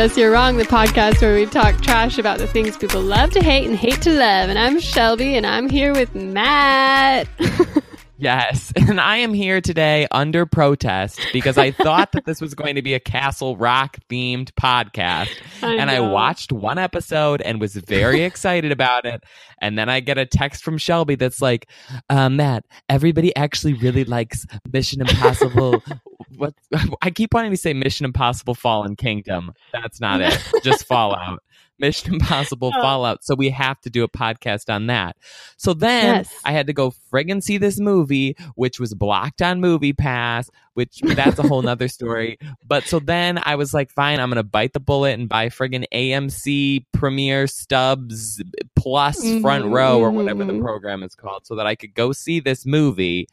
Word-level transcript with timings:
P.S. 0.00 0.16
You're 0.16 0.30
Wrong, 0.30 0.56
the 0.56 0.64
podcast 0.64 1.20
where 1.20 1.34
we 1.34 1.44
talk 1.44 1.78
trash 1.82 2.16
about 2.16 2.38
the 2.38 2.46
things 2.46 2.74
people 2.74 3.02
love 3.02 3.32
to 3.32 3.42
hate 3.42 3.66
and 3.66 3.76
hate 3.76 4.00
to 4.00 4.10
love. 4.10 4.48
And 4.48 4.58
I'm 4.58 4.80
Shelby, 4.80 5.36
and 5.36 5.46
I'm 5.46 5.68
here 5.68 5.92
with 5.92 6.14
Matt. 6.14 7.28
Yes, 8.20 8.70
and 8.76 9.00
I 9.00 9.16
am 9.16 9.32
here 9.32 9.62
today 9.62 10.06
under 10.10 10.44
protest 10.44 11.18
because 11.32 11.56
I 11.56 11.70
thought 11.70 12.12
that 12.12 12.26
this 12.26 12.38
was 12.38 12.54
going 12.54 12.74
to 12.74 12.82
be 12.82 12.92
a 12.92 13.00
Castle 13.00 13.56
Rock 13.56 13.96
themed 14.10 14.50
podcast. 14.60 15.30
I 15.62 15.76
and 15.76 15.90
I 15.90 16.00
watched 16.00 16.52
one 16.52 16.76
episode 16.76 17.40
and 17.40 17.58
was 17.58 17.76
very 17.76 18.22
excited 18.22 18.72
about 18.72 19.06
it. 19.06 19.24
And 19.62 19.78
then 19.78 19.88
I 19.88 20.00
get 20.00 20.18
a 20.18 20.26
text 20.26 20.62
from 20.62 20.76
Shelby 20.76 21.14
that's 21.14 21.40
like, 21.40 21.66
uh, 22.10 22.28
Matt, 22.28 22.66
everybody 22.90 23.34
actually 23.36 23.72
really 23.72 24.04
likes 24.04 24.46
Mission 24.70 25.00
Impossible. 25.00 25.82
What 26.40 26.54
I 27.02 27.10
keep 27.10 27.32
wanting 27.34 27.50
to 27.52 27.56
say 27.56 27.72
Mission 27.74 28.04
Impossible 28.06 28.54
Fallen 28.54 28.96
Kingdom. 28.96 29.52
That's 29.72 30.00
not 30.00 30.20
it. 30.20 30.38
Just 30.64 30.84
Fallout. 30.86 31.42
Mission 31.78 32.12
Impossible 32.12 32.72
Oh. 32.76 32.82
Fallout. 32.82 33.24
So 33.24 33.34
we 33.34 33.48
have 33.48 33.80
to 33.82 33.90
do 33.90 34.04
a 34.04 34.08
podcast 34.08 34.68
on 34.70 34.88
that. 34.88 35.16
So 35.56 35.72
then 35.72 36.16
Yes. 36.16 36.34
I 36.44 36.52
had 36.52 36.66
to 36.66 36.74
go 36.74 36.92
friggin' 37.10 37.42
see 37.42 37.56
this 37.56 37.80
movie, 37.80 38.36
which 38.54 38.78
was 38.78 38.92
blocked 38.92 39.40
on 39.40 39.62
Movie 39.62 39.94
Pass, 39.94 40.50
which 40.74 41.00
that's 41.02 41.38
a 41.38 41.42
whole 41.42 41.62
nother 41.62 41.88
story. 41.88 42.38
But 42.66 42.84
so 42.84 42.98
then 42.98 43.40
I 43.42 43.56
was 43.56 43.72
like, 43.72 43.90
fine, 43.90 44.20
I'm 44.20 44.28
gonna 44.28 44.42
bite 44.42 44.74
the 44.74 44.80
bullet 44.80 45.18
and 45.18 45.26
buy 45.26 45.48
friggin' 45.48 45.86
AMC 45.90 46.84
Premiere 46.92 47.46
Stubs 47.46 48.42
Plus 48.76 49.18
Front 49.40 49.64
Mhm, 49.64 49.72
Row 49.74 50.00
or 50.00 50.10
whatever 50.10 50.44
the 50.44 50.52
mhm. 50.52 50.60
program 50.62 51.02
is 51.02 51.14
called, 51.14 51.46
so 51.46 51.54
that 51.56 51.66
I 51.66 51.76
could 51.76 51.94
go 51.94 52.12
see 52.12 52.40
this 52.40 52.66
movie. 52.66 53.26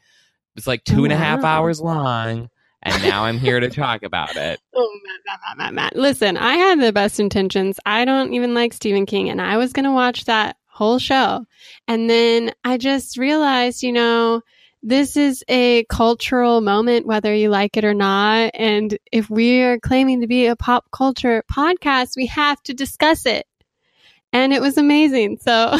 It's 0.56 0.66
like 0.66 0.84
two 0.84 1.04
and 1.04 1.12
a 1.12 1.16
half 1.16 1.42
Wow. 1.42 1.58
hours 1.60 1.80
long, 1.82 2.48
and 2.82 3.02
now 3.02 3.24
I'm 3.24 3.38
here 3.38 3.60
to 3.60 3.68
talk 3.68 4.02
about 4.02 4.36
it. 4.36 4.60
Oh, 4.80 5.00
Matt, 5.04 5.40
Matt, 5.40 5.58
Matt, 5.58 5.74
Matt. 5.74 5.96
Listen, 5.96 6.36
I 6.36 6.54
had 6.54 6.80
the 6.80 6.92
best 6.92 7.18
intentions. 7.18 7.80
I 7.84 8.04
don't 8.04 8.32
even 8.32 8.54
like 8.54 8.72
Stephen 8.72 9.06
King, 9.06 9.28
and 9.28 9.42
I 9.42 9.56
was 9.56 9.72
going 9.72 9.86
to 9.86 9.90
watch 9.90 10.26
that 10.26 10.56
whole 10.66 11.00
show. 11.00 11.44
And 11.88 12.08
then 12.08 12.52
I 12.62 12.78
just 12.78 13.18
realized, 13.18 13.82
you 13.82 13.92
know, 13.92 14.42
this 14.84 15.16
is 15.16 15.44
a 15.48 15.84
cultural 15.86 16.60
moment, 16.60 17.06
whether 17.06 17.34
you 17.34 17.48
like 17.48 17.76
it 17.76 17.84
or 17.84 17.94
not. 17.94 18.52
And 18.54 18.96
if 19.10 19.28
we 19.28 19.62
are 19.62 19.80
claiming 19.80 20.20
to 20.20 20.28
be 20.28 20.46
a 20.46 20.54
pop 20.54 20.86
culture 20.92 21.42
podcast, 21.52 22.16
we 22.16 22.26
have 22.26 22.62
to 22.62 22.74
discuss 22.74 23.26
it. 23.26 23.46
And 24.32 24.52
it 24.52 24.62
was 24.62 24.78
amazing. 24.78 25.38
So 25.40 25.76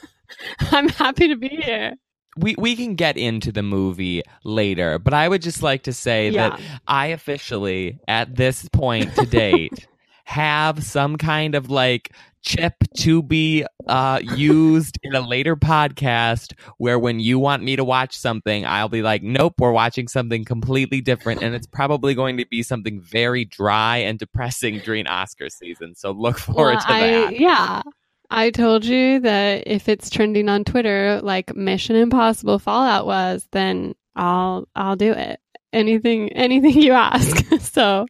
I'm 0.60 0.88
happy 0.88 1.28
to 1.28 1.36
be 1.36 1.48
here. 1.48 1.94
We 2.38 2.54
we 2.58 2.76
can 2.76 2.94
get 2.94 3.16
into 3.16 3.52
the 3.52 3.62
movie 3.62 4.22
later, 4.44 4.98
but 4.98 5.14
I 5.14 5.28
would 5.28 5.42
just 5.42 5.62
like 5.62 5.84
to 5.84 5.92
say 5.92 6.30
that 6.30 6.60
I 6.86 7.06
officially, 7.08 7.98
at 8.08 8.36
this 8.36 8.68
point 8.70 9.14
to 9.16 9.26
date, 9.26 9.86
have 10.24 10.82
some 10.84 11.16
kind 11.16 11.54
of 11.54 11.70
like 11.70 12.12
chip 12.42 12.74
to 12.96 13.22
be 13.22 13.64
uh, 13.88 14.20
used 14.22 14.98
in 15.02 15.14
a 15.14 15.20
later 15.20 15.56
podcast 15.56 16.52
where 16.78 16.98
when 16.98 17.18
you 17.20 17.38
want 17.38 17.62
me 17.62 17.74
to 17.76 17.84
watch 17.84 18.16
something, 18.16 18.64
I'll 18.64 18.88
be 18.88 19.02
like, 19.02 19.22
nope, 19.22 19.54
we're 19.58 19.72
watching 19.72 20.06
something 20.08 20.44
completely 20.44 21.00
different. 21.00 21.42
And 21.42 21.54
it's 21.54 21.66
probably 21.66 22.14
going 22.14 22.36
to 22.36 22.46
be 22.46 22.62
something 22.62 23.00
very 23.00 23.44
dry 23.44 23.98
and 23.98 24.18
depressing 24.18 24.78
during 24.78 25.06
Oscar 25.08 25.48
season. 25.48 25.94
So 25.96 26.12
look 26.12 26.38
forward 26.38 26.76
Well, 26.76 26.80
to 26.80 26.92
I, 26.92 27.00
that. 27.00 27.40
Yeah. 27.40 27.82
I 28.30 28.50
told 28.50 28.84
you 28.84 29.20
that 29.20 29.64
if 29.66 29.88
it's 29.88 30.10
trending 30.10 30.48
on 30.48 30.64
Twitter 30.64 31.20
like 31.22 31.54
Mission 31.54 31.96
Impossible 31.96 32.58
Fallout 32.58 33.06
was, 33.06 33.46
then 33.52 33.94
I'll 34.14 34.68
I'll 34.74 34.96
do 34.96 35.12
it. 35.12 35.40
Anything 35.72 36.32
anything 36.32 36.80
you 36.80 36.92
ask. 36.92 37.44
so 37.60 38.06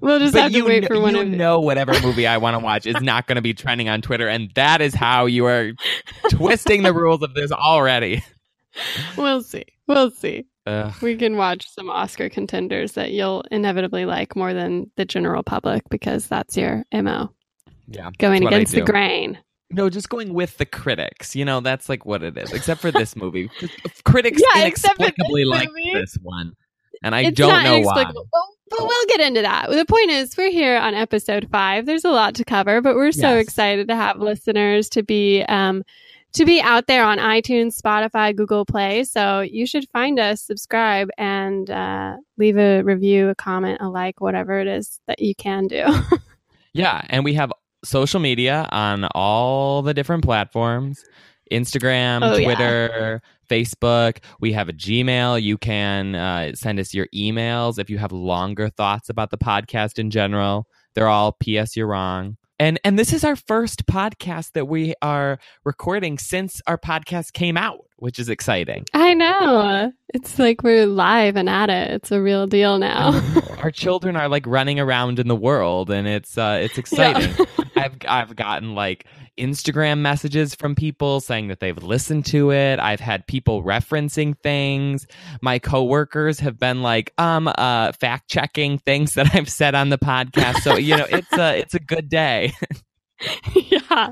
we'll 0.00 0.18
just 0.18 0.34
have 0.34 0.52
to 0.52 0.62
wait 0.62 0.80
kn- 0.80 0.88
for 0.88 1.00
one 1.00 1.14
you 1.14 1.22
of 1.22 1.28
know 1.28 1.60
whatever 1.60 1.92
movie 2.02 2.26
I 2.26 2.38
want 2.38 2.54
to 2.54 2.58
watch 2.64 2.86
is 2.86 3.00
not 3.00 3.26
going 3.26 3.36
to 3.36 3.42
be 3.42 3.54
trending 3.54 3.88
on 3.88 4.02
Twitter, 4.02 4.28
and 4.28 4.50
that 4.54 4.80
is 4.80 4.94
how 4.94 5.26
you 5.26 5.46
are 5.46 5.72
twisting 6.30 6.82
the 6.82 6.92
rules 6.94 7.22
of 7.22 7.34
this 7.34 7.52
already. 7.52 8.24
We'll 9.16 9.42
see. 9.42 9.64
We'll 9.86 10.10
see. 10.10 10.46
Ugh. 10.66 10.92
We 11.00 11.14
can 11.14 11.36
watch 11.36 11.70
some 11.70 11.88
Oscar 11.88 12.28
contenders 12.28 12.92
that 12.94 13.12
you'll 13.12 13.44
inevitably 13.52 14.04
like 14.04 14.34
more 14.34 14.52
than 14.52 14.90
the 14.96 15.04
general 15.04 15.44
public 15.44 15.88
because 15.90 16.26
that's 16.26 16.56
your 16.56 16.84
MO. 16.92 17.30
Yeah. 17.88 18.10
Going 18.18 18.42
That's 18.42 18.44
what 18.44 18.52
I 18.54 18.56
against 18.56 18.74
the 18.74 18.80
grain. 18.82 19.38
No, 19.70 19.88
just 19.90 20.08
going 20.08 20.32
with 20.34 20.56
the 20.58 20.66
critics. 20.66 21.34
You 21.34 21.44
know, 21.44 21.60
that's 21.60 21.88
like 21.88 22.04
what 22.06 22.22
it 22.22 22.36
is. 22.38 22.52
Except 22.52 22.80
for 22.80 22.92
this 22.92 23.16
movie, 23.16 23.50
critics 24.04 24.40
Yeah, 24.54 24.62
inexplicably 24.62 25.44
like 25.44 25.68
this 25.92 26.16
one, 26.22 26.54
and 27.02 27.14
I 27.14 27.22
it's 27.22 27.36
don't 27.38 27.64
know 27.64 27.80
why. 27.80 28.04
But, 28.04 28.14
but 28.70 28.78
we'll 28.80 29.06
get 29.06 29.20
into 29.20 29.42
that. 29.42 29.70
The 29.70 29.84
point 29.84 30.10
is, 30.10 30.36
we're 30.36 30.50
here 30.50 30.76
on 30.78 30.94
episode 30.94 31.48
five. 31.50 31.86
There's 31.86 32.04
a 32.04 32.10
lot 32.10 32.34
to 32.36 32.44
cover, 32.44 32.80
but 32.80 32.94
we're 32.94 33.12
so 33.12 33.34
Yes. 33.34 33.44
excited 33.44 33.88
to 33.88 33.96
have 33.96 34.18
listeners 34.18 34.88
to 34.90 35.02
be 35.02 35.42
um, 35.42 35.82
to 36.34 36.44
be 36.44 36.60
out 36.60 36.86
there 36.86 37.04
on 37.04 37.18
iTunes, 37.18 37.80
Spotify, 37.80 38.34
Google 38.36 38.64
Play. 38.64 39.04
So 39.04 39.40
you 39.40 39.66
should 39.66 39.88
find 39.92 40.18
us, 40.20 40.42
subscribe, 40.42 41.08
and 41.16 41.68
uh, 41.70 42.16
leave 42.36 42.58
a 42.58 42.82
review, 42.82 43.28
a 43.28 43.34
comment, 43.34 43.78
a 43.80 43.88
like, 43.88 44.20
whatever 44.20 44.58
it 44.60 44.66
is 44.68 45.00
that 45.06 45.20
you 45.20 45.34
can 45.34 45.66
do. 45.66 45.84
Yeah, 46.76 47.02
and 47.08 47.24
we 47.24 47.34
have 47.34 47.52
social 47.84 48.20
media 48.20 48.68
on 48.72 49.04
all 49.14 49.82
the 49.82 49.94
different 49.94 50.24
platforms 50.24 51.04
Instagram, 51.52 52.20
Oh, 52.22 52.36
yeah. 52.36 52.44
Twitter, 52.44 53.22
Facebook. 53.50 54.18
We 54.40 54.52
have 54.54 54.68
a 54.68 54.72
Gmail. 54.72 55.42
You 55.42 55.58
can 55.58 56.14
uh, 56.14 56.54
send 56.54 56.80
us 56.80 56.94
your 56.94 57.06
emails 57.14 57.78
if 57.78 57.90
you 57.90 57.98
have 57.98 58.12
longer 58.12 58.70
thoughts 58.70 59.10
about 59.10 59.30
the 59.30 59.38
podcast 59.38 59.98
in 59.98 60.10
general. 60.10 60.66
They're 60.94 61.08
all 61.08 61.32
P.S. 61.32 61.76
You're 61.76 61.86
wrong. 61.86 62.38
And 62.58 62.80
and 62.84 62.98
this 62.98 63.12
is 63.12 63.24
our 63.24 63.36
first 63.36 63.84
podcast 63.86 64.52
that 64.52 64.66
we 64.66 64.94
are 65.02 65.38
recording 65.64 66.18
since 66.18 66.62
our 66.66 66.78
podcast 66.78 67.32
came 67.32 67.56
out, 67.56 67.80
which 68.04 68.18
is 68.18 68.28
exciting. 68.28 68.84
I 68.92 69.14
know. 69.14 69.90
It's 70.12 70.38
like 70.38 70.62
we're 70.62 70.84
live 70.84 71.36
and 71.36 71.48
at 71.48 71.70
it. 71.70 71.90
It's 71.92 72.12
a 72.12 72.20
real 72.20 72.46
deal 72.46 72.78
now. 72.78 73.18
our 73.64 73.70
children 73.70 74.14
are 74.14 74.28
like 74.28 74.46
running 74.46 74.78
around 74.78 75.18
in 75.18 75.26
the 75.26 75.34
world 75.34 75.90
and 75.90 76.06
it's 76.06 76.36
uh 76.36 76.58
it's 76.60 76.76
exciting 76.76 77.34
i've 77.76 77.96
i've 78.06 78.36
gotten 78.36 78.74
like 78.74 79.06
instagram 79.38 80.00
messages 80.00 80.54
from 80.54 80.74
people 80.74 81.18
saying 81.18 81.48
that 81.48 81.60
they've 81.60 81.82
listened 81.82 82.26
to 82.26 82.52
it 82.52 82.78
i've 82.78 83.00
had 83.00 83.26
people 83.26 83.64
referencing 83.64 84.38
things 84.42 85.06
my 85.40 85.58
coworkers 85.58 86.40
have 86.40 86.58
been 86.58 86.82
like 86.82 87.10
um 87.16 87.48
uh 87.48 87.90
fact 87.92 88.28
checking 88.28 88.76
things 88.76 89.14
that 89.14 89.34
i've 89.34 89.48
said 89.48 89.74
on 89.74 89.88
the 89.88 89.98
podcast 89.98 90.56
so 90.56 90.76
you 90.76 90.94
know 90.94 91.06
it's 91.08 91.32
a 91.32 91.58
it's 91.58 91.74
a 91.74 91.80
good 91.80 92.10
day 92.10 92.52
yeah. 93.54 94.10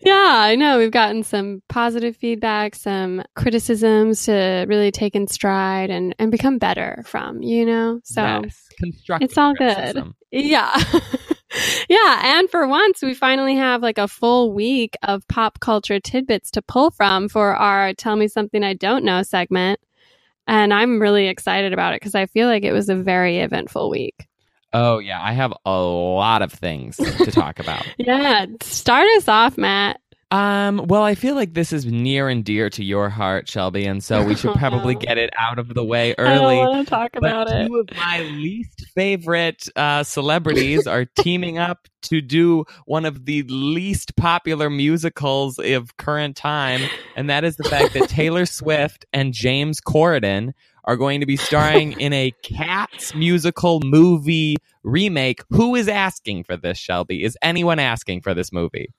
Yeah, 0.00 0.32
I 0.36 0.56
know. 0.56 0.78
We've 0.78 0.90
gotten 0.90 1.22
some 1.22 1.62
positive 1.68 2.16
feedback, 2.16 2.74
some 2.74 3.22
criticisms 3.36 4.24
to 4.24 4.64
really 4.68 4.90
take 4.90 5.14
in 5.14 5.26
stride 5.26 5.90
and, 5.90 6.14
and 6.18 6.30
become 6.30 6.58
better 6.58 7.02
from, 7.06 7.42
you 7.42 7.66
know? 7.66 8.00
So, 8.04 8.22
Yes. 8.22 8.66
constructive 8.78 9.28
it's 9.28 9.38
all 9.38 9.54
good. 9.54 9.74
criticism. 9.74 10.14
yeah. 10.30 10.82
yeah. 11.88 12.38
And 12.38 12.50
for 12.50 12.66
once, 12.66 13.02
we 13.02 13.14
finally 13.14 13.56
have 13.56 13.82
like 13.82 13.98
a 13.98 14.08
full 14.08 14.52
week 14.52 14.96
of 15.02 15.26
pop 15.28 15.60
culture 15.60 16.00
tidbits 16.00 16.50
to 16.52 16.62
pull 16.62 16.90
from 16.90 17.28
for 17.28 17.54
our 17.54 17.92
Tell 17.94 18.16
Me 18.16 18.26
Something 18.28 18.64
I 18.64 18.74
Don't 18.74 19.04
Know 19.04 19.22
segment. 19.22 19.80
And 20.46 20.72
I'm 20.74 21.00
really 21.00 21.28
excited 21.28 21.72
about 21.72 21.92
it 21.94 22.00
because 22.00 22.14
I 22.14 22.26
feel 22.26 22.48
like 22.48 22.64
it 22.64 22.72
was 22.72 22.88
a 22.88 22.96
very 22.96 23.38
eventful 23.38 23.90
week. 23.90 24.26
Oh 24.72 24.98
yeah 24.98 25.20
i 25.22 25.32
have 25.32 25.52
a 25.66 25.80
lot 25.80 26.42
of 26.42 26.52
things 26.52 26.96
to 26.96 27.30
talk 27.30 27.58
about 27.58 27.86
Yeah. 27.98 28.46
Start 28.62 29.06
us 29.16 29.28
off, 29.28 29.56
Matt. 29.58 30.00
Um, 30.32 30.86
well, 30.86 31.02
I 31.02 31.16
feel 31.16 31.34
like 31.34 31.54
this 31.54 31.72
is 31.72 31.86
near 31.86 32.28
and 32.28 32.44
dear 32.44 32.70
to 32.70 32.84
your 32.84 33.08
heart, 33.08 33.48
Shelby, 33.48 33.84
and 33.84 34.02
so 34.02 34.22
we 34.24 34.36
should 34.36 34.50
Oh, 34.54 34.54
probably 34.54 34.94
get 34.94 35.18
it 35.18 35.30
out 35.36 35.58
of 35.58 35.74
the 35.74 35.82
way 35.84 36.14
early. 36.18 36.60
I 36.60 36.68
want 36.68 36.86
to 36.86 36.90
talk 36.90 37.16
about 37.16 37.50
it. 37.50 37.66
two 37.66 37.76
of 37.80 37.88
my 37.96 38.20
least 38.22 38.86
favorite 38.94 39.68
uh, 39.74 40.04
celebrities 40.04 40.86
are 40.86 41.04
teaming 41.18 41.58
up 41.58 41.88
to 42.02 42.20
do 42.20 42.64
one 42.86 43.04
of 43.06 43.24
the 43.24 43.42
least 43.48 44.14
popular 44.14 44.70
musicals 44.70 45.58
of 45.58 45.96
current 45.96 46.36
time, 46.36 46.80
and 47.16 47.28
that 47.28 47.42
is 47.42 47.56
the 47.56 47.64
fact 47.68 47.94
that 47.94 48.08
Taylor 48.08 48.46
Swift 48.46 49.04
and 49.12 49.32
James 49.32 49.80
Corden 49.80 50.52
are 50.90 50.96
going 50.96 51.20
to 51.20 51.26
be 51.26 51.36
starring 51.36 51.92
in 52.00 52.12
a 52.12 52.32
Cats 52.42 53.14
musical 53.14 53.78
movie 53.84 54.56
remake. 54.82 55.42
Who 55.50 55.76
is 55.76 55.86
asking 55.86 56.44
for 56.44 56.56
this, 56.56 56.78
Shelby? 56.78 57.22
Is 57.22 57.38
anyone 57.42 57.78
asking 57.78 58.22
for 58.22 58.34
this 58.34 58.52
movie? 58.52 58.92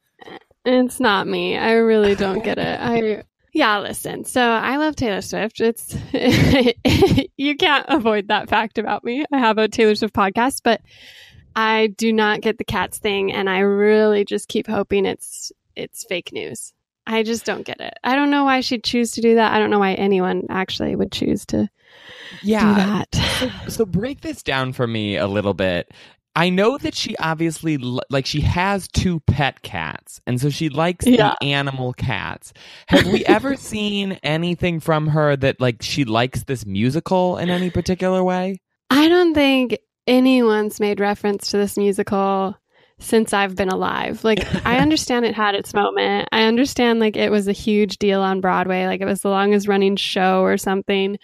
It's 0.64 1.02
not 1.02 1.28
me. 1.28 1.58
I 1.58 1.74
really 1.74 2.16
don't 2.16 2.44
get 2.44 2.58
it. 2.58 2.80
I 2.80 3.24
yeah, 3.54 3.80
listen. 3.80 4.24
So 4.24 4.42
I 4.42 4.78
love 4.78 4.96
Taylor 4.96 5.22
Swift. 5.22 5.60
It's 5.60 5.98
you 7.38 7.58
can't 7.58 7.86
avoid 7.90 8.30
that 8.30 8.48
fact 8.48 8.78
about 8.78 9.04
me. 9.04 9.26
I 9.34 9.40
have 9.40 9.58
a 9.58 9.68
Taylor 9.68 9.96
Swift 9.96 10.14
podcast, 10.14 10.62
but 10.64 10.80
I 11.58 11.88
do 11.98 12.14
not 12.14 12.40
get 12.40 12.58
the 12.58 12.64
cats 12.64 13.00
thing 13.00 13.34
and 13.34 13.50
I 13.50 13.60
really 13.60 14.24
just 14.24 14.48
keep 14.48 14.68
hoping 14.68 15.06
it's 15.06 15.52
it's 15.76 16.06
fake 16.06 16.32
news. 16.32 16.74
I 17.06 17.24
just 17.24 17.44
don't 17.44 17.66
get 17.66 17.82
it. 17.82 17.96
I 18.02 18.16
don't 18.16 18.32
know 18.32 18.46
why 18.46 18.62
she'd 18.62 18.86
choose 18.86 19.12
to 19.12 19.22
do 19.22 19.36
that. 19.36 19.52
I 19.52 19.60
don't 19.60 19.72
know 19.72 19.80
why 19.80 19.96
anyone 19.96 20.46
actually 20.50 20.96
would 20.96 21.12
choose 21.12 21.46
to 21.48 21.68
Yeah. 22.44 23.04
So, 23.14 23.50
so 23.68 23.86
break 23.86 24.22
this 24.22 24.44
down 24.44 24.74
for 24.74 24.86
me 24.88 25.18
a 25.18 25.28
little 25.28 25.54
bit. 25.54 25.92
I 26.34 26.50
know 26.50 26.78
that 26.78 26.96
she 26.96 27.18
obviously 27.18 27.78
like 28.10 28.26
she 28.26 28.40
has 28.42 28.88
two 28.88 29.20
pet 29.22 29.62
cats, 29.64 30.22
and 30.26 30.40
so 30.40 30.50
she 30.50 30.70
likes 30.70 31.06
Yeah. 31.06 31.34
the 31.42 31.48
animal 31.48 31.92
cats. 31.94 32.54
Have 32.88 33.08
we 33.08 33.26
ever 33.26 33.56
seen 33.58 34.14
anything 34.24 34.80
from 34.80 35.08
her 35.08 35.36
that 35.36 35.60
like 35.60 35.82
she 35.82 36.06
likes 36.06 36.44
this 36.46 36.66
musical 36.66 37.38
in 37.38 37.50
any 37.50 37.70
particular 37.70 38.24
way? 38.24 38.62
I 38.90 39.10
don't 39.10 39.34
think 39.34 39.78
anyone's 40.08 40.80
made 40.80 41.00
reference 41.02 41.52
to 41.52 41.58
this 41.58 41.78
musical 41.78 42.56
since 43.00 43.34
I've 43.34 43.56
been 43.56 43.70
alive. 43.70 44.24
Like, 44.24 44.46
I 44.66 44.78
understand 44.82 45.26
it 45.26 45.34
had 45.36 45.56
its 45.56 45.74
moment. 45.74 46.30
I 46.32 46.44
understand, 46.44 47.00
like, 47.00 47.18
it 47.18 47.32
was 47.32 47.48
a 47.48 47.52
huge 47.54 47.98
deal 47.98 48.22
on 48.22 48.42
Broadway. 48.42 48.86
Like, 48.86 49.02
it 49.02 49.06
was 49.06 49.22
the 49.22 49.30
longest 49.30 49.68
running 49.68 49.96
show 49.96 50.42
or 50.44 50.58
something. 50.58 51.18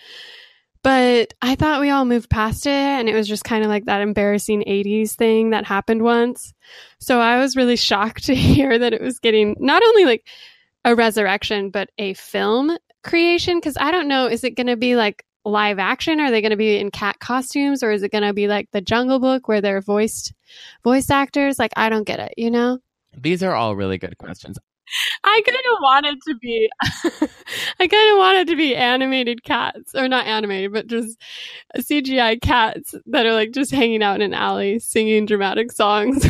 But 0.83 1.33
I 1.41 1.55
thought 1.55 1.81
we 1.81 1.89
all 1.89 2.05
moved 2.05 2.29
past 2.29 2.65
it 2.65 2.71
and 2.71 3.09
it 3.09 3.13
was 3.13 3.27
just 3.27 3.43
kind 3.43 3.63
of 3.63 3.69
like 3.69 3.85
that 3.85 4.01
embarrassing 4.01 4.63
80s 4.67 5.11
thing 5.11 5.49
that 5.51 5.65
happened 5.65 6.01
once. 6.01 6.53
So 6.99 7.19
I 7.19 7.37
was 7.37 7.55
really 7.55 7.75
shocked 7.77 8.25
to 8.25 8.35
hear 8.35 8.77
that 8.77 8.93
it 8.93 9.01
was 9.01 9.19
getting 9.19 9.55
not 9.59 9.83
only 9.83 10.05
like 10.05 10.27
a 10.85 10.95
resurrection, 10.95 11.69
but 11.69 11.89
a 11.97 12.13
film 12.13 12.77
creation. 13.03 13.59
Cause 13.61 13.77
I 13.79 13.91
don't 13.91 14.07
know, 14.07 14.27
is 14.27 14.43
it 14.43 14.55
going 14.55 14.67
to 14.67 14.77
be 14.77 14.95
like 14.95 15.23
live 15.43 15.79
action? 15.79 16.19
Are 16.19 16.31
they 16.31 16.41
going 16.41 16.51
to 16.51 16.57
be 16.57 16.77
in 16.77 16.91
cat 16.91 17.19
costumes 17.19 17.81
or 17.83 17.91
is 17.91 18.03
it 18.03 18.11
going 18.11 18.23
to 18.23 18.33
be 18.33 18.47
like 18.47 18.69
the 18.71 18.81
Jungle 18.81 19.19
Book 19.19 19.47
where 19.47 19.61
they're 19.61 19.81
voiced 19.81 20.33
voice 20.83 21.09
actors? 21.09 21.57
Like, 21.57 21.71
I 21.75 21.89
don't 21.89 22.05
get 22.05 22.19
it, 22.19 22.33
you 22.37 22.51
know? 22.51 22.79
These 23.17 23.41
are 23.41 23.55
all 23.55 23.75
really 23.75 23.97
good 23.97 24.17
questions. 24.17 24.57
I 25.23 25.41
kind 25.45 25.57
of 25.57 25.77
wanted 25.81 26.17
to 26.27 26.35
be, 26.41 26.69
I 27.79 27.87
kind 27.87 28.11
of 28.11 28.17
wanted 28.17 28.47
to 28.47 28.55
be 28.55 28.75
animated 28.75 29.43
cats, 29.43 29.93
or 29.95 30.07
not 30.07 30.25
animated, 30.25 30.73
but 30.73 30.87
just 30.87 31.19
CGI 31.77 32.41
cats 32.41 32.95
that 33.07 33.25
are 33.25 33.33
like 33.33 33.51
just 33.51 33.71
hanging 33.71 34.03
out 34.03 34.15
in 34.15 34.21
an 34.21 34.33
alley 34.33 34.79
singing 34.79 35.25
dramatic 35.25 35.71
songs. 35.71 36.25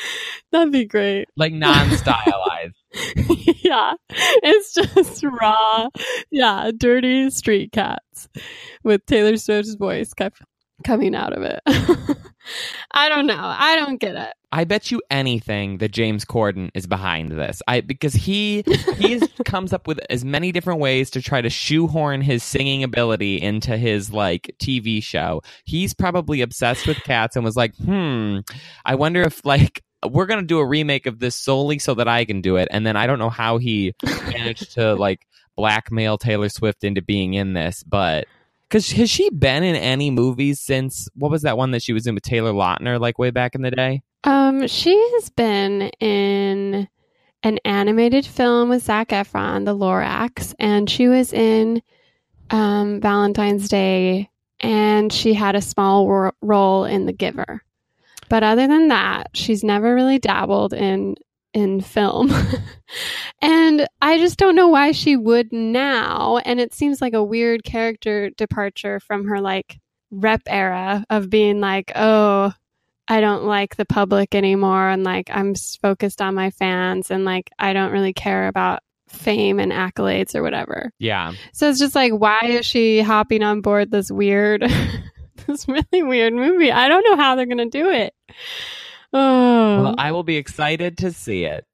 That'd 0.52 0.72
be 0.72 0.84
great. 0.84 1.26
Like 1.36 1.52
non-stylized. 1.52 2.76
yeah, 3.64 3.94
it's 4.10 4.74
just 4.74 5.22
raw, 5.24 5.88
yeah, 6.30 6.70
dirty 6.76 7.30
street 7.30 7.72
cats 7.72 8.28
with 8.84 9.04
Taylor 9.06 9.36
Swift's 9.36 9.74
voice 9.74 10.14
kept 10.14 10.40
coming 10.84 11.14
out 11.14 11.36
of 11.36 11.42
it. 11.42 11.60
I 12.90 13.08
don't 13.08 13.26
know. 13.26 13.38
I 13.40 13.76
don't 13.76 13.98
get 14.00 14.14
it. 14.16 14.34
I 14.52 14.64
bet 14.64 14.90
you 14.90 15.02
anything 15.10 15.78
that 15.78 15.90
James 15.90 16.24
Corden 16.24 16.70
is 16.74 16.86
behind 16.86 17.32
this. 17.32 17.60
I 17.66 17.80
because 17.80 18.14
he 18.14 18.64
he 18.96 19.20
comes 19.44 19.72
up 19.72 19.86
with 19.86 20.00
as 20.08 20.24
many 20.24 20.52
different 20.52 20.80
ways 20.80 21.10
to 21.10 21.22
try 21.22 21.40
to 21.42 21.50
shoehorn 21.50 22.22
his 22.22 22.42
singing 22.42 22.82
ability 22.82 23.40
into 23.40 23.76
his 23.76 24.12
like 24.12 24.54
TV 24.58 25.02
show. 25.02 25.42
He's 25.64 25.94
probably 25.94 26.40
obsessed 26.40 26.86
with 26.86 27.02
cats 27.02 27.36
and 27.36 27.44
was 27.44 27.56
like, 27.56 27.74
"Hmm, 27.76 28.38
I 28.84 28.94
wonder 28.94 29.22
if 29.22 29.44
like 29.44 29.82
we're 30.08 30.26
going 30.26 30.40
to 30.40 30.46
do 30.46 30.58
a 30.58 30.66
remake 30.66 31.06
of 31.06 31.18
this 31.18 31.34
solely 31.34 31.78
so 31.78 31.94
that 31.94 32.08
I 32.08 32.24
can 32.24 32.40
do 32.40 32.56
it." 32.56 32.68
And 32.70 32.86
then 32.86 32.96
I 32.96 33.06
don't 33.06 33.18
know 33.18 33.30
how 33.30 33.58
he 33.58 33.94
managed 34.02 34.74
to 34.74 34.94
like 34.94 35.26
blackmail 35.56 36.18
Taylor 36.18 36.48
Swift 36.48 36.84
into 36.84 37.02
being 37.02 37.34
in 37.34 37.52
this, 37.52 37.82
but 37.82 38.26
Cause 38.68 38.90
has 38.92 39.08
she 39.08 39.30
been 39.30 39.62
in 39.62 39.76
any 39.76 40.10
movies 40.10 40.60
since 40.60 41.08
what 41.14 41.30
was 41.30 41.42
that 41.42 41.56
one 41.56 41.70
that 41.70 41.82
she 41.82 41.92
was 41.92 42.06
in 42.06 42.14
with 42.14 42.24
Taylor 42.24 42.52
Lautner 42.52 43.00
like 43.00 43.18
way 43.18 43.30
back 43.30 43.54
in 43.54 43.62
the 43.62 43.70
day? 43.70 44.02
Um, 44.24 44.66
she 44.66 44.96
has 45.14 45.30
been 45.30 45.82
in 46.00 46.88
an 47.44 47.58
animated 47.64 48.26
film 48.26 48.68
with 48.68 48.82
Zac 48.82 49.10
Efron, 49.10 49.64
The 49.64 49.76
Lorax, 49.76 50.52
and 50.58 50.90
she 50.90 51.06
was 51.06 51.32
in 51.32 51.80
um, 52.50 53.00
Valentine's 53.00 53.68
Day, 53.68 54.28
and 54.58 55.12
she 55.12 55.32
had 55.32 55.54
a 55.54 55.62
small 55.62 56.08
ro- 56.08 56.32
role 56.42 56.84
in 56.84 57.06
The 57.06 57.12
Giver. 57.12 57.62
But 58.28 58.42
other 58.42 58.66
than 58.66 58.88
that, 58.88 59.28
she's 59.34 59.62
never 59.62 59.94
really 59.94 60.18
dabbled 60.18 60.72
in 60.72 61.14
in 61.56 61.80
film. 61.80 62.30
and 63.42 63.88
I 64.02 64.18
just 64.18 64.36
don't 64.36 64.54
know 64.54 64.68
why 64.68 64.92
she 64.92 65.16
would 65.16 65.54
now. 65.54 66.38
And 66.44 66.60
it 66.60 66.74
seems 66.74 67.00
like 67.00 67.14
a 67.14 67.24
weird 67.24 67.64
character 67.64 68.28
departure 68.28 69.00
from 69.00 69.24
her 69.24 69.40
like 69.40 69.80
rep 70.10 70.42
era 70.46 71.06
of 71.08 71.30
being 71.30 71.62
like, 71.62 71.92
oh, 71.96 72.52
I 73.08 73.20
don't 73.22 73.44
like 73.44 73.76
the 73.76 73.86
public 73.86 74.34
anymore 74.34 74.90
and 74.90 75.02
like 75.02 75.30
I'm 75.32 75.54
focused 75.80 76.20
on 76.20 76.34
my 76.34 76.50
fans 76.50 77.10
and 77.10 77.24
like 77.24 77.50
I 77.58 77.72
don't 77.72 77.92
really 77.92 78.12
care 78.12 78.48
about 78.48 78.80
fame 79.08 79.58
and 79.58 79.72
accolades 79.72 80.34
or 80.34 80.42
whatever. 80.42 80.92
Yeah. 80.98 81.32
So 81.54 81.70
it's 81.70 81.78
just 81.78 81.94
like 81.94 82.12
why 82.12 82.40
is 82.42 82.66
she 82.66 83.00
hopping 83.00 83.42
on 83.42 83.62
board 83.62 83.90
this 83.90 84.10
weird 84.10 84.60
this 85.46 85.66
really 85.66 86.02
weird 86.02 86.34
movie? 86.34 86.70
I 86.70 86.88
don't 86.88 87.04
know 87.04 87.16
how 87.16 87.34
they're 87.34 87.46
going 87.46 87.58
to 87.58 87.66
do 87.66 87.88
it. 87.88 88.12
Oh. 89.18 89.82
Well, 89.82 89.94
I 89.98 90.12
will 90.12 90.22
be 90.24 90.36
excited 90.36 90.98
to 90.98 91.12
see 91.12 91.44
it. 91.44 91.64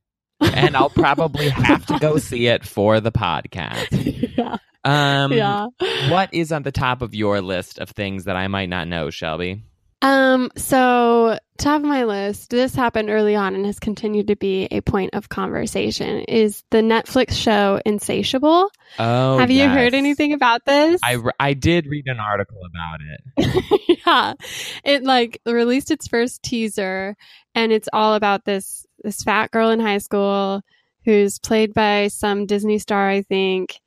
And 0.41 0.77
I'll 0.77 0.91
probably 0.91 1.49
have 1.49 1.87
to 1.87 1.99
go 1.99 2.19
see 2.19 2.47
it 2.47 2.65
for 2.65 3.01
the 3.01 3.13
podcast. 3.13 3.89
yeah. 4.37 4.57
Um 4.85 5.33
yeah. 5.33 5.67
what 6.11 6.33
is 6.35 6.51
on 6.51 6.63
the 6.65 6.73
top 6.73 7.03
of 7.03 7.15
your 7.15 7.41
list 7.41 7.79
of 7.79 7.91
things 7.91 8.25
that 8.25 8.37
I 8.37 8.49
might 8.49 8.69
not 8.69 8.89
know, 8.89 9.11
Shelby? 9.11 9.63
Um, 10.03 10.51
so 10.57 11.39
top 11.59 11.81
of 11.81 11.87
my 11.87 12.05
list, 12.05 12.51
this 12.51 12.75
happened 12.75 13.09
early 13.09 13.37
on 13.37 13.55
and 13.55 13.65
has 13.65 13.79
continued 13.79 14.27
to 14.27 14.37
be 14.37 14.67
a 14.73 14.81
point 14.81 15.15
of 15.15 15.29
conversation 15.29 16.23
is 16.23 16.65
the 16.71 16.79
Netflix 16.79 17.33
show 17.33 17.81
Insatiable. 17.87 18.69
Oh, 18.99 19.39
Have 19.39 19.53
you 19.53 19.69
heard 19.69 19.95
anything 19.95 20.33
about 20.33 20.65
this? 20.65 21.01
I, 21.05 21.19
I 21.39 21.55
did 21.55 21.87
read 21.87 22.09
an 22.09 22.19
article 22.19 22.59
about 22.67 22.99
it. 23.01 24.01
yeah. 24.07 24.35
It 24.85 25.05
like 25.05 25.41
released 25.47 25.93
its 25.93 26.09
first 26.09 26.43
teaser 26.43 27.17
and 27.55 27.73
it's 27.73 27.89
all 27.93 28.15
about 28.15 28.45
this 28.45 28.85
this 29.05 29.23
fat 29.23 29.51
girl 29.53 29.71
in 29.71 29.81
high 29.81 29.99
school 29.99 30.63
who's 31.05 31.39
played 31.39 31.75
by 31.75 32.09
some 32.09 32.47
Disney 32.47 32.79
star, 32.79 33.09
I 33.09 33.23
think, 33.23 33.81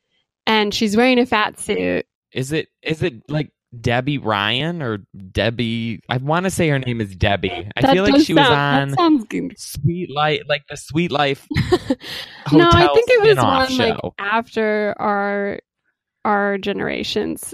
and 0.46 0.74
she's 0.74 0.96
wearing 0.96 1.20
a 1.20 1.26
fat 1.26 1.60
suit. 1.60 2.06
Is 2.32 2.52
it 2.52 2.68
is 2.82 3.02
it 3.02 3.30
like 3.30 3.52
Debby 3.82 4.18
Ryan 4.18 4.82
or 4.82 5.00
Debby? 5.32 6.02
I 6.10 6.18
want 6.18 6.46
to 6.46 6.50
say 6.50 6.70
her 6.70 6.80
name 6.80 7.02
is 7.02 7.16
Debby. 7.16 7.52
I 7.52 7.82
That 7.82 7.92
feel 7.94 8.04
like 8.04 8.22
she 8.22 8.34
was 8.34 8.46
sound- 8.48 8.92
that 8.92 9.00
on. 9.00 9.26
Suite 9.58 10.10
Life, 10.12 10.42
like 10.48 10.64
the 10.70 10.78
Suite 10.78 11.12
Life 11.12 11.48
no, 12.52 12.70
I 12.72 12.88
think 12.94 13.10
it 13.10 13.22
was 13.22 13.38
one 13.38 13.78
like 13.78 13.98
after 14.20 14.96
our 15.00 15.60
our 16.24 16.58
generations. 16.58 17.54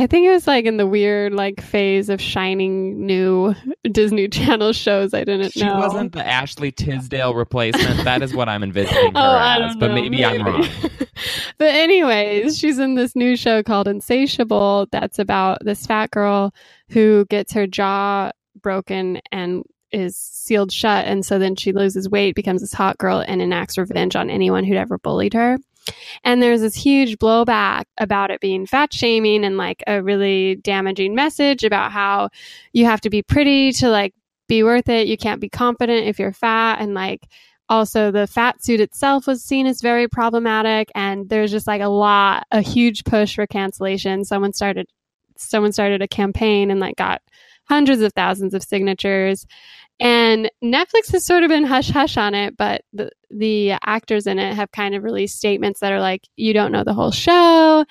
I 0.00 0.06
think 0.06 0.26
it 0.26 0.30
was 0.30 0.46
like 0.46 0.64
in 0.64 0.78
the 0.78 0.86
weird 0.86 1.34
like 1.34 1.60
phase 1.60 2.08
of 2.08 2.22
shining 2.22 3.04
new 3.04 3.54
Disney 3.92 4.28
Channel 4.30 4.72
shows. 4.72 5.12
I 5.12 5.24
didn't 5.24 5.50
She 5.52 5.60
know. 5.60 5.74
She 5.74 5.78
wasn't 5.78 6.12
the 6.12 6.26
Ashley 6.26 6.72
Tisdale 6.72 7.34
replacement. 7.34 8.04
that 8.04 8.22
is 8.22 8.32
what 8.34 8.48
I'm 8.48 8.62
envisioning 8.62 9.12
oh, 9.14 9.20
her 9.20 9.62
Oh, 9.62 9.66
as, 9.66 9.76
but 9.76 9.88
know. 9.88 9.96
maybe, 9.96 10.24
I'm 10.24 10.42
wrong. 10.42 10.66
but 11.58 11.74
anyways, 11.74 12.58
she's 12.58 12.78
in 12.78 12.94
this 12.94 13.14
new 13.14 13.36
show 13.36 13.62
called 13.62 13.88
Insatiable 13.88 14.88
that's 14.90 15.18
about 15.18 15.62
this 15.66 15.84
fat 15.84 16.10
girl 16.12 16.54
who 16.88 17.26
gets 17.26 17.52
her 17.52 17.66
jaw 17.66 18.30
broken 18.62 19.20
and 19.30 19.64
is 19.92 20.16
sealed 20.16 20.72
shut 20.72 21.04
and 21.04 21.26
so 21.26 21.38
then 21.38 21.56
she 21.56 21.72
loses 21.72 22.08
weight, 22.08 22.34
becomes 22.34 22.62
this 22.62 22.72
hot 22.72 22.96
girl 22.96 23.22
and 23.28 23.42
enacts 23.42 23.76
revenge 23.76 24.16
on 24.16 24.30
anyone 24.30 24.64
who'd 24.64 24.78
ever 24.78 24.96
bullied 24.96 25.34
her. 25.34 25.58
And 26.24 26.42
there's 26.42 26.60
this 26.60 26.74
huge 26.74 27.18
blowback 27.18 27.84
about 27.98 28.30
it 28.30 28.40
being 28.40 28.66
fat 28.66 28.92
shaming 28.92 29.44
and 29.44 29.56
like 29.56 29.82
a 29.86 30.02
really 30.02 30.56
damaging 30.56 31.14
message 31.14 31.64
about 31.64 31.92
how 31.92 32.30
you 32.72 32.84
have 32.84 33.00
to 33.02 33.10
be 33.10 33.22
pretty 33.22 33.72
to 33.72 33.88
like 33.88 34.14
be 34.48 34.62
worth 34.62 34.88
it. 34.88 35.08
You 35.08 35.16
can't 35.16 35.40
be 35.40 35.48
confident 35.48 36.06
if 36.06 36.18
you're 36.18 36.32
fat. 36.32 36.80
And 36.80 36.94
like 36.94 37.26
also 37.68 38.10
the 38.10 38.26
fat 38.26 38.62
suit 38.62 38.80
itself 38.80 39.26
was 39.26 39.42
seen 39.42 39.66
as 39.66 39.80
very 39.80 40.08
problematic. 40.08 40.90
And 40.94 41.28
there's 41.28 41.50
just 41.50 41.66
like 41.66 41.80
a 41.80 41.88
lot 41.88 42.46
a 42.50 42.60
huge 42.60 43.04
push 43.04 43.34
for 43.34 43.46
cancellation. 43.46 44.24
Someone 44.24 44.52
started 44.52 44.86
someone 45.36 45.72
started 45.72 46.02
a 46.02 46.08
campaign 46.08 46.70
and 46.70 46.80
like 46.80 46.96
got 46.96 47.22
hundreds 47.68 48.02
of 48.02 48.12
thousands 48.12 48.52
of 48.52 48.62
signatures 48.62 49.46
and 50.00 50.50
netflix 50.62 51.12
has 51.12 51.24
sort 51.24 51.42
of 51.42 51.48
been 51.48 51.64
hush 51.64 51.90
hush 51.90 52.16
on 52.16 52.34
it 52.34 52.56
but 52.56 52.82
the 52.92 53.10
the 53.30 53.72
actors 53.84 54.26
in 54.26 54.38
it 54.38 54.54
have 54.54 54.70
kind 54.72 54.94
of 54.94 55.04
released 55.04 55.36
statements 55.36 55.80
that 55.80 55.92
are 55.92 56.00
like 56.00 56.26
you 56.36 56.52
don't 56.52 56.72
know 56.72 56.84
the 56.84 56.94
whole 56.94 57.10
show 57.10 57.84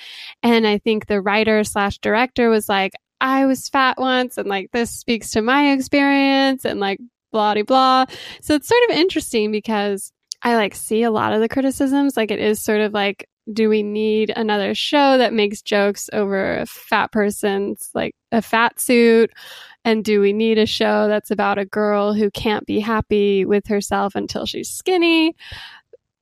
and 0.43 0.67
i 0.67 0.77
think 0.77 1.05
the 1.05 1.21
writer 1.21 1.63
slash 1.63 1.97
director 1.99 2.49
was 2.49 2.67
like 2.67 2.93
i 3.21 3.45
was 3.45 3.69
fat 3.69 3.97
once 3.97 4.37
and 4.37 4.47
like 4.49 4.69
this 4.71 4.91
speaks 4.91 5.31
to 5.31 5.41
my 5.41 5.71
experience 5.71 6.65
and 6.65 6.79
like 6.79 6.99
blah 7.31 7.53
de 7.53 7.61
blah 7.61 8.05
so 8.41 8.55
it's 8.55 8.67
sort 8.67 8.89
of 8.89 8.97
interesting 8.97 9.51
because 9.51 10.11
I 10.41 10.55
like 10.55 10.75
see 10.75 11.03
a 11.03 11.11
lot 11.11 11.33
of 11.33 11.41
the 11.41 11.49
criticisms. 11.49 12.15
Like 12.15 12.31
it 12.31 12.39
is 12.39 12.61
sort 12.61 12.81
of 12.81 12.93
like, 12.93 13.27
do 13.51 13.67
we 13.67 13.83
need 13.83 14.31
another 14.35 14.75
show 14.75 15.17
that 15.17 15.33
makes 15.33 15.61
jokes 15.61 16.09
over 16.13 16.57
a 16.57 16.65
fat 16.65 17.11
person's 17.11 17.89
like 17.93 18.15
a 18.31 18.41
fat 18.41 18.79
suit? 18.79 19.31
And 19.89 20.05
do 20.05 20.21
we 20.21 20.33
need 20.33 20.59
a 20.59 20.67
show 20.67 21.07
that's 21.07 21.31
about 21.31 21.57
a 21.57 21.65
girl 21.65 22.13
who 22.13 22.29
can't 22.29 22.63
be 22.67 22.79
happy 22.79 23.43
with 23.43 23.65
herself 23.65 24.13
until 24.13 24.45
she's 24.45 24.69
skinny? 24.69 25.35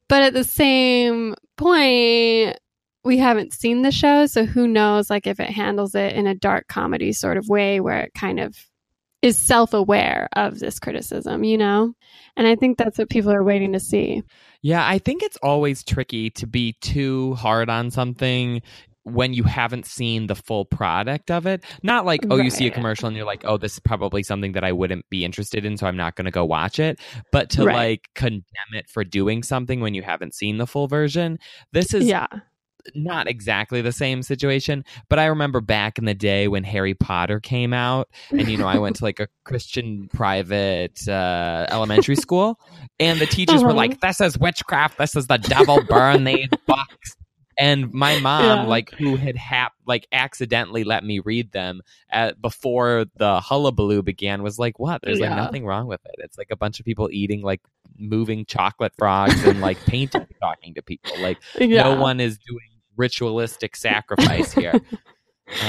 But 0.08 0.24
at 0.24 0.34
the 0.34 0.46
same 0.46 1.36
point, 1.58 2.58
we 3.04 3.18
haven't 3.18 3.52
seen 3.52 3.82
the 3.82 3.92
show, 3.92 4.26
so 4.26 4.46
who 4.46 4.70
knows 4.70 5.10
like 5.10 5.28
if 5.28 5.42
it 5.42 5.50
handles 5.50 5.96
it 5.96 6.14
in 6.14 6.28
a 6.28 6.34
dark 6.34 6.70
comedy 6.70 7.12
sort 7.12 7.36
of 7.36 7.50
way 7.50 7.82
where 7.82 8.00
it 8.00 8.14
kind 8.14 8.40
of 8.40 8.56
is 9.22 9.38
self 9.38 9.74
aware 9.74 10.30
of 10.32 10.60
this 10.60 10.80
criticism, 10.80 11.44
you 11.44 11.58
know? 11.58 11.92
And 12.38 12.48
I 12.48 12.56
think 12.56 12.78
that's 12.78 12.98
what 12.98 13.10
people 13.10 13.34
are 13.34 13.44
waiting 13.44 13.74
to 13.74 13.82
see. 13.82 14.24
Yeah, 14.62 14.88
I 14.88 15.00
think 15.00 15.24
it's 15.24 15.38
always 15.44 15.84
tricky 15.84 16.30
to 16.32 16.48
be 16.48 16.78
too 16.80 17.34
hard 17.34 17.70
on 17.70 17.92
something 17.92 18.62
when 19.08 19.34
you 19.34 19.44
haven't 19.44 19.86
seen 19.86 20.28
the 20.28 20.36
full 20.36 20.66
product 20.66 21.32
of 21.32 21.46
it. 21.46 21.64
Not 21.84 22.06
like, 22.06 22.26
oh, 22.30 22.38
you 22.38 22.50
see 22.50 22.68
a 22.68 22.72
commercial 22.72 23.08
and 23.08 23.16
you're 23.16 23.26
like, 23.26 23.44
oh, 23.46 23.58
this 23.58 23.74
is 23.74 23.80
probably 23.80 24.22
something 24.24 24.52
that 24.54 24.64
I 24.64 24.72
wouldn't 24.72 25.10
be 25.10 25.24
interested 25.26 25.66
in, 25.66 25.78
so 25.78 25.88
I'm 25.88 25.98
not 25.98 26.16
going 26.16 26.26
to 26.26 26.32
go 26.32 26.46
watch 26.46 26.80
it. 26.80 27.00
But 27.32 27.50
to 27.52 27.66
Right. 27.66 27.76
like 27.76 28.10
condemn 28.16 28.44
it 28.74 28.90
for 28.90 29.04
doing 29.04 29.44
something 29.44 29.80
when 29.80 29.94
you 29.94 30.02
haven't 30.04 30.34
seen 30.36 30.58
the 30.58 30.68
full 30.68 30.88
version, 30.88 31.40
this 31.74 31.94
is 31.94 32.06
Yeah. 32.06 32.28
not 32.96 33.28
exactly 33.28 33.82
the 33.82 33.92
same 33.92 34.24
situation. 34.24 34.86
But 35.10 35.20
I 35.20 35.26
remember 35.26 35.60
back 35.60 35.98
in 35.98 36.06
the 36.06 36.14
day 36.14 36.48
when 36.48 36.64
Harry 36.64 36.94
Potter 36.94 37.42
came 37.42 37.74
out, 37.74 38.08
and 38.32 38.48
you 38.48 38.58
know, 38.58 38.68
I 38.68 38.78
went 38.78 38.96
to 38.98 39.04
like 39.04 39.20
a 39.20 39.28
Christian 39.44 40.08
private 40.14 41.06
uh, 41.08 41.66
elementary 41.70 42.16
school, 42.16 42.60
and 42.98 43.20
the 43.20 43.26
teachers 43.28 43.62
were 43.62 43.70
Uh-huh. 43.72 43.76
like, 43.78 44.00
"This 44.00 44.22
is 44.22 44.38
witchcraft. 44.40 44.98
This 44.98 45.18
is 45.18 45.28
the 45.28 45.38
devil. 45.38 45.82
Burn 45.90 46.24
these 46.24 46.48
books." 46.66 47.17
And 47.60 47.92
my 47.94 48.20
mom, 48.20 48.44
Yeah. 48.44 48.64
like, 48.66 48.92
who 48.92 49.16
had 49.16 49.36
hap- 49.36 49.74
like 49.86 50.08
accidentally 50.12 50.84
let 50.84 51.04
me 51.04 51.20
read 51.20 51.52
them 51.52 51.82
at 52.10 52.40
before 52.42 53.06
the 53.18 53.40
hullabaloo 53.40 54.04
began, 54.04 54.44
was 54.44 54.60
like, 54.60 54.78
"What? 54.80 55.02
There's 55.04 55.20
like 55.20 55.30
Yeah. 55.30 55.36
nothing 55.38 55.66
wrong 55.66 55.88
with 55.88 56.02
it. 56.06 56.16
It's 56.20 56.38
like 56.38 56.50
a 56.52 56.56
bunch 56.56 56.80
of 56.80 56.86
people 56.86 57.10
eating 57.12 57.42
like 57.42 57.62
moving 57.98 58.46
chocolate 58.46 58.94
frogs 58.98 59.44
and 59.44 59.60
like 59.62 59.78
painting, 59.86 60.28
talking 60.42 60.76
to 60.76 60.82
people. 60.84 61.14
Like, 61.20 61.40
Yeah. 61.60 61.84
no 61.84 62.00
one 62.00 62.20
is 62.20 62.38
doing 62.38 62.70
ritualistic 62.96 63.76
sacrifice 63.76 64.52
here. 64.54 64.74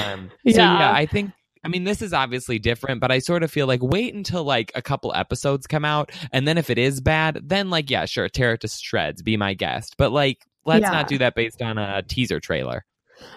um, 0.05 0.31
so 0.31 0.35
Yeah. 0.45 0.79
yeah, 0.79 0.93
I 0.93 1.07
think. 1.07 1.33
I 1.65 1.69
mean, 1.69 1.83
this 1.83 2.03
is 2.03 2.13
obviously 2.13 2.61
different, 2.61 3.01
but 3.01 3.11
I 3.11 3.19
sort 3.19 3.43
of 3.43 3.51
feel 3.51 3.67
like 3.67 3.83
wait 3.83 4.15
until 4.15 4.45
like 4.45 4.71
a 4.77 4.81
couple 4.81 5.13
episodes 5.15 5.67
come 5.67 5.85
out, 5.85 6.13
and 6.33 6.47
then 6.47 6.57
if 6.57 6.71
it 6.71 6.79
is 6.79 7.01
bad, 7.01 7.41
then 7.43 7.69
like 7.69 7.91
yeah, 7.91 8.05
sure, 8.05 8.29
tear 8.29 8.53
it 8.55 8.61
to 8.61 8.69
shreds, 8.69 9.23
be 9.23 9.37
my 9.37 9.55
guest. 9.55 9.97
But 9.99 10.13
like, 10.13 10.47
let's 10.69 10.83
Yeah. 10.83 10.91
not 10.91 11.09
do 11.09 11.19
that 11.19 11.35
based 11.35 11.61
on 11.63 11.79
a 11.79 12.03
teaser 12.03 12.39
trailer. 12.41 12.85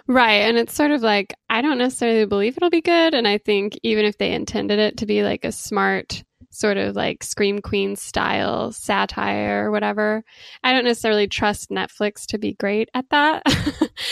Right. 0.08 0.42
And 0.42 0.58
it's 0.58 0.74
sort 0.76 0.92
of 0.92 1.02
like, 1.02 1.34
I 1.50 1.62
don't 1.62 1.80
necessarily 1.80 2.26
believe 2.26 2.56
it'll 2.56 2.70
be 2.70 2.82
good. 2.82 3.16
And 3.16 3.28
I 3.28 3.40
think 3.40 3.80
even 3.82 4.06
if 4.06 4.18
they 4.20 4.32
intended 4.32 4.78
it 4.78 4.98
to 4.98 5.08
be 5.08 5.24
like 5.24 5.44
a 5.44 5.52
smart, 5.52 6.24
sort 6.52 6.78
of 6.78 6.96
like 6.96 7.24
Scream 7.24 7.60
Queen 7.62 7.96
style 7.96 8.72
satire 8.74 9.66
or 9.66 9.72
whatever, 9.72 10.24
I 10.64 10.74
don't 10.74 10.84
necessarily 10.84 11.28
trust 11.28 11.72
Netflix 11.72 12.28
to 12.28 12.38
be 12.38 12.54
great 12.54 12.90
at 12.94 13.10
that. 13.10 13.42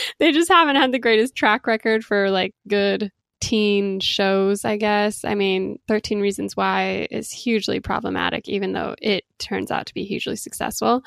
they 0.18 0.32
just 0.32 0.50
haven't 0.50 0.76
had 0.76 0.90
the 0.90 0.98
greatest 0.98 1.36
track 1.36 1.68
record 1.68 2.04
for 2.04 2.30
like 2.30 2.52
good 2.66 3.12
teen 3.40 4.00
shows, 4.00 4.64
I 4.64 4.76
guess. 4.76 5.24
I 5.24 5.34
mean, 5.34 5.78
13 5.88 6.20
Reasons 6.20 6.56
Why 6.56 7.06
is 7.10 7.30
hugely 7.30 7.78
problematic, 7.78 8.48
even 8.48 8.72
though 8.72 8.96
it 9.00 9.24
turns 9.38 9.70
out 9.70 9.86
to 9.86 9.94
be 9.94 10.04
hugely 10.04 10.36
successful. 10.36 11.02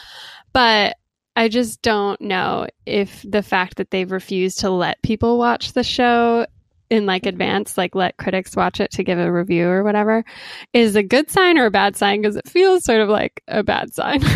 But 0.53 0.95
I 1.35 1.47
just 1.47 1.81
don't 1.81 2.19
know 2.21 2.67
if 2.85 3.25
the 3.27 3.41
fact 3.43 3.77
that 3.77 3.91
they've 3.91 4.11
refused 4.11 4.59
to 4.59 4.69
let 4.69 5.01
people 5.01 5.37
watch 5.37 5.73
the 5.73 5.83
show 5.83 6.45
in 6.93 7.07
like 7.07 7.25
advance, 7.25 7.75
like 7.75 7.95
let 7.95 8.17
critics 8.17 8.55
watch 8.55 8.79
it 8.79 8.91
to 8.91 9.03
give 9.03 9.17
a 9.17 9.31
review 9.31 9.67
or 9.67 9.83
whatever, 9.83 10.23
is 10.73 10.95
a 10.95 11.01
good 11.01 11.31
sign 11.31 11.57
or 11.57 11.65
a 11.65 11.71
bad 11.71 11.95
sign 11.95 12.21
because 12.21 12.35
it 12.35 12.47
feels 12.47 12.83
sort 12.83 13.01
of 13.01 13.09
like 13.09 13.41
a 13.47 13.63
bad 13.63 13.93
sign. 13.93 14.21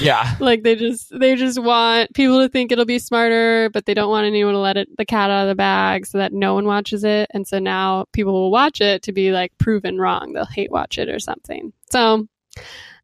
Yeah, 0.00 0.34
like 0.40 0.64
they 0.64 0.74
just 0.74 1.16
they 1.16 1.36
just 1.36 1.62
want 1.62 2.12
people 2.12 2.40
to 2.40 2.48
think 2.48 2.72
it'll 2.72 2.86
be 2.86 2.98
smarter, 2.98 3.70
but 3.72 3.86
they 3.86 3.94
don't 3.94 4.10
want 4.10 4.26
anyone 4.26 4.54
to 4.54 4.58
let 4.58 4.76
it 4.76 4.88
the 4.96 5.04
cat 5.04 5.30
out 5.30 5.42
of 5.42 5.48
the 5.48 5.54
bag 5.54 6.06
so 6.06 6.18
that 6.18 6.32
no 6.32 6.54
one 6.54 6.64
watches 6.64 7.04
it. 7.04 7.30
And 7.32 7.46
so 7.46 7.60
now 7.60 8.06
people 8.12 8.32
will 8.32 8.50
watch 8.50 8.80
it 8.80 9.02
to 9.02 9.12
be 9.12 9.30
like 9.30 9.56
proven 9.58 9.98
wrong. 9.98 10.32
They'll 10.32 10.44
hate 10.44 10.72
watch 10.72 10.98
it 10.98 11.08
or 11.08 11.20
something. 11.20 11.72
So 11.90 12.26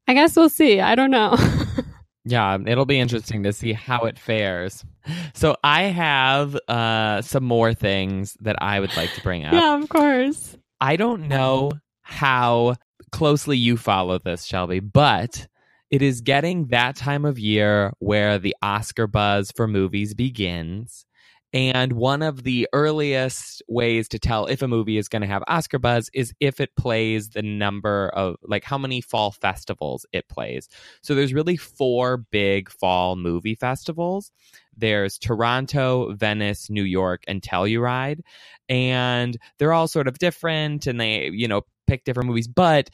I 0.08 0.14
guess 0.14 0.34
we'll 0.34 0.48
see. 0.48 0.80
I 0.80 0.96
don't 0.96 1.12
know. 1.12 1.36
yeah, 2.24 2.56
it'll 2.66 2.86
be 2.86 3.00
interesting 3.00 3.42
to 3.42 3.52
see 3.52 3.72
how 3.72 4.04
it 4.04 4.18
fares. 4.18 4.84
So 5.34 5.56
I 5.64 5.84
have 5.84 6.56
uh, 6.68 7.22
some 7.22 7.44
more 7.44 7.74
things 7.74 8.36
that 8.40 8.56
I 8.62 8.78
would 8.78 8.96
like 8.96 9.12
to 9.14 9.20
bring 9.22 9.44
up. 9.44 9.52
yeah, 9.52 9.76
of 9.76 9.88
course. 9.88 10.56
I 10.80 10.96
don't 10.96 11.28
know 11.28 11.72
how 12.02 12.76
closely 13.10 13.56
you 13.56 13.76
follow 13.76 14.18
this, 14.18 14.44
Shelby, 14.44 14.80
but 14.80 15.46
it 15.90 16.02
is 16.02 16.20
getting 16.20 16.68
that 16.68 16.96
time 16.96 17.24
of 17.24 17.38
year 17.38 17.92
where 17.98 18.38
the 18.38 18.56
Oscar 18.62 19.06
buzz 19.06 19.52
for 19.54 19.66
movies 19.68 20.14
begins. 20.14 21.04
And 21.52 21.92
one 21.92 22.22
of 22.22 22.44
the 22.44 22.66
earliest 22.72 23.62
ways 23.68 24.08
to 24.08 24.18
tell 24.18 24.46
if 24.46 24.62
a 24.62 24.68
movie 24.68 24.96
is 24.96 25.08
going 25.08 25.22
to 25.22 25.28
have 25.28 25.42
Oscar 25.46 25.78
buzz 25.78 26.08
is 26.14 26.32
if 26.40 26.60
it 26.60 26.74
plays 26.76 27.30
the 27.30 27.42
number 27.42 28.08
of, 28.14 28.36
like, 28.42 28.64
how 28.64 28.78
many 28.78 29.00
fall 29.00 29.32
festivals 29.32 30.06
it 30.12 30.28
plays. 30.28 30.68
So 31.02 31.14
there's 31.14 31.34
really 31.34 31.56
four 31.56 32.16
big 32.16 32.70
fall 32.70 33.16
movie 33.16 33.54
festivals 33.54 34.30
there's 34.76 35.18
Toronto, 35.18 36.14
Venice, 36.14 36.70
New 36.70 36.84
York, 36.84 37.24
and 37.28 37.42
Telluride. 37.42 38.20
And 38.72 39.36
they're 39.58 39.74
all 39.74 39.86
sort 39.86 40.08
of 40.08 40.18
different 40.18 40.86
and 40.86 40.98
they, 40.98 41.28
you 41.30 41.46
know, 41.46 41.60
pick 41.86 42.04
different 42.04 42.28
movies. 42.28 42.48
But 42.48 42.88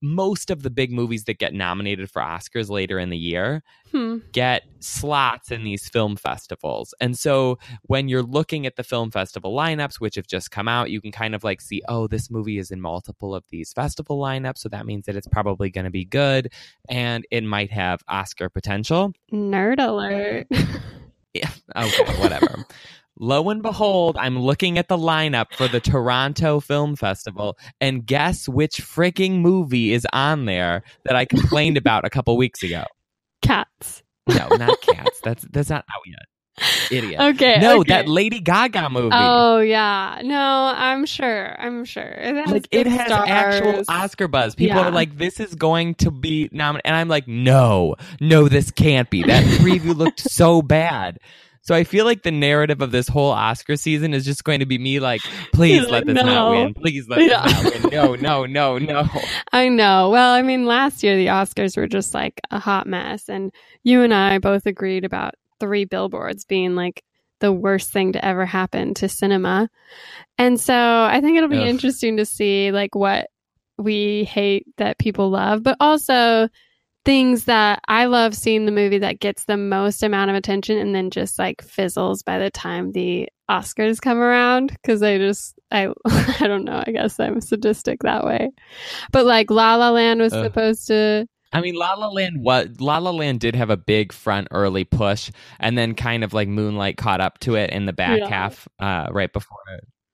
most 0.00 0.48
of 0.50 0.62
the 0.62 0.70
big 0.70 0.92
movies 0.92 1.24
that 1.24 1.38
get 1.38 1.52
nominated 1.54 2.08
for 2.08 2.22
Oscars 2.22 2.70
later 2.70 2.98
in 3.00 3.10
the 3.10 3.18
year 3.18 3.64
Hmm. 3.90 4.18
get 4.32 4.62
slots 4.80 5.50
in 5.50 5.64
these 5.64 5.88
film 5.88 6.14
festivals. 6.16 6.94
And 7.00 7.18
so 7.18 7.58
when 7.82 8.08
you're 8.08 8.22
looking 8.22 8.64
at 8.66 8.76
the 8.76 8.84
film 8.84 9.10
festival 9.10 9.54
lineups, 9.56 9.96
which 10.00 10.14
have 10.16 10.26
just 10.26 10.50
come 10.52 10.68
out, 10.68 10.90
you 10.90 11.00
can 11.00 11.10
kind 11.10 11.34
of 11.34 11.42
like 11.42 11.60
see, 11.60 11.82
oh, 11.88 12.06
this 12.06 12.30
movie 12.30 12.58
is 12.58 12.70
in 12.70 12.80
multiple 12.80 13.34
of 13.34 13.44
these 13.50 13.72
festival 13.72 14.18
lineups. 14.18 14.58
So 14.58 14.68
that 14.68 14.86
means 14.86 15.06
that 15.06 15.16
it's 15.16 15.28
probably 15.28 15.70
going 15.70 15.86
to 15.86 15.90
be 15.90 16.04
good 16.04 16.52
and 16.88 17.26
it 17.32 17.42
might 17.42 17.72
have 17.72 18.02
Oscar 18.08 18.48
potential. 18.48 19.12
Nerd 19.32 19.84
alert. 19.84 20.46
Yeah. 21.32 21.50
Okay, 21.74 22.04
whatever. 22.20 22.64
Lo 23.18 23.48
and 23.48 23.62
behold, 23.62 24.16
I'm 24.18 24.38
looking 24.38 24.76
at 24.76 24.88
the 24.88 24.96
lineup 24.96 25.52
for 25.54 25.68
the 25.68 25.80
Toronto 25.80 26.58
Film 26.60 26.96
Festival, 26.96 27.56
and 27.80 28.04
guess 28.04 28.48
which 28.48 28.78
freaking 28.82 29.40
movie 29.40 29.92
is 29.92 30.06
on 30.12 30.46
there 30.46 30.82
that 31.04 31.14
I 31.14 31.24
complained 31.24 31.76
about 31.76 32.04
a 32.04 32.10
couple 32.10 32.36
weeks 32.36 32.62
ago? 32.62 32.84
Cats. 33.42 34.02
No, 34.26 34.48
not 34.56 34.80
Cats. 34.80 35.20
That's 35.22 35.44
that's 35.52 35.70
not 35.70 35.84
out 35.94 36.02
yet. 36.06 36.26
Idiot. 36.90 37.20
Okay. 37.20 37.58
no, 37.60 37.80
okay. 37.80 37.88
that 37.94 38.08
Lady 38.08 38.40
Gaga 38.40 38.88
movie. 38.88 39.10
Oh 39.12 39.58
yeah. 39.58 40.20
No, 40.22 40.72
I'm 40.74 41.04
sure. 41.04 41.60
I'm 41.60 41.84
sure. 41.84 42.04
It 42.04 42.36
has 42.36 42.50
like 42.50 42.68
it 42.70 42.86
has 42.86 43.10
actual. 43.10 43.82
Oscar 43.88 44.28
buzz. 44.28 44.54
People 44.54 44.76
Yeah. 44.76 44.86
are 44.86 44.90
like, 44.92 45.18
"This 45.18 45.40
is 45.40 45.54
going 45.56 45.96
to 45.96 46.10
be 46.12 46.48
nominated," 46.52 46.86
and 46.86 46.96
I'm 46.96 47.08
like, 47.08 47.26
"No, 47.26 47.96
no, 48.20 48.48
this 48.48 48.70
can't 48.70 49.10
be." 49.10 49.22
That 49.24 49.44
preview 49.60 49.96
looked 49.96 50.20
so 50.20 50.62
bad. 50.62 51.18
So 51.64 51.74
I 51.74 51.84
feel 51.84 52.04
like 52.04 52.22
the 52.22 52.30
narrative 52.30 52.82
of 52.82 52.90
this 52.90 53.08
whole 53.08 53.30
Oscar 53.30 53.76
season 53.76 54.12
is 54.12 54.26
just 54.26 54.44
going 54.44 54.60
to 54.60 54.66
be 54.66 54.76
me 54.76 55.00
like, 55.00 55.22
"Please 55.52 55.82
let 55.82 55.90
like, 55.90 56.04
this 56.06 56.24
not 56.24 56.50
win. 56.50 56.74
Please 56.74 57.08
let 57.08 57.18
this 57.18 57.30
not 57.30 57.82
win. 57.82 57.90
No, 57.90 58.14
no, 58.14 58.44
no, 58.44 58.78
no." 58.78 59.08
I 59.52 59.68
know. 59.68 60.10
Well, 60.10 60.34
I 60.34 60.42
mean, 60.42 60.66
last 60.66 61.02
year 61.02 61.16
the 61.16 61.28
Oscars 61.28 61.76
were 61.76 61.86
just 61.86 62.12
like 62.12 62.38
a 62.50 62.58
hot 62.58 62.86
mess, 62.86 63.30
and 63.30 63.50
you 63.82 64.02
and 64.02 64.12
I 64.12 64.38
both 64.38 64.66
agreed 64.66 65.06
about 65.06 65.34
three 65.58 65.86
billboards 65.86 66.44
being 66.44 66.74
like 66.74 67.02
the 67.40 67.52
worst 67.52 67.90
thing 67.92 68.12
to 68.12 68.22
ever 68.22 68.44
happen 68.44 68.92
to 68.94 69.08
cinema. 69.08 69.70
And 70.36 70.60
so 70.60 70.74
I 70.74 71.20
think 71.22 71.38
it'll 71.38 71.48
be 71.48 71.58
Ugh. 71.58 71.66
interesting 71.66 72.18
to 72.18 72.26
see 72.26 72.72
like 72.72 72.94
what 72.94 73.30
we 73.78 74.24
hate 74.24 74.66
that 74.76 74.98
people 74.98 75.30
love, 75.30 75.62
but 75.62 75.76
also 75.80 76.48
things 77.04 77.44
that 77.44 77.80
I 77.88 78.06
love 78.06 78.34
seeing 78.34 78.66
the 78.66 78.72
movie 78.72 78.98
that 78.98 79.20
gets 79.20 79.44
the 79.44 79.56
most 79.56 80.02
amount 80.02 80.30
of 80.30 80.36
attention 80.36 80.78
and 80.78 80.94
then 80.94 81.10
just 81.10 81.38
like 81.38 81.62
fizzles 81.62 82.22
by 82.22 82.38
the 82.38 82.50
time 82.50 82.92
the 82.92 83.28
Oscars 83.50 84.00
come 84.00 84.18
around 84.18 84.68
because 84.68 85.02
I 85.02 85.18
just 85.18 85.54
I 85.70 85.88
I 86.06 86.46
don't 86.46 86.64
know 86.64 86.82
I 86.86 86.92
guess 86.92 87.20
I'm 87.20 87.40
sadistic 87.40 88.02
that 88.02 88.24
way, 88.24 88.50
but 89.12 89.26
like 89.26 89.50
La 89.50 89.76
La 89.76 89.90
Land 89.90 90.20
was 90.20 90.32
Ugh. 90.32 90.44
supposed 90.44 90.86
to 90.88 91.26
I 91.52 91.60
mean, 91.60 91.76
La 91.76 91.94
La 91.94 92.08
Land. 92.08 92.38
What 92.40 92.80
La 92.80 92.98
La 92.98 93.12
Land 93.12 93.38
did 93.38 93.54
have 93.54 93.70
a 93.70 93.76
big 93.76 94.12
front 94.12 94.48
early 94.50 94.82
push, 94.82 95.30
and 95.60 95.78
then 95.78 95.94
kind 95.94 96.24
of 96.24 96.32
like 96.32 96.48
Moonlight 96.48 96.96
caught 96.96 97.20
up 97.20 97.38
to 97.40 97.54
it 97.54 97.70
in 97.70 97.86
the 97.86 97.92
back 97.92 98.18
Yeah. 98.18 98.28
half, 98.28 98.66
uh, 98.80 99.06
right 99.12 99.32
before 99.32 99.58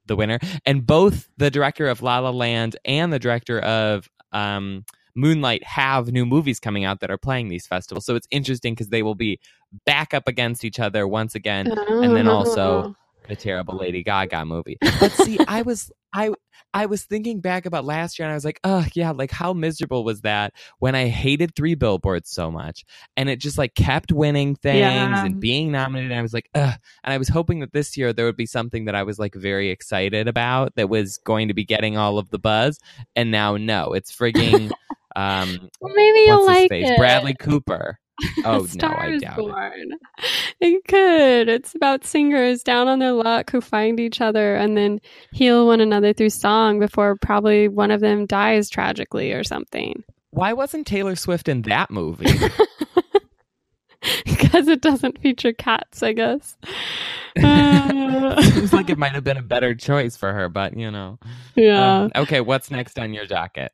the 0.05 0.17
winner. 0.17 0.39
And 0.67 0.87
both 0.87 1.29
the 1.39 1.51
director 1.51 1.87
of 1.89 2.03
La 2.03 2.19
La 2.19 2.29
Land 2.29 2.77
and 2.85 3.11
the 3.11 3.19
director 3.19 3.59
of 3.59 4.07
um, 4.33 4.85
Moonlight 5.15 5.65
have 5.65 6.13
new 6.13 6.27
movies 6.27 6.61
coming 6.61 6.85
out 6.85 7.01
that 7.01 7.11
are 7.11 7.19
playing 7.19 7.49
these 7.49 7.67
festivals. 7.67 8.07
So 8.07 8.15
it's 8.15 8.29
interesting 8.31 8.75
because 8.75 8.89
they 8.89 9.03
will 9.03 9.15
be 9.15 9.39
back 9.85 10.15
up 10.15 10.29
against 10.29 10.65
each 10.65 10.81
other 10.81 11.07
once 11.07 11.35
again. 11.35 11.71
And 11.89 12.17
then 12.17 12.29
also- 12.29 12.95
oh. 12.95 12.97
the 13.29 13.37
terrible 13.37 13.77
Lady 13.77 14.03
Gaga 14.03 14.45
movie. 14.45 14.77
But 14.99 15.13
see, 15.13 15.39
I 15.47 15.63
was 15.63 15.93
I 16.13 16.31
I 16.75 16.87
was 16.87 17.05
thinking 17.05 17.41
back 17.41 17.67
about 17.67 17.85
last 17.85 18.19
year 18.19 18.27
and 18.27 18.33
I 18.33 18.37
was 18.37 18.45
like, 18.45 18.61
oh 18.65 18.85
yeah, 18.95 19.11
like 19.11 19.31
how 19.31 19.53
miserable 19.53 20.05
was 20.05 20.23
that 20.23 20.53
when 20.79 20.95
I 20.95 21.07
hated 21.09 21.55
three 21.55 21.75
billboards 21.75 22.31
so 22.31 22.51
much 22.51 22.85
and 23.17 23.29
it 23.29 23.41
just 23.41 23.59
like 23.59 23.75
kept 23.75 24.13
winning 24.13 24.55
things 24.57 24.81
Yeah. 24.81 25.25
and 25.25 25.41
being 25.41 25.71
nominated. 25.73 26.11
And 26.11 26.19
I 26.19 26.23
was 26.23 26.35
like, 26.35 26.49
ugh. 26.55 26.75
And 27.05 27.13
I 27.13 27.19
was 27.19 27.29
hoping 27.29 27.61
that 27.61 27.73
this 27.73 27.97
year 27.97 28.13
there 28.13 28.27
would 28.27 28.37
be 28.37 28.47
something 28.47 28.85
that 28.87 28.95
I 28.95 29.03
was 29.05 29.19
like 29.19 29.35
very 29.35 29.71
excited 29.71 30.27
about 30.29 30.75
that 30.77 30.89
was 30.89 31.19
going 31.19 31.49
to 31.49 31.55
be 31.55 31.65
getting 31.65 31.97
all 31.97 32.19
of 32.19 32.31
the 32.31 32.39
buzz. 32.39 32.79
And 33.15 33.31
now 33.31 33.57
no, 33.57 33.93
it's 33.93 34.15
frigging 34.15 34.71
um 35.17 35.69
Well, 35.81 35.95
maybe 35.95 36.21
you'll 36.21 36.47
like 36.47 36.71
it. 36.71 36.97
Bradley 36.99 37.35
Cooper. 37.35 37.99
Oh 38.45 38.67
no, 38.75 38.89
I 38.89 39.17
doubt 39.17 39.39
it. 39.39 39.41
born. 39.41 39.93
It 40.61 40.85
could. 40.87 41.49
It's 41.49 41.75
about 41.75 42.05
singers 42.05 42.63
down 42.63 42.87
on 42.87 42.99
their 42.99 43.13
luck 43.13 43.51
who 43.51 43.63
find 43.63 43.99
each 43.99 44.21
other 44.21 44.57
and 44.57 44.77
then 44.77 45.01
heal 45.33 45.67
one 45.67 45.81
another 45.81 46.13
through 46.13 46.29
song 46.29 46.79
before 46.79 47.17
probably 47.17 47.69
one 47.69 47.91
of 47.91 48.03
them 48.03 48.27
dies 48.27 48.69
tragically 48.69 49.33
or 49.33 49.43
something. 49.43 50.05
Why 50.33 50.53
wasn't 50.53 50.87
Taylor 50.87 51.17
Swift 51.17 51.49
in 51.49 51.63
that 51.63 51.91
movie? 51.91 52.27
because 54.25 54.69
it 54.69 54.81
doesn't 54.81 55.21
feature 55.21 55.53
cats, 55.53 56.03
I 56.03 56.13
guess. 56.13 56.57
Uh, 57.43 58.43
Seems 58.53 58.73
like 58.73 58.91
it 58.91 58.99
might 58.99 59.13
have 59.13 59.25
been 59.25 59.37
a 59.37 59.43
better 59.43 59.75
choice 59.75 60.17
for 60.17 60.33
her, 60.33 60.49
but 60.49 60.77
you 60.77 60.91
know. 60.91 61.19
yeah. 61.55 62.03
Um, 62.03 62.13
okay, 62.17 62.41
what's 62.41 62.71
next 62.71 62.99
on 62.99 63.15
your 63.15 63.27
docket? 63.27 63.73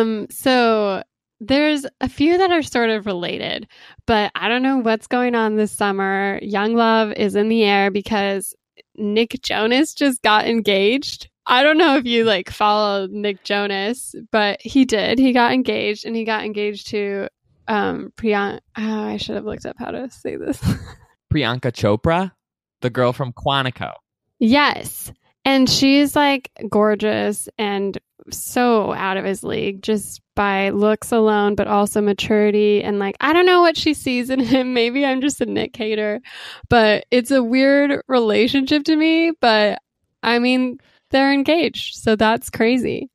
Um, 0.00 0.26
so 0.30 1.02
there's 1.40 1.86
a 2.00 2.08
few 2.08 2.38
that 2.38 2.50
are 2.50 2.62
sort 2.62 2.90
of 2.90 3.06
related, 3.06 3.66
but 4.06 4.30
I 4.34 4.48
don't 4.48 4.62
know 4.62 4.78
what's 4.78 5.06
going 5.06 5.34
on 5.34 5.56
this 5.56 5.72
summer. 5.72 6.38
Young 6.42 6.74
Love 6.74 7.12
is 7.12 7.34
in 7.34 7.48
the 7.48 7.64
air 7.64 7.90
because 7.90 8.54
Nick 8.96 9.40
Jonas 9.42 9.94
just 9.94 10.22
got 10.22 10.46
engaged. 10.46 11.28
I 11.46 11.62
don't 11.64 11.78
know 11.78 11.96
if 11.96 12.06
you 12.06 12.24
like 12.24 12.50
follow 12.50 13.08
Nick 13.08 13.42
Jonas, 13.42 14.14
but 14.30 14.60
he 14.62 14.84
did. 14.84 15.18
He 15.18 15.32
got 15.32 15.52
engaged 15.52 16.06
and 16.06 16.14
he 16.14 16.24
got 16.24 16.44
engaged 16.44 16.88
to 16.88 17.28
um 17.66 18.12
Priyanka. 18.16 18.60
Oh, 18.76 19.02
I 19.04 19.16
should 19.16 19.34
have 19.34 19.44
looked 19.44 19.66
up 19.66 19.76
how 19.78 19.90
to 19.90 20.08
say 20.10 20.36
this. 20.36 20.58
Priyanka 21.34 21.72
Chopra, 21.72 22.32
the 22.80 22.90
girl 22.90 23.12
from 23.12 23.32
Quantico. 23.32 23.94
Yes. 24.38 25.12
And 25.44 25.68
she's 25.68 26.14
like 26.14 26.50
gorgeous 26.68 27.48
and 27.58 27.98
so 28.30 28.92
out 28.92 29.16
of 29.16 29.24
his 29.24 29.42
league 29.42 29.82
just 29.82 30.20
by 30.34 30.70
looks 30.70 31.12
alone, 31.12 31.54
but 31.54 31.66
also 31.66 32.00
maturity. 32.00 32.82
And 32.82 32.98
like, 32.98 33.16
I 33.20 33.32
don't 33.32 33.46
know 33.46 33.60
what 33.60 33.76
she 33.76 33.94
sees 33.94 34.30
in 34.30 34.40
him. 34.40 34.74
Maybe 34.74 35.04
I'm 35.04 35.20
just 35.20 35.40
a 35.40 35.46
Nick 35.46 35.76
hater, 35.76 36.20
but 36.68 37.04
it's 37.10 37.30
a 37.30 37.42
weird 37.42 38.00
relationship 38.08 38.84
to 38.84 38.96
me. 38.96 39.32
But 39.40 39.80
I 40.22 40.38
mean, 40.38 40.78
they're 41.10 41.32
engaged. 41.32 41.96
So 41.96 42.16
that's 42.16 42.50
crazy. 42.50 43.10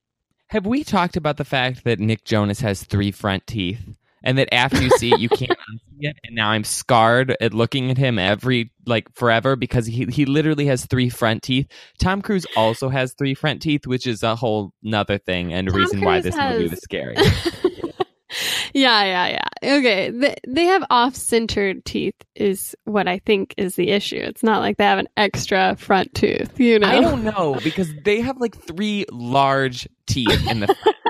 Have 0.47 0.65
we 0.65 0.83
talked 0.83 1.17
about 1.17 1.37
the 1.37 1.45
fact 1.45 1.83
that 1.83 1.99
Nick 1.99 2.23
Jonas 2.23 2.61
has 2.61 2.83
three 2.83 3.11
front 3.11 3.45
teeth? 3.47 3.97
And 4.27 4.37
that 4.37 4.53
after 4.53 4.81
you 4.81 4.89
see 4.91 5.13
it, 5.13 5.19
you 5.19 5.29
can't 5.29 5.51
unsee 5.71 6.09
it. 6.09 6.17
And 6.25 6.35
now 6.35 6.49
I'm 6.49 6.65
scarred 6.65 7.35
at 7.39 7.53
looking 7.53 7.89
at 7.89 7.97
him 7.97 8.19
every 8.19 8.71
like 8.85 9.07
forever 9.15 9.55
because 9.55 9.85
he 9.85 10.05
he 10.05 10.25
literally 10.25 10.65
has 10.65 10.85
three 10.85 11.09
front 11.09 11.43
teeth. 11.43 11.67
Tom 11.97 12.21
Cruise 12.21 12.45
also 12.57 12.89
has 12.89 13.13
three 13.13 13.33
front 13.33 13.61
teeth, 13.61 13.87
which 13.87 14.05
is 14.05 14.23
a 14.23 14.35
whole 14.35 14.73
nother 14.83 15.17
thing 15.17 15.53
and 15.53 15.69
a 15.69 15.71
Tom 15.71 15.79
reason 15.79 16.01
why 16.01 16.21
Cruise 16.21 16.35
this 16.35 16.35
movie 16.35 16.61
has- 16.63 16.71
was 16.71 16.81
scary. 16.81 17.15
yeah, 18.73 19.03
yeah, 19.03 19.27
yeah. 19.63 19.77
Okay. 19.77 20.11
They, 20.11 20.35
they 20.47 20.65
have 20.65 20.83
off 20.89 21.15
centered 21.15 21.85
teeth, 21.85 22.15
is 22.35 22.75
what 22.83 23.07
I 23.07 23.19
think 23.19 23.53
is 23.57 23.75
the 23.75 23.89
issue. 23.89 24.17
It's 24.17 24.43
not 24.43 24.59
like 24.59 24.77
they 24.77 24.83
have 24.83 24.99
an 24.99 25.07
extra 25.15 25.75
front 25.77 26.13
tooth, 26.13 26.59
you 26.59 26.79
know? 26.79 26.87
I 26.87 26.99
don't 26.99 27.23
know 27.23 27.57
because 27.63 27.89
they 28.03 28.21
have 28.21 28.37
like 28.39 28.55
three 28.55 29.05
large 29.11 29.87
teeth 30.05 30.47
in 30.49 30.59
the 30.59 30.67
front. 30.67 30.97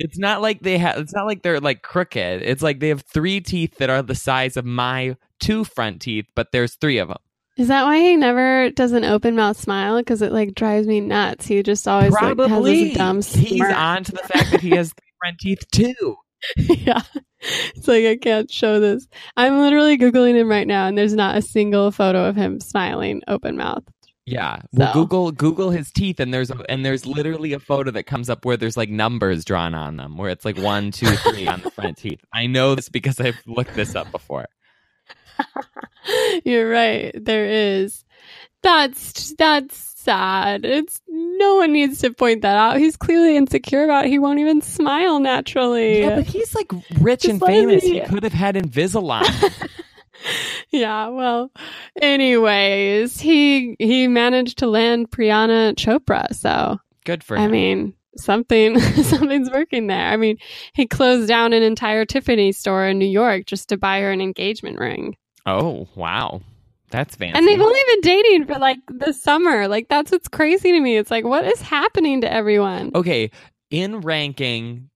it's 0.00 0.18
not 0.18 0.40
like 0.40 0.60
they 0.62 0.78
have 0.78 0.98
it's 0.98 1.12
not 1.12 1.26
like 1.26 1.42
they're 1.42 1.60
like 1.60 1.82
crooked. 1.82 2.42
It's 2.42 2.62
like 2.62 2.80
they 2.80 2.88
have 2.88 3.02
three 3.02 3.40
teeth 3.40 3.76
that 3.76 3.90
are 3.90 4.02
the 4.02 4.14
size 4.14 4.56
of 4.56 4.64
my 4.64 5.16
two 5.38 5.64
front 5.64 6.00
teeth, 6.00 6.26
but 6.34 6.52
there's 6.52 6.74
three 6.74 6.98
of 6.98 7.08
them. 7.08 7.18
Is 7.58 7.68
that 7.68 7.84
why 7.84 7.98
he 7.98 8.16
never 8.16 8.70
does 8.70 8.92
an 8.92 9.04
open 9.04 9.36
mouth 9.36 9.58
smile? 9.58 9.98
Because 9.98 10.22
it 10.22 10.32
like 10.32 10.54
drives 10.54 10.86
me 10.86 11.00
nuts. 11.00 11.46
He 11.46 11.62
just 11.62 11.86
always 11.86 12.12
like, 12.12 12.22
has 12.22 12.34
Probably 12.34 12.84
this 12.88 12.96
dumb 12.96 13.20
he's 13.20 13.62
on 13.62 14.04
to 14.04 14.12
the 14.12 14.18
fact 14.18 14.52
that 14.52 14.62
he 14.62 14.70
has 14.70 14.88
three 14.94 15.12
front 15.20 15.38
teeth 15.38 15.70
too. 15.70 16.16
yeah, 16.56 17.02
it's 17.40 17.86
like 17.86 18.06
I 18.06 18.16
can't 18.16 18.50
show 18.50 18.80
this. 18.80 19.06
I'm 19.36 19.58
literally 19.58 19.98
googling 19.98 20.36
him 20.36 20.48
right 20.48 20.66
now, 20.66 20.86
and 20.86 20.96
there's 20.96 21.14
not 21.14 21.36
a 21.36 21.42
single 21.42 21.90
photo 21.90 22.24
of 22.24 22.36
him 22.36 22.60
smiling 22.60 23.20
open 23.28 23.58
mouth. 23.58 23.84
Yeah. 24.26 24.60
Well 24.72 24.92
So- 24.92 25.00
Google 25.00 25.32
Google 25.32 25.70
his 25.70 25.90
teeth 25.90 26.20
and 26.20 26.32
there's 26.32 26.50
a, 26.50 26.58
and 26.68 26.84
there's 26.84 27.06
literally 27.06 27.52
a 27.52 27.58
photo 27.58 27.90
that 27.92 28.04
comes 28.04 28.30
up 28.30 28.44
where 28.44 28.56
there's 28.56 28.76
like 28.76 28.90
numbers 28.90 29.44
drawn 29.44 29.74
on 29.74 29.96
them 29.96 30.16
where 30.16 30.30
it's 30.30 30.44
like 30.44 30.58
one, 30.58 30.90
two, 30.90 31.06
three 31.06 31.46
on 31.46 31.60
the 31.62 31.70
front 31.70 31.98
teeth. 31.98 32.20
I 32.32 32.46
know 32.46 32.74
this 32.74 32.88
because 32.88 33.18
I've 33.20 33.40
looked 33.46 33.74
this 33.74 33.94
up 33.96 34.10
before. 34.12 34.46
You're 36.44 36.68
right. 36.68 37.12
There 37.14 37.46
is. 37.46 38.04
That's 38.62 39.34
that's 39.36 39.94
sad. 39.96 40.64
It's 40.64 41.00
no 41.08 41.56
one 41.56 41.72
needs 41.72 42.00
to 42.00 42.12
point 42.12 42.42
that 42.42 42.56
out. 42.56 42.76
He's 42.78 42.96
clearly 42.96 43.36
insecure 43.36 43.84
about 43.84 44.04
it. 44.04 44.10
He 44.10 44.18
won't 44.18 44.38
even 44.38 44.60
smile 44.60 45.18
naturally. 45.18 46.00
Yeah, 46.00 46.16
but 46.16 46.26
he's 46.26 46.54
like 46.54 46.70
rich 47.00 47.22
Just 47.22 47.32
and 47.32 47.42
famous. 47.42 47.82
He 47.82 48.00
could 48.00 48.22
have 48.22 48.32
had 48.34 48.54
Invisalign. 48.56 49.24
yeah 50.70 51.08
well 51.08 51.50
anyways 52.00 53.20
he 53.20 53.76
he 53.78 54.08
managed 54.08 54.58
to 54.58 54.66
land 54.66 55.10
Priyanka 55.10 55.74
Chopra 55.74 56.34
so 56.34 56.78
Good 57.04 57.24
for 57.24 57.36
him. 57.36 57.42
I 57.42 57.48
mean 57.48 57.94
something 58.16 58.78
something's 59.02 59.50
working 59.50 59.86
there. 59.86 60.08
I 60.08 60.16
mean 60.16 60.36
he 60.74 60.86
closed 60.86 61.28
down 61.28 61.52
an 61.52 61.62
entire 61.62 62.04
Tiffany 62.04 62.52
store 62.52 62.86
in 62.86 62.98
New 62.98 63.06
York 63.08 63.46
just 63.46 63.68
to 63.70 63.76
buy 63.76 64.00
her 64.00 64.10
an 64.10 64.20
engagement 64.20 64.78
ring. 64.78 65.16
Oh 65.46 65.88
wow, 65.94 66.42
that's 66.90 67.16
fancy. 67.16 67.38
and 67.38 67.46
they've 67.46 67.60
only 67.60 67.80
been 67.86 68.00
dating 68.02 68.46
for 68.46 68.58
like 68.58 68.78
the 68.88 69.12
summer. 69.12 69.68
Like 69.68 69.88
that's 69.88 70.12
what's 70.12 70.28
crazy 70.28 70.72
to 70.72 70.80
me. 70.80 70.96
It's 70.96 71.10
like 71.10 71.24
what 71.24 71.44
is 71.44 71.62
happening 71.62 72.20
to 72.20 72.32
everyone? 72.32 72.90
Okay, 72.94 73.30
in 73.70 74.00
ranking, 74.00 74.90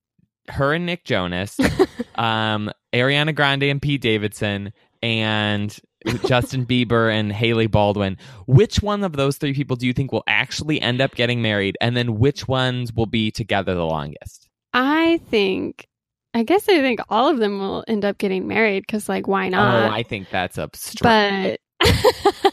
her 0.49 0.75
and 0.75 0.87
Nick 0.87 1.05
Jonas, 1.05 1.59
um, 2.17 2.71
Ariana 2.93 3.35
Grande 3.35 3.65
and 3.65 3.81
Pete 3.81 4.03
Davidson, 4.03 4.73
and 5.05 5.79
Justin 6.27 6.67
Bieber 6.67 7.13
and 7.13 7.33
Hailey 7.33 7.67
Baldwin. 7.67 8.17
Which 8.47 8.83
one 8.83 9.05
of 9.05 9.13
those 9.13 9.37
three 9.37 9.55
people 9.55 9.77
do 9.77 9.87
you 9.87 9.93
think 9.93 10.13
will 10.13 10.25
actually 10.27 10.81
end 10.81 11.01
up 11.01 11.15
getting 11.15 11.43
married, 11.43 11.77
and 11.81 11.97
then 11.97 12.19
which 12.19 12.49
ones 12.49 12.93
will 12.93 13.07
be 13.07 13.31
together 13.31 13.75
the 13.75 13.87
longest? 13.87 14.49
I 14.73 15.21
think 15.31 15.87
I 16.35 16.43
guess 16.43 16.69
I 16.69 16.81
think 16.81 17.01
all 17.09 17.31
of 17.31 17.39
them 17.39 17.61
will 17.61 17.85
end 17.87 18.05
up 18.05 18.19
getting 18.19 18.49
married 18.49 18.81
because 18.81 19.09
like 19.09 19.29
why 19.29 19.47
oh, 19.47 19.51
not 19.51 19.85
oh, 19.85 19.95
I 19.95 20.03
think 20.03 20.31
that's 20.31 20.59
a 20.59 20.69
stretch. 20.75 21.61
but 21.81 22.53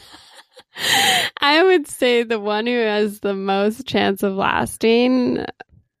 I 1.40 1.62
would 1.64 1.88
say 1.88 2.22
the 2.22 2.38
one 2.38 2.66
who 2.66 2.78
has 2.78 3.20
the 3.20 3.34
most 3.34 3.86
chance 3.86 4.22
of 4.22 4.34
lasting. 4.34 5.44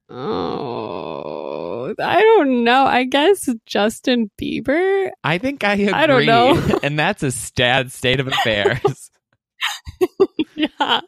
Oh, 0.08 0.81
I 2.00 2.20
don't 2.20 2.64
know. 2.64 2.84
I 2.84 3.04
guess 3.04 3.48
Justin 3.66 4.30
Bieber. 4.40 5.10
I 5.22 5.38
think 5.38 5.64
I 5.64 5.74
agree. 5.74 5.88
I 5.90 6.06
don't 6.06 6.26
know. 6.26 6.78
and 6.82 6.98
that's 6.98 7.22
a 7.22 7.30
sad 7.30 7.92
state 7.92 8.20
of 8.20 8.28
affairs. 8.28 9.10
yeah. 10.54 10.68
I 10.80 11.02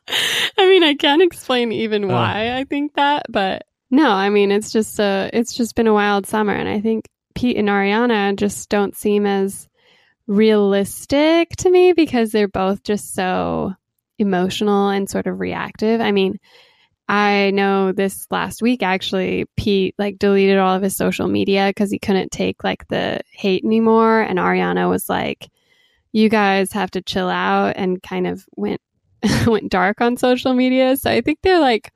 mean, 0.59 0.85
I 0.85 0.95
can't 0.95 1.23
explain 1.23 1.73
even 1.73 2.09
why 2.09 2.57
I 2.57 2.65
think 2.65 2.95
that, 2.95 3.27
but 3.29 3.63
no, 3.91 4.11
I 4.11 4.31
mean, 4.31 4.51
it's 4.51 4.73
just 4.73 4.99
a, 4.99 5.31
it's 5.33 5.55
just 5.55 5.75
been 5.75 5.87
a 5.87 5.95
wild 5.95 6.27
summer. 6.27 6.53
And 6.53 6.69
I 6.69 6.81
think 6.81 7.09
Pete 7.35 7.57
and 7.57 7.69
Ariana 7.69 8.37
just 8.37 8.69
don't 8.69 8.97
seem 8.97 9.27
as 9.27 9.69
realistic 10.27 11.51
to 11.59 11.71
me 11.71 11.93
because 11.93 12.31
they're 12.31 12.49
both 12.49 12.83
just 12.83 13.15
so 13.15 13.75
emotional 14.19 14.89
and 14.89 15.09
sort 15.09 15.27
of 15.27 15.41
reactive. 15.41 16.01
I 16.01 16.13
mean, 16.13 16.39
I 17.09 17.51
know 17.51 17.93
this 17.93 18.27
last 18.31 18.63
week 18.63 18.83
actually 18.83 19.45
Pete 19.57 19.95
like 19.99 20.19
deleted 20.19 20.59
all 20.59 20.75
of 20.75 20.83
his 20.83 20.97
social 20.97 21.29
media 21.29 21.67
because 21.69 21.91
he 21.91 21.99
couldn't 21.99 22.31
take 22.31 22.65
like 22.65 22.89
the 22.89 23.21
hate 23.31 23.65
anymore 23.65 24.21
and 24.21 24.39
Ariana 24.39 24.89
was 24.89 25.09
like 25.09 25.51
you 26.13 26.29
guys 26.29 26.73
have 26.73 26.91
to 26.93 27.03
chill 27.03 27.29
out 27.29 27.75
and 27.77 28.03
kind 28.03 28.27
of 28.27 28.47
went 28.57 28.81
went 29.47 29.71
dark 29.71 30.01
on 30.01 30.17
social 30.17 30.55
media. 30.55 30.97
So 30.97 31.11
I 31.11 31.21
think 31.21 31.41
they're 31.43 31.61
like 31.61 31.93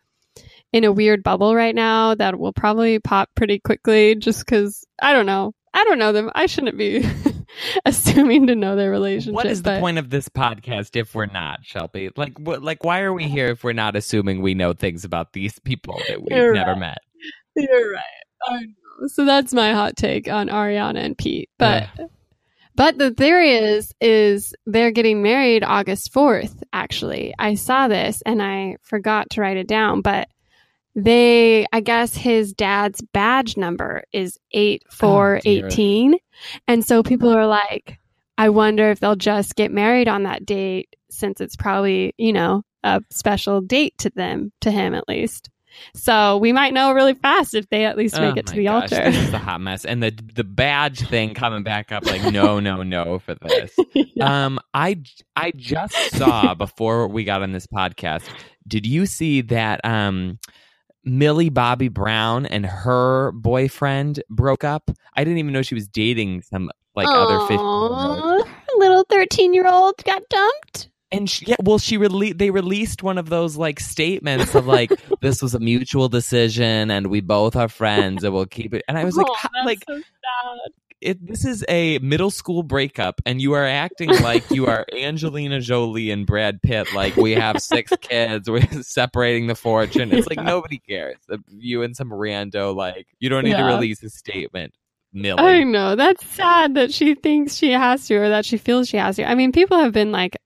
in 0.72 0.84
a 0.84 0.92
weird 0.92 1.22
bubble 1.22 1.54
right 1.54 1.74
now 1.74 2.14
that 2.14 2.38
will 2.38 2.52
probably 2.52 2.98
pop 2.98 3.30
pretty 3.34 3.60
quickly 3.60 4.14
just 4.14 4.46
cuz 4.46 4.84
I 5.00 5.12
don't 5.14 5.26
know. 5.26 5.54
I 5.72 5.84
don't 5.84 5.98
know 5.98 6.12
them. 6.12 6.30
I 6.34 6.46
shouldn't 6.46 6.76
be 6.76 7.00
assuming 7.84 8.46
to 8.48 8.54
know 8.54 8.76
their 8.76 8.90
relationship. 8.90 9.34
what 9.34 9.46
is 9.46 9.62
the 9.62 9.70
but- 9.70 9.80
point 9.80 9.98
of 9.98 10.10
this 10.10 10.28
podcast 10.28 10.96
if 10.96 11.14
we're 11.14 11.26
not, 11.26 11.60
Shelby? 11.64 12.10
Like, 12.16 12.38
what, 12.38 12.62
like, 12.62 12.84
why 12.84 13.00
are 13.00 13.12
we 13.12 13.24
here 13.28 13.48
if 13.48 13.64
we're 13.64 13.72
not 13.72 13.96
assuming 13.96 14.42
we 14.42 14.54
know 14.54 14.72
things 14.72 15.04
about 15.04 15.32
these 15.32 15.58
people 15.58 16.00
that 16.08 16.20
we've 16.20 16.36
You're 16.36 16.54
never 16.54 16.72
right. 16.72 16.80
met? 16.80 16.98
You're 17.56 17.92
right. 17.92 18.02
I 18.48 18.60
know. 18.60 19.06
So 19.08 19.24
that's 19.24 19.52
my 19.54 19.72
hot 19.72 19.96
take 19.96 20.28
on 20.28 20.48
Ariana 20.48 20.98
and 21.04 21.16
Pete. 21.16 21.48
But 21.58 21.88
But 22.74 22.98
the 22.98 23.12
theory 23.12 23.52
is 23.52 23.92
is 24.00 24.54
they're 24.66 24.90
getting 24.92 25.22
married 25.22 25.64
August 25.64 26.12
4th 26.12 26.62
actually. 26.72 27.34
I 27.38 27.54
saw 27.54 27.88
this 27.88 28.22
and 28.26 28.42
I 28.42 28.76
forgot 28.82 29.30
to 29.30 29.40
write 29.40 29.56
it 29.56 29.66
down, 29.68 30.00
but 30.00 30.28
they 30.94 31.66
I 31.72 31.80
guess 31.80 32.14
his 32.16 32.52
dad's 32.52 33.00
badge 33.12 33.56
number 33.56 34.02
is 34.12 34.36
8418 34.52 36.16
and 36.66 36.84
so 36.84 37.02
people 37.02 37.30
are 37.30 37.46
like 37.46 37.98
I 38.38 38.50
wonder 38.50 38.90
if 38.90 39.00
they'll 39.00 39.16
just 39.16 39.56
get 39.56 39.72
married 39.72 40.06
on 40.06 40.22
that 40.22 40.46
date 40.46 40.94
since 41.10 41.40
it's 41.40 41.56
probably, 41.56 42.14
you 42.18 42.32
know, 42.32 42.62
a 42.84 43.02
special 43.10 43.60
date 43.60 43.98
to 43.98 44.10
them, 44.10 44.52
to 44.60 44.70
him 44.70 44.94
at 44.94 45.08
least. 45.08 45.50
So 45.94 46.38
we 46.38 46.52
might 46.52 46.72
know 46.72 46.92
really 46.92 47.14
fast 47.14 47.54
if 47.54 47.68
they 47.68 47.84
at 47.84 47.96
least 47.96 48.18
make 48.20 48.36
Oh 48.36 48.38
it 48.38 48.46
to 48.46 48.54
the 48.54 48.64
gosh, 48.64 48.92
altar. 48.92 49.10
This 49.10 49.28
is 49.28 49.34
a 49.34 49.38
hot 49.38 49.60
mess, 49.60 49.84
and 49.84 50.02
the 50.02 50.10
the 50.34 50.44
badge 50.44 51.06
thing 51.08 51.34
coming 51.34 51.62
back 51.62 51.92
up 51.92 52.06
like 52.06 52.32
no, 52.32 52.58
no, 52.60 52.82
no 52.82 53.18
for 53.18 53.34
this. 53.34 53.76
Yeah. 54.14 54.46
Um, 54.46 54.58
I 54.74 55.02
I 55.36 55.52
just 55.54 55.94
saw 56.16 56.54
before 56.54 57.06
we 57.08 57.24
got 57.24 57.42
on 57.42 57.52
this 57.52 57.66
podcast. 57.66 58.22
Did 58.66 58.86
you 58.86 59.06
see 59.06 59.42
that? 59.42 59.84
Um, 59.84 60.38
Millie 61.08 61.50
Bobby 61.50 61.88
Brown 61.88 62.46
and 62.46 62.66
her 62.66 63.32
boyfriend 63.32 64.22
broke 64.28 64.64
up. 64.64 64.90
I 65.14 65.24
didn't 65.24 65.38
even 65.38 65.52
know 65.52 65.62
she 65.62 65.74
was 65.74 65.88
dating 65.88 66.42
some 66.42 66.70
like 66.94 67.08
other 67.08 67.40
fifteen. 67.46 67.60
Aw, 67.60 68.44
little 68.78 69.04
13 69.04 69.54
year 69.54 69.66
old 69.66 70.02
got 70.04 70.22
dumped. 70.28 70.88
And 71.10 71.28
she, 71.28 71.46
yeah, 71.46 71.56
well, 71.62 71.78
she 71.78 71.96
rele- 71.96 72.36
they 72.36 72.50
released 72.50 73.02
one 73.02 73.16
of 73.16 73.30
those 73.30 73.56
like 73.56 73.80
statements 73.80 74.54
of 74.54 74.66
like 74.66 74.90
this 75.22 75.40
was 75.40 75.54
a 75.54 75.58
mutual 75.60 76.08
decision 76.08 76.90
and 76.90 77.06
we 77.06 77.20
both 77.20 77.56
are 77.56 77.68
friends 77.68 78.24
and 78.24 78.34
we'll 78.34 78.46
keep 78.46 78.74
it. 78.74 78.82
And 78.88 78.98
I 78.98 79.04
was 79.04 79.16
like, 79.16 79.26
Aw, 79.26 79.48
that's 79.54 79.66
like 79.66 79.82
so 79.88 79.96
sad. 79.96 80.72
It, 81.00 81.24
this 81.26 81.44
is 81.44 81.64
a 81.68 81.98
middle 81.98 82.30
school 82.30 82.62
breakup 82.62 83.20
and 83.24 83.40
you 83.40 83.52
are 83.52 83.64
acting 83.64 84.08
like 84.20 84.50
you 84.50 84.66
are 84.66 84.84
Angelina 84.92 85.60
Jolie 85.60 86.10
and 86.10 86.26
Brad 86.26 86.60
Pitt 86.62 86.92
like 86.94 87.16
we 87.16 87.32
have 87.32 87.60
six 87.60 87.92
kids 88.00 88.50
we're 88.50 88.66
separating 88.82 89.46
the 89.46 89.54
fortune 89.54 90.12
it's 90.12 90.26
like 90.28 90.38
Yeah. 90.38 90.44
nobody 90.44 90.78
cares 90.78 91.16
you 91.48 91.82
and 91.82 91.96
some 91.96 92.10
rando 92.10 92.74
like 92.74 93.06
you 93.20 93.28
don't 93.28 93.44
need 93.44 93.56
to 93.56 93.64
release 93.64 94.02
a 94.02 94.10
statement 94.10 94.74
Millie 95.12 95.40
I 95.42 95.62
know. 95.62 95.96
That's 95.96 96.24
sad 96.26 96.74
that 96.74 96.92
she 96.92 97.14
thinks 97.14 97.54
she 97.54 97.70
has 97.72 98.06
to 98.08 98.16
or 98.16 98.28
that 98.28 98.44
she 98.44 98.58
feels 98.58 98.88
she 98.90 98.98
has 98.98 99.16
to. 99.16 99.24
I 99.24 99.34
mean, 99.34 99.52
people 99.52 99.78
have 99.78 99.92
been 99.92 100.12
like 100.12 100.36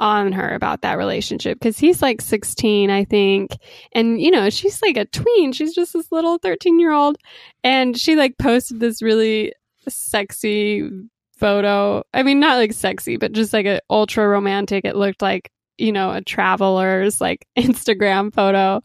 on 0.00 0.32
her 0.32 0.52
about 0.52 0.80
that 0.82 0.98
relationship 0.98 1.60
because 1.60 1.78
he's 1.78 2.02
like 2.02 2.20
16, 2.20 2.90
I 2.90 3.04
think. 3.04 3.52
And, 3.92 4.20
you 4.20 4.32
know, 4.32 4.50
she's 4.50 4.82
like 4.82 4.96
a 4.96 5.04
tween. 5.04 5.52
She's 5.52 5.74
just 5.74 5.92
this 5.92 6.10
little 6.10 6.38
13 6.38 6.80
year 6.80 6.90
old. 6.90 7.18
And 7.62 7.96
she 7.96 8.16
like 8.16 8.36
posted 8.36 8.80
this 8.80 9.00
really 9.00 9.52
sexy 9.88 10.88
photo. 11.40 12.04
I 12.14 12.22
mean, 12.22 12.38
not 12.38 12.58
like 12.58 12.72
sexy, 12.72 13.16
but 13.16 13.32
just 13.32 13.52
like 13.52 13.66
an 13.66 13.80
ultra 13.88 14.28
romantic. 14.28 14.84
It 14.84 14.94
looked 14.94 15.22
like, 15.22 15.50
you 15.78 15.90
know, 15.90 16.12
a 16.12 16.20
traveler's 16.20 17.20
like 17.20 17.46
Instagram 17.58 18.32
photo, 18.32 18.80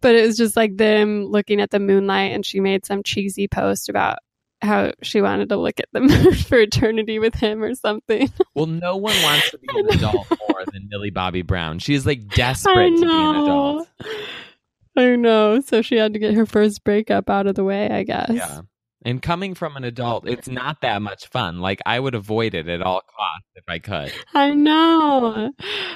but 0.00 0.14
it 0.14 0.24
was 0.24 0.36
just 0.36 0.56
like 0.56 0.76
them 0.76 1.24
looking 1.24 1.60
at 1.60 1.70
the 1.70 1.80
moonlight. 1.80 2.32
And 2.32 2.46
she 2.46 2.60
made 2.60 2.86
some 2.86 3.02
cheesy 3.02 3.48
post 3.48 3.88
about 3.88 4.18
how 4.62 4.92
she 5.02 5.20
wanted 5.20 5.50
to 5.50 5.56
look 5.56 5.78
at 5.80 5.88
the 5.92 6.00
moon 6.00 6.34
for 6.34 6.58
eternity 6.58 7.18
with 7.18 7.34
him 7.34 7.62
or 7.62 7.74
something. 7.74 8.32
well 8.54 8.66
no 8.66 8.96
one 8.96 9.14
wants 9.22 9.50
to 9.50 9.58
be 9.58 9.68
an 9.74 9.92
adult 9.92 10.26
more 10.48 10.64
than 10.72 10.88
Millie 10.88 11.10
Bobby 11.10 11.42
Brown 11.42 11.78
she 11.78 11.92
is 11.92 12.06
like 12.06 12.26
desperate 12.28 12.96
to 12.96 13.00
be 13.00 13.04
an 13.04 13.36
adult 13.36 13.88
I 14.98 15.14
know. 15.14 15.60
So 15.60 15.82
she 15.82 15.96
had 15.96 16.14
to 16.14 16.18
get 16.18 16.32
her 16.32 16.46
first 16.46 16.82
breakup 16.82 17.28
out 17.28 17.46
of 17.46 17.54
the 17.54 17.64
way, 17.64 17.90
I 17.90 18.02
guess. 18.02 18.30
yeah 18.30 18.62
and 19.06 19.22
coming 19.22 19.54
from 19.54 19.76
an 19.76 19.84
adult 19.84 20.28
it's 20.28 20.48
not 20.48 20.80
that 20.82 21.00
much 21.00 21.28
fun 21.28 21.60
like 21.60 21.80
I 21.86 21.98
would 21.98 22.14
avoid 22.14 22.54
it 22.54 22.68
at 22.68 22.82
all 22.82 23.00
costs 23.00 23.48
if 23.54 23.64
I 23.68 23.78
could 23.78 24.12
I 24.34 24.52
know. 24.52 25.52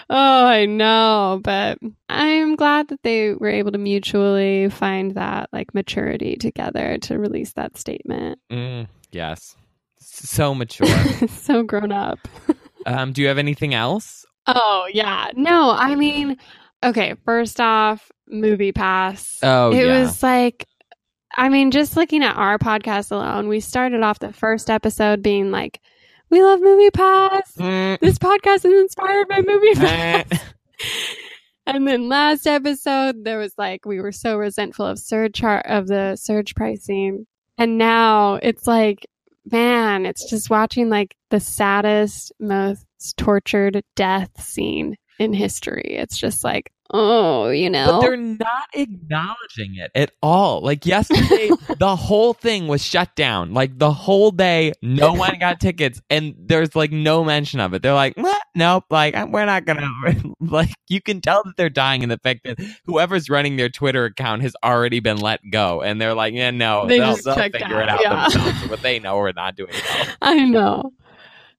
Oh, 0.09 0.47
I 0.47 0.65
know. 0.67 1.41
But 1.45 1.79
I'm 2.09 2.57
glad 2.57 2.89
that 2.89 3.03
they 3.03 3.35
were 3.35 3.49
able 3.49 3.73
to 3.73 3.79
mutually 3.79 4.71
find 4.71 5.15
that 5.15 5.51
like 5.53 5.75
maturity 5.75 6.37
together 6.37 6.99
to 7.03 7.19
release 7.19 7.53
that 7.55 7.77
statement. 7.77 8.39
Mm, 8.51 8.89
yes 9.13 9.57
so 9.99 10.55
mature 10.55 10.87
so 11.29 11.63
grown 11.63 11.93
up. 11.93 12.19
um 12.87 13.13
do 13.13 13.21
you 13.21 13.29
have 13.29 13.39
anything 13.39 13.75
else 13.75 14.25
Oh, 14.47 14.89
yeah. 14.93 15.31
No, 15.35 15.71
I 15.71 15.95
mean, 15.95 16.37
okay, 16.83 17.15
first 17.25 17.61
off, 17.61 18.11
Movie 18.27 18.73
Pass. 18.73 19.39
Oh, 19.43 19.71
it 19.73 19.87
yeah. 19.87 20.01
was 20.01 20.23
like, 20.23 20.67
I 21.35 21.49
mean, 21.49 21.71
just 21.71 21.97
looking 21.97 22.23
at 22.25 22.37
our 22.37 22.59
podcast 22.59 23.11
alone, 23.13 23.49
we 23.49 23.61
started 23.61 24.03
off 24.03 24.19
the 24.19 24.33
first 24.33 24.69
episode 24.69 25.23
being 25.23 25.51
like, 25.51 25.81
we 26.29 26.43
love 26.43 26.61
Movie 26.61 26.91
Pass. 26.91 27.53
Mm, 27.57 27.99
This 28.01 28.19
podcast 28.19 28.65
is 28.65 28.81
inspired 28.81 29.29
by 29.29 29.41
Movie 29.41 29.73
eh. 29.81 30.23
Pass. 30.25 30.45
and 31.67 31.87
then 31.87 32.09
last 32.09 32.47
episode, 32.47 33.25
there 33.25 33.39
was 33.39 33.55
like, 33.59 33.85
we 33.85 34.01
were 34.01 34.13
so 34.13 34.37
resentful 34.39 34.87
of 34.87 34.99
surge 34.99 35.35
char- 35.35 35.67
of 35.67 35.87
the 35.87 36.17
surge 36.17 36.55
pricing. 36.55 37.27
And 37.59 37.79
now 37.79 38.35
it's 38.35 38.67
like, 38.67 39.07
man, 39.51 40.07
it's 40.07 40.29
just 40.31 40.51
watching 40.51 40.89
like 40.89 41.17
the 41.31 41.41
saddest, 41.41 42.33
most 42.41 42.87
tortured 43.17 43.83
death 43.97 44.41
scene 44.41 44.97
in 45.19 45.33
history. 45.33 45.97
It's 45.97 46.17
just 46.17 46.45
like, 46.45 46.73
oh, 46.93 47.49
you 47.49 47.71
know. 47.71 47.87
But 47.87 48.01
they're 48.01 48.17
not 48.17 48.69
acknowledging 48.75 49.77
it 49.77 49.91
at 49.95 50.13
all. 50.23 50.61
Like 50.61 50.87
yesterday, 50.87 51.51
the 51.79 51.97
whole 51.97 52.35
thing 52.35 52.69
was 52.69 52.83
shut 52.85 53.15
down. 53.17 53.55
Like 53.55 53.79
the 53.79 53.93
whole 53.93 54.31
day, 54.31 54.73
no 54.83 55.13
one 55.13 55.39
got 55.39 55.61
tickets, 55.61 56.01
and 56.11 56.35
there's 56.39 56.75
like 56.77 56.93
no 56.93 57.25
mention 57.25 57.61
of 57.61 57.75
it. 57.75 57.83
They're 57.83 57.95
like, 57.95 58.17
"What? 58.17 58.43
nope, 58.55 58.85
like 58.91 59.15
we're 59.29 59.47
not 59.47 59.65
gonna. 59.65 59.89
like 60.41 60.71
you 60.89 61.01
can 61.01 61.21
tell 61.21 61.43
that 61.45 61.57
they're 61.57 61.71
dying 61.71 62.03
in 62.03 62.09
the 62.09 62.19
fact 62.19 62.41
that 62.45 62.59
whoever's 62.85 63.31
running 63.31 63.57
their 63.57 63.69
Twitter 63.69 64.05
account 64.05 64.43
has 64.43 64.55
already 64.65 65.01
been 65.01 65.19
let 65.19 65.41
go, 65.51 65.83
and 65.83 66.01
they're 66.01 66.15
like, 66.15 66.35
yeah, 66.35 66.51
no, 66.51 66.87
They 66.87 67.01
will 67.01 67.07
just 67.13 67.25
they'll 67.25 67.35
checked 67.35 67.57
figure 67.57 67.81
it 67.81 67.89
out, 67.89 67.99
out 67.99 68.03
yeah. 68.03 68.29
themselves. 68.29 68.69
But 68.69 68.83
they 68.83 68.99
know 68.99 69.17
we're 69.19 69.33
not 69.33 69.57
doing 69.57 69.73
well. 69.73 70.07
I 70.23 70.45
know. 70.45 70.93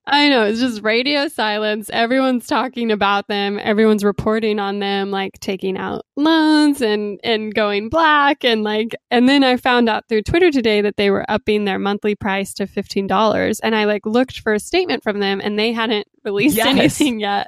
I 0.04 0.28
know. 0.28 0.44
It's 0.44 0.58
just 0.58 0.82
radio 0.82 1.28
silence. 1.28 1.88
Everyone's 1.92 2.48
talking 2.48 2.90
about 2.90 3.28
them. 3.28 3.60
Everyone's 3.62 4.02
reporting 4.02 4.58
on 4.58 4.80
them, 4.80 5.12
like 5.12 5.38
taking 5.38 5.76
out 5.78 6.04
loans 6.16 6.80
and, 6.82 7.20
and 7.22 7.54
going 7.54 7.88
black. 7.88 8.44
And 8.44 8.64
like, 8.64 8.96
and 9.12 9.28
then 9.28 9.44
I 9.44 9.56
found 9.56 9.88
out 9.88 10.08
through 10.08 10.22
Twitter 10.22 10.50
today 10.50 10.80
that 10.80 10.96
they 10.96 11.10
were 11.10 11.24
upping 11.30 11.66
their 11.66 11.78
monthly 11.78 12.16
price 12.16 12.52
to 12.54 12.66
$15. 12.66 13.60
And 13.62 13.76
I 13.76 13.84
like 13.84 14.04
looked 14.04 14.40
for 14.40 14.52
a 14.52 14.58
statement 14.60 15.04
from 15.04 15.20
them 15.20 15.40
and 15.42 15.56
they 15.56 15.72
hadn't 15.72 16.08
released 16.24 16.56
Yes. 16.56 16.66
anything 16.66 17.20
yet. 17.20 17.46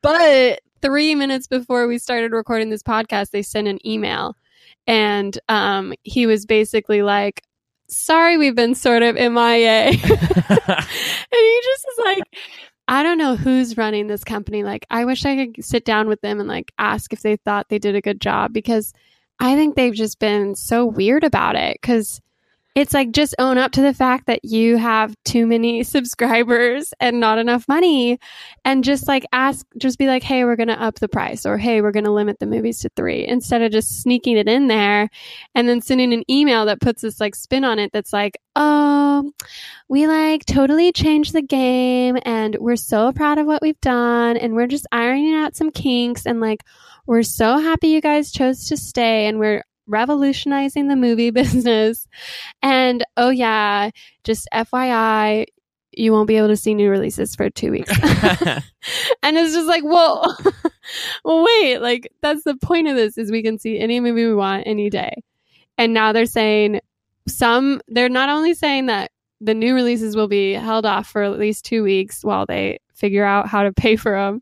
But 0.00 0.60
three 0.80 1.14
minutes 1.14 1.46
before 1.46 1.86
we 1.86 1.98
started 1.98 2.32
recording 2.32 2.70
this 2.70 2.82
podcast, 2.82 3.30
they 3.32 3.42
sent 3.42 3.68
an 3.68 3.86
email 3.86 4.34
and, 4.86 5.38
um, 5.50 5.92
he 6.04 6.26
was 6.26 6.46
basically 6.46 7.02
like, 7.02 7.42
sorry, 7.92 8.38
we've 8.38 8.54
been 8.54 8.74
sort 8.74 9.02
of 9.02 9.14
MIA. 9.16 9.90
and 11.32 11.40
he 11.40 11.60
just 11.64 11.86
is 11.88 11.98
like 12.04 12.22
i 12.88 13.02
don't 13.02 13.18
know 13.18 13.36
who's 13.36 13.76
running 13.76 14.06
this 14.06 14.24
company 14.24 14.64
like 14.64 14.86
i 14.90 15.04
wish 15.04 15.24
i 15.24 15.46
could 15.46 15.64
sit 15.64 15.84
down 15.84 16.08
with 16.08 16.20
them 16.20 16.40
and 16.40 16.48
like 16.48 16.72
ask 16.78 17.12
if 17.12 17.22
they 17.22 17.36
thought 17.36 17.68
they 17.68 17.78
did 17.78 17.94
a 17.94 18.00
good 18.00 18.20
job 18.20 18.52
because 18.52 18.92
i 19.40 19.54
think 19.54 19.74
they've 19.74 19.94
just 19.94 20.18
been 20.18 20.54
so 20.54 20.84
weird 20.84 21.24
about 21.24 21.54
it 21.54 21.78
because 21.80 22.20
it's 22.74 22.94
like 22.94 23.10
just 23.10 23.34
own 23.38 23.58
up 23.58 23.72
to 23.72 23.82
the 23.82 23.92
fact 23.92 24.26
that 24.26 24.44
you 24.44 24.78
have 24.78 25.14
too 25.24 25.46
many 25.46 25.82
subscribers 25.82 26.94
and 27.00 27.20
not 27.20 27.38
enough 27.38 27.68
money. 27.68 28.18
And 28.64 28.84
just 28.84 29.08
like 29.08 29.24
ask 29.32 29.66
just 29.78 29.98
be 29.98 30.06
like 30.06 30.22
hey 30.22 30.44
we're 30.44 30.56
going 30.56 30.68
to 30.68 30.82
up 30.82 30.98
the 31.00 31.08
price 31.08 31.44
or 31.44 31.58
hey 31.58 31.80
we're 31.80 31.92
going 31.92 32.04
to 32.04 32.12
limit 32.12 32.38
the 32.38 32.46
movies 32.46 32.80
to 32.80 32.90
3 32.96 33.26
instead 33.26 33.62
of 33.62 33.72
just 33.72 34.02
sneaking 34.02 34.36
it 34.36 34.48
in 34.48 34.68
there 34.68 35.08
and 35.54 35.68
then 35.68 35.80
sending 35.80 36.12
an 36.12 36.22
email 36.30 36.64
that 36.66 36.80
puts 36.80 37.02
this 37.02 37.20
like 37.20 37.34
spin 37.34 37.64
on 37.64 37.78
it 37.78 37.90
that's 37.92 38.12
like 38.12 38.38
oh 38.56 39.30
we 39.88 40.06
like 40.06 40.44
totally 40.44 40.92
changed 40.92 41.32
the 41.32 41.42
game 41.42 42.18
and 42.24 42.56
we're 42.60 42.76
so 42.76 43.12
proud 43.12 43.38
of 43.38 43.46
what 43.46 43.62
we've 43.62 43.80
done 43.80 44.36
and 44.36 44.54
we're 44.54 44.66
just 44.66 44.86
ironing 44.92 45.34
out 45.34 45.56
some 45.56 45.70
kinks 45.70 46.26
and 46.26 46.40
like 46.40 46.62
we're 47.06 47.22
so 47.22 47.58
happy 47.58 47.88
you 47.88 48.00
guys 48.00 48.30
chose 48.30 48.68
to 48.68 48.76
stay 48.76 49.26
and 49.26 49.38
we're 49.38 49.62
revolutionizing 49.86 50.88
the 50.88 50.96
movie 50.96 51.30
business. 51.42 52.06
And 52.62 53.04
oh 53.16 53.30
yeah 53.30 53.90
just 54.24 54.48
fyi 54.54 55.46
you 55.94 56.10
won't 56.10 56.26
be 56.26 56.36
able 56.36 56.48
to 56.48 56.56
see 56.56 56.74
new 56.74 56.88
releases 56.88 57.34
for 57.34 57.50
two 57.50 57.70
weeks. 57.70 57.92
And 59.22 59.36
it's 59.36 59.54
just 59.54 59.68
like 59.68 59.84
well 59.84 60.36
wait 61.24 61.78
like 61.78 62.12
that's 62.22 62.44
the 62.44 62.56
point 62.56 62.88
of 62.88 62.96
this 62.96 63.16
is 63.16 63.30
we 63.30 63.42
can 63.42 63.58
see 63.58 63.78
any 63.78 64.00
movie 64.00 64.26
we 64.26 64.34
want 64.34 64.64
any 64.66 64.90
day. 64.90 65.22
And 65.78 65.94
now 65.94 66.12
they're 66.12 66.26
saying 66.26 66.80
some 67.28 67.80
they're 67.88 68.08
not 68.08 68.28
only 68.28 68.54
saying 68.54 68.86
that 68.86 69.10
the 69.40 69.54
new 69.54 69.74
releases 69.74 70.16
will 70.16 70.28
be 70.28 70.52
held 70.52 70.86
off 70.86 71.08
for 71.08 71.22
at 71.22 71.38
least 71.38 71.64
two 71.64 71.82
weeks 71.82 72.24
while 72.24 72.46
they 72.46 72.78
figure 72.94 73.24
out 73.24 73.48
how 73.48 73.62
to 73.62 73.72
pay 73.72 73.96
for 73.96 74.12
them 74.12 74.40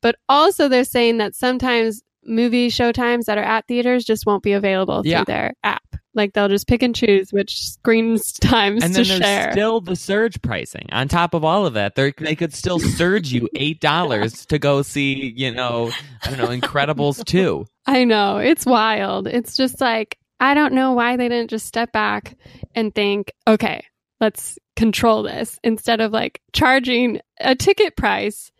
but 0.00 0.16
also 0.28 0.68
they're 0.68 0.84
saying 0.84 1.18
that 1.18 1.34
sometimes 1.34 2.02
movie 2.24 2.68
showtimes 2.68 3.24
that 3.24 3.38
are 3.38 3.42
at 3.44 3.66
theaters 3.66 4.04
just 4.04 4.26
won't 4.26 4.42
be 4.42 4.52
available 4.52 5.02
Yeah. 5.04 5.18
through 5.18 5.32
their 5.32 5.54
app 5.64 5.82
Like 6.14 6.32
they'll 6.32 6.48
just 6.48 6.66
pick 6.66 6.82
and 6.82 6.94
choose 6.94 7.32
which 7.32 7.64
screens 7.70 8.32
times 8.40 8.82
and 8.84 8.94
to 8.94 9.02
then 9.04 9.08
there's 9.20 9.20
share. 9.22 9.52
still 9.52 9.80
the 9.80 9.96
surge 9.96 10.40
pricing 10.42 10.86
on 10.92 11.08
top 11.08 11.34
of 11.34 11.44
all 11.44 11.66
of 11.66 11.74
that. 11.74 11.94
They 11.94 12.12
they 12.18 12.34
could 12.36 12.52
still 12.52 12.78
surge 12.78 13.32
you 13.32 13.48
eight 13.54 13.80
dollars 13.80 14.44
to 14.46 14.58
go 14.58 14.82
see, 14.82 15.32
you 15.36 15.52
know, 15.52 15.90
I 16.24 16.30
don't 16.30 16.38
know, 16.38 16.48
Incredibles 16.48 17.24
two. 17.24 17.66
I 17.86 18.04
know. 18.04 18.38
It's 18.38 18.66
wild. 18.66 19.26
It's 19.26 19.56
just 19.56 19.80
like, 19.80 20.18
I 20.38 20.54
don't 20.54 20.74
know 20.74 20.92
why 20.92 21.16
they 21.16 21.28
didn't 21.28 21.50
just 21.50 21.66
step 21.66 21.92
back 21.92 22.36
and 22.74 22.94
think, 22.94 23.32
okay, 23.46 23.84
let's 24.20 24.58
control 24.76 25.22
this 25.22 25.58
instead 25.62 26.00
of 26.00 26.12
like 26.12 26.40
charging 26.52 27.20
a 27.40 27.54
ticket 27.54 27.96
price 27.96 28.50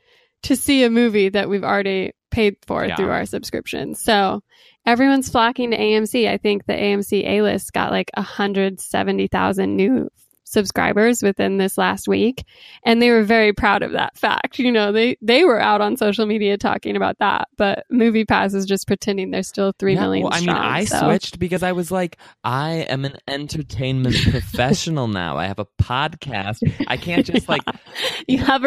to 0.44 0.56
see 0.56 0.84
a 0.84 0.90
movie 0.90 1.28
that 1.30 1.48
we've 1.48 1.64
already 1.64 2.12
paid 2.30 2.56
for 2.66 2.84
Yeah. 2.84 2.96
through 2.96 3.10
our 3.10 3.26
subscription. 3.26 3.94
So 3.94 4.42
everyone's 4.86 5.28
flocking 5.30 5.70
to 5.72 5.76
AMC. 5.76 6.28
I 6.28 6.36
think 6.36 6.66
the 6.66 6.72
AMC 6.74 7.24
A 7.26 7.42
list 7.42 7.72
got 7.72 7.90
like 7.90 8.10
170,000 8.16 9.76
new 9.76 10.08
subscribers 10.50 11.22
within 11.22 11.58
this 11.58 11.78
last 11.78 12.08
week 12.08 12.44
and 12.84 13.00
they 13.00 13.10
were 13.10 13.22
very 13.22 13.52
proud 13.52 13.82
of 13.82 13.92
that 13.92 14.16
fact 14.18 14.58
you 14.58 14.70
know 14.72 14.92
they 14.92 15.16
they 15.22 15.44
were 15.44 15.60
out 15.60 15.80
on 15.80 15.96
social 15.96 16.26
media 16.26 16.56
talking 16.58 16.96
about 16.96 17.18
that 17.18 17.48
but 17.56 17.84
movie 17.90 18.24
pass 18.24 18.54
is 18.54 18.66
just 18.66 18.86
pretending 18.86 19.30
they're 19.30 19.42
still 19.42 19.72
three 19.78 19.94
Yeah, 19.94 20.00
million 20.00 20.24
well, 20.24 20.30
I 20.32 20.40
mean, 20.40 20.56
I 20.56 20.84
so. 20.86 20.96
switched 21.00 21.38
because 21.38 21.62
I 21.62 21.72
was 21.72 21.90
like, 21.90 22.16
I 22.44 22.86
am 22.88 23.04
an 23.04 23.16
entertainment 23.26 24.22
professional 24.30 25.08
now. 25.08 25.36
I 25.36 25.46
have 25.46 25.58
a 25.58 25.66
podcast. 25.80 26.62
I 26.86 26.96
can't 26.96 27.24
just 27.26 27.48
like 27.48 27.64
you 28.28 28.38
have 28.38 28.62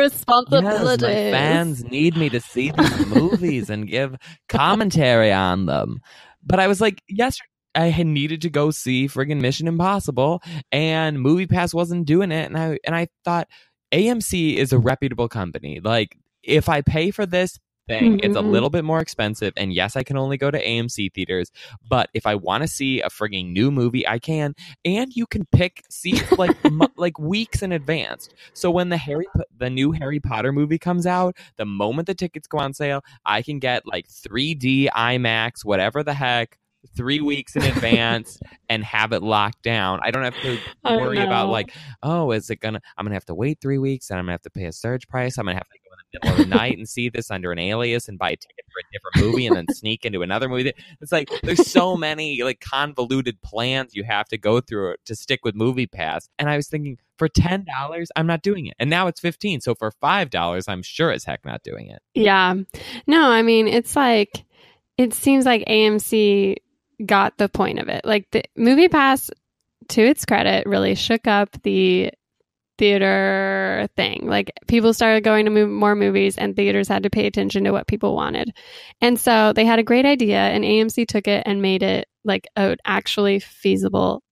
Yes, 0.45 0.97
responsibilities 0.97 0.99
my 0.99 1.15
fans 1.17 1.83
need 1.85 2.17
me 2.17 2.29
to 2.29 2.41
see 2.41 2.71
these 2.71 2.99
movies 2.99 3.69
and 3.69 3.87
give 3.87 4.15
commentary 4.49 5.31
on 5.31 5.65
them. 5.65 6.01
But 6.43 6.59
I 6.59 6.67
was 6.67 6.81
like, 6.81 7.01
yesterday 7.07 7.47
I 7.75 7.87
had 7.87 8.07
needed 8.07 8.41
to 8.43 8.49
go 8.49 8.71
see 8.71 9.07
friggin' 9.07 9.41
Mission 9.41 9.67
Impossible, 9.67 10.41
and 10.71 11.19
Movie 11.19 11.47
Pass 11.47 11.73
wasn't 11.73 12.05
doing 12.05 12.31
it, 12.31 12.45
and 12.47 12.57
I 12.57 12.77
and 12.85 12.95
I 12.95 13.07
thought 13.25 13.47
AMC 13.91 14.55
is 14.55 14.73
a 14.73 14.79
reputable 14.79 15.27
company. 15.29 15.79
Like, 15.79 16.17
if 16.43 16.69
I 16.69 16.81
pay 16.81 17.11
for 17.11 17.25
this 17.25 17.59
thing, 17.87 18.19
it's 18.23 18.37
a 18.37 18.41
Mhm. 18.41 18.49
little 18.51 18.69
bit 18.69 18.85
more 18.85 18.99
expensive, 19.01 19.53
and 19.57 19.73
yes, 19.73 19.95
I 19.97 20.03
can 20.03 20.17
only 20.17 20.37
go 20.37 20.49
to 20.49 20.57
AMC 20.57 21.09
theaters. 21.13 21.51
But 21.87 22.09
if 22.13 22.25
I 22.25 22.35
want 22.35 22.61
to 22.63 22.67
see 22.67 23.01
a 23.01 23.09
frigging 23.09 23.51
new 23.51 23.71
movie, 23.71 24.07
I 24.07 24.19
can, 24.19 24.55
and 24.85 25.13
you 25.13 25.25
can 25.25 25.45
pick 25.51 25.83
seats 25.89 26.31
like 26.37 26.55
mo- 26.71 26.87
like 26.95 27.19
weeks 27.19 27.61
in 27.61 27.71
advance. 27.73 28.29
So 28.53 28.71
when 28.71 28.87
the 28.89 28.97
Harry 28.97 29.25
Po- 29.35 29.43
the 29.57 29.69
new 29.69 29.91
Harry 29.91 30.19
Potter 30.21 30.51
movie 30.53 30.79
comes 30.79 31.05
out, 31.05 31.35
the 31.57 31.65
moment 31.65 32.07
the 32.07 32.13
tickets 32.15 32.47
go 32.47 32.57
on 32.59 32.73
sale, 32.73 33.03
I 33.25 33.41
can 33.41 33.59
get 33.59 33.85
like 33.85 34.07
3D 34.07 34.87
IMAX, 34.95 35.65
whatever 35.65 36.03
the 36.03 36.13
heck, 36.13 36.57
three 36.95 37.21
weeks 37.21 37.55
in 37.55 37.63
advance 37.63 38.39
and 38.69 38.83
have 38.83 39.11
it 39.13 39.23
locked 39.23 39.61
down. 39.63 39.99
I 40.03 40.11
don't 40.11 40.23
have 40.23 40.39
to 40.41 40.57
worry 40.83 41.19
about 41.19 41.49
like, 41.49 41.73
oh, 42.01 42.31
is 42.31 42.49
it 42.49 42.57
gonna? 42.57 42.81
I'm 42.97 43.05
gonna 43.05 43.15
have 43.15 43.25
to 43.25 43.35
wait 43.35 43.59
three 43.61 43.77
weeks, 43.77 44.09
and 44.09 44.19
I'm 44.19 44.25
gonna 44.25 44.33
have 44.33 44.41
to 44.43 44.49
pay 44.49 44.65
a 44.65 44.71
surge 44.71 45.07
price. 45.07 45.37
I'm 45.37 45.45
gonna 45.45 45.55
have 45.57 45.67
to 45.67 45.79
go 45.79 45.91
in 45.93 45.97
the 45.99 46.27
middle 46.27 46.41
of 46.41 46.49
the 46.49 46.55
night 46.55 46.77
and 46.77 46.87
see 46.87 47.09
this 47.09 47.31
under 47.31 47.51
an 47.51 47.59
alias 47.59 48.07
and 48.07 48.17
buy 48.17 48.31
a 48.31 48.35
ticket 48.35 48.65
for 48.71 48.79
a 48.79 48.91
different 48.91 49.31
movie, 49.31 49.47
and 49.47 49.55
then 49.55 49.65
sneak 49.73 50.05
into 50.05 50.21
another 50.21 50.49
movie. 50.49 50.71
It's 51.01 51.11
like 51.11 51.29
there's 51.43 51.69
so 51.69 51.95
many 51.95 52.41
like 52.43 52.59
convoluted 52.59 53.41
plans 53.41 53.95
you 53.95 54.03
have 54.03 54.27
to 54.29 54.37
go 54.37 54.59
through 54.61 54.95
to 55.05 55.15
stick 55.15 55.41
with 55.43 55.55
Movie 55.55 55.87
Pass. 55.87 56.29
And 56.39 56.49
I 56.49 56.55
was 56.55 56.67
thinking, 56.67 56.97
for 57.17 57.27
ten 57.27 57.65
dollars, 57.65 58.11
I'm 58.15 58.27
not 58.27 58.41
doing 58.41 58.67
it, 58.67 58.75
and 58.79 58.89
now 58.89 59.07
it's 59.07 59.19
fifteen. 59.19 59.61
So 59.61 59.75
for 59.75 59.91
five 59.91 60.29
dollars, 60.29 60.67
I'm 60.67 60.83
sure 60.83 61.11
as 61.11 61.23
heck 61.23 61.45
not 61.45 61.63
doing 61.63 61.87
it. 61.89 62.01
Yeah. 62.13 62.55
No, 63.07 63.29
I 63.29 63.41
mean, 63.41 63.67
it's 63.67 63.95
like, 63.95 64.45
it 64.97 65.13
seems 65.13 65.45
like 65.45 65.65
AMC 65.65 66.57
got 67.05 67.37
the 67.37 67.49
point 67.49 67.79
of 67.79 67.89
it. 67.89 68.05
Like, 68.05 68.29
the 68.31 68.43
Movie 68.55 68.89
Pass, 68.89 69.29
to 69.89 70.01
its 70.01 70.25
credit, 70.25 70.65
really 70.65 70.95
shook 70.95 71.27
up 71.27 71.49
the 71.63 72.11
theater 72.77 73.87
thing. 73.95 74.27
Like, 74.27 74.51
people 74.67 74.93
started 74.93 75.23
going 75.23 75.45
to 75.45 75.51
move 75.51 75.69
more 75.69 75.95
movies, 75.95 76.37
and 76.37 76.55
theaters 76.55 76.87
had 76.87 77.03
to 77.03 77.09
pay 77.09 77.27
attention 77.27 77.63
to 77.65 77.71
what 77.71 77.87
people 77.87 78.15
wanted. 78.15 78.53
And 79.01 79.19
so 79.19 79.53
they 79.53 79.65
had 79.65 79.79
a 79.79 79.83
great 79.83 80.05
idea, 80.05 80.39
and 80.39 80.63
AMC 80.63 81.07
took 81.07 81.27
it 81.27 81.43
and 81.45 81.61
made 81.61 81.83
it 81.83 82.07
like 82.23 82.47
an 82.55 82.77
actually 82.85 83.39
feasible 83.39 84.23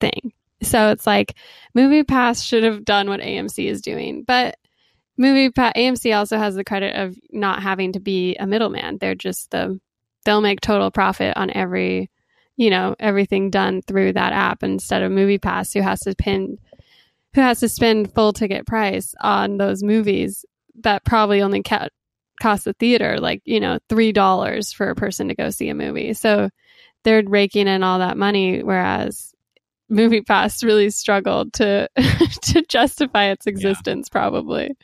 thing. 0.00 0.32
So 0.62 0.90
it's 0.90 1.06
like 1.06 1.34
Movie 1.74 2.04
Pass 2.04 2.42
should 2.42 2.64
have 2.64 2.84
done 2.84 3.08
what 3.08 3.20
AMC 3.20 3.66
is 3.66 3.80
doing, 3.80 4.24
but 4.24 4.56
movie 5.16 5.50
pa- 5.50 5.72
AMC 5.76 6.16
also 6.16 6.38
has 6.38 6.54
the 6.54 6.64
credit 6.64 6.96
of 6.96 7.16
not 7.30 7.62
having 7.62 7.92
to 7.92 8.00
be 8.00 8.36
a 8.36 8.46
middleman. 8.46 8.98
They're 8.98 9.14
just 9.14 9.50
the 9.50 9.78
they'll 10.24 10.40
make 10.40 10.60
total 10.60 10.90
profit 10.90 11.36
on 11.36 11.50
every 11.50 12.10
you 12.56 12.70
know 12.70 12.94
everything 12.98 13.50
done 13.50 13.82
through 13.82 14.12
that 14.12 14.32
app 14.32 14.62
instead 14.62 15.02
of 15.02 15.12
Movie 15.12 15.38
Pass 15.38 15.72
who 15.72 15.80
has 15.80 16.00
to 16.00 16.14
pin 16.14 16.58
who 17.34 17.40
has 17.40 17.60
to 17.60 17.68
spend 17.68 18.12
full 18.14 18.32
ticket 18.32 18.66
price 18.66 19.14
on 19.20 19.56
those 19.56 19.82
movies 19.82 20.44
that 20.82 21.04
probably 21.04 21.42
only 21.42 21.62
ca- 21.62 21.88
cost 22.40 22.64
the 22.64 22.72
theater 22.74 23.18
like 23.20 23.42
you 23.44 23.60
know 23.60 23.78
three 23.88 24.12
dollars 24.12 24.72
for 24.72 24.88
a 24.90 24.94
person 24.94 25.28
to 25.28 25.34
go 25.34 25.50
see 25.50 25.68
a 25.68 25.74
movie. 25.74 26.14
So 26.14 26.50
they're 27.04 27.22
raking 27.24 27.68
in 27.68 27.82
all 27.82 28.00
that 28.00 28.16
money, 28.16 28.62
whereas 28.62 29.32
Movie 29.88 30.22
Pass 30.22 30.62
really 30.62 30.90
struggled 30.90 31.52
to 31.54 31.88
to 32.42 32.62
justify 32.68 33.26
its 33.26 33.46
existence, 33.46 34.08
probably. 34.08 34.76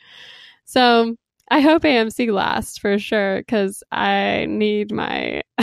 So 0.65 1.15
I 1.49 1.61
hope 1.61 1.83
AMC 1.83 2.31
lasts 2.33 2.77
for 2.77 2.99
sure 2.99 3.37
because 3.39 3.81
I 3.91 4.45
need 4.49 4.91
my 4.91 5.41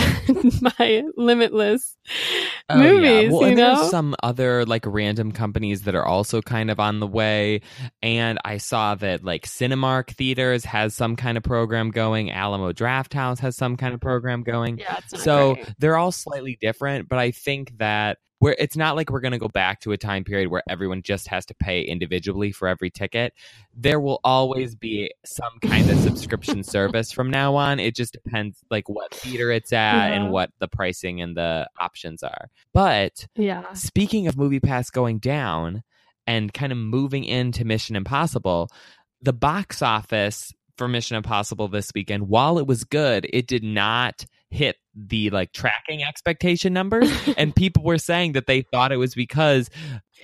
my 0.79 1.05
limitless 1.17 1.97
Oh, 2.71 2.79
movies. 2.79 3.31
Well, 3.31 3.43
you 3.43 3.49
and 3.49 3.57
know, 3.59 3.77
there's 3.77 3.91
some 3.91 4.15
other 4.23 4.65
like 4.65 4.85
random 4.87 5.33
companies 5.33 5.83
that 5.83 5.95
are 5.95 6.05
also 6.07 6.41
kind 6.41 6.71
of 6.71 6.81
on 6.81 6.99
the 6.99 7.07
way. 7.07 7.61
And 8.03 8.39
I 8.43 8.57
saw 8.57 8.95
that 8.95 9.23
like 9.23 9.47
Cinemark 9.47 10.13
Theaters 10.13 10.65
has 10.65 10.95
some 10.95 11.15
kind 11.15 11.37
of 11.37 11.43
program 11.43 11.91
going. 11.91 12.31
Alamo 12.31 12.73
Draft 12.73 13.13
House 13.13 13.39
has 13.41 13.55
some 13.57 13.77
kind 13.77 13.93
of 13.93 14.01
program 14.01 14.43
going. 14.45 14.79
yeah, 14.79 14.99
it's 15.11 15.23
So 15.23 15.57
great. 15.57 15.75
they're 15.79 15.99
all 15.99 16.13
slightly 16.13 16.57
different, 16.59 17.07
but 17.11 17.19
I 17.19 17.33
think 17.33 17.77
that 17.79 18.17
where 18.41 18.57
it's 18.59 18.77
not 18.77 18.95
like 18.95 19.11
we're 19.11 19.21
going 19.21 19.33
to 19.33 19.39
go 19.39 19.49
back 19.49 19.81
to 19.81 19.93
a 19.93 19.97
time 19.97 20.23
period 20.23 20.49
where 20.51 20.63
everyone 20.69 21.01
just 21.01 21.29
has 21.29 21.47
to 21.47 21.55
pay 21.55 21.81
individually 21.81 22.53
for 22.53 22.69
every 22.69 22.91
ticket. 22.91 23.33
There 23.75 24.01
will 24.01 24.21
always 24.23 24.75
be 24.75 25.11
some 25.25 25.53
kind 25.63 25.89
of 25.89 25.99
subscription 26.01 26.63
service 26.63 27.11
from 27.11 27.31
now 27.31 27.55
on. 27.55 27.81
It 27.81 27.95
just 27.97 28.13
depends 28.13 28.59
like 28.71 28.87
what 28.91 29.15
theater 29.15 29.51
it's 29.51 29.73
at 29.73 30.09
Yeah. 30.09 30.15
and 30.15 30.25
uh-huh. 30.25 30.33
what 30.33 30.51
the 30.59 30.69
pricing 30.69 31.23
and 31.23 31.35
the 31.35 31.69
options 31.95 32.25
are. 32.25 32.49
But 32.73 33.27
yeah, 33.37 33.73
speaking 33.75 34.27
of 34.27 34.37
Movie 34.37 34.59
Pass 34.59 34.91
going 34.91 35.19
down 35.21 35.85
and 36.27 36.53
kind 36.53 36.73
of 36.73 36.79
moving 36.79 37.25
into 37.25 37.65
Mission 37.65 37.95
Impossible, 37.95 38.69
the 39.23 39.33
box 39.33 39.81
office 39.81 40.53
for 40.77 40.89
Mission 40.89 41.17
Impossible 41.17 41.69
this 41.69 41.93
weekend, 41.95 42.29
while 42.29 42.59
it 42.59 42.67
was 42.67 42.83
good, 42.83 43.29
it 43.33 43.47
did 43.47 43.63
not 43.63 44.27
hit 44.51 44.77
the 44.97 45.31
like 45.31 45.53
tracking 45.53 46.03
expectation 46.03 46.73
numbers. 46.73 47.09
and 47.37 47.55
people 47.55 47.85
were 47.85 47.99
saying 47.99 48.33
that 48.33 48.49
they 48.49 48.63
thought 48.63 48.91
it 48.91 48.97
was 48.97 49.15
because 49.15 49.71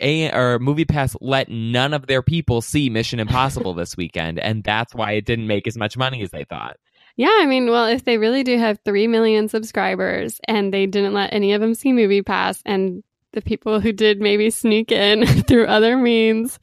a 0.00 0.32
or 0.32 0.58
Movie 0.58 0.84
Pass 0.84 1.14
let 1.20 1.48
none 1.48 1.94
of 1.94 2.08
their 2.08 2.22
people 2.22 2.62
see 2.62 2.90
Mission 2.90 3.20
Impossible 3.20 3.74
this 3.74 3.96
weekend, 3.96 4.40
and 4.40 4.64
that's 4.64 4.92
why 4.92 5.12
it 5.12 5.24
didn't 5.24 5.46
make 5.46 5.68
as 5.68 5.76
much 5.76 5.96
money 5.96 6.20
as 6.22 6.30
they 6.30 6.44
thought. 6.44 6.78
Yeah. 7.20 7.36
I 7.40 7.46
mean, 7.46 7.70
well, 7.70 7.86
if 7.86 8.04
they 8.04 8.16
really 8.16 8.42
do 8.42 8.56
have 8.58 8.78
three 8.84 9.06
million 9.06 9.48
subscribers 9.48 10.40
and 10.48 10.72
they 10.72 10.86
didn't 10.86 11.12
let 11.12 11.34
any 11.34 11.52
of 11.52 11.60
them 11.60 11.74
see 11.74 11.92
Movie 11.92 12.22
Pass, 12.22 12.62
and 12.64 13.02
the 13.32 13.42
people 13.42 13.78
who 13.78 13.92
did 13.92 14.20
maybe 14.22 14.48
sneak 14.48 14.90
in 14.90 15.26
through 15.46 15.66
other 15.66 15.98
means, 15.98 16.58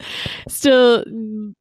still 0.47 1.03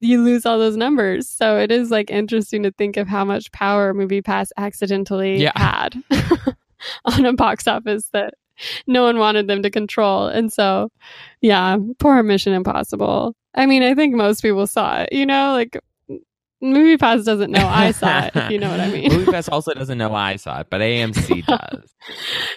you 0.00 0.22
lose 0.22 0.46
all 0.46 0.59
those 0.59 0.78
numbers. 0.78 1.28
So 1.28 1.59
it 1.59 1.70
is 1.70 1.90
like 1.90 2.11
interesting 2.11 2.62
to 2.62 2.70
think 2.72 2.96
of 2.96 3.06
how 3.06 3.22
much 3.24 3.52
power 3.52 3.92
Movie 3.92 4.22
Pass 4.22 4.50
accidentally 4.56 5.42
Yeah. 5.42 5.52
had 5.56 6.02
on 7.04 7.26
a 7.26 7.35
box 7.35 7.68
office 7.68 8.09
that 8.14 8.32
no 8.87 9.02
one 9.02 9.18
wanted 9.18 9.46
them 9.46 9.62
to 9.62 9.70
control. 9.70 10.26
And 10.28 10.50
so, 10.50 10.88
yeah, 11.42 11.76
poor 11.98 12.22
Mission 12.22 12.54
Impossible. 12.54 13.35
I 13.54 13.66
mean, 13.66 13.82
I 13.82 13.94
think 13.94 14.14
most 14.14 14.40
people 14.40 14.66
saw 14.66 15.02
it, 15.02 15.11
you 15.12 15.26
know, 15.26 15.52
like 15.52 15.78
Movie 16.62 16.96
Pass 16.96 17.24
doesn't 17.24 17.50
know 17.50 17.66
I 17.66 17.90
saw 17.90 18.24
it, 18.24 18.32
if 18.34 18.50
you 18.50 18.58
know 18.58 18.70
what 18.70 18.80
I 18.80 18.90
mean. 18.92 19.12
Movie 19.12 19.30
Pass 19.30 19.48
also 19.48 19.74
doesn't 19.74 19.98
know 19.98 20.14
I 20.14 20.36
saw 20.36 20.60
it, 20.60 20.68
but 20.70 20.80
AMC 20.80 21.44
does. 21.46 21.94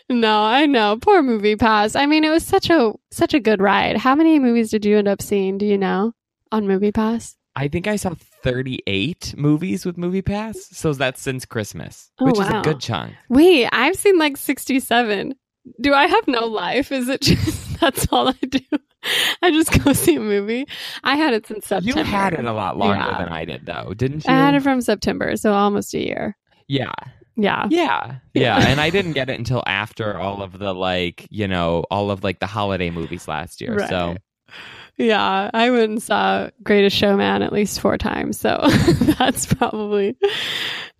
no, 0.10 0.42
I 0.44 0.66
know. 0.66 0.98
Poor 1.02 1.22
Movie 1.22 1.56
Pass. 1.58 1.96
I 1.96 2.06
mean, 2.06 2.24
it 2.24 2.30
was 2.30 2.46
such 2.46 2.70
a 2.70 2.94
such 3.12 3.34
a 3.34 3.40
good 3.40 3.62
ride. 3.62 3.98
How 3.98 4.16
many 4.16 4.40
movies 4.40 4.72
did 4.72 4.86
you 4.86 4.98
end 4.98 5.08
up 5.08 5.22
seeing, 5.22 5.58
do 5.58 5.66
you 5.66 5.78
know, 5.78 6.14
on 6.52 6.68
Movie 6.68 6.92
Pass? 6.92 7.36
I 7.56 7.68
think 7.68 7.88
I 7.88 7.98
saw 7.98 8.14
38 8.44 9.34
movies 9.38 9.86
with 9.86 9.98
Movie 9.98 10.22
Pass. 10.22 10.70
So 10.72 10.94
that's 10.94 11.22
since 11.22 11.46
Christmas, 11.46 12.10
Oh, 12.20 12.26
which 12.28 12.40
is 12.40 12.48
a 12.48 12.62
good 12.64 12.80
chunk. 12.80 13.16
Wait, 13.28 13.68
I've 13.72 13.98
seen 13.98 14.18
like 14.18 14.38
67. 14.38 15.34
Do 15.82 15.94
I 15.94 16.08
have 16.08 16.28
no 16.28 16.46
life? 16.46 16.92
Is 16.92 17.10
it 17.10 17.22
just 17.22 17.80
that's 17.82 18.08
all 18.12 18.30
I 18.30 18.36
do? 18.48 18.60
I 19.42 19.52
just 19.52 19.84
go 19.84 19.94
see 19.94 20.16
a 20.16 20.20
movie. 20.20 20.66
I 21.04 21.16
had 21.16 21.34
it 21.34 21.48
since 21.48 21.68
September. 21.68 22.00
You 22.00 22.06
had 22.06 22.34
it 22.34 22.46
a 22.46 22.54
lot 22.54 22.78
longer 22.78 22.96
Yeah. 22.98 23.18
than 23.18 23.30
I 23.30 23.46
did, 23.46 23.66
though, 23.66 23.94
didn't 23.96 24.26
you? 24.26 24.32
I 24.34 24.38
had 24.38 24.56
it 24.56 24.62
from 24.64 24.82
September, 24.82 25.36
so 25.38 25.54
almost 25.54 25.94
a 25.94 26.00
year. 26.06 26.38
yeah. 26.68 26.92
Yeah. 27.36 27.68
Yeah. 27.70 28.16
Yeah. 28.34 28.58
and 28.68 28.82
I 28.82 28.90
didn't 28.96 29.14
get 29.14 29.30
it 29.30 29.40
until 29.40 29.64
after 29.66 30.18
all 30.20 30.42
of 30.44 30.60
the 30.60 30.74
like, 30.74 31.26
you 31.30 31.48
know, 31.48 31.86
all 31.90 32.12
of 32.12 32.22
like 32.22 32.40
the 32.40 32.48
holiday 32.48 32.90
movies 32.90 33.30
last 33.30 33.62
year. 33.62 33.76
Right. 33.78 33.90
So 33.90 34.18
Yeah, 34.98 35.50
I 35.54 35.70
went 35.72 35.90
and 35.90 36.04
saw 36.04 36.50
Greatest 36.64 36.98
Showman 36.98 37.42
at 37.42 37.54
least 37.54 37.80
four 37.80 37.98
times, 37.98 38.38
so 38.38 38.60
that's 39.18 39.46
probably 39.54 40.18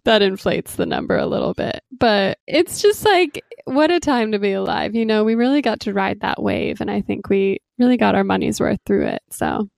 that 0.06 0.22
inflates 0.22 0.76
the 0.78 0.86
number 0.86 1.18
a 1.18 1.26
little 1.28 1.54
bit. 1.54 1.82
But 1.92 2.38
it's 2.48 2.82
just 2.82 3.04
like 3.04 3.44
what 3.66 3.92
a 3.92 4.00
time 4.00 4.32
to 4.32 4.40
be 4.40 4.54
alive. 4.54 4.96
You 4.96 5.06
know, 5.06 5.26
we 5.26 5.36
really 5.36 5.62
got 5.62 5.82
to 5.82 5.94
ride 5.94 6.22
that 6.22 6.42
wave 6.42 6.80
and 6.80 6.90
I 6.90 7.02
think 7.02 7.28
we 7.30 7.60
really 7.80 7.98
got 7.98 8.16
our 8.16 8.24
money's 8.24 8.60
worth 8.60 8.80
through 8.86 9.08
it. 9.08 9.22
So 9.32 9.70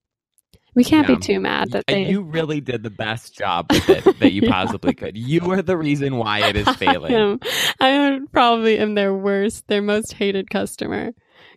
we 0.75 0.83
can't 0.83 1.07
Yeah. 1.07 1.15
be 1.15 1.21
too 1.21 1.39
mad 1.39 1.71
that 1.71 1.85
they 1.87 2.05
you 2.09 2.21
really 2.23 2.61
did 2.61 2.81
the 2.83 2.89
best 2.89 3.35
job 3.35 3.71
with 3.71 3.87
it 3.89 4.19
that 4.19 4.31
you 4.31 4.41
Yeah. 4.43 4.51
possibly 4.63 4.93
could. 4.93 5.17
You 5.17 5.41
were 5.41 5.61
the 5.61 5.77
reason 5.77 6.17
why 6.17 6.39
it 6.47 6.55
is 6.55 6.67
I 6.69 6.73
failing. 6.73 7.13
am, 7.13 7.39
I 7.79 8.19
probably 8.31 8.77
am 8.77 8.95
their 8.95 9.13
worst, 9.13 9.67
their 9.67 9.81
most 9.81 10.13
hated 10.13 10.49
customer 10.49 11.11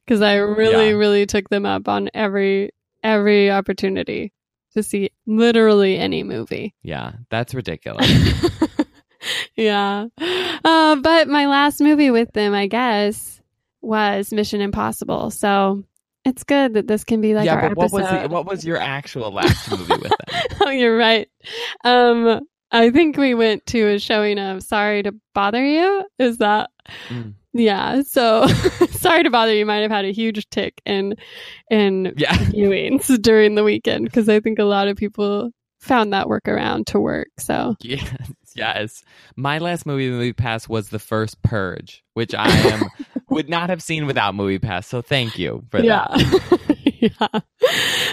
because 0.04 0.20
I 0.20 0.34
really, 0.36 0.90
Yeah. 0.90 0.96
really 0.96 1.26
took 1.26 1.48
them 1.48 1.64
up 1.66 1.88
on 1.88 2.10
every 2.14 2.70
every 3.02 3.50
opportunity 3.50 4.32
to 4.74 4.82
see 4.82 5.10
literally 5.26 5.96
any 5.98 6.22
movie. 6.24 6.74
Yeah, 6.82 7.12
that's 7.30 7.54
ridiculous. 7.60 8.10
yeah, 9.56 10.06
uh, 10.64 10.96
but 10.96 11.28
my 11.28 11.46
last 11.46 11.80
movie 11.80 12.10
with 12.10 12.32
them, 12.32 12.54
I 12.54 12.66
guess, 12.66 13.40
was 13.80 14.32
Mission 14.32 14.60
Impossible. 14.60 15.30
So 15.30 15.84
it's 16.24 16.44
good 16.44 16.74
that 16.74 16.86
this 16.86 17.04
can 17.04 17.20
be 17.20 17.34
like 17.34 17.46
yeah, 17.46 17.54
our 17.56 17.68
but 17.74 17.78
what 17.78 17.92
was 17.92 18.08
the, 18.08 18.28
what 18.28 18.46
was 18.46 18.64
your 18.64 18.78
actual 18.78 19.30
last 19.30 19.70
movie 19.70 19.92
with 19.92 20.02
them? 20.02 20.40
oh, 20.62 20.70
you're 20.70 20.96
right. 20.96 21.28
Um, 21.84 22.40
I 22.70 22.90
think 22.90 23.16
we 23.16 23.34
went 23.34 23.66
to 23.66 23.86
a 23.88 23.98
showing 23.98 24.38
of 24.38 24.62
Sorry 24.62 25.02
to 25.02 25.12
Bother 25.34 25.64
You. 25.64 26.04
Is 26.18 26.38
that? 26.38 26.70
Mm. 27.08 27.34
Yeah. 27.52 28.02
So 28.02 28.46
Sorry 28.90 29.22
to 29.22 29.30
Bother 29.30 29.54
You 29.54 29.64
might 29.64 29.78
have 29.82 29.90
had 29.90 30.04
a 30.04 30.12
huge 30.12 30.48
tick 30.50 30.80
in 30.84 31.14
in 31.70 32.14
Yeah. 32.16 32.32
viewings 32.36 33.20
during 33.22 33.54
the 33.54 33.62
weekend 33.64 34.06
because 34.06 34.28
I 34.28 34.40
think 34.40 34.58
a 34.58 34.64
lot 34.64 34.88
of 34.88 34.96
people 34.96 35.50
found 35.80 36.12
that 36.14 36.26
workaround 36.26 36.86
to 36.86 36.98
work. 36.98 37.28
So 37.38 37.76
Yes, 37.80 38.10
yes. 38.54 39.02
My 39.36 39.58
last 39.58 39.86
movie 39.86 40.10
MoviePass 40.10 40.68
was 40.68 40.88
the 40.88 40.98
first 40.98 41.42
Purge, 41.42 42.04
which 42.14 42.34
I 42.34 42.48
am 42.48 42.82
would 43.30 43.48
not 43.48 43.70
have 43.70 43.82
seen 43.82 44.06
without 44.06 44.34
MoviePass. 44.34 44.84
So 44.84 45.02
thank 45.02 45.38
you 45.38 45.64
for 45.70 45.80
yeah. 45.80 46.06
that. 46.10 46.78
yeah. 46.84 47.40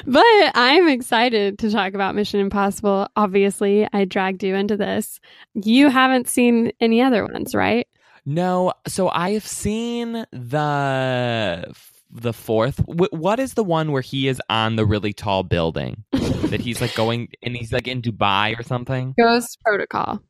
But 0.06 0.52
I'm 0.56 0.90
excited 0.90 1.60
to 1.60 1.72
talk 1.72 1.94
about 1.94 2.16
Mission 2.16 2.40
Impossible. 2.40 3.08
Obviously, 3.16 3.88
I 3.94 4.06
dragged 4.06 4.44
you 4.44 4.56
into 4.56 4.78
this. 4.78 5.20
You 5.54 5.90
haven't 5.90 6.28
seen 6.28 6.72
any 6.80 7.02
other 7.02 7.26
ones, 7.26 7.54
right? 7.56 7.88
No, 8.26 8.74
so 8.88 9.10
I 9.10 9.32
have 9.32 9.48
seen 9.48 10.26
the 10.32 11.74
the 12.12 12.34
fourth. 12.34 12.80
Wh- 12.80 13.14
what 13.14 13.40
is 13.40 13.54
the 13.54 13.64
one 13.64 13.92
where 13.92 14.02
he 14.02 14.28
is 14.28 14.42
on 14.50 14.76
the 14.76 14.86
really 14.86 15.14
tall 15.14 15.44
building 15.44 16.04
that 16.12 16.60
he's 16.62 16.82
like 16.82 16.94
going 16.94 17.30
and 17.42 17.56
he's 17.56 17.72
like 17.72 17.88
in 17.88 18.02
Dubai 18.02 18.60
or 18.60 18.64
something? 18.64 19.16
Ghost 19.18 19.60
Protocol. 19.66 20.22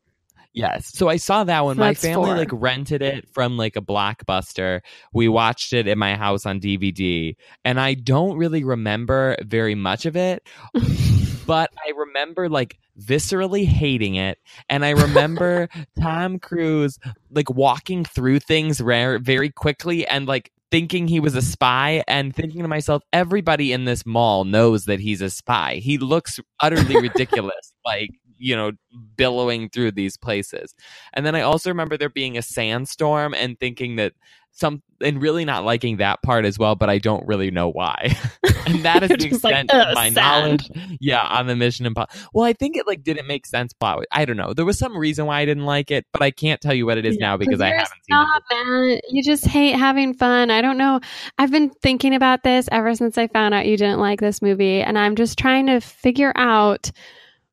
Yes. 0.54 0.92
So 0.94 1.08
I 1.08 1.16
saw 1.16 1.44
that 1.46 1.64
one. 1.64 1.78
So 1.78 1.80
my 1.80 1.94
family 1.94 2.28
four. 2.28 2.36
like 2.36 2.50
rented 2.52 3.02
it 3.02 3.28
from 3.30 3.58
like 3.58 3.78
a 3.78 3.82
blockbuster. 3.82 4.82
We 5.14 5.30
watched 5.30 5.72
it 5.72 5.88
in 5.88 5.98
my 5.98 6.16
house 6.16 6.46
on 6.46 6.60
DVD, 6.60 7.36
and 7.64 7.80
I 7.80 7.94
don't 7.94 8.38
really 8.38 8.64
remember 8.64 9.38
very 9.44 9.76
much 9.76 10.06
of 10.06 10.18
it, 10.18 10.48
but 11.46 11.72
I 11.88 11.92
remember 11.96 12.50
like 12.50 12.80
viscerally 13.00 13.66
hating 13.66 14.16
it, 14.16 14.40
and 14.70 14.84
I 14.84 14.90
remember 14.90 15.70
Tom 16.02 16.38
Cruise 16.38 17.00
like 17.30 17.50
walking 17.50 18.04
through 18.04 18.40
things 18.40 18.82
rare 18.82 19.20
very 19.20 19.50
quickly 19.50 20.06
and 20.06 20.28
like 20.28 20.52
thinking 20.70 21.08
he 21.08 21.20
was 21.20 21.36
a 21.36 21.42
spy 21.42 22.04
and 22.08 22.34
thinking 22.34 22.62
to 22.62 22.68
myself 22.68 23.04
everybody 23.12 23.74
in 23.74 23.84
this 23.84 24.06
mall 24.06 24.46
knows 24.46 24.86
that 24.86 25.02
he's 25.02 25.20
a 25.20 25.30
spy 25.30 25.76
he 25.76 25.98
looks 25.98 26.40
utterly 26.62 26.96
ridiculous 27.02 27.74
like 27.86 28.10
you 28.42 28.56
know 28.56 28.72
billowing 29.16 29.70
through 29.70 29.92
these 29.92 30.18
places 30.18 30.74
and 31.14 31.26
then 31.26 31.36
i 31.36 31.42
also 31.42 31.70
remember 31.70 31.98
there 31.98 32.10
being 32.10 32.38
a 32.38 32.42
sandstorm 32.42 33.34
and 33.34 33.60
thinking 33.60 33.96
that 33.96 34.14
some 34.54 34.82
and 35.00 35.22
really 35.22 35.46
not 35.46 35.64
liking 35.64 35.98
that 35.98 36.22
part 36.24 36.44
as 36.44 36.60
well 36.60 36.76
but 36.76 36.90
i 36.90 36.98
don't 36.98 37.26
really 37.26 37.52
know 37.52 37.70
why 37.70 38.14
and 38.68 38.84
that 38.84 39.02
is 39.04 39.10
the 39.10 39.18
just 39.18 39.44
like, 39.44 39.54
extent 39.54 39.72
of 39.72 39.96
my 39.96 40.10
sand." 40.12 40.16
knowledge 40.16 40.98
yeah 41.00 41.26
on 41.28 41.48
the 41.48 41.56
mission 41.56 41.86
impossible 41.86 42.30
well 42.34 42.46
i 42.46 42.52
think 42.52 42.76
it 42.76 42.86
like 42.86 43.04
didn't 43.04 43.28
make 43.28 43.46
sense 43.46 43.72
plot 43.72 44.04
i 44.12 44.26
don't 44.26 44.38
know 44.38 44.54
there 44.54 44.66
was 44.66 44.78
some 44.78 44.98
reason 44.98 45.26
why 45.26 45.40
i 45.40 45.46
didn't 45.46 45.66
like 45.66 45.90
it 45.90 46.06
but 46.12 46.22
i 46.22 46.30
can't 46.30 46.60
tell 46.60 46.74
you 46.74 46.86
what 46.86 46.98
it 46.98 47.06
is 47.06 47.18
now 47.18 47.38
because 47.38 47.62
i 47.62 47.68
haven't 47.68 47.88
seen 47.88 48.18
it 48.18 48.42
man. 48.52 49.00
You 49.10 49.24
just 49.24 49.46
hate 49.46 49.76
having 49.76 50.14
fun. 50.14 50.52
I 50.52 50.62
don't 50.62 50.78
know. 50.78 51.00
I've 51.38 51.52
been 51.52 51.70
thinking 51.70 52.16
about 52.16 52.44
this 52.44 52.68
ever 52.72 52.96
since 52.96 53.18
I 53.18 53.28
found 53.28 53.54
out 53.54 53.66
you 53.66 53.78
didn't 53.78 54.00
like 54.00 54.20
this 54.20 54.42
movie, 54.42 54.82
and 54.82 54.98
I'm 54.98 55.16
just 55.16 55.38
trying 55.38 55.68
to 55.68 55.80
figure 55.80 56.34
out 56.36 56.92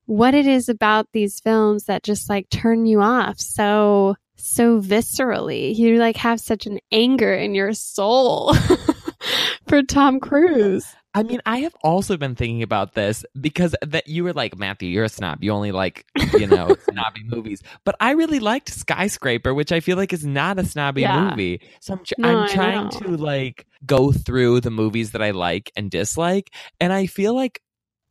what 0.08 0.32
it 0.34 0.46
is 0.46 0.70
about 0.70 1.06
these 1.12 1.38
films 1.38 1.84
that 1.84 2.02
just 2.02 2.30
like 2.30 2.48
turn 2.48 2.86
you 2.86 3.02
off 3.02 3.38
so 3.38 4.16
so 4.36 4.80
viscerally. 4.80 5.76
You 5.76 5.98
like 5.98 6.16
have 6.16 6.40
such 6.40 6.64
an 6.66 6.78
anger 6.90 7.34
in 7.34 7.54
your 7.54 7.74
soul 7.74 8.54
for 9.68 9.82
Tom 9.82 10.18
Cruise. 10.18 10.86
I 11.14 11.24
mean, 11.24 11.40
I 11.44 11.58
have 11.58 11.74
also 11.82 12.16
been 12.16 12.36
thinking 12.36 12.62
about 12.62 12.94
this 12.94 13.24
because 13.38 13.74
that 13.82 14.08
you 14.08 14.24
were 14.24 14.32
like 14.32 14.56
Matthew, 14.56 14.88
you're 14.88 15.04
a 15.04 15.08
snob. 15.10 15.42
You 15.44 15.52
only 15.52 15.72
like 15.72 16.06
you 16.38 16.46
know 16.46 16.74
snobby 16.90 17.24
movies, 17.24 17.62
but 17.84 17.94
I 18.00 18.12
really 18.12 18.38
liked 18.40 18.70
Skyscraper, 18.72 19.52
which 19.52 19.72
I 19.72 19.80
feel 19.80 19.98
like 19.98 20.14
is 20.14 20.24
not 20.24 20.58
a 20.58 20.64
snobby 20.64 21.02
Yeah. 21.02 21.28
movie. 21.30 21.60
So 21.80 21.94
I'm, 21.94 22.04
tr- 22.04 22.14
No, 22.18 22.28
I'm 22.28 22.48
trying 22.48 22.88
to 22.90 23.16
like 23.16 23.66
go 23.84 24.12
through 24.12 24.60
the 24.62 24.70
movies 24.70 25.10
that 25.10 25.22
I 25.22 25.32
like 25.32 25.70
and 25.76 25.90
dislike, 25.90 26.50
and 26.80 26.94
I 26.94 27.06
feel 27.06 27.34
like 27.34 27.60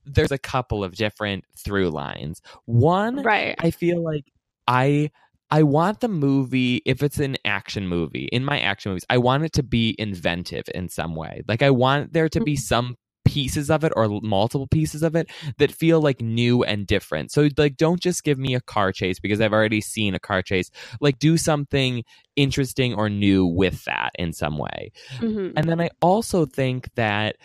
there's 0.07 0.31
a 0.31 0.37
couple 0.37 0.83
of 0.83 0.95
different 0.95 1.43
through 1.57 1.89
lines. 1.89 2.41
One, 2.65 3.21
Right. 3.23 3.55
I 3.59 3.71
feel 3.71 4.03
like 4.03 4.25
I 4.67 5.11
I 5.49 5.63
want 5.63 6.01
the 6.01 6.09
movie 6.09 6.81
if 6.85 7.01
it's 7.01 7.19
an 7.19 7.37
action 7.45 7.87
movie 7.87 8.27
in 8.31 8.43
my 8.43 8.59
action 8.59 8.91
movies 8.91 9.05
I 9.09 9.17
want 9.17 9.45
it 9.45 9.53
to 9.53 9.63
be 9.63 9.95
inventive 9.97 10.65
in 10.75 10.89
some 10.89 11.15
way 11.15 11.41
like 11.47 11.61
I 11.61 11.69
want 11.69 12.11
there 12.13 12.27
to 12.29 12.41
be 12.41 12.55
Mm-hmm. 12.55 12.59
some 12.59 12.95
pieces 13.23 13.69
of 13.69 13.83
it 13.83 13.91
or 13.95 14.07
multiple 14.21 14.67
pieces 14.67 15.03
of 15.03 15.13
it 15.15 15.29
that 15.57 15.69
feel 15.71 15.99
like 16.01 16.21
new 16.21 16.63
and 16.63 16.87
different 16.87 17.29
so 17.31 17.49
like 17.57 17.75
don't 17.75 17.99
just 18.01 18.23
give 18.23 18.37
me 18.39 18.55
a 18.55 18.61
car 18.61 18.91
chase 18.93 19.19
because 19.19 19.41
I've 19.41 19.51
already 19.53 19.81
seen 19.81 20.15
a 20.15 20.19
car 20.19 20.41
chase 20.41 20.69
like 21.01 21.19
do 21.19 21.35
something 21.37 22.03
interesting 22.37 22.93
or 22.93 23.09
new 23.09 23.45
with 23.45 23.83
that 23.85 24.11
in 24.17 24.31
some 24.31 24.57
way 24.57 24.91
Mhm. 25.19 25.53
and 25.57 25.67
then 25.69 25.81
I 25.81 25.89
also 26.01 26.45
think 26.45 26.89
that 26.95 27.35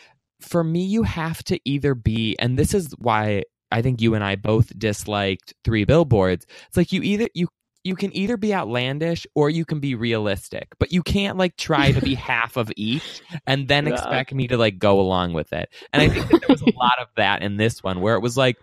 for 0.42 0.62
me, 0.64 0.84
you 0.84 1.02
have 1.04 1.42
to 1.44 1.58
either 1.64 1.94
be, 1.94 2.36
and 2.38 2.58
this 2.58 2.74
is 2.74 2.92
why 2.98 3.44
I 3.70 3.82
think 3.82 4.00
you 4.00 4.14
and 4.14 4.22
I 4.22 4.36
both 4.36 4.76
disliked 4.78 5.54
Three 5.64 5.84
Billboards. 5.84 6.46
It's 6.68 6.76
like 6.76 6.92
you 6.92 7.02
either 7.02 7.28
you 7.34 7.48
you 7.84 7.96
can 7.96 8.14
either 8.16 8.36
be 8.36 8.54
outlandish 8.54 9.26
or 9.34 9.50
you 9.50 9.64
can 9.64 9.80
be 9.80 9.96
realistic, 9.96 10.68
but 10.78 10.92
you 10.92 11.02
can't 11.02 11.36
like 11.36 11.56
try 11.56 11.90
to 11.90 12.00
be 12.00 12.14
half 12.30 12.56
of 12.56 12.70
each 12.76 13.22
and 13.46 13.66
then 13.66 13.86
Yeah. 13.86 13.94
expect 13.94 14.32
me 14.32 14.46
to 14.48 14.56
like 14.56 14.78
go 14.78 15.00
along 15.00 15.32
with 15.32 15.52
it. 15.52 15.68
And 15.92 16.00
I 16.00 16.08
think 16.08 16.28
that 16.28 16.40
there 16.40 16.48
was 16.48 16.62
a 16.62 16.70
lot 16.76 17.00
of 17.00 17.08
that 17.16 17.42
in 17.42 17.56
this 17.56 17.82
one 17.82 18.00
where 18.00 18.14
it 18.14 18.20
was 18.20 18.36
like 18.36 18.56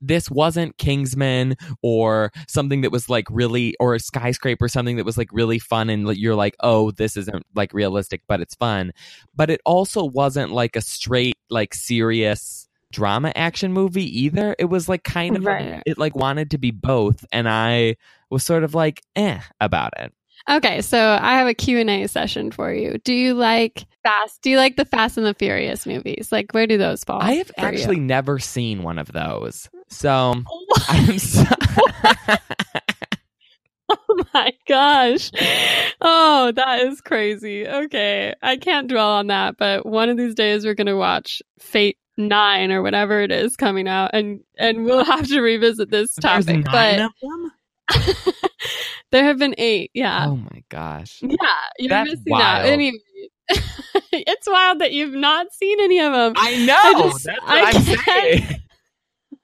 this 0.00 0.30
wasn't 0.30 0.76
Kingsman 0.78 1.56
or 1.82 2.32
something 2.48 2.82
that 2.82 2.92
was 2.92 3.08
like 3.08 3.26
really 3.30 3.74
or 3.80 3.94
a 3.94 4.00
skyscraper 4.00 4.68
something 4.68 4.96
that 4.96 5.04
was 5.04 5.18
like 5.18 5.28
really 5.32 5.58
fun 5.58 5.90
and 5.90 6.08
you're 6.16 6.34
like 6.34 6.56
oh 6.60 6.90
this 6.92 7.16
isn't 7.16 7.44
like 7.54 7.72
realistic 7.72 8.22
but 8.28 8.40
it's 8.40 8.54
fun. 8.54 8.92
But 9.34 9.50
it 9.50 9.60
also 9.64 10.04
wasn't 10.04 10.52
like 10.52 10.76
a 10.76 10.80
straight 10.80 11.36
like 11.48 11.74
serious 11.74 12.68
drama 12.92 13.32
action 13.36 13.72
movie 13.72 14.20
either. 14.22 14.56
It 14.58 14.66
was 14.66 14.88
like 14.88 15.04
kind 15.04 15.36
of 15.36 15.44
Right. 15.44 15.82
it 15.86 15.98
like 15.98 16.16
wanted 16.16 16.50
to 16.52 16.58
be 16.58 16.70
both 16.70 17.24
and 17.32 17.48
I 17.48 17.96
was 18.30 18.44
sort 18.44 18.64
of 18.64 18.74
like 18.74 19.02
eh 19.16 19.40
about 19.60 19.92
it 19.98 20.12
Okay, 20.50 20.82
so 20.82 21.18
I 21.20 21.34
have 21.34 21.46
a 21.46 21.54
Q&A 21.54 22.06
session 22.08 22.50
for 22.50 22.72
you. 22.72 22.98
Do 23.04 23.14
you 23.14 23.34
like 23.34 23.86
fast? 24.02 24.42
Do 24.42 24.50
you 24.50 24.56
like 24.56 24.76
the 24.76 24.84
Fast 24.84 25.16
and 25.16 25.24
the 25.26 25.34
Furious 25.34 25.86
movies? 25.86 26.30
Like 26.32 26.52
where 26.52 26.66
do 26.66 26.76
those 26.76 27.04
fall? 27.04 27.22
I 27.22 27.34
have 27.34 27.46
for 27.48 27.60
you? 27.60 27.66
actually 27.66 28.00
never 28.00 28.38
seen 28.38 28.82
one 28.82 28.98
of 28.98 29.12
those 29.12 29.68
so 29.88 30.34
I'm 30.88 31.18
so- 31.18 31.44
Oh 33.92 34.24
my 34.32 34.52
gosh. 34.68 35.32
Oh, 36.00 36.52
that 36.54 36.80
is 36.82 37.00
crazy. 37.00 37.66
Okay. 37.66 38.32
I 38.40 38.56
can't 38.56 38.86
dwell 38.86 39.10
on 39.10 39.26
that, 39.28 39.56
but 39.58 39.84
one 39.84 40.08
of 40.08 40.16
these 40.16 40.34
days 40.36 40.64
we're 40.64 40.74
going 40.74 40.86
to 40.86 40.96
watch 40.96 41.42
Fate 41.58 41.98
9 42.16 42.70
or 42.70 42.82
whatever 42.82 43.20
it 43.20 43.32
is 43.32 43.56
coming 43.56 43.88
out 43.88 44.10
and 44.12 44.40
and 44.58 44.84
we'll 44.84 45.04
have 45.04 45.26
to 45.26 45.40
revisit 45.40 45.90
this 45.90 46.14
topic. 46.14 46.64
But? 46.66 47.10
there 49.12 49.24
have 49.24 49.38
been 49.38 49.54
8. 49.58 49.90
Yeah. 49.94 50.26
oh 50.28 50.36
my 50.36 50.62
gosh 50.68 51.20
Yeah, 51.22 51.36
you're 51.78 51.88
That's 51.88 52.10
missing 52.10 52.22
wild. 52.26 52.42
out. 52.42 52.66
Anyway, 52.66 52.98
it's 54.12 54.48
wild 54.48 54.80
that 54.80 54.92
you've 54.92 55.14
not 55.14 55.52
seen 55.52 55.80
any 55.80 56.00
of 56.00 56.12
them. 56.12 56.32
I 56.36 56.64
know. 56.64 56.76
I 56.82 56.92
just- 57.10 57.24
That's 57.24 57.40
what 57.40 57.50
I 57.50 57.60
I'm 57.64 57.72
can't- 57.84 58.00
saying. 58.04 58.56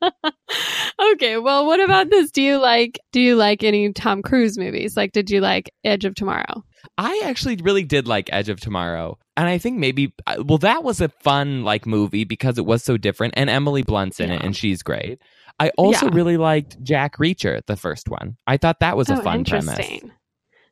okay, 1.13 1.39
well, 1.39 1.67
what 1.67 1.81
about 1.81 2.11
this? 2.11 2.31
Do 2.31 2.43
you 2.43 2.59
like 2.59 2.99
do 3.13 3.21
you 3.21 3.35
like 3.37 3.63
any 3.65 3.93
Tom 3.93 4.23
Cruise 4.23 4.59
movies? 4.59 4.97
Like 4.97 5.13
did 5.13 5.31
you 5.31 5.41
like 5.41 5.71
Edge 5.85 6.05
of 6.05 6.15
Tomorrow? 6.15 6.65
I 6.99 7.23
actually 7.25 7.57
really 7.57 7.83
did 7.85 8.07
like 8.07 8.29
Edge 8.33 8.49
of 8.49 8.61
Tomorrow. 8.61 9.19
And 9.39 9.49
I 9.49 9.59
think 9.59 9.79
maybe 9.79 10.13
uh, 10.27 10.43
well 10.47 10.59
that 10.59 10.85
was 10.85 11.01
a 11.01 11.09
fun 11.09 11.65
like 11.65 11.87
movie 11.87 12.25
because 12.25 12.59
it 12.59 12.67
was 12.67 12.85
so 12.85 12.97
different 12.97 13.35
and 13.37 13.49
Emily 13.51 13.83
Blunt's 13.83 14.21
in 14.21 14.29
Yeah. 14.29 14.37
it 14.37 14.43
and 14.43 14.55
she's 14.57 14.83
great. 14.83 15.19
I 15.59 15.71
also 15.79 16.07
Yeah. 16.07 16.15
really 16.15 16.37
liked 16.37 16.83
Jack 16.83 17.17
Reacher, 17.17 17.65
the 17.67 17.77
first 17.77 18.09
one. 18.09 18.37
I 18.47 18.57
thought 18.57 18.81
that 18.81 18.97
was 18.97 19.09
a 19.09 19.19
oh, 19.19 19.23
fun 19.23 19.45
premise. 19.45 20.01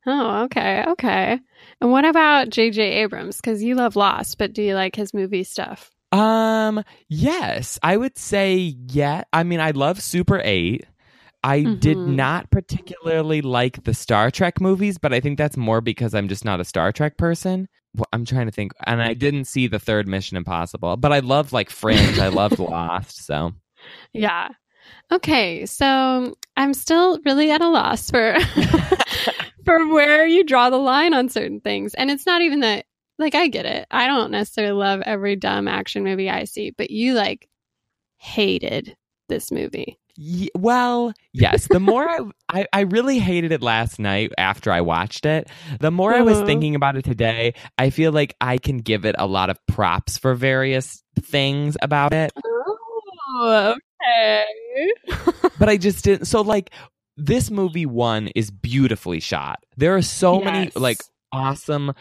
Oh, 0.07 0.43
okay, 0.45 0.85
okay. 0.89 1.41
And 1.81 1.91
what 1.91 2.05
about 2.05 2.51
J.J. 2.51 2.83
Abrams? 2.83 3.37
Because 3.37 3.63
you 3.63 3.75
love 3.75 3.97
Lost, 3.97 4.37
but 4.37 4.53
do 4.53 4.63
you 4.63 4.75
like 4.75 4.95
his 4.95 5.15
movie 5.15 5.45
stuff? 5.45 5.91
Um, 6.13 6.85
yes, 7.09 7.79
I 7.83 7.97
would 7.97 8.19
say 8.19 8.77
yeah. 8.89 9.23
I 9.33 9.43
mean, 9.45 9.61
I 9.61 9.71
love 9.71 10.03
Super 10.03 10.41
8. 10.45 10.85
I 11.43 11.63
did 11.63 11.97
Mhm. 11.97 12.17
not 12.17 12.51
particularly 12.51 13.41
like 13.43 13.85
the 13.85 13.95
Star 13.95 14.31
Trek 14.31 14.61
movies, 14.61 14.99
but 14.99 15.13
I 15.15 15.21
think 15.21 15.39
that's 15.39 15.57
more 15.57 15.81
because 15.81 16.15
I'm 16.15 16.29
just 16.29 16.45
not 16.45 16.61
a 16.61 16.65
Star 16.65 16.93
Trek 16.93 17.17
person. 17.17 17.69
Well, 17.97 18.07
I'm 18.13 18.25
trying 18.25 18.47
to 18.47 18.53
think, 18.53 18.73
and 18.87 19.01
I 19.03 19.15
didn't 19.15 19.45
see 19.47 19.67
the 19.67 19.79
third 19.79 20.07
Mission 20.09 20.37
Impossible, 20.37 20.97
but 20.97 21.13
I 21.13 21.21
love 21.21 21.53
like 21.53 21.71
Fringe. 21.71 22.19
I 22.19 22.29
loved 22.29 22.59
Lost, 22.59 23.25
so 23.25 23.53
Yeah. 24.13 24.49
Okay, 25.13 25.67
so 25.67 26.35
I'm 26.57 26.75
still 26.75 27.19
really 27.25 27.51
at 27.51 27.61
a 27.61 27.69
loss 27.69 28.11
for 28.11 28.37
for 29.65 29.89
where 29.89 30.27
you 30.27 30.45
draw 30.45 30.71
the 30.71 30.77
line 30.79 31.15
on 31.15 31.29
certain 31.29 31.61
things. 31.61 31.95
And 31.95 32.11
it's 32.11 32.27
not 32.27 32.43
even 32.43 32.61
that 32.61 32.87
like 33.19 33.35
I 33.35 33.49
get 33.49 33.67
it. 33.67 33.87
I 33.91 34.07
don't 34.07 34.31
necessarily 34.31 34.73
love 34.75 35.01
every 35.03 35.37
dumb 35.37 35.69
action 35.69 36.05
movie 36.05 36.29
I 36.31 36.45
see, 36.45 36.71
but 36.71 36.91
you 36.91 37.15
like 37.15 37.49
hated 38.17 38.97
this 39.29 39.51
movie. 39.53 39.99
Ye- 40.17 40.51
well, 40.57 41.13
yes. 41.33 41.69
The 41.69 41.81
more 41.81 42.09
I, 42.09 42.21
I, 42.61 42.67
I 42.73 42.81
really 42.83 43.19
hated 43.19 43.51
it 43.53 43.63
last 43.63 43.99
night 43.99 44.33
after 44.39 44.71
I 44.71 44.81
watched 44.81 45.27
it. 45.27 45.49
The 45.81 45.91
more 45.91 46.13
I 46.15 46.23
was 46.23 46.37
Uh-huh. 46.39 46.45
thinking 46.47 46.75
about 46.77 46.97
it 46.97 47.05
today, 47.05 47.55
I 47.79 47.91
feel 47.91 48.13
like 48.13 48.35
I 48.41 48.59
can 48.59 48.79
give 48.79 49.05
it 49.05 49.17
a 49.19 49.27
lot 49.27 49.51
of 49.51 49.59
props 49.67 50.17
for 50.19 50.35
various 50.35 51.03
things 51.21 51.77
about 51.83 52.13
it. 52.13 52.33
Oh, 53.37 53.77
okay. 54.07 54.45
but 55.59 55.69
I 55.69 55.77
just 55.77 56.05
didn't. 56.05 56.27
So 56.27 56.41
like 56.43 56.71
this 57.17 57.51
movie 57.51 57.87
one 57.87 58.29
is 58.35 58.51
beautifully 58.51 59.21
shot. 59.21 59.61
There 59.77 59.95
are 59.97 60.03
so 60.03 60.41
many 60.41 60.71
like 60.75 60.99
awesome 61.33 61.93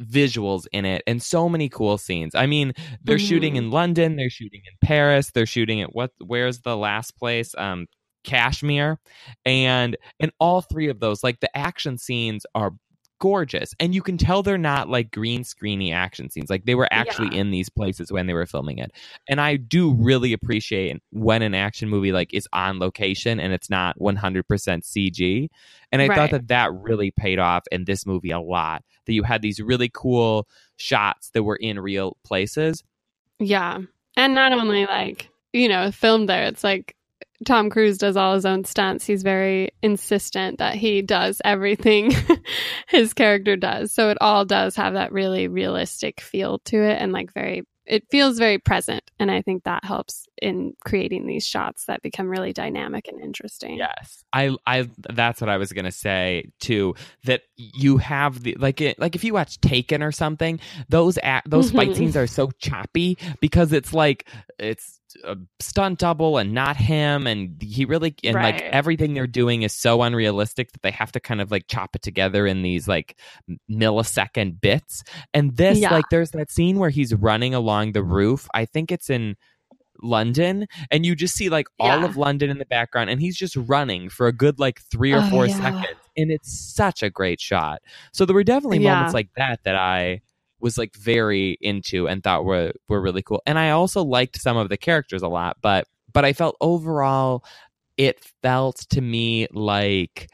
visuals 0.00 0.66
in 0.72 0.84
it 0.84 1.02
and 1.06 1.22
so 1.22 1.48
many 1.48 1.68
cool 1.68 1.98
scenes. 1.98 2.34
I 2.34 2.46
mean, 2.46 2.72
they're 3.04 3.18
shooting 3.18 3.54
Mhm. 3.54 3.58
in 3.58 3.70
London, 3.70 4.16
they're 4.16 4.30
shooting 4.30 4.62
in 4.64 4.86
Paris, 4.86 5.30
they're 5.32 5.46
shooting 5.46 5.80
at 5.82 5.94
what 5.94 6.12
where's 6.24 6.60
the 6.60 6.76
last 6.76 7.16
place? 7.16 7.54
Um 7.58 7.86
Kashmir. 8.24 8.98
And 9.46 9.96
in 10.18 10.30
all 10.40 10.60
three 10.62 10.88
of 10.88 11.00
those, 11.00 11.22
like 11.24 11.40
the 11.40 11.54
action 11.56 11.96
scenes 11.98 12.44
are 12.54 12.72
gorgeous. 13.20 13.72
And 13.78 13.94
you 13.94 14.02
can 14.02 14.18
tell 14.18 14.42
they're 14.42 14.58
not 14.58 14.88
like 14.88 15.12
green 15.12 15.42
screeny 15.42 15.92
action 15.94 16.28
scenes. 16.30 16.50
Like 16.50 16.64
they 16.64 16.74
were 16.74 16.88
actually 16.90 17.28
in 17.36 17.50
these 17.52 17.68
places 17.68 18.10
when 18.10 18.26
they 18.26 18.32
were 18.34 18.46
filming 18.46 18.78
it. 18.78 18.90
And 19.28 19.40
I 19.40 19.56
do 19.56 19.94
really 19.94 20.32
appreciate 20.32 21.00
when 21.12 21.42
an 21.42 21.54
action 21.54 21.88
movie 21.88 22.10
like 22.10 22.34
is 22.34 22.48
on 22.52 22.80
location 22.80 23.38
and 23.38 23.52
it's 23.52 23.70
not 23.70 23.96
100% 24.00 24.42
CG. 24.82 25.48
And 25.92 26.02
I 26.02 26.08
Right. 26.08 26.16
thought 26.16 26.30
that 26.32 26.48
that 26.48 26.72
really 26.72 27.12
paid 27.12 27.38
off 27.38 27.62
in 27.70 27.84
this 27.84 28.04
movie 28.04 28.30
a 28.32 28.40
lot. 28.40 28.82
That 29.06 29.12
you 29.12 29.22
had 29.22 29.42
these 29.42 29.60
really 29.60 29.90
cool 29.92 30.48
shots 30.76 31.30
that 31.30 31.42
were 31.44 31.56
in 31.56 31.78
real 31.78 32.16
places. 32.24 32.82
Yeah. 33.38 33.78
And 34.16 34.34
not 34.34 34.52
only 34.52 34.86
like, 34.86 35.28
you 35.52 35.68
know, 35.68 35.90
filmed 35.90 36.28
there, 36.28 36.44
it's 36.44 36.64
like 36.64 36.96
Tom 37.46 37.70
Cruise 37.70 37.98
does 37.98 38.16
all 38.16 38.34
his 38.34 38.44
own 38.44 38.64
stunts. 38.64 39.06
He's 39.06 39.22
very 39.22 39.70
insistent 39.82 40.58
that 40.58 40.74
he 40.74 41.02
does 41.02 41.40
everything 41.44 42.12
his 42.88 43.14
character 43.14 43.56
does. 43.56 43.92
So 43.92 44.10
it 44.10 44.18
all 44.20 44.44
does 44.44 44.76
have 44.76 44.94
that 44.94 45.12
really 45.12 45.48
realistic 45.48 46.20
feel 46.20 46.58
to 46.66 46.82
it 46.82 47.00
and 47.00 47.12
like 47.12 47.32
very 47.32 47.62
it 47.86 48.04
feels 48.08 48.38
very 48.38 48.58
present 48.58 49.02
and 49.18 49.32
I 49.32 49.42
think 49.42 49.64
that 49.64 49.84
helps 49.84 50.28
in 50.40 50.74
creating 50.84 51.26
these 51.26 51.44
shots 51.44 51.86
that 51.86 52.02
become 52.02 52.28
really 52.28 52.52
dynamic 52.52 53.08
and 53.08 53.20
interesting. 53.20 53.78
Yes, 53.78 54.22
I, 54.32 54.54
I, 54.64 54.88
that's 55.08 55.40
what 55.40 55.50
I 55.50 55.56
was 55.56 55.72
gonna 55.72 55.90
say 55.90 56.50
too. 56.60 56.94
That 57.24 57.42
you 57.56 57.96
have 57.96 58.42
the 58.44 58.54
like, 58.60 58.80
it, 58.80 59.00
like 59.00 59.16
if 59.16 59.24
you 59.24 59.32
watch 59.34 59.60
Taken 59.60 60.04
or 60.04 60.12
something, 60.12 60.60
those 60.88 61.18
a 61.18 61.42
those 61.46 61.72
fight 61.72 61.90
Mhm. 61.90 61.96
scenes 61.96 62.16
are 62.16 62.28
so 62.28 62.50
choppy 62.58 63.18
because 63.40 63.72
it's 63.72 63.92
like 63.92 64.28
it's 64.60 64.99
a 65.24 65.36
stunt 65.58 65.98
double 65.98 66.38
and 66.38 66.52
not 66.52 66.76
him, 66.76 67.26
and 67.26 67.60
he 67.62 67.84
really 67.84 68.14
and 68.24 68.34
like 68.34 68.60
everything 68.62 69.14
they're 69.14 69.26
doing 69.26 69.62
is 69.62 69.72
so 69.72 70.02
unrealistic 70.02 70.72
that 70.72 70.82
they 70.82 70.90
have 70.90 71.12
to 71.12 71.20
kind 71.20 71.40
of 71.40 71.50
like 71.50 71.66
chop 71.68 71.94
it 71.96 72.02
together 72.02 72.46
in 72.46 72.62
these 72.62 72.86
like 72.88 73.16
millisecond 73.70 74.60
bits. 74.60 75.02
And 75.34 75.56
this, 75.56 75.78
Yeah. 75.78 75.92
like, 75.92 76.08
there's 76.10 76.30
that 76.32 76.50
scene 76.50 76.78
where 76.78 76.90
he's 76.90 77.14
running 77.14 77.54
along 77.54 77.92
the 77.92 78.02
roof. 78.02 78.48
I 78.54 78.64
think 78.64 78.90
it's 78.92 79.10
in. 79.10 79.36
London 80.02 80.66
and 80.90 81.04
you 81.04 81.14
just 81.14 81.34
see 81.34 81.50
like 81.50 81.66
all 81.78 82.06
of 82.06 82.16
London 82.16 82.48
in 82.48 82.56
the 82.56 82.64
background 82.64 83.10
and 83.10 83.20
he's 83.20 83.36
just 83.36 83.54
running 83.54 84.08
for 84.08 84.28
a 84.28 84.32
good 84.32 84.58
like 84.58 84.80
3 84.90 85.12
or 85.12 85.18
Oh, 85.18 85.28
4 85.28 85.46
yeah. 85.46 85.54
seconds 85.56 86.00
and 86.16 86.30
it's 86.30 86.50
such 86.74 87.02
a 87.02 87.10
great 87.10 87.38
shot. 87.38 87.82
So 88.14 88.24
there 88.24 88.32
were 88.32 88.42
definitely 88.42 88.78
Yeah. 88.78 88.94
moments 88.94 89.12
like 89.12 89.28
that 89.36 89.62
that 89.64 89.76
I 89.76 90.22
was 90.60 90.78
like 90.78 90.94
very 90.96 91.58
into 91.60 92.08
and 92.08 92.22
thought 92.22 92.44
were 92.44 92.72
were 92.88 93.00
really 93.00 93.22
cool. 93.22 93.42
And 93.46 93.58
I 93.58 93.70
also 93.70 94.04
liked 94.04 94.40
some 94.40 94.56
of 94.56 94.68
the 94.68 94.76
characters 94.76 95.22
a 95.22 95.28
lot, 95.28 95.56
but 95.60 95.86
but 96.12 96.24
I 96.24 96.32
felt 96.32 96.56
overall 96.60 97.44
it 97.96 98.24
felt 98.42 98.76
to 98.90 99.00
me 99.00 99.46
like 99.52 100.28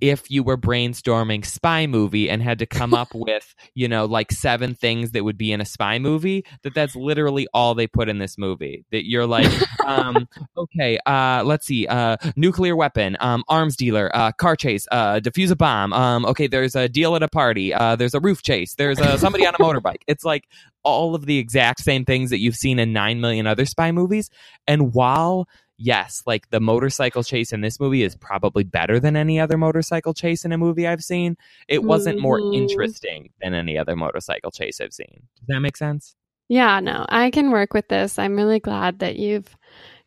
if 0.00 0.30
you 0.30 0.42
were 0.42 0.56
brainstorming 0.56 1.44
spy 1.44 1.86
movie 1.86 2.30
and 2.30 2.42
had 2.42 2.58
to 2.58 2.66
come 2.66 2.94
up 2.94 3.08
with 3.14 3.54
you 3.74 3.88
know 3.88 4.04
like 4.04 4.32
seven 4.32 4.74
things 4.74 5.12
that 5.12 5.24
would 5.24 5.38
be 5.38 5.52
in 5.52 5.60
a 5.60 5.64
spy 5.64 5.98
movie 5.98 6.44
that 6.62 6.74
that's 6.74 6.96
literally 6.96 7.46
all 7.52 7.74
they 7.74 7.86
put 7.86 8.08
in 8.08 8.18
this 8.18 8.38
movie. 8.38 8.84
That 8.90 9.08
you're 9.08 9.26
like 9.26 9.52
um 9.84 10.28
okay 10.56 10.98
uh 11.06 11.42
let's 11.44 11.66
see 11.66 11.86
uh 11.86 12.16
nuclear 12.36 12.76
weapon 12.76 13.16
um 13.20 13.44
arms 13.48 13.76
dealer 13.76 14.10
uh 14.14 14.32
car 14.32 14.56
chase 14.56 14.86
uh 14.90 15.20
defuse 15.20 15.50
a 15.50 15.56
bomb 15.56 15.92
um 15.92 16.24
okay 16.26 16.46
there's 16.46 16.74
a 16.74 16.88
deal 16.88 17.16
at 17.16 17.22
a 17.22 17.28
party 17.28 17.74
uh 17.74 17.96
there's 17.96 18.14
a 18.14 18.20
roof 18.20 18.42
chase 18.42 18.74
there's 18.74 18.98
uh, 19.00 19.16
somebody 19.16 19.46
on 19.46 19.54
a 19.54 19.58
motorbike. 19.58 20.02
It's 20.06 20.24
like 20.24 20.44
all 20.82 21.14
of 21.14 21.26
the 21.26 21.38
exact 21.38 21.80
same 21.80 22.04
things 22.04 22.30
that 22.30 22.38
you've 22.38 22.56
seen 22.56 22.78
in 22.78 22.92
9 22.92 23.20
million 23.20 23.46
other 23.46 23.66
spy 23.66 23.92
movies. 23.92 24.30
And 24.66 24.94
while 24.94 25.48
yes, 25.78 26.22
like 26.26 26.50
the 26.50 26.60
motorcycle 26.60 27.22
chase 27.22 27.52
in 27.52 27.60
this 27.60 27.80
movie 27.80 28.02
is 28.02 28.16
probably 28.16 28.64
better 28.64 29.00
than 29.00 29.16
any 29.16 29.40
other 29.40 29.56
motorcycle 29.56 30.12
chase 30.12 30.44
in 30.44 30.52
a 30.52 30.58
movie 30.58 30.86
I've 30.86 31.02
seen. 31.02 31.36
It 31.68 31.84
wasn't 31.84 32.20
more 32.20 32.40
Mhm. 32.40 32.54
interesting 32.54 33.30
than 33.40 33.54
any 33.54 33.78
other 33.78 33.96
motorcycle 33.96 34.50
chase 34.50 34.80
I've 34.80 34.92
seen. 34.92 35.22
Does 35.38 35.46
that 35.48 35.60
make 35.60 35.76
sense? 35.76 36.14
Yeah, 36.48 36.80
no, 36.80 37.06
I 37.08 37.30
can 37.30 37.50
work 37.50 37.74
with 37.74 37.88
this. 37.88 38.18
I'm 38.18 38.36
really 38.36 38.60
glad 38.60 38.98
that 39.00 39.16
you've 39.16 39.56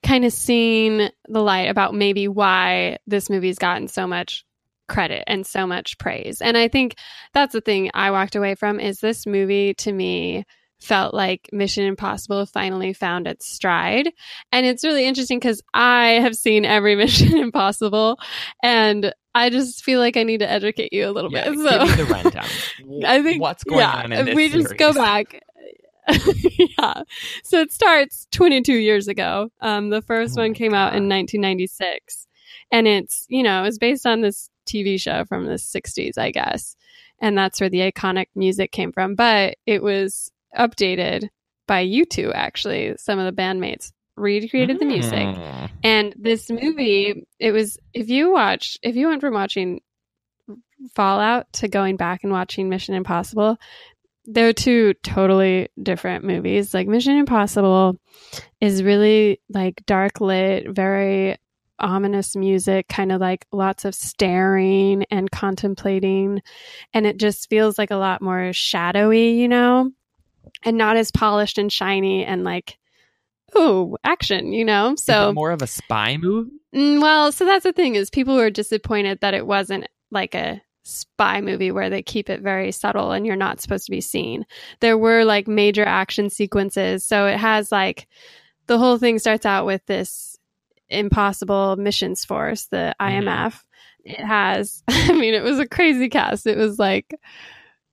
kind 0.03 0.25
of 0.25 0.33
seen 0.33 1.09
the 1.27 1.41
light 1.41 1.69
about 1.69 1.93
maybe 1.93 2.27
why 2.27 2.97
this 3.07 3.29
movie's 3.29 3.59
gotten 3.59 3.87
so 3.87 4.07
much 4.07 4.43
credit 4.89 5.23
and 5.27 5.45
so 5.45 5.65
much 5.67 5.97
praise. 5.99 6.41
And 6.41 6.57
I 6.57 6.67
think 6.67 6.95
that's 7.33 7.53
the 7.53 7.61
thing 7.61 7.91
I 7.93 8.11
walked 8.11 8.35
away 8.35 8.55
from 8.55 8.79
is 8.79 8.99
this 8.99 9.25
movie 9.25 9.73
to 9.75 9.91
me 9.91 10.43
felt 10.81 11.13
like 11.13 11.49
Mission 11.53 11.85
Impossible 11.85 12.45
finally 12.45 12.93
found 12.93 13.27
its 13.27 13.47
stride. 13.47 14.11
And 14.51 14.65
it's 14.65 14.83
really 14.83 15.05
interesting 15.05 15.39
because 15.39 15.61
I 15.73 16.19
have 16.21 16.35
seen 16.35 16.65
every 16.65 16.95
Mission 16.97 17.37
Impossible 17.37 18.19
and 18.63 19.13
I 19.33 19.49
just 19.49 19.83
feel 19.83 19.99
like 19.99 20.17
I 20.17 20.23
need 20.23 20.39
to 20.39 20.49
educate 20.49 20.91
you 20.91 21.07
a 21.07 21.11
little 21.11 21.31
Yeah, 21.31 21.49
bit. 21.49 21.59
So 21.59 21.85
give 21.85 21.97
me 21.97 22.03
the 22.03 22.11
rundown. 22.11 22.47
I 23.05 23.21
think 23.21 23.41
what's 23.41 23.63
going 23.63 23.79
yeah, 23.79 24.03
on 24.03 24.11
in 24.11 24.25
this 24.25 24.35
we 24.35 24.49
just 24.49 24.75
go 24.77 24.93
back. 24.93 25.41
yeah. 26.57 27.03
So 27.43 27.61
it 27.61 27.71
starts 27.71 28.27
22 28.31 28.73
years 28.73 29.07
ago. 29.07 29.49
Um, 29.61 29.89
the 29.89 30.01
first 30.01 30.37
Oh 30.37 30.41
one 30.41 30.53
came 30.53 30.73
out 30.73 30.93
in 30.93 31.07
1996. 31.07 32.27
And 32.71 32.87
it's, 32.87 33.25
you 33.29 33.43
know, 33.43 33.63
it's 33.63 33.77
based 33.77 34.05
on 34.05 34.21
this 34.21 34.49
TV 34.67 34.99
show 34.99 35.25
from 35.25 35.45
the 35.45 35.53
60s, 35.53 36.17
I 36.17 36.31
guess. 36.31 36.75
And 37.19 37.37
that's 37.37 37.61
where 37.61 37.69
the 37.69 37.91
iconic 37.91 38.27
music 38.35 38.71
came 38.71 38.91
from. 38.91 39.15
But 39.15 39.57
it 39.65 39.83
was 39.83 40.31
updated 40.57 41.29
by 41.67 41.85
U2, 41.85 42.31
actually. 42.33 42.95
Some 42.97 43.19
of 43.19 43.25
the 43.25 43.41
bandmates 43.41 43.91
recreated 44.17 44.79
the 44.79 44.85
music. 44.85 45.13
Mm. 45.13 45.69
And 45.83 46.15
this 46.17 46.49
movie, 46.49 47.25
it 47.39 47.51
was 47.51 47.77
if 47.93 48.09
you 48.09 48.31
watch 48.31 48.77
if 48.81 48.95
you 48.95 49.07
went 49.07 49.21
from 49.21 49.33
watching 49.33 49.81
Fallout 50.95 51.51
to 51.53 51.67
going 51.67 51.95
back 51.95 52.23
and 52.23 52.31
watching 52.31 52.69
Mission 52.69 52.95
Impossible, 52.95 53.57
they're 54.25 54.53
two 54.53 54.93
totally 55.03 55.69
different 55.81 56.23
movies. 56.23 56.73
Like 56.73 56.87
Mission 56.87 57.17
Impossible 57.17 57.97
is 58.59 58.83
really 58.83 59.41
like 59.49 59.83
dark 59.85 60.21
lit, 60.21 60.69
very 60.69 61.37
ominous 61.79 62.35
music, 62.35 62.87
kind 62.87 63.11
of 63.11 63.19
like 63.19 63.45
lots 63.51 63.85
of 63.85 63.95
staring 63.95 65.03
and 65.09 65.31
contemplating. 65.31 66.41
And 66.93 67.07
it 67.07 67.17
just 67.17 67.49
feels 67.49 67.77
like 67.77 67.91
a 67.91 67.95
lot 67.95 68.21
more 68.21 68.53
shadowy, 68.53 69.31
you 69.31 69.47
know, 69.47 69.91
and 70.63 70.77
not 70.77 70.97
as 70.97 71.11
polished 71.11 71.57
and 71.57 71.71
shiny 71.71 72.25
and 72.25 72.43
like 72.43 72.77
oh, 73.55 73.97
action, 74.03 74.53
you 74.53 74.65
know? 74.65 74.95
So 74.95 75.33
more 75.33 75.51
of 75.51 75.61
a 75.61 75.67
spy 75.67 76.17
movie? 76.17 76.51
Mm, 76.73 77.01
well, 77.01 77.31
so 77.31 77.45
that's 77.45 77.63
the 77.63 77.73
thing 77.73 77.95
is 77.95 78.09
people 78.09 78.35
were 78.35 78.49
disappointed 78.49 79.19
that 79.21 79.33
it 79.33 79.45
wasn't 79.45 79.87
like 80.09 80.35
a 80.35 80.61
spy 80.83 81.41
movie 81.41 81.71
where 81.71 81.89
they 81.89 82.01
keep 82.01 82.29
it 82.29 82.41
very 82.41 82.71
subtle 82.71 83.11
and 83.11 83.25
you're 83.25 83.35
not 83.35 83.61
supposed 83.61 83.85
to 83.85 83.91
be 83.91 84.01
seen. 84.01 84.45
There 84.79 84.97
were 84.97 85.25
like 85.25 85.47
major 85.47 85.85
action 85.85 86.29
sequences. 86.29 87.05
So 87.05 87.27
it 87.27 87.37
has 87.37 87.71
like 87.71 88.07
the 88.67 88.77
whole 88.77 88.97
thing 88.97 89.19
starts 89.19 89.45
out 89.45 89.65
with 89.65 89.85
this 89.85 90.37
impossible 90.89 91.75
missions 91.77 92.25
force, 92.25 92.67
the 92.67 92.95
IMF. 92.99 93.25
Mm-hmm. 93.25 93.57
It 94.03 94.19
has, 94.19 94.83
I 94.87 95.13
mean, 95.13 95.33
it 95.33 95.43
was 95.43 95.59
a 95.59 95.67
crazy 95.67 96.09
cast. 96.09 96.47
It 96.47 96.57
was 96.57 96.79
like, 96.79 97.13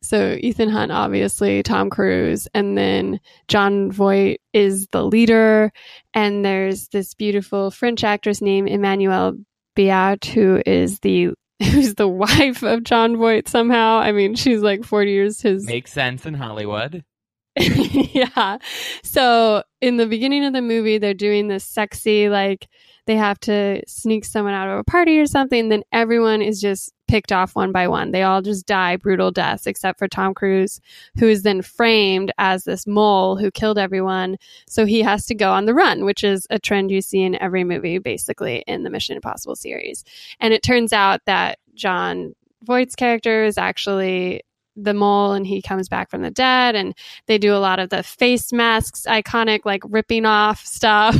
so 0.02 0.36
Ethan 0.40 0.68
Hunt, 0.68 0.92
obviously, 0.92 1.62
Tom 1.62 1.90
Cruise, 1.90 2.46
and 2.54 2.78
then 2.78 3.20
Jon 3.48 3.90
Voight 3.90 4.40
is 4.52 4.86
the 4.88 5.04
leader. 5.04 5.72
And 6.14 6.44
there's 6.44 6.88
this 6.88 7.14
beautiful 7.14 7.70
French 7.70 8.04
actress 8.04 8.40
named 8.40 8.68
Emmanuelle 8.68 9.44
Béart, 9.76 10.24
who 10.24 10.62
is 10.64 11.00
the 11.00 11.30
who's 11.62 11.94
the 11.94 12.08
wife 12.08 12.62
of 12.62 12.84
Jon 12.84 13.16
Voight 13.16 13.48
somehow. 13.48 13.98
I 13.98 14.12
mean, 14.12 14.36
she's 14.36 14.60
like 14.60 14.84
40 14.84 15.10
years 15.10 15.40
his. 15.40 15.66
Makes 15.66 15.92
sense 15.92 16.24
in 16.24 16.34
Hollywood. 16.34 17.04
yeah. 17.56 18.58
So 19.02 19.64
in 19.80 19.96
the 19.96 20.06
beginning 20.06 20.44
of 20.44 20.52
the 20.52 20.62
movie, 20.62 20.98
they're 20.98 21.14
doing 21.14 21.48
this 21.48 21.64
sexy, 21.64 22.28
like, 22.28 22.68
they 23.08 23.16
have 23.16 23.40
to 23.40 23.82
sneak 23.88 24.24
someone 24.24 24.54
out 24.54 24.68
of 24.68 24.78
a 24.78 24.84
party 24.84 25.18
or 25.18 25.26
something. 25.26 25.68
Then 25.68 25.82
everyone 25.90 26.42
is 26.42 26.60
just 26.60 26.92
picked 27.08 27.32
off 27.32 27.56
one 27.56 27.72
by 27.72 27.88
one. 27.88 28.12
They 28.12 28.22
all 28.22 28.42
just 28.42 28.66
die 28.66 28.96
brutal 28.96 29.30
deaths, 29.30 29.66
except 29.66 29.98
for 29.98 30.06
Tom 30.06 30.34
Cruise, 30.34 30.80
who 31.18 31.26
is 31.26 31.42
then 31.42 31.62
framed 31.62 32.30
as 32.38 32.64
this 32.64 32.86
mole 32.86 33.36
who 33.36 33.50
killed 33.50 33.78
everyone. 33.78 34.36
So 34.68 34.86
he 34.86 35.02
has 35.02 35.26
to 35.26 35.34
go 35.34 35.50
on 35.50 35.64
the 35.64 35.74
run, 35.74 36.04
which 36.04 36.22
is 36.22 36.46
a 36.50 36.58
trend 36.58 36.90
you 36.90 37.00
see 37.00 37.22
in 37.22 37.40
every 37.42 37.64
movie, 37.64 37.98
basically, 37.98 38.62
in 38.66 38.84
the 38.84 38.90
Mission 38.90 39.16
Impossible 39.16 39.56
series. 39.56 40.04
And 40.38 40.54
it 40.54 40.62
turns 40.62 40.92
out 40.92 41.20
that 41.26 41.58
Jon 41.74 42.34
Voight's 42.62 42.94
character 42.94 43.44
is 43.44 43.56
actually 43.56 44.42
the 44.76 44.94
mole 44.94 45.32
and 45.32 45.46
he 45.46 45.60
comes 45.60 45.88
back 45.88 46.10
from 46.10 46.22
the 46.22 46.30
dead 46.30 46.76
and 46.76 46.94
they 47.26 47.36
do 47.36 47.52
a 47.54 47.58
lot 47.58 47.80
of 47.80 47.90
the 47.90 48.02
face 48.02 48.52
masks 48.52 49.06
iconic 49.08 49.60
like 49.64 49.82
ripping 49.88 50.24
off 50.24 50.60
stuff 50.64 51.16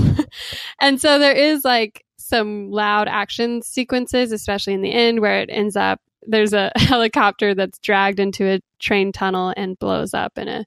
and 0.81 1.01
so 1.01 1.19
there 1.19 1.35
is 1.35 1.65
like 1.65 2.05
some 2.29 2.71
loud 2.71 3.09
action 3.09 3.63
sequences 3.63 4.33
especially 4.33 4.75
in 4.75 4.83
the 4.83 4.93
end 4.93 5.21
where 5.21 5.41
it 5.41 5.51
ends 5.51 5.77
up 5.77 6.01
there's 6.27 6.53
a 6.53 6.71
helicopter 6.77 7.55
that's 7.55 7.79
dragged 7.79 8.21
into 8.21 8.47
a 8.47 8.61
train 8.79 9.13
tunnel 9.13 9.53
and 9.57 9.79
blows 9.79 10.15
up 10.15 10.37
in 10.39 10.49
a 10.49 10.65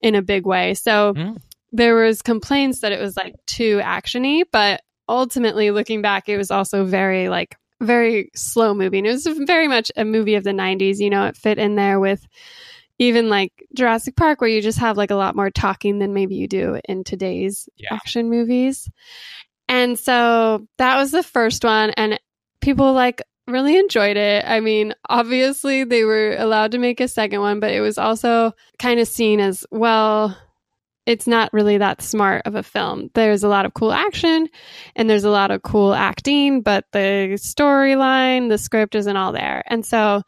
in 0.00 0.14
a 0.14 0.22
big 0.22 0.46
way 0.46 0.74
so 0.74 1.14
mm. 1.14 1.36
there 1.72 1.94
was 1.94 2.22
complaints 2.22 2.80
that 2.80 2.92
it 2.92 3.00
was 3.00 3.16
like 3.16 3.34
too 3.46 3.78
actiony 3.78 4.42
but 4.50 4.82
ultimately 5.08 5.70
looking 5.70 6.02
back 6.02 6.28
it 6.28 6.36
was 6.36 6.50
also 6.50 6.84
very 6.84 7.28
like 7.28 7.56
very 7.80 8.30
slow 8.34 8.74
moving. 8.74 9.06
It 9.06 9.10
was 9.10 9.26
very 9.26 9.68
much 9.68 9.92
a 9.96 10.04
movie 10.04 10.34
of 10.34 10.44
the 10.44 10.50
90s. 10.50 10.98
You 10.98 11.10
know, 11.10 11.26
it 11.26 11.36
fit 11.36 11.58
in 11.58 11.74
there 11.76 12.00
with 12.00 12.26
even 12.98 13.28
like 13.28 13.52
Jurassic 13.74 14.16
Park, 14.16 14.40
where 14.40 14.50
you 14.50 14.62
just 14.62 14.78
have 14.78 14.96
like 14.96 15.10
a 15.10 15.16
lot 15.16 15.36
more 15.36 15.50
talking 15.50 15.98
than 15.98 16.14
maybe 16.14 16.36
you 16.36 16.46
do 16.46 16.80
in 16.88 17.04
today's 17.04 17.68
yeah. 17.76 17.92
action 17.92 18.30
movies. 18.30 18.88
And 19.74 19.98
so 19.98 20.68
that 20.78 20.96
was 20.96 21.10
the 21.10 21.24
first 21.24 21.64
one. 21.64 21.90
And 21.96 22.20
people 22.60 22.92
like 22.92 23.22
really 23.48 23.76
enjoyed 23.76 24.16
it. 24.16 24.44
I 24.46 24.60
mean, 24.60 24.94
obviously 25.08 25.82
they 25.82 26.04
were 26.04 26.36
allowed 26.36 26.70
to 26.70 26.78
make 26.78 27.00
a 27.00 27.08
second 27.08 27.40
one, 27.40 27.58
but 27.58 27.72
it 27.72 27.80
was 27.80 27.98
also 27.98 28.52
kind 28.78 29.00
of 29.00 29.08
seen 29.08 29.40
as 29.40 29.66
well 29.72 30.38
it's 31.06 31.26
not 31.26 31.52
really 31.52 31.76
that 31.76 32.00
smart 32.00 32.42
of 32.46 32.54
a 32.54 32.62
film. 32.62 33.10
There's 33.14 33.42
a 33.42 33.48
lot 33.48 33.66
of 33.66 33.74
cool 33.74 33.92
action 33.92 34.48
and 34.94 35.10
there's 35.10 35.24
a 35.24 35.30
lot 35.30 35.50
of 35.50 35.62
cool 35.64 35.92
acting, 35.92 36.62
but 36.62 36.84
the 36.92 37.32
storyline, 37.34 38.48
the 38.48 38.58
script 38.58 38.94
isn't 38.94 39.16
all 39.16 39.32
there. 39.32 39.64
And 39.66 39.84
so 39.84 40.22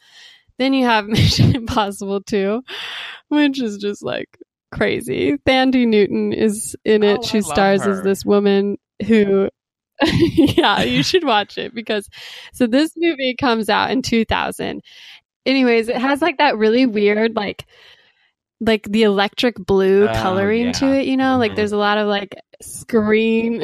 then 0.59 0.75
you 0.75 0.85
have 0.87 1.07
Mission 1.07 1.55
Impossible 1.55 2.21
2, 2.21 2.63
which 3.29 3.63
is 3.63 3.79
just 3.79 4.03
like 4.03 4.37
crazy. 4.73 5.39
Thandie 5.47 5.87
Newton 5.87 6.33
is 6.33 6.75
in 6.85 7.05
it. 7.05 7.21
Oh, 7.21 7.23
she 7.23 7.43
stars 7.43 7.85
her. 7.85 7.93
as 7.93 8.03
this 8.03 8.25
woman 8.25 8.77
who 9.05 9.49
yeah, 10.05 10.83
you 10.83 11.03
should 11.03 11.25
watch 11.25 11.57
it 11.57 11.75
because 11.75 12.09
so 12.53 12.67
this 12.67 12.93
movie 12.97 13.35
comes 13.35 13.69
out 13.69 13.91
in 13.91 14.03
2000. 14.03 14.83
Anyways, 15.47 15.89
it 15.89 15.97
has 15.97 16.21
like 16.21 16.39
that 16.39 16.59
really 16.59 16.87
weird 16.87 17.35
like 17.35 17.67
like 18.61 18.85
the 18.85 19.03
electric 19.03 19.57
blue 19.57 20.09
oh, 20.09 20.15
coloring 20.15 20.67
yeah. 20.67 20.73
to 20.73 20.87
it, 20.95 21.07
you 21.07 21.17
know? 21.17 21.33
Mm-hmm. 21.33 21.41
Like 21.41 21.57
there's 21.57 21.73
a 21.73 21.79
lot 21.79 21.99
of 21.99 22.09
like 22.09 22.35
screen 22.63 23.63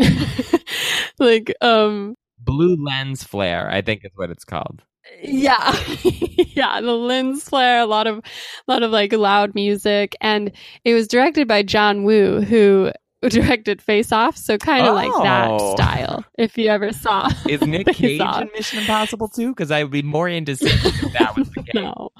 like 1.19 1.55
um 1.61 2.15
blue 2.39 2.77
lens 2.83 3.23
flare, 3.23 3.71
I 3.71 3.83
think 3.83 4.05
is 4.05 4.13
what 4.15 4.31
it's 4.31 4.45
called. 4.45 4.83
Yeah. 5.23 5.77
yeah, 6.05 6.81
the 6.81 6.93
lens 6.93 7.45
flare, 7.45 7.81
a 7.81 7.87
lot 7.87 8.07
of 8.07 8.19
a 8.19 8.23
lot 8.71 8.83
of 8.83 8.91
like 8.91 9.13
loud 9.13 9.55
music 9.55 10.17
and 10.21 10.53
it 10.85 10.95
was 10.95 11.09
directed 11.09 11.49
by 11.49 11.63
John 11.63 12.05
Woo 12.05 12.41
who 12.41 12.91
directed 13.29 13.81
Face 13.81 14.13
Off, 14.13 14.37
so 14.37 14.59
kind 14.59 14.87
of 14.87 14.93
oh. 14.93 14.95
like 14.95 15.23
that 15.23 15.49
oh. 15.51 15.75
style. 15.75 16.25
If 16.39 16.59
you 16.59 16.69
ever 16.69 16.93
saw, 16.93 17.31
is 17.49 17.61
Nick 17.63 17.87
Cage 17.89 18.21
in 18.21 18.51
Mission 18.55 18.81
Impossible 18.81 19.29
too? 19.29 19.51
Because 19.51 19.71
I 19.71 19.83
would 19.83 19.93
be 19.93 20.03
more 20.03 20.29
into 20.29 20.57
seeing 20.57 20.77
that 21.13 21.35
was 21.37 21.49
the 21.51 21.63
case. 21.63 21.75
no, 21.75 22.11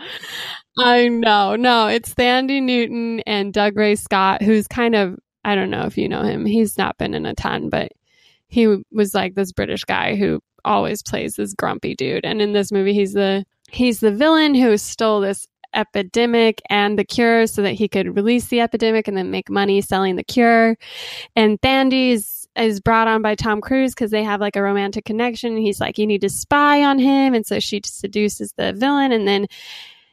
I 0.79 1.09
know, 1.09 1.57
no, 1.57 1.89
it's 1.89 2.15
Thandie 2.15 2.63
Newton 2.63 3.21
and 3.21 3.53
Dougray 3.53 3.99
Scott, 3.99 4.43
who's 4.43 4.69
kind 4.69 4.95
of 4.95 5.19
I 5.45 5.55
don't 5.55 5.71
know 5.71 5.87
if 5.87 5.99
you 5.99 6.09
know 6.09 6.23
him. 6.23 6.47
He's 6.47 6.79
not 6.79 6.99
been 6.99 7.15
in 7.15 7.27
a 7.27 7.35
ton, 7.35 7.69
but 7.69 7.93
he 8.49 8.83
was 8.93 9.15
like 9.15 9.35
this 9.35 9.51
British 9.51 9.85
guy 9.85 10.15
who 10.15 10.41
always 10.65 11.03
plays 11.03 11.35
this 11.35 11.55
grumpy 11.55 11.95
dude, 11.95 12.25
and 12.25 12.41
in 12.41 12.53
this 12.53 12.71
movie, 12.71 12.95
he's 12.95 13.13
the 13.13 13.45
he's 13.71 14.01
the 14.01 14.13
villain 14.13 14.55
who 14.55 14.77
stole 14.77 15.21
this 15.21 15.47
epidemic 15.75 16.61
and 16.69 16.99
the 16.99 17.05
cure 17.05 17.47
so 17.47 17.63
that 17.63 17.73
he 17.73 17.89
could 17.89 18.17
release 18.17 18.49
the 18.49 18.61
epidemic 18.61 19.09
and 19.09 19.17
then 19.17 19.31
make 19.31 19.51
money 19.51 19.81
selling 19.81 20.17
the 20.17 20.25
cure. 20.25 20.77
And 21.37 21.61
Thandie's 21.61 22.43
is 22.57 22.81
brought 22.81 23.09
on 23.09 23.23
by 23.23 23.35
Tom 23.35 23.61
Cruise 23.61 23.95
because 23.95 24.11
they 24.11 24.23
have 24.23 24.41
like 24.41 24.57
a 24.57 24.63
romantic 24.63 25.05
connection. 25.05 25.57
He's 25.57 25.81
like, 25.81 25.99
you 25.99 26.07
need 26.07 26.21
to 26.21 26.29
spy 26.29 26.83
on 26.85 26.99
him. 26.99 27.35
And 27.35 27.47
so 27.47 27.61
she 27.61 27.81
seduces 27.85 28.53
the 28.57 28.73
villain 28.73 29.13
and 29.13 29.27
then 29.27 29.47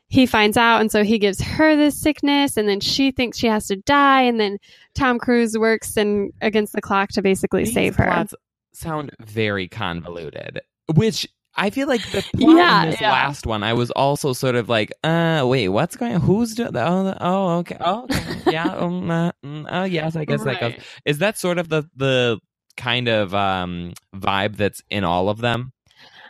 he 0.07 0.26
finds 0.26 0.57
out. 0.57 0.82
And 0.82 0.91
so 0.91 1.03
he 1.03 1.20
gives 1.20 1.41
her 1.41 1.76
this 1.76 1.99
sickness 1.99 2.57
and 2.57 2.68
then 2.68 2.80
she 2.80 3.12
thinks 3.12 3.38
she 3.38 3.47
has 3.47 3.68
to 3.68 3.76
die. 3.76 4.22
And 4.22 4.39
then 4.39 4.57
Tom 4.95 5.20
Cruise 5.20 5.57
works 5.57 5.97
and 5.97 6.32
against 6.41 6.74
the 6.74 6.82
clock 6.82 7.10
to 7.10 7.22
basically 7.22 7.66
These 7.66 7.74
save 7.74 7.95
her. 7.97 8.26
Sound 8.74 9.12
very 9.20 9.68
convoluted, 9.68 10.62
which 10.95 11.28
I 11.56 11.70
feel 11.70 11.88
like 11.88 12.02
the 12.12 12.22
plot 12.38 12.58
yeah, 12.58 12.84
in 12.84 12.91
this 12.91 13.02
yeah. 13.02 13.12
last 13.12 13.45
one, 13.45 13.64
I 13.64 13.74
was 13.74 13.91
also 13.91 14.34
sort 14.34 14.56
of 14.56 14.70
like, 14.70 14.91
uh, 15.04 15.43
wait, 15.45 15.70
what's 15.70 15.95
going 15.95 16.16
on? 16.16 16.22
Who's 16.22 16.56
doing 16.56 16.72
that? 16.74 16.88
Oh, 16.88 17.16
oh, 17.20 17.58
okay. 17.60 17.78
Oh, 17.80 18.04
okay. 18.04 18.52
yeah. 18.52 18.70
Um, 18.80 19.12
uh, 19.12 19.32
mm, 19.43 19.66
oh, 19.70 19.84
yes, 19.84 20.16
I 20.16 20.26
guess 20.26 20.41
right. 20.41 20.60
that 20.60 20.76
goes. 20.76 20.84
Is 21.06 21.18
that 21.20 21.38
sort 21.38 21.58
of 21.58 21.70
the, 21.70 21.84
the 21.95 22.39
kind 22.78 23.08
of 23.10 23.36
um, 23.36 23.93
vibe 24.16 24.56
that's 24.56 24.82
in 24.89 25.04
all 25.04 25.30
of 25.30 25.39
them? 25.39 25.74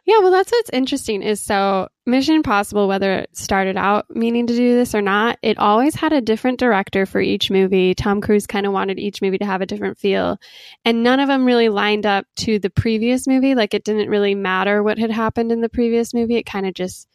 Yeah, 0.10 0.22
well, 0.22 0.32
that's 0.32 0.52
what's 0.52 0.72
interesting 0.72 1.22
is 1.22 1.40
so 1.40 1.88
Mission 2.08 2.34
Impossible, 2.34 2.88
whether 2.88 3.14
it 3.14 3.38
started 3.38 3.78
out 3.78 4.08
meaning 4.10 4.48
to 4.48 4.56
do 4.56 4.74
this 4.74 4.96
or 4.96 5.04
not, 5.04 5.38
it 5.44 5.60
always 5.60 5.94
had 5.94 6.14
a 6.14 6.20
different 6.20 6.58
director 6.58 7.06
for 7.06 7.22
each 7.22 7.52
movie. 7.52 7.94
Tom 7.94 8.20
Cruise 8.20 8.48
kind 8.48 8.66
of 8.66 8.74
wanted 8.74 8.98
each 8.98 9.22
movie 9.22 9.38
to 9.38 9.46
have 9.46 9.62
a 9.62 9.68
different 9.68 10.00
feel, 10.00 10.40
and 10.84 11.04
none 11.04 11.20
of 11.20 11.28
them 11.28 11.46
really 11.46 11.70
lined 11.70 12.08
up 12.08 12.26
to 12.38 12.58
the 12.58 12.72
previous 12.72 13.28
movie. 13.28 13.54
Like 13.54 13.76
it 13.76 13.84
didn't 13.84 14.10
really 14.10 14.34
matter 14.34 14.82
what 14.82 14.98
had 14.98 15.12
happened 15.12 15.52
in 15.52 15.62
the 15.62 15.70
previous 15.70 16.12
movie. 16.12 16.38
It 16.38 16.48
kind 16.48 16.66
of 16.66 16.74
just 16.74 17.08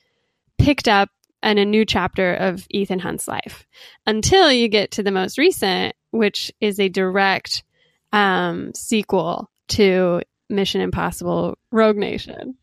picked 0.58 0.86
up 0.86 1.08
in 1.42 1.58
a 1.58 1.64
new 1.64 1.84
chapter 1.84 2.32
of 2.34 2.64
Ethan 2.70 3.00
Hunt's 3.00 3.26
life 3.26 3.66
until 4.06 4.52
you 4.52 4.68
get 4.68 4.92
to 4.92 5.02
the 5.02 5.10
most 5.10 5.36
recent, 5.36 5.96
which 6.12 6.52
is 6.60 6.78
a 6.78 6.88
direct 6.88 7.64
um, 8.12 8.72
sequel 8.72 9.50
to 9.70 10.22
Mission 10.48 10.80
Impossible 10.80 11.58
Rogue 11.72 11.96
Nation 11.96 12.54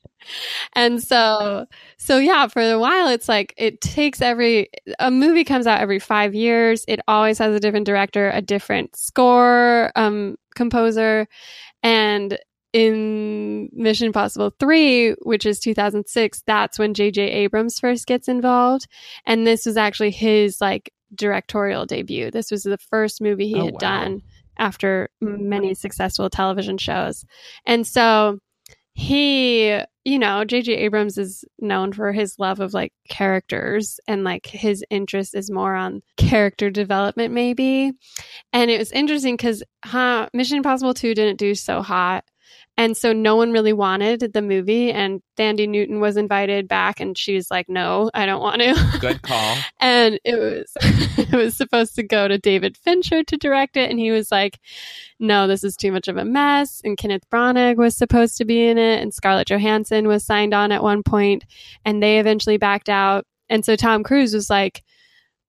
and 0.74 1.02
so 1.02 1.66
so 1.98 2.18
yeah 2.18 2.48
for 2.48 2.62
a 2.62 2.80
while 2.80 3.08
it's 3.08 3.30
like 3.30 3.54
it 3.58 3.82
takes 3.82 4.22
every 4.22 4.70
a 5.00 5.12
movie 5.12 5.44
comes 5.44 5.68
out 5.68 5.82
every 5.82 6.00
five 6.00 6.34
years. 6.36 6.86
It 6.88 7.00
always 7.08 7.38
has 7.38 7.56
a 7.56 7.60
different 7.60 7.86
director 7.86 8.30
a 8.30 8.42
different 8.42 8.96
score 8.96 9.92
um 9.96 10.36
composer. 10.56 11.28
And 11.84 12.38
in 12.74 13.70
mission 13.74 14.08
impossible 14.08 14.54
3 14.58 15.12
which 15.24 15.46
is 15.46 15.60
2006 15.60 16.42
that's 16.48 16.80
when 16.80 16.94
jj 16.94 17.18
abrams 17.18 17.80
first 17.80 18.08
gets 18.08 18.28
involved. 18.30 18.88
And 19.26 19.46
this 19.46 19.66
was 19.66 19.76
actually 19.76 20.12
his 20.12 20.62
like 20.62 20.94
directorial 21.14 21.86
debut. 21.86 22.32
This 22.32 22.52
was 22.52 22.64
the 22.64 22.78
first 22.78 23.22
movie 23.22 23.48
he 23.48 23.60
oh, 23.60 23.66
had 23.66 23.74
wow. 23.74 23.80
done 23.80 24.22
after 24.58 25.10
many 25.20 25.74
successful 25.74 26.30
television 26.30 26.78
shows. 26.78 27.26
And 27.66 27.86
so 27.86 28.40
he, 29.02 29.82
you 30.06 30.20
know, 30.20 30.46
J.J. 30.46 30.74
Abrams 30.74 31.18
is 31.18 31.44
known 31.58 31.92
for 31.92 32.12
his 32.12 32.36
love 32.38 32.60
of 32.60 32.72
like 32.72 32.94
characters 33.10 34.00
and 34.08 34.24
like 34.24 34.46
his 34.46 34.86
interest 34.92 35.34
is 35.34 35.50
more 35.50 35.74
on 35.74 36.04
character 36.18 36.70
development, 36.70 37.34
maybe. 37.34 37.94
And 38.54 38.70
it 38.70 38.78
was 38.78 38.92
interesting 38.92 39.38
because 39.38 39.64
huh, 39.84 40.30
Mission 40.36 40.58
Impossible 40.58 40.94
2 40.94 41.16
didn't 41.16 41.40
do 41.40 41.56
so 41.56 41.82
hot. 41.82 42.26
And 42.78 42.96
so 42.96 43.14
no 43.14 43.36
one 43.36 43.52
really 43.52 43.74
wanted 43.74 44.32
the 44.34 44.42
movie. 44.42 44.92
And 44.92 45.22
Thandie 45.38 45.68
Newton 45.68 46.00
was 46.00 46.18
invited 46.18 46.68
back, 46.68 47.00
and 47.00 47.18
she 47.18 47.36
was 47.36 47.52
like, 47.52 47.70
"No, 47.70 48.10
I 48.14 48.26
don't 48.26 48.42
want 48.42 48.62
to." 48.62 48.98
Good 49.00 49.22
call. 49.22 49.58
and 49.80 50.20
it 50.24 50.40
was 50.40 50.72
it 51.18 51.36
was 51.36 51.56
supposed 51.56 51.96
to 51.96 52.04
go 52.04 52.28
to 52.28 52.38
David 52.38 52.78
Fincher 52.78 53.24
to 53.24 53.38
direct 53.38 53.78
it, 53.78 53.90
and 53.90 54.00
he 54.00 54.12
was 54.12 54.32
like, 54.32 54.60
"No, 55.20 55.48
this 55.48 55.64
is 55.64 55.76
too 55.76 55.92
much 55.92 56.08
of 56.08 56.18
a 56.18 56.26
mess." 56.26 56.82
And 56.84 56.98
Kenneth 56.98 57.30
Branagh 57.32 57.78
was 57.78 57.96
supposed 57.96 58.38
to 58.38 58.46
be 58.46 58.66
in 58.68 58.78
it, 58.78 59.02
and 59.02 59.14
Scarlett 59.14 59.50
Johansson 59.50 60.08
was 60.08 60.26
signed 60.26 60.54
on 60.54 60.72
at 60.72 60.84
one 60.84 61.04
point, 61.04 61.46
and 61.86 62.02
they 62.02 62.20
eventually 62.20 62.58
backed 62.58 62.90
out. 62.90 63.26
And 63.50 63.66
so 63.66 63.76
Tom 63.76 64.04
Cruise 64.04 64.34
was 64.34 64.50
like, 64.50 64.84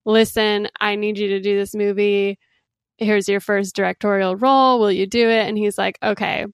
"Listen, 0.04 0.68
I 0.80 0.96
need 0.96 1.18
you 1.18 1.28
to 1.28 1.40
do 1.40 1.56
this 1.56 1.74
movie." 1.74 2.38
Here's 2.98 3.28
your 3.28 3.40
first 3.40 3.74
directorial 3.74 4.36
role. 4.36 4.78
Will 4.78 4.92
you 4.92 5.06
do 5.06 5.28
it? 5.28 5.48
And 5.48 5.58
he's 5.58 5.76
like, 5.76 5.98
okay. 6.02 6.46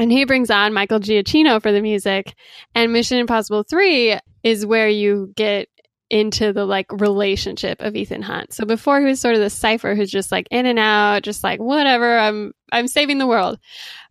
And 0.00 0.10
he 0.10 0.24
brings 0.24 0.50
on 0.50 0.72
Michael 0.72 0.98
Giacchino 0.98 1.60
for 1.60 1.72
the 1.72 1.82
music. 1.82 2.34
And 2.74 2.90
Mission 2.90 3.18
Impossible 3.18 3.64
3 3.64 4.18
is 4.42 4.64
where 4.64 4.88
you 4.88 5.30
get 5.36 5.68
into 6.08 6.54
the 6.54 6.64
like 6.64 6.90
relationship 6.90 7.82
of 7.82 7.94
Ethan 7.94 8.22
Hunt. 8.22 8.54
So 8.54 8.64
before 8.64 8.98
he 8.98 9.04
was 9.04 9.20
sort 9.20 9.34
of 9.34 9.42
the 9.42 9.50
cipher 9.50 9.94
who's 9.94 10.10
just 10.10 10.32
like 10.32 10.48
in 10.50 10.64
and 10.64 10.78
out, 10.78 11.22
just 11.22 11.44
like 11.44 11.60
whatever, 11.60 12.18
I'm 12.18 12.52
I'm 12.72 12.88
saving 12.88 13.18
the 13.18 13.26
world. 13.26 13.58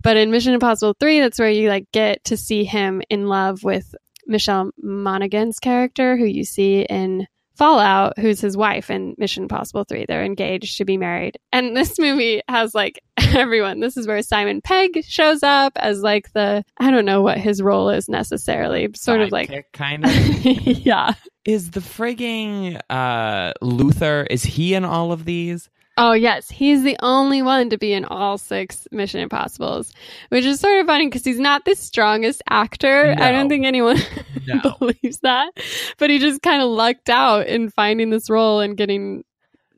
But 0.04 0.16
in 0.16 0.30
Mission 0.30 0.54
Impossible 0.54 0.96
3, 1.00 1.22
that's 1.22 1.40
where 1.40 1.50
you 1.50 1.70
like 1.70 1.92
get 1.92 2.24
to 2.26 2.38
see 2.38 2.64
him 2.64 3.02
in 3.10 3.28
love 3.28 3.64
with 3.64 3.96
Michelle 4.28 4.70
Monaghan's 4.78 5.60
character 5.60 6.18
who 6.18 6.26
you 6.26 6.46
see 6.46 6.82
in 6.82 7.26
Fallout, 7.60 8.18
who's 8.18 8.40
his 8.40 8.56
wife 8.56 8.90
in 8.90 9.16
Mission 9.18 9.44
Impossible 9.44 9.84
3. 9.84 10.06
They're 10.08 10.24
engaged 10.24 10.78
to 10.78 10.86
be 10.86 10.96
married. 10.96 11.38
And 11.52 11.76
this 11.76 12.00
movie 12.00 12.42
has 12.48 12.74
like 12.74 13.04
everyone. 13.18 13.82
This 13.82 13.98
is 13.98 14.08
where 14.08 14.22
Simon 14.22 14.62
Pegg 14.62 15.04
shows 15.04 15.44
up 15.44 15.74
as 15.76 16.02
like 16.02 16.32
the, 16.32 16.64
I 16.80 16.90
don't 16.90 17.04
know 17.04 17.22
what 17.22 17.38
his 17.38 17.62
role 17.62 17.90
is 17.90 18.08
necessarily, 18.08 18.88
sort 18.96 19.20
Sidekick, 19.20 19.26
of 19.26 19.32
like, 19.34 19.66
kind 19.74 20.06
of. 20.06 20.12
yeah. 20.86 21.16
is 21.44 21.72
the 21.72 21.82
frigging 21.82 22.80
uh, 22.90 23.52
Luther? 23.62 24.26
Is 24.30 24.44
he 24.44 24.74
in 24.74 24.86
all 24.86 25.12
of 25.12 25.26
these? 25.26 25.70
Oh, 26.00 26.14
yes. 26.14 26.50
He's 26.50 26.84
the 26.84 26.98
only 27.02 27.42
one 27.42 27.70
to 27.72 27.78
be 27.78 27.94
in 27.94 28.06
all 28.06 28.38
six 28.38 28.88
Mission 28.92 29.20
Impossibles, 29.20 29.94
which 30.30 30.46
is 30.46 30.60
sort 30.60 30.80
of 30.80 30.86
funny 30.88 31.08
because 31.08 31.26
he's 31.26 31.40
not 31.40 31.66
the 31.66 31.76
strongest 31.76 32.42
actor. 32.50 33.14
I 33.18 33.32
don't 33.32 33.50
think 33.50 33.66
anyone 33.66 33.98
No. 34.48 34.62
believes 34.80 35.20
that. 35.20 35.52
But 35.98 36.10
he 36.10 36.18
just 36.18 36.42
kind 36.42 36.62
of 36.62 36.70
lucked 36.70 37.10
out 37.10 37.48
in 37.48 37.70
finding 37.70 38.10
this 38.10 38.30
role 38.30 38.62
and 38.62 38.78
getting 38.78 39.24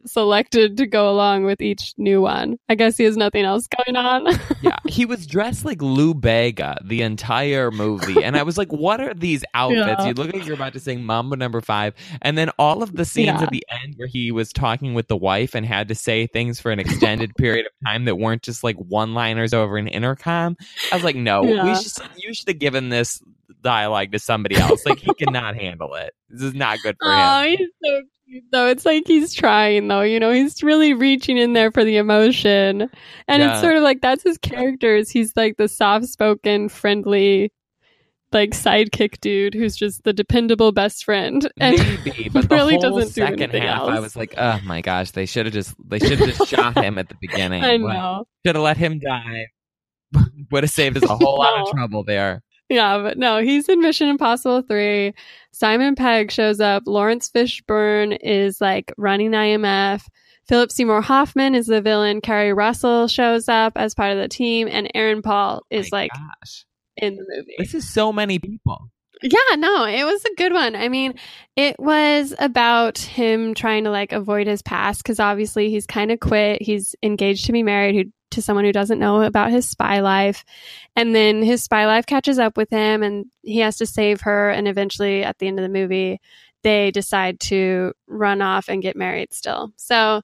selected 0.06 0.78
to 0.78 0.88
go 0.88 1.10
along 1.10 1.45
with 1.45 1.62
each 1.62 1.93
new 1.97 2.22
one. 2.22 2.58
I 2.70 2.76
guess 2.76 2.97
he 2.97 3.04
has 3.04 3.18
nothing 3.18 3.43
else 3.45 3.68
going 3.86 3.95
on. 3.95 4.28
yeah, 4.62 4.78
he 4.88 5.06
was 5.06 5.26
dressed 5.28 5.66
like 5.66 5.82
Lou 5.82 6.14
Bega 6.14 6.78
the 6.84 7.02
entire 7.02 7.72
movie, 7.72 8.24
and 8.24 8.36
I 8.38 8.43
was 8.43 8.58
like, 8.58 8.72
"What 8.72 8.99
are 9.02 9.14
these 9.14 9.43
outfits?" 9.54 10.02
Yeah. 10.02 10.08
You 10.08 10.14
look 10.14 10.34
like 10.34 10.45
you're 10.45 10.56
about 10.56 10.74
to 10.74 10.80
sing 10.80 11.04
Mambo 11.04 11.36
Number 11.36 11.62
Five, 11.62 11.93
and 12.22 12.38
then 12.38 12.49
all 12.60 12.84
of 12.84 12.95
the 12.95 13.06
scenes 13.06 13.28
Yeah. 13.39 13.43
at 13.43 13.49
the 13.52 13.64
end 13.70 13.95
where 13.97 14.08
he 14.08 14.32
was 14.32 14.52
talking 14.54 14.93
with 14.93 15.08
the 15.08 15.18
wife 15.18 15.56
and 15.56 15.66
had 15.66 15.88
to 15.89 15.95
say 15.95 16.28
things 16.28 16.60
for 16.60 16.72
an 16.72 16.80
extended 16.80 17.36
period 17.36 17.66
of 17.66 17.72
time 17.88 18.06
that 18.06 18.16
weren't 18.18 18.43
just 18.43 18.64
like 18.64 18.76
one-liners 18.78 19.54
over 19.54 19.78
an 19.78 19.88
intercom. 19.88 20.56
I 20.91 20.95
was 20.95 21.04
like, 21.04 21.16
"No, 21.16 21.41
we 21.43 21.76
should. 21.76 21.91
You 22.18 22.34
should 22.34 22.47
have 22.47 22.60
given 22.60 22.89
this 22.89 23.22
dialogue 23.62 24.12
to 24.12 24.20
somebody 24.20 24.56
else. 24.56 24.86
Like 24.86 24.99
he 24.99 25.14
cannot 25.14 25.56
handle 25.56 25.93
it. 25.95 26.14
This 26.30 26.41
is 26.41 26.54
not 26.56 26.80
good 26.82 26.95
for 26.99 27.12
Oh, 27.12 27.43
him." 27.43 27.58
he's 27.58 27.68
so 27.84 28.02
though. 28.52 28.68
It's 28.68 28.86
like 28.86 29.04
he's 29.08 29.34
trying 29.34 29.88
though, 29.88 30.02
you 30.02 30.20
know, 30.20 30.32
he's 30.32 30.64
really 30.64 30.94
reaching 30.94 31.38
in 31.38 31.54
there 31.54 31.72
for 31.72 31.84
the 31.84 31.98
emotion. 31.98 32.90
And 33.28 33.42
Yeah. 33.42 33.52
it's 33.54 33.62
sort 33.62 33.76
of 33.78 33.84
like 33.84 34.02
that's 34.02 34.24
his 34.24 34.38
characters. 34.38 35.10
He's 35.10 35.34
like 35.36 35.58
the 35.58 35.68
soft 35.68 36.06
spoken, 36.06 36.70
friendly, 36.70 37.52
like 38.32 38.52
sidekick 38.52 39.20
dude 39.20 39.54
who's 39.54 39.76
just 39.76 40.04
the 40.04 40.14
dependable 40.14 40.72
best 40.72 41.04
friend. 41.04 41.52
And 41.60 41.78
Maybe, 41.78 42.30
but 42.34 42.48
the 42.50 42.56
really 42.56 42.76
whole 42.76 42.82
doesn't 43.00 43.14
do 43.16 43.22
second 43.22 43.42
anything 43.42 43.64
half, 43.64 43.82
I 43.84 44.00
was 44.00 44.16
like, 44.16 44.34
"Oh 44.38 44.60
my 44.66 44.82
gosh, 44.82 45.12
they 45.12 45.26
should 45.26 45.46
have 45.46 45.54
just 45.54 45.76
they 45.86 46.00
should 46.00 46.20
have 46.20 46.38
just 46.38 46.50
shot 46.50 46.78
him 46.82 46.98
at 46.98 47.10
the 47.10 47.16
beginning. 47.20 47.64
I 47.64 47.78
know. 47.78 48.26
Should 48.46 48.56
have 48.56 48.64
let 48.64 48.78
him 48.78 49.00
die. 49.00 49.48
Would 50.52 50.64
have 50.64 50.72
saved 50.72 50.98
us 50.98 51.04
a 51.04 51.16
whole 51.16 51.38
lot 51.40 51.62
of 51.62 51.72
trouble 51.76 52.04
there. 52.04 52.42
Yeah, 52.72 53.00
but 53.00 53.18
no, 53.18 53.42
he's 53.42 53.68
in 53.68 53.82
Mission 53.82 54.08
Impossible 54.08 54.62
3. 54.62 55.14
Simon 55.52 55.94
Pegg 55.94 56.32
shows 56.32 56.62
up. 56.62 56.84
Laurence 56.86 57.30
Fishburne 57.30 58.18
is 58.22 58.62
like 58.62 58.94
running 58.98 59.32
IMF. 59.32 60.06
Philip 60.48 60.72
Seymour 60.72 61.02
Hoffman 61.02 61.54
is 61.54 61.68
the 61.68 61.82
villain. 61.82 62.22
Keri 62.22 62.54
Russell 62.54 63.10
shows 63.10 63.50
up 63.50 63.74
as 63.76 63.94
part 63.94 64.14
of 64.14 64.20
the 64.20 64.30
team. 64.30 64.70
And 64.72 64.90
Aaron 64.96 65.22
Paul 65.22 65.64
oh 65.64 65.68
is 65.70 65.92
My 65.92 66.04
like 66.04 66.12
gosh, 66.14 66.66
in 66.96 67.18
the 67.18 67.26
movie. 67.28 67.56
this 67.58 67.74
is 67.74 67.90
so 67.90 68.14
many 68.14 68.40
people. 68.40 68.90
Yeah, 69.22 69.56
no, 69.58 69.84
it 69.84 70.06
was 70.06 70.24
a 70.24 70.36
good 70.36 70.54
one. 70.54 70.74
I 70.78 70.88
mean, 70.88 71.16
it 71.58 71.78
was 71.78 72.34
about 72.40 73.00
him 73.00 73.54
trying 73.54 73.84
to 73.84 73.92
like 73.92 74.14
avoid 74.14 74.48
his 74.48 74.62
past 74.62 75.04
because 75.04 75.20
obviously 75.20 75.70
he's 75.70 75.86
kind 75.86 76.10
of 76.10 76.22
quit. 76.22 76.62
He's 76.62 76.96
engaged 77.04 77.48
to 77.48 77.52
be 77.52 77.64
married 77.64 77.96
who, 77.96 78.12
to 78.32 78.42
someone 78.42 78.66
who 78.66 78.72
doesn't 78.72 79.00
know 79.00 79.22
about 79.22 79.52
his 79.52 79.68
spy 79.70 80.00
life. 80.00 80.44
And 80.96 81.14
then 81.16 81.42
his 81.44 81.64
spy 81.64 81.86
life 81.86 82.06
catches 82.06 82.40
up 82.40 82.58
with 82.58 82.70
him 82.70 83.04
and 83.04 83.26
he 83.44 83.60
has 83.60 83.78
to 83.78 83.86
save 83.86 84.22
her. 84.22 84.50
And 84.50 84.68
eventually, 84.68 85.24
at 85.24 85.38
the 85.40 85.48
end 85.48 85.60
of 85.60 85.64
the 85.64 85.70
movie, 85.70 86.20
they 86.64 86.92
decide 86.92 87.40
to 87.42 87.94
run 88.08 88.42
off 88.42 88.68
and 88.70 88.82
get 88.82 88.96
married 88.96 89.34
still. 89.34 89.72
So, 89.78 90.22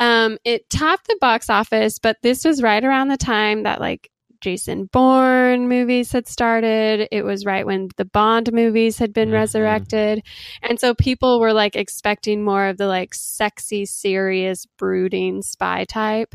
um, 0.00 0.38
it 0.44 0.68
topped 0.70 1.06
the 1.06 1.18
box 1.20 1.48
office, 1.48 1.98
but 1.98 2.16
this 2.22 2.44
was 2.44 2.62
right 2.62 2.84
around 2.84 3.08
the 3.08 3.16
time 3.16 3.62
that 3.62 3.80
like 3.80 4.10
Jason 4.40 4.90
Bourne 4.92 5.68
movies 5.68 6.12
had 6.12 6.26
started. 6.28 7.08
It 7.10 7.24
was 7.24 7.46
right 7.46 7.64
when 7.64 7.88
the 7.96 8.04
Bond 8.04 8.52
movies 8.52 8.98
had 8.98 9.12
been 9.14 9.30
Mhm. 9.30 9.34
resurrected. 9.34 10.22
And 10.62 10.78
so 10.78 10.94
people 10.94 11.40
were 11.40 11.54
like 11.54 11.76
expecting 11.76 12.42
more 12.44 12.66
of 12.66 12.76
the 12.76 12.86
like 12.86 13.14
sexy, 13.14 13.86
serious, 13.86 14.66
brooding 14.78 15.40
spy 15.42 15.84
type. 15.84 16.34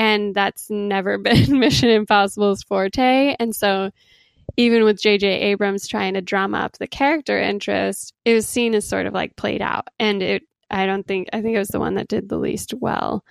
And 0.00 0.34
that's 0.34 0.70
never 0.70 1.18
been 1.28 1.60
Mission 1.60 1.90
Impossible's 1.90 2.64
forte. 2.64 3.36
And 3.38 3.54
so 3.54 3.90
even 4.56 4.82
with 4.82 5.00
J.J. 5.00 5.28
Abrams 5.28 5.86
trying 5.86 6.14
to 6.14 6.22
drum 6.22 6.54
up 6.54 6.78
the 6.78 6.88
character 6.88 7.38
interest, 7.38 8.14
it 8.24 8.34
was 8.34 8.48
seen 8.48 8.74
as 8.74 8.88
sort 8.88 9.06
of 9.06 9.12
like 9.12 9.36
played 9.36 9.62
out. 9.62 9.88
And 10.00 10.22
it, 10.22 10.42
I 10.70 10.86
don't 10.86 11.06
think, 11.06 11.28
I 11.32 11.42
think 11.42 11.54
it 11.54 11.60
was 11.60 11.68
the 11.68 11.78
one 11.78 11.94
that 11.94 12.08
did 12.08 12.28
the 12.28 12.38
least 12.38 12.74
well 12.74 13.24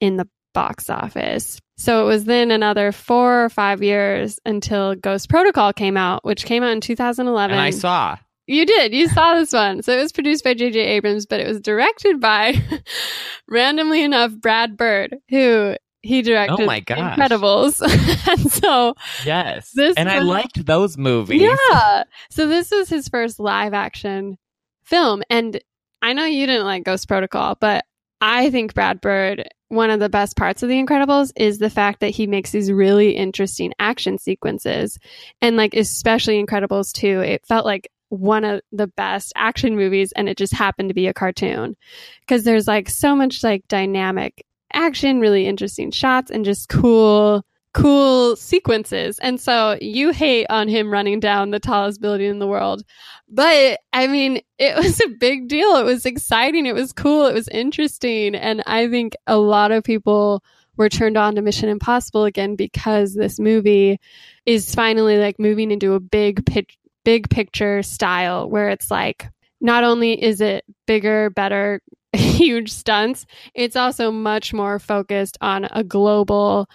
in 0.00 0.16
the 0.16 0.26
box 0.54 0.88
office. 0.88 1.60
So 1.76 2.02
it 2.02 2.08
was 2.08 2.24
then 2.24 2.50
another 2.50 2.92
four 2.92 3.44
or 3.44 3.50
five 3.50 3.82
years 3.82 4.40
until 4.46 4.94
Ghost 4.94 5.28
Protocol 5.28 5.74
came 5.74 5.98
out, 5.98 6.24
which 6.24 6.46
came 6.46 6.62
out 6.62 6.72
in 6.72 6.80
2011. 6.80 7.52
And 7.52 7.60
I 7.60 7.70
saw. 7.70 8.16
You 8.46 8.64
did. 8.64 8.94
You 8.94 9.08
saw 9.08 9.34
this 9.34 9.52
one. 9.52 9.82
So 9.82 9.92
it 9.92 10.00
was 10.00 10.12
produced 10.12 10.44
by 10.44 10.54
J.J. 10.54 10.80
Abrams, 10.80 11.26
but 11.26 11.40
it 11.40 11.46
was 11.46 11.60
directed 11.60 12.20
by, 12.20 12.62
randomly 13.48 14.02
enough, 14.02 14.32
Brad 14.34 14.76
Bird, 14.78 15.16
who 15.28 15.76
he 16.06 16.20
oh 16.20 16.22
directed 16.22 16.62
Oh 16.62 16.66
my 16.66 16.80
gosh. 16.80 17.18
Incredibles. 17.18 17.80
and 18.28 18.52
so, 18.52 18.94
Yes. 19.24 19.70
This 19.74 19.96
and 19.96 20.08
I 20.08 20.20
liked 20.20 20.64
those 20.64 20.96
movies. 20.96 21.42
yeah. 21.42 22.04
So 22.30 22.46
this 22.46 22.70
was 22.70 22.88
his 22.88 23.08
first 23.08 23.38
live 23.38 23.74
action 23.74 24.38
film. 24.84 25.22
And 25.30 25.60
I 26.02 26.12
know 26.12 26.24
you 26.24 26.46
didn't 26.46 26.66
like 26.66 26.84
Ghost 26.84 27.08
Protocol, 27.08 27.56
but 27.60 27.84
I 28.20 28.50
think 28.50 28.74
Brad 28.74 29.00
Bird, 29.00 29.48
one 29.68 29.90
of 29.90 30.00
the 30.00 30.08
best 30.08 30.36
parts 30.36 30.62
of 30.62 30.68
The 30.68 30.82
Incredibles 30.82 31.32
is 31.36 31.58
the 31.58 31.70
fact 31.70 32.00
that 32.00 32.10
he 32.10 32.26
makes 32.26 32.50
these 32.50 32.70
really 32.72 33.10
interesting 33.10 33.72
action 33.78 34.18
sequences. 34.18 34.98
And 35.42 35.56
like, 35.56 35.74
especially 35.74 36.42
Incredibles 36.42 36.92
2, 36.92 37.20
it 37.20 37.46
felt 37.46 37.66
like 37.66 37.90
one 38.08 38.44
of 38.44 38.60
the 38.72 38.86
best 38.86 39.32
action 39.36 39.76
movies 39.76 40.12
and 40.14 40.28
it 40.28 40.38
just 40.38 40.52
happened 40.52 40.88
to 40.88 40.94
be 40.94 41.08
a 41.08 41.14
cartoon 41.14 41.76
because 42.20 42.44
there's 42.44 42.68
like 42.68 42.88
so 42.88 43.16
much 43.16 43.42
like 43.42 43.66
dynamic 43.68 44.44
action, 44.76 45.20
really 45.20 45.46
interesting 45.46 45.90
shots 45.90 46.30
and 46.30 46.44
just 46.44 46.68
cool 46.68 47.44
cool 47.76 48.36
sequences. 48.36 49.18
And 49.18 49.38
so 49.38 49.76
you 49.82 50.10
hate 50.10 50.46
on 50.48 50.66
him 50.66 50.90
running 50.90 51.20
down 51.20 51.50
the 51.50 51.60
tallest 51.60 52.00
building 52.00 52.30
in 52.30 52.38
the 52.38 52.46
world. 52.46 52.82
But 53.28 53.80
I 53.92 54.06
mean, 54.06 54.40
it 54.58 54.76
was 54.82 54.98
a 55.02 55.08
big 55.08 55.48
deal. 55.48 55.76
It 55.76 55.84
was 55.84 56.06
exciting. 56.06 56.64
It 56.64 56.74
was 56.74 56.94
cool. 56.94 57.26
It 57.26 57.34
was 57.34 57.48
interesting. 57.48 58.34
And 58.34 58.62
I 58.66 58.88
think 58.88 59.14
a 59.26 59.36
lot 59.36 59.72
of 59.72 59.84
people 59.84 60.42
were 60.78 60.88
turned 60.88 61.18
on 61.18 61.34
to 61.34 61.42
Mission 61.42 61.68
Impossible 61.68 62.24
again 62.24 62.56
because 62.56 63.14
this 63.14 63.38
movie 63.38 63.98
is 64.46 64.74
finally 64.74 65.18
like 65.18 65.38
moving 65.38 65.70
into 65.70 65.92
a 65.94 66.00
big 66.00 66.46
pitch, 66.46 66.78
big 67.04 67.28
picture 67.28 67.82
style 67.82 68.48
where 68.48 68.70
it's 68.70 68.90
like 68.90 69.28
not 69.60 69.84
only 69.84 70.22
is 70.22 70.40
it 70.40 70.64
bigger, 70.86 71.28
better, 71.28 71.82
huge 72.16 72.70
stunts, 72.72 73.26
it's 73.54 73.76
also 73.76 74.10
much 74.10 74.52
more 74.52 74.78
focused 74.78 75.36
on 75.40 75.64
a 75.70 75.82
global 75.84 76.68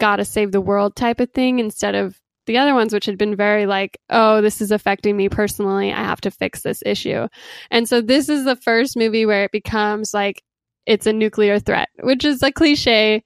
gotta 0.00 0.24
save 0.24 0.52
the 0.52 0.60
world 0.60 0.96
type 0.96 1.20
of 1.20 1.30
thing 1.32 1.58
instead 1.60 1.94
of 1.94 2.18
the 2.46 2.58
other 2.58 2.74
ones, 2.74 2.92
which 2.92 3.06
had 3.06 3.16
been 3.16 3.36
very 3.36 3.64
like, 3.64 3.98
oh, 4.10 4.42
this 4.42 4.60
is 4.60 4.70
affecting 4.70 5.16
me 5.16 5.28
personally. 5.28 5.92
I 5.92 6.02
have 6.02 6.20
to 6.22 6.30
fix 6.30 6.60
this 6.62 6.82
issue. 6.84 7.26
And 7.70 7.88
so 7.88 8.00
this 8.02 8.28
is 8.28 8.44
the 8.44 8.56
first 8.56 8.96
movie 8.96 9.24
where 9.24 9.44
it 9.44 9.52
becomes 9.52 10.12
like 10.12 10.42
it's 10.84 11.06
a 11.06 11.12
nuclear 11.12 11.58
threat, 11.58 11.88
which 12.02 12.24
is 12.24 12.42
a 12.42 12.52
cliche. 12.52 13.24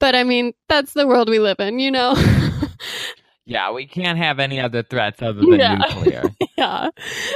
But 0.00 0.14
I 0.14 0.24
mean, 0.24 0.52
that's 0.68 0.92
the 0.92 1.06
world 1.06 1.30
we 1.30 1.38
live 1.38 1.60
in, 1.60 1.78
you 1.78 1.90
know? 1.90 2.14
Yeah, 3.44 3.72
we 3.72 3.86
can't 3.86 4.18
have 4.18 4.38
any 4.38 4.60
other 4.60 4.82
threats 4.84 5.20
other 5.20 5.40
than 5.40 5.58
Yeah. 5.58 5.78
nuclear. 5.78 6.22
Yeah. 6.62 6.90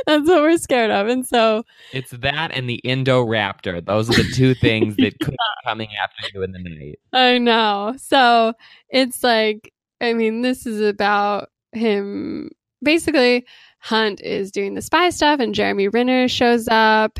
That's 0.06 0.28
what 0.28 0.42
we're 0.42 0.56
scared 0.58 0.90
of. 0.90 1.08
And 1.08 1.26
so, 1.26 1.64
It's 1.92 2.10
that 2.12 2.50
and 2.52 2.68
the 2.68 2.80
Indoraptor. 2.84 3.84
Those 3.84 4.08
are 4.10 4.22
the 4.22 4.30
two 4.34 4.54
things 4.60 4.96
that 4.96 5.18
could 5.20 5.32
be 5.32 5.36
coming 5.64 5.88
after 6.02 6.28
you 6.34 6.42
in 6.42 6.52
the 6.52 6.58
night. 6.58 6.98
I 7.12 7.38
know. 7.38 7.94
So 7.98 8.54
it's 8.88 9.22
like, 9.22 9.72
I 10.00 10.12
mean, 10.12 10.42
this 10.42 10.66
is 10.66 10.80
about 10.80 11.50
him. 11.72 12.50
Basically, 12.82 13.46
Hunt 13.80 14.20
is 14.20 14.50
doing 14.50 14.74
the 14.74 14.82
spy 14.82 15.10
stuff, 15.10 15.40
and 15.40 15.54
Jeremy 15.54 15.88
Renner 15.88 16.28
shows 16.28 16.68
up. 16.68 17.18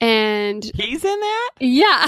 And 0.00 0.62
He's 0.74 1.04
in 1.04 1.20
that? 1.20 1.50
yeah. 1.60 2.06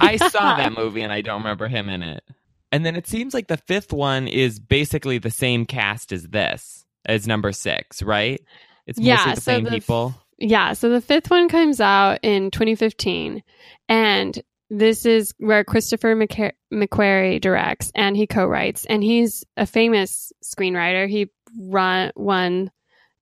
I 0.00 0.16
saw 0.30 0.56
that 0.56 0.72
movie 0.76 1.00
and 1.02 1.12
I 1.12 1.22
don't 1.22 1.40
remember 1.42 1.68
him 1.68 1.88
in 1.88 2.02
it. 2.02 2.22
And 2.70 2.84
then 2.84 2.96
it 2.96 3.06
seems 3.06 3.32
like 3.32 3.46
the 3.46 3.56
fifth 3.56 3.92
one 3.92 4.26
is 4.28 4.58
basically 4.60 5.16
the 5.18 5.30
same 5.30 5.64
cast 5.64 6.12
as 6.12 6.24
this, 6.24 6.83
as 7.06 7.26
number 7.26 7.52
six, 7.52 8.02
right? 8.02 8.40
It's 8.86 8.98
mostly 8.98 9.08
Yeah, 9.08 9.34
the 9.34 9.40
so 9.40 9.52
same 9.52 9.64
the- 9.64 9.70
people. 9.70 10.14
Yeah, 10.38 10.72
so 10.72 10.88
the 10.90 11.00
fifth 11.00 11.30
one 11.30 11.48
comes 11.48 11.80
out 11.80 12.18
in 12.22 12.50
2015, 12.50 13.42
and 13.88 14.42
this 14.68 15.06
is 15.06 15.32
where 15.38 15.62
Christopher 15.62 16.16
McQu- 16.16 16.52
McQuarrie 16.72 17.40
directs 17.40 17.92
and 17.94 18.16
he 18.16 18.26
co-writes, 18.26 18.84
and 18.86 19.02
he's 19.04 19.44
a 19.56 19.64
famous 19.66 20.32
screenwriter. 20.42 21.08
He 21.08 21.30
run 21.56 22.10
won 22.16 22.70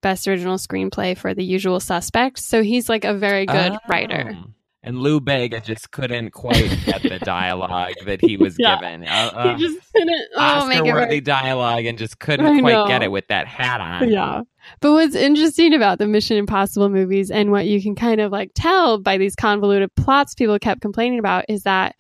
Best 0.01 0.27
Original 0.27 0.57
Screenplay 0.57 1.17
for 1.17 1.35
The 1.35 1.45
Usual 1.45 1.81
Suspects, 1.81 2.45
so 2.47 2.63
he's 2.63 2.89
like 2.89 3.05
a 3.05 3.15
very 3.15 3.45
good 3.45 3.77
writer. 3.89 4.33
Ah. 4.35 4.45
And 4.85 4.99
Lou 4.99 5.21
Bega 5.21 5.61
just 5.61 5.93
couldn't 5.93 6.31
quite 6.31 6.77
get 6.85 7.03
the 7.03 7.19
dialogue 7.25 7.95
that 8.05 8.21
he 8.21 8.37
was 8.37 8.57
Yeah. 8.59 8.81
given. 8.81 9.05
Uh, 9.07 9.31
uh, 9.33 9.57
he 9.57 9.65
just 9.65 9.93
couldn't 9.93 10.29
oh. 10.35 10.41
Oscar-worthy 10.41 11.21
dialogue 11.21 11.85
and 11.85 11.97
just 11.97 12.19
couldn't 12.19 12.61
quite 12.61 12.73
know. 12.73 12.87
get 12.89 13.03
it 13.05 13.13
with 13.13 13.29
that 13.29 13.47
hat 13.47 13.81
on. 13.81 14.09
Yeah. 14.09 14.43
But 14.81 14.93
what's 14.93 15.15
interesting 15.15 15.73
about 15.73 15.99
the 15.99 16.09
Mission 16.09 16.37
Impossible 16.37 16.89
movies 16.89 17.31
and 17.31 17.53
what 17.53 17.67
you 17.67 17.81
can 17.81 17.95
kind 17.95 18.21
of 18.21 18.33
like 18.33 18.51
tell 18.57 18.99
by 18.99 19.19
these 19.19 19.37
convoluted 19.37 19.95
plots 19.95 20.35
people 20.35 20.59
kept 20.59 20.81
complaining 20.81 21.21
about 21.21 21.45
is 21.49 21.63
that 21.63 21.95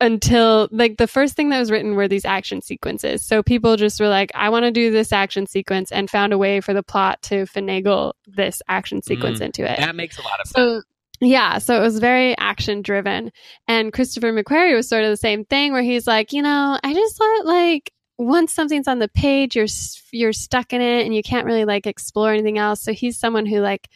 until 0.00 0.68
like 0.72 0.96
the 0.96 1.06
first 1.06 1.34
thing 1.36 1.50
that 1.50 1.60
was 1.60 1.70
written 1.70 1.94
were 1.94 2.08
these 2.08 2.24
action 2.24 2.60
sequences. 2.60 3.24
So 3.24 3.42
people 3.44 3.76
just 3.76 4.00
were 4.00 4.08
like, 4.08 4.32
I 4.34 4.48
want 4.48 4.64
to 4.64 4.72
do 4.72 4.90
this 4.90 5.12
action 5.12 5.46
sequence 5.46 5.92
and 5.92 6.10
found 6.10 6.32
a 6.32 6.38
way 6.38 6.60
for 6.60 6.74
the 6.74 6.82
plot 6.82 7.22
to 7.22 7.44
finagle 7.46 8.12
this 8.26 8.60
action 8.68 9.02
sequence 9.02 9.38
Mm. 9.38 9.44
into 9.46 9.70
it. 9.70 9.78
That 9.78 9.94
makes 9.94 10.18
a 10.18 10.22
lot 10.22 10.40
of 10.40 10.48
sense. 10.48 10.54
So 10.56 10.82
yeah, 11.26 11.58
so 11.58 11.76
it 11.76 11.80
was 11.80 11.98
very 11.98 12.36
action 12.38 12.82
driven. 12.82 13.32
And 13.68 13.92
Christopher 13.92 14.32
McQuarrie 14.32 14.74
was 14.74 14.88
sort 14.88 15.04
of 15.04 15.10
the 15.10 15.16
same 15.16 15.44
thing 15.44 15.72
where 15.72 15.82
he's 15.82 16.06
like, 16.06 16.32
you 16.32 16.42
know, 16.42 16.78
I 16.82 16.94
just 16.94 17.16
thought 17.16 17.46
like 17.46 17.92
once 18.18 18.52
something's 18.52 18.88
on 18.88 18.98
the 18.98 19.08
page, 19.08 19.56
you're 19.56 19.66
you're 20.12 20.32
stuck 20.32 20.72
in 20.72 20.80
it 20.80 21.04
and 21.04 21.14
you 21.14 21.22
can't 21.22 21.46
really 21.46 21.64
like 21.64 21.86
explore 21.86 22.32
anything 22.32 22.58
else. 22.58 22.80
So 22.80 22.92
he's 22.92 23.18
someone 23.18 23.46
who 23.46 23.60
like 23.60 23.88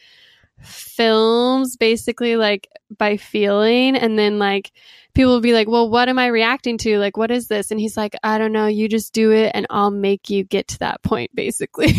films 0.61 1.77
basically 1.77 2.35
like 2.35 2.67
by 2.97 3.17
feeling 3.17 3.95
and 3.95 4.17
then 4.17 4.39
like 4.39 4.71
people 5.13 5.33
will 5.33 5.41
be 5.41 5.53
like, 5.53 5.67
"Well, 5.67 5.89
what 5.89 6.07
am 6.09 6.19
I 6.19 6.27
reacting 6.27 6.77
to? 6.79 6.97
Like 6.97 7.17
what 7.17 7.31
is 7.31 7.47
this?" 7.47 7.71
And 7.71 7.79
he's 7.79 7.97
like, 7.97 8.15
"I 8.23 8.37
don't 8.37 8.51
know, 8.51 8.67
you 8.67 8.87
just 8.87 9.13
do 9.13 9.31
it 9.31 9.51
and 9.53 9.65
I'll 9.69 9.91
make 9.91 10.29
you 10.29 10.43
get 10.43 10.67
to 10.69 10.79
that 10.79 11.01
point 11.03 11.31
basically." 11.35 11.93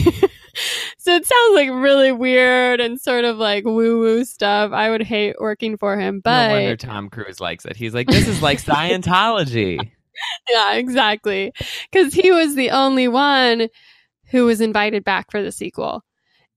so 0.99 1.15
it 1.15 1.27
sounds 1.27 1.55
like 1.55 1.71
really 1.71 2.13
weird 2.13 2.81
and 2.81 3.01
sort 3.01 3.25
of 3.25 3.37
like 3.37 3.65
woo-woo 3.65 4.25
stuff. 4.25 4.73
I 4.73 4.91
would 4.91 5.03
hate 5.03 5.37
working 5.41 5.77
for 5.77 5.99
him, 5.99 6.21
but 6.21 6.49
no 6.49 6.55
wonder 6.55 6.77
Tom 6.77 7.09
Cruise 7.11 7.41
likes 7.41 7.65
it. 7.65 7.77
He's 7.77 7.95
like, 7.95 8.07
this 8.07 8.29
is 8.29 8.43
like 8.43 8.63
Scientology. 8.63 9.79
yeah, 10.49 10.75
exactly. 10.75 11.53
Because 11.91 12.15
he 12.15 12.31
was 12.33 12.55
the 12.55 12.71
only 12.71 13.09
one 13.09 13.69
who 14.31 14.45
was 14.45 14.61
invited 14.61 15.05
back 15.05 15.31
for 15.31 15.43
the 15.43 15.53
sequel. 15.53 16.05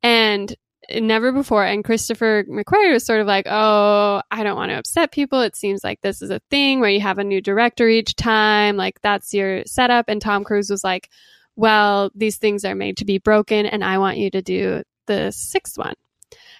And 0.01 0.53
never 0.91 1.31
before. 1.31 1.63
And 1.63 1.83
Christopher 1.83 2.43
McQuarrie 2.43 2.93
was 2.93 3.05
sort 3.05 3.21
of 3.21 3.27
like, 3.27 3.45
oh, 3.49 4.21
I 4.31 4.43
don't 4.43 4.57
want 4.57 4.71
to 4.71 4.77
upset 4.77 5.11
people. 5.11 5.41
It 5.41 5.55
seems 5.55 5.83
like 5.83 6.01
this 6.01 6.21
is 6.21 6.29
a 6.29 6.41
thing 6.49 6.79
where 6.79 6.89
you 6.89 7.01
have 7.01 7.17
a 7.19 7.23
new 7.23 7.41
director 7.41 7.87
each 7.87 8.15
time. 8.15 8.77
Like, 8.77 9.01
that's 9.01 9.33
your 9.33 9.63
setup. 9.65 10.05
And 10.07 10.21
Tom 10.21 10.43
Cruise 10.43 10.69
was 10.69 10.83
like, 10.83 11.09
well, 11.55 12.11
these 12.15 12.37
things 12.37 12.65
are 12.65 12.75
made 12.75 12.97
to 12.97 13.05
be 13.05 13.19
broken, 13.19 13.67
and 13.67 13.83
I 13.83 13.99
want 13.99 14.17
you 14.17 14.31
to 14.31 14.41
do 14.41 14.81
the 15.05 15.31
sixth 15.31 15.77
one. 15.77 15.93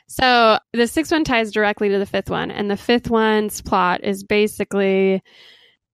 So 0.08 0.60
the 0.74 0.88
sixth 0.88 1.12
one 1.12 1.24
ties 1.24 1.52
directly 1.52 1.90
to 1.90 1.98
the 1.98 2.06
fifth 2.06 2.30
one. 2.30 2.52
And 2.52 2.70
the 2.70 2.78
fifth 2.78 3.10
one's 3.10 3.62
plot 3.62 4.04
is 4.04 4.24
basically 4.24 5.24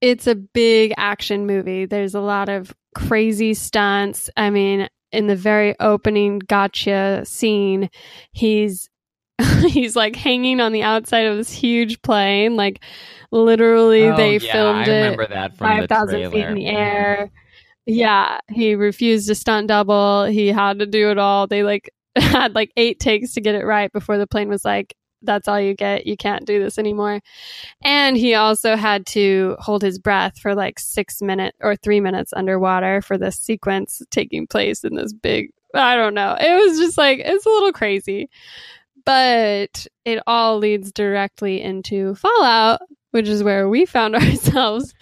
it's 0.00 0.26
a 0.26 0.34
big 0.34 0.92
action 0.96 1.46
movie. 1.46 1.86
There's 1.86 2.14
a 2.14 2.20
lot 2.20 2.48
of 2.48 2.74
crazy 2.94 3.54
stunts. 3.54 4.28
I 4.36 4.50
mean, 4.50 4.88
in 5.12 5.26
the 5.26 5.36
very 5.36 5.78
opening 5.80 6.38
gotcha 6.40 7.22
scene, 7.24 7.90
he's 8.32 8.88
he's 9.66 9.96
like 9.96 10.16
hanging 10.16 10.60
on 10.60 10.72
the 10.72 10.82
outside 10.82 11.26
of 11.26 11.36
this 11.36 11.52
huge 11.52 12.00
plane. 12.02 12.56
Like 12.56 12.80
literally, 13.30 14.08
Oh, 14.08 14.16
they 14.16 14.38
yeah, 14.38 14.52
filmed 14.52 14.88
I 14.88 14.92
it 14.92 15.28
that 15.30 15.56
from 15.56 15.66
five 15.66 15.88
thousand 15.88 16.30
feet 16.30 16.46
in 16.46 16.54
the 16.54 16.66
air. 16.66 17.30
Yeah, 17.86 18.38
he 18.50 18.74
refused 18.74 19.28
to 19.28 19.34
stunt 19.34 19.68
double. 19.68 20.24
He 20.26 20.48
had 20.48 20.78
to 20.80 20.86
do 20.86 21.10
it 21.10 21.18
all. 21.18 21.46
They 21.46 21.62
like 21.62 21.90
had 22.16 22.54
like 22.54 22.70
eight 22.76 23.00
takes 23.00 23.34
to 23.34 23.40
get 23.40 23.54
it 23.54 23.64
right 23.64 23.92
before 23.92 24.18
the 24.18 24.26
plane 24.26 24.48
was 24.48 24.64
like, 24.64 24.94
"That's 25.22 25.48
all 25.48 25.60
you 25.60 25.74
get. 25.74 26.06
You 26.06 26.16
can't 26.16 26.44
do 26.46 26.62
this 26.62 26.78
anymore." 26.78 27.20
And 27.82 28.16
he 28.16 28.34
also 28.34 28.76
had 28.76 29.06
to 29.06 29.56
hold 29.58 29.82
his 29.82 29.98
breath 29.98 30.38
for 30.38 30.54
like 30.54 30.78
six 30.78 31.20
minutes 31.22 31.56
or 31.60 31.76
three 31.76 32.00
minutes 32.00 32.32
underwater 32.34 33.00
for 33.02 33.18
this 33.18 33.36
sequence 33.36 34.02
taking 34.10 34.46
place 34.46 34.84
in 34.84 34.94
this 34.94 35.12
big. 35.12 35.50
I 35.74 35.96
don't 35.96 36.14
know. 36.14 36.36
It 36.40 36.54
was 36.66 36.78
just 36.78 36.98
like 36.98 37.20
it's 37.20 37.46
a 37.46 37.48
little 37.48 37.72
crazy, 37.72 38.28
but 39.04 39.86
it 40.04 40.22
all 40.26 40.58
leads 40.58 40.92
directly 40.92 41.60
into 41.62 42.14
Fallout, 42.16 42.80
which 43.12 43.28
is 43.28 43.42
where 43.42 43.68
we 43.68 43.86
found 43.86 44.14
ourselves 44.16 44.94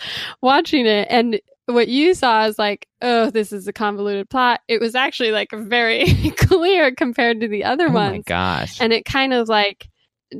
watching 0.42 0.86
it. 0.86 1.06
And 1.10 1.40
what 1.66 1.88
you 1.88 2.14
saw 2.14 2.46
is 2.46 2.58
like, 2.58 2.86
oh, 3.02 3.30
this 3.30 3.52
is 3.52 3.68
a 3.68 3.72
convoluted 3.72 4.30
plot. 4.30 4.60
It 4.68 4.80
was 4.80 4.94
actually 4.94 5.32
like 5.32 5.50
very 5.52 6.06
clear 6.36 6.94
compared 6.94 7.40
to 7.40 7.48
the 7.48 7.64
other 7.64 7.88
Oh 7.88 7.92
ones. 7.92 8.12
my 8.16 8.22
gosh. 8.26 8.80
And 8.80 8.92
it 8.92 9.04
kind 9.04 9.34
of 9.34 9.48
like, 9.48 9.88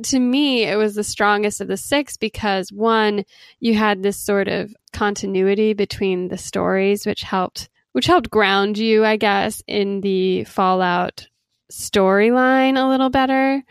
to 0.03 0.19
me, 0.19 0.63
it 0.63 0.75
was 0.75 0.95
the 0.95 1.03
strongest 1.03 1.61
of 1.61 1.67
the 1.67 1.77
six 1.77 2.17
because 2.17 2.71
one, 2.71 3.23
you 3.59 3.73
had 3.73 4.03
this 4.03 4.17
sort 4.17 4.47
of 4.47 4.75
continuity 4.93 5.73
between 5.73 6.27
the 6.27 6.37
stories, 6.37 7.05
which 7.05 7.21
helped, 7.21 7.69
which 7.93 8.05
helped 8.05 8.29
ground 8.29 8.77
you, 8.77 9.05
I 9.05 9.17
guess, 9.17 9.63
in 9.67 10.01
the 10.01 10.43
Fallout 10.45 11.27
storyline 11.71 12.77
a 12.77 12.87
little 12.87 13.09
better. 13.09 13.63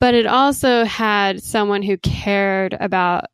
But 0.00 0.14
it 0.14 0.26
also 0.26 0.84
had 0.84 1.42
someone 1.42 1.82
who 1.82 1.96
cared 1.98 2.76
about 2.78 3.24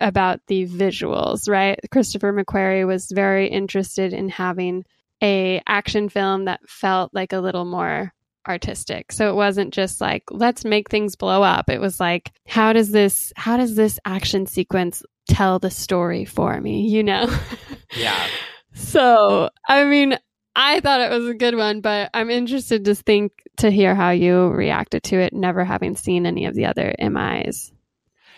about 0.00 0.40
the 0.46 0.66
visuals, 0.66 1.48
right? 1.48 1.78
Christopher 1.90 2.32
McQuarrie 2.32 2.86
was 2.86 3.10
very 3.10 3.48
interested 3.48 4.12
in 4.12 4.28
having 4.28 4.84
a 5.22 5.60
action 5.66 6.08
film 6.08 6.44
that 6.44 6.60
felt 6.68 7.12
like 7.12 7.32
a 7.32 7.40
little 7.40 7.64
more 7.64 8.12
artistic. 8.48 9.12
So 9.12 9.28
it 9.28 9.34
wasn't 9.34 9.74
just 9.74 10.00
like 10.00 10.24
let's 10.30 10.64
make 10.64 10.88
things 10.88 11.16
blow 11.16 11.42
up. 11.42 11.68
It 11.70 11.80
was 11.80 12.00
like 12.00 12.32
how 12.46 12.72
does 12.72 12.90
this 12.90 13.32
how 13.36 13.56
does 13.56 13.74
this 13.74 13.98
action 14.04 14.46
sequence 14.46 15.02
tell 15.28 15.58
the 15.58 15.70
story 15.70 16.24
for 16.24 16.60
me, 16.60 16.88
you 16.88 17.02
know? 17.02 17.30
yeah. 17.96 18.26
So, 18.74 19.50
I 19.68 19.84
mean, 19.84 20.16
I 20.56 20.80
thought 20.80 21.00
it 21.00 21.10
was 21.10 21.28
a 21.28 21.34
good 21.34 21.56
one, 21.56 21.80
but 21.80 22.10
I'm 22.14 22.30
interested 22.30 22.86
to 22.86 22.94
think 22.94 23.32
to 23.58 23.70
hear 23.70 23.94
how 23.94 24.10
you 24.10 24.48
reacted 24.48 25.04
to 25.04 25.16
it 25.20 25.32
never 25.32 25.64
having 25.64 25.94
seen 25.96 26.26
any 26.26 26.46
of 26.46 26.54
the 26.54 26.66
other 26.66 26.94
MIs. 26.98 27.72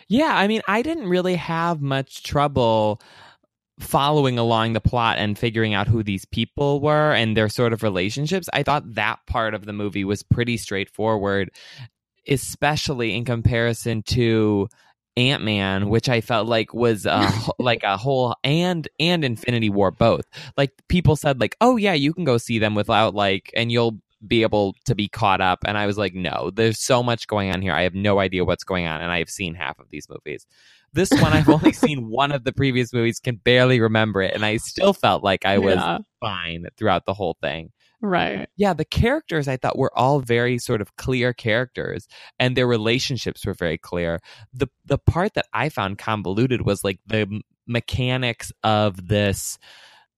Yeah, 0.08 0.34
I 0.34 0.48
mean, 0.48 0.60
I 0.66 0.82
didn't 0.82 1.08
really 1.08 1.36
have 1.36 1.80
much 1.80 2.24
trouble 2.24 3.00
following 3.80 4.38
along 4.38 4.72
the 4.72 4.80
plot 4.80 5.18
and 5.18 5.38
figuring 5.38 5.74
out 5.74 5.88
who 5.88 6.02
these 6.02 6.24
people 6.26 6.80
were 6.80 7.12
and 7.12 7.36
their 7.36 7.48
sort 7.48 7.72
of 7.72 7.82
relationships. 7.82 8.48
I 8.52 8.62
thought 8.62 8.94
that 8.94 9.18
part 9.26 9.54
of 9.54 9.64
the 9.64 9.72
movie 9.72 10.04
was 10.04 10.22
pretty 10.22 10.56
straightforward, 10.56 11.50
especially 12.28 13.14
in 13.14 13.24
comparison 13.24 14.02
to 14.08 14.68
Ant 15.16 15.42
Man, 15.42 15.88
which 15.88 16.08
I 16.08 16.20
felt 16.20 16.46
like 16.46 16.72
was 16.72 17.06
a, 17.06 17.30
like 17.58 17.82
a 17.82 17.96
whole 17.96 18.36
and 18.44 18.88
and 18.98 19.24
Infinity 19.24 19.70
War 19.70 19.90
both. 19.90 20.24
Like 20.56 20.72
people 20.88 21.16
said, 21.16 21.40
like, 21.40 21.56
oh 21.60 21.76
yeah, 21.76 21.94
you 21.94 22.12
can 22.12 22.24
go 22.24 22.38
see 22.38 22.58
them 22.58 22.74
without 22.74 23.14
like, 23.14 23.50
and 23.54 23.72
you'll 23.72 24.00
be 24.26 24.42
able 24.42 24.74
to 24.84 24.94
be 24.94 25.08
caught 25.08 25.40
up. 25.40 25.60
And 25.64 25.78
I 25.78 25.86
was 25.86 25.96
like, 25.96 26.14
no, 26.14 26.50
there's 26.54 26.78
so 26.78 27.02
much 27.02 27.26
going 27.26 27.50
on 27.50 27.62
here. 27.62 27.72
I 27.72 27.82
have 27.82 27.94
no 27.94 28.18
idea 28.18 28.44
what's 28.44 28.64
going 28.64 28.86
on. 28.86 29.00
And 29.00 29.10
I 29.10 29.18
have 29.18 29.30
seen 29.30 29.54
half 29.54 29.78
of 29.78 29.88
these 29.90 30.08
movies. 30.08 30.46
This 30.92 31.10
one, 31.10 31.32
I've 31.32 31.48
only 31.48 31.72
seen 31.84 32.08
one 32.08 32.32
of 32.32 32.44
the 32.44 32.52
previous 32.52 32.92
movies, 32.92 33.20
can 33.20 33.36
barely 33.36 33.80
remember 33.80 34.22
it. 34.22 34.34
And 34.34 34.44
I 34.44 34.56
still 34.58 34.92
felt 34.92 35.22
like 35.22 35.44
I 35.46 35.58
was 35.58 35.76
Yeah. 35.76 35.98
fine 36.20 36.66
throughout 36.76 37.06
the 37.06 37.14
whole 37.14 37.36
thing. 37.40 37.70
Right. 38.02 38.48
Yeah, 38.56 38.72
the 38.72 38.84
characters 38.86 39.46
I 39.46 39.56
thought 39.58 39.78
were 39.78 39.96
all 39.96 40.20
very 40.20 40.58
sort 40.58 40.80
of 40.80 40.96
clear 40.96 41.34
characters 41.34 42.08
and 42.38 42.56
their 42.56 42.66
relationships 42.66 43.44
were 43.44 43.52
very 43.52 43.76
clear. 43.76 44.20
The 44.54 44.68
the 44.86 44.96
part 44.96 45.34
that 45.34 45.46
I 45.52 45.68
found 45.68 45.98
convoluted 45.98 46.62
was 46.62 46.82
like 46.82 46.98
the 47.06 47.18
m- 47.20 47.42
mechanics 47.66 48.52
of 48.64 49.08
this 49.08 49.58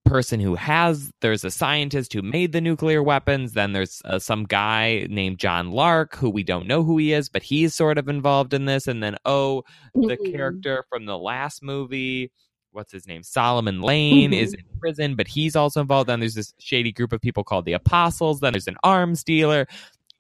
person 0.05 0.41
who 0.41 0.55
has 0.57 1.13
there's 1.21 1.45
a 1.45 1.51
scientist 1.51 2.13
who 2.13 2.23
made 2.23 2.53
the 2.53 2.61
nuclear 2.61 3.03
weapons 3.03 3.53
then 3.53 3.73
there's 3.73 4.03
uh, 4.05 4.19
some 4.19 4.45
guy 4.45 5.07
named 5.09 5.39
John 5.39 5.71
Lark 5.71 6.17
who 6.17 6.29
we 6.29 6.43
don't 6.43 6.67
know 6.67 6.83
who 6.83 6.99
he 6.99 7.13
is 7.13 7.29
but 7.29 7.43
he's 7.43 7.75
sort 7.75 7.99
of 7.99 8.09
involved 8.09 8.53
in 8.53 8.65
this 8.65 8.87
and 8.89 9.03
then 9.03 9.17
oh 9.25 9.63
the 9.95 10.17
Mhm. 10.17 10.33
character 10.33 10.85
from 10.89 11.07
the 11.07 11.17
last 11.17 11.63
movie 11.63 12.33
what's 12.73 12.91
his 12.93 13.07
name 13.07 13.23
solomon 13.23 13.81
lane 13.81 14.33
Mhm. 14.33 14.41
is 14.43 14.55
in 14.55 14.65
prison 14.81 15.15
but 15.15 15.29
he's 15.29 15.55
also 15.55 15.81
involved 15.81 16.09
then 16.09 16.21
there's 16.21 16.35
this 16.35 16.53
shady 16.59 16.91
group 16.93 17.13
of 17.13 17.21
people 17.21 17.45
called 17.45 17.65
the 17.65 17.73
apostles 17.75 18.41
then 18.41 18.53
there's 18.53 18.69
an 18.69 18.77
arms 18.83 19.23
dealer 19.23 19.67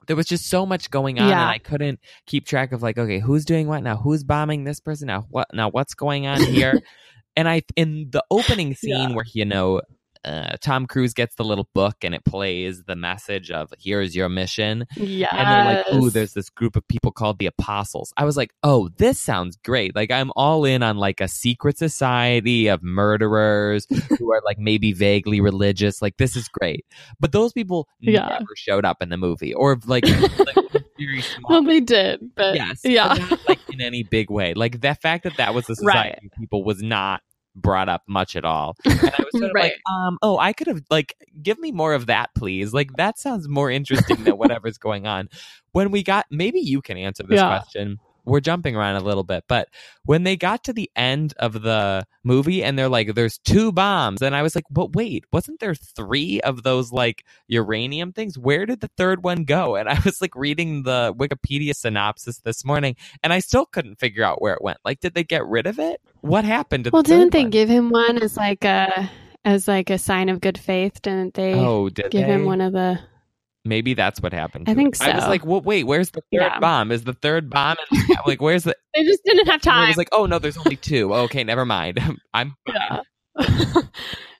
there 0.06 0.16
was 0.16 0.26
just 0.26 0.46
so 0.48 0.64
much 0.64 0.90
going 0.90 1.18
on 1.18 1.28
Yeah. 1.28 1.42
and 1.42 1.50
i 1.50 1.58
couldn't 1.58 1.98
keep 2.26 2.46
track 2.46 2.72
of 2.72 2.82
like 2.82 2.98
okay 2.98 3.18
who's 3.18 3.44
doing 3.44 3.66
what 3.68 3.82
now 3.82 3.96
who's 3.96 4.22
bombing 4.22 4.64
this 4.64 4.80
person 4.80 5.06
now 5.08 5.26
what 5.30 5.48
now 5.52 5.68
what's 5.70 5.94
going 5.94 6.26
on 6.26 6.40
here 6.44 6.80
and 7.36 7.48
i 7.48 7.62
in 7.76 8.08
the 8.10 8.22
opening 8.30 8.74
scene 8.80 9.10
Yeah. 9.10 9.14
where 9.14 9.24
you 9.32 9.44
know 9.44 9.80
uh, 10.24 10.56
Tom 10.60 10.86
Cruise 10.86 11.14
gets 11.14 11.34
the 11.34 11.42
little 11.42 11.68
book 11.74 11.96
and 12.04 12.14
it 12.14 12.24
plays 12.24 12.84
the 12.84 12.94
message 12.94 13.50
of 13.50 13.72
here's 13.80 14.14
your 14.14 14.28
mission 14.28 14.86
Yeah, 14.94 15.26
and 15.32 15.48
they're 15.50 15.74
like, 15.82 15.94
"Ooh, 16.00 16.10
there's 16.10 16.32
this 16.32 16.48
group 16.48 16.76
of 16.76 16.86
people 16.86 17.10
called 17.10 17.40
the 17.40 17.46
Apostles." 17.46 18.12
I 18.16 18.24
was 18.24 18.36
like, 18.36 18.52
"Oh, 18.62 18.88
this 18.98 19.18
sounds 19.18 19.56
great! 19.64 19.96
Like, 19.96 20.12
I'm 20.12 20.30
all 20.36 20.64
in 20.64 20.84
on 20.84 20.96
like 20.96 21.20
a 21.20 21.26
secret 21.26 21.76
society 21.76 22.68
of 22.68 22.84
murderers 22.84 23.84
who 24.20 24.32
are 24.32 24.40
like 24.44 24.60
maybe 24.60 24.92
vaguely 24.92 25.40
religious. 25.40 26.00
Like, 26.00 26.18
this 26.18 26.36
is 26.36 26.46
great." 26.46 26.86
But 27.18 27.32
those 27.32 27.52
people 27.52 27.88
Yeah. 27.98 28.28
never 28.28 28.54
showed 28.54 28.84
up 28.84 29.02
in 29.02 29.08
the 29.08 29.16
movie, 29.16 29.52
or 29.52 29.76
like, 29.86 30.04
like 30.38 30.82
very 30.96 31.22
small. 31.22 31.50
well, 31.50 31.62
they 31.64 31.80
did, 31.80 32.20
but 32.36 32.54
yes, 32.54 32.82
yeah. 32.84 33.08
but 33.08 33.28
not, 33.30 33.48
like 33.48 33.61
in 33.72 33.80
any 33.80 34.02
big 34.02 34.30
way. 34.30 34.54
Like 34.54 34.80
the 34.80 34.94
fact 34.94 35.24
that 35.24 35.36
that 35.38 35.54
was 35.54 35.66
the 35.66 35.76
society 35.76 36.18
Right. 36.22 36.32
people 36.38 36.64
was 36.64 36.82
not 36.82 37.22
brought 37.54 37.88
up 37.88 38.02
much 38.08 38.34
at 38.36 38.44
all. 38.44 38.76
And 38.86 38.98
I 39.00 39.22
was 39.22 39.32
sort 39.32 39.44
of 39.44 39.50
Right. 39.54 39.64
like, 39.64 39.80
um, 39.90 40.18
oh, 40.22 40.38
I 40.38 40.52
could 40.52 40.66
have 40.68 40.82
like 40.90 41.14
give 41.42 41.58
me 41.58 41.70
more 41.72 41.92
of 41.94 42.06
that, 42.06 42.30
please. 42.36 42.72
Like 42.72 42.96
that 42.96 43.18
sounds 43.18 43.48
more 43.48 43.70
interesting 43.70 44.24
than 44.24 44.38
whatever's 44.38 44.78
going 44.78 45.06
on. 45.06 45.28
When 45.72 45.90
we 45.90 46.02
got 46.02 46.26
maybe 46.30 46.60
you 46.60 46.80
can 46.82 46.96
answer 46.96 47.22
this 47.24 47.38
Yeah. 47.40 47.46
question. 47.48 47.98
We're 48.24 48.40
jumping 48.40 48.76
around 48.76 48.96
a 48.96 49.00
little 49.04 49.24
bit, 49.24 49.44
but 49.48 49.68
when 50.04 50.22
they 50.24 50.36
got 50.36 50.64
to 50.64 50.72
the 50.72 50.90
end 50.96 51.34
of 51.38 51.62
the 51.62 52.06
movie 52.24 52.62
and 52.62 52.78
they're 52.78 52.88
like, 52.88 53.14
there's 53.14 53.38
two 53.38 53.72
bombs, 53.72 54.22
and 54.22 54.34
I 54.34 54.42
was 54.42 54.54
like, 54.54 54.64
but 54.70 54.94
wait, 54.94 55.24
wasn't 55.32 55.60
there 55.60 55.74
three 55.74 56.40
of 56.40 56.62
those 56.62 56.92
like 56.92 57.24
uranium 57.48 58.12
things? 58.12 58.38
Where 58.38 58.66
did 58.66 58.80
the 58.80 58.90
third 58.96 59.22
one 59.24 59.44
go? 59.44 59.76
And 59.76 59.88
I 59.88 59.98
was 60.04 60.20
like 60.20 60.34
reading 60.36 60.82
the 60.84 61.14
Wikipedia 61.16 61.74
synopsis 61.74 62.38
this 62.38 62.64
morning 62.64 62.96
and 63.22 63.32
I 63.32 63.40
still 63.40 63.66
couldn't 63.66 63.98
figure 63.98 64.24
out 64.24 64.40
where 64.40 64.54
it 64.54 64.62
went. 64.62 64.78
Like, 64.84 65.00
did 65.00 65.14
they 65.14 65.24
get 65.24 65.46
rid 65.46 65.66
of 65.66 65.78
it? 65.78 66.00
What 66.20 66.44
happened 66.44 66.84
to 66.84 66.90
Well, 66.90 67.02
didn't 67.02 67.32
they 67.32 67.42
one? 67.42 67.50
give 67.50 67.68
him 67.68 67.90
one 67.90 68.18
as 68.22 68.36
like 68.36 68.64
a 68.64 69.10
as 69.44 69.66
like 69.66 69.90
a 69.90 69.98
sign 69.98 70.28
of 70.28 70.40
good 70.40 70.58
faith? 70.58 71.02
Didn't 71.02 71.34
they 71.34 71.54
Oh, 71.54 71.88
did 71.88 72.10
give 72.10 72.26
they? 72.26 72.32
him 72.32 72.44
one 72.44 72.60
of 72.60 72.72
the? 72.72 73.00
Maybe 73.64 73.94
that's 73.94 74.20
what 74.20 74.32
happened. 74.32 74.68
I 74.68 74.74
think 74.74 74.96
it. 74.96 75.02
I 75.02 75.14
was 75.14 75.28
like, 75.28 75.46
well, 75.46 75.60
wait, 75.60 75.84
where's 75.84 76.10
the 76.10 76.20
third 76.20 76.40
Yeah. 76.42 76.58
bomb? 76.58 76.90
Is 76.90 77.04
the 77.04 77.12
third 77.12 77.48
bomb? 77.48 77.76
In- 77.92 78.16
like, 78.26 78.40
where's 78.42 78.64
the? 78.64 78.76
They 78.94 79.04
just 79.04 79.20
didn't 79.24 79.46
have 79.46 79.60
And 79.66 79.70
I 79.74 79.88
was 79.88 79.96
like, 79.96 80.10
oh 80.12 80.26
no, 80.26 80.38
there's 80.38 80.58
only 80.58 80.76
two. 80.76 81.14
Okay, 81.14 81.44
never 81.44 81.64
mind. 81.64 81.98
I'm 82.34 82.54
yeah. 82.68 83.00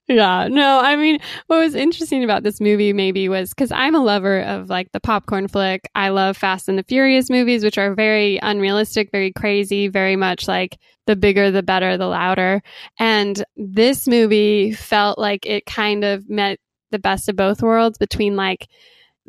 yeah. 0.09 0.49
No, 0.49 0.81
I 0.81 0.97
mean, 0.97 1.21
what 1.47 1.59
was 1.61 1.75
interesting 1.75 2.23
about 2.25 2.43
this 2.43 2.61
movie 2.61 2.93
maybe 2.93 3.29
was 3.29 3.51
because 3.51 3.73
I'm 3.73 3.95
a 3.95 4.03
lover 4.03 4.43
of 4.43 4.69
like 4.69 4.91
the 4.93 5.01
popcorn 5.01 5.49
flick. 5.49 5.89
I 5.95 6.11
love 6.11 6.37
Fast 6.37 6.69
and 6.69 6.79
the 6.79 6.83
Furious 6.83 7.31
movies, 7.31 7.65
which 7.65 7.79
are 7.79 7.95
very 7.95 8.39
unrealistic, 8.43 9.11
very 9.11 9.33
crazy, 9.33 9.89
very 9.89 10.17
much 10.17 10.49
like 10.49 10.79
the 11.07 11.17
bigger, 11.17 11.51
the 11.51 11.63
better, 11.63 11.97
the 11.97 12.07
louder. 12.09 12.61
And 12.99 13.43
this 13.57 14.07
movie 14.07 14.73
felt 14.73 15.19
like 15.19 15.47
it 15.47 15.65
kind 15.65 16.05
of 16.05 16.29
met 16.29 16.59
the 16.91 16.99
best 16.99 17.29
of 17.29 17.37
both 17.37 17.63
worlds 17.63 17.97
between 17.97 18.37
like 18.37 18.69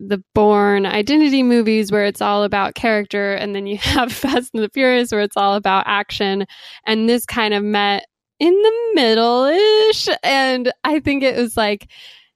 the 0.08 0.24
Bourne 0.36 0.86
identity 0.86 1.44
movies 1.44 1.92
where 1.92 2.06
it's 2.06 2.22
all 2.22 2.44
about 2.44 2.76
character, 2.76 3.34
and 3.34 3.56
then 3.56 3.68
you 3.68 3.78
have 3.82 4.12
Fast 4.12 4.52
and 4.54 4.64
the 4.64 4.70
Furious 4.70 5.12
where 5.12 5.22
it's 5.22 5.38
all 5.38 5.56
about 5.56 5.86
action. 5.88 6.46
And 6.86 7.08
this 7.08 7.26
kind 7.26 7.54
of 7.54 7.64
met 7.64 8.06
in 8.40 8.54
the 8.54 8.74
middle 8.96 9.46
ish. 9.46 10.10
And 10.24 10.72
I 10.84 11.00
think 11.00 11.24
it 11.24 11.38
was 11.38 11.56
like 11.56 11.90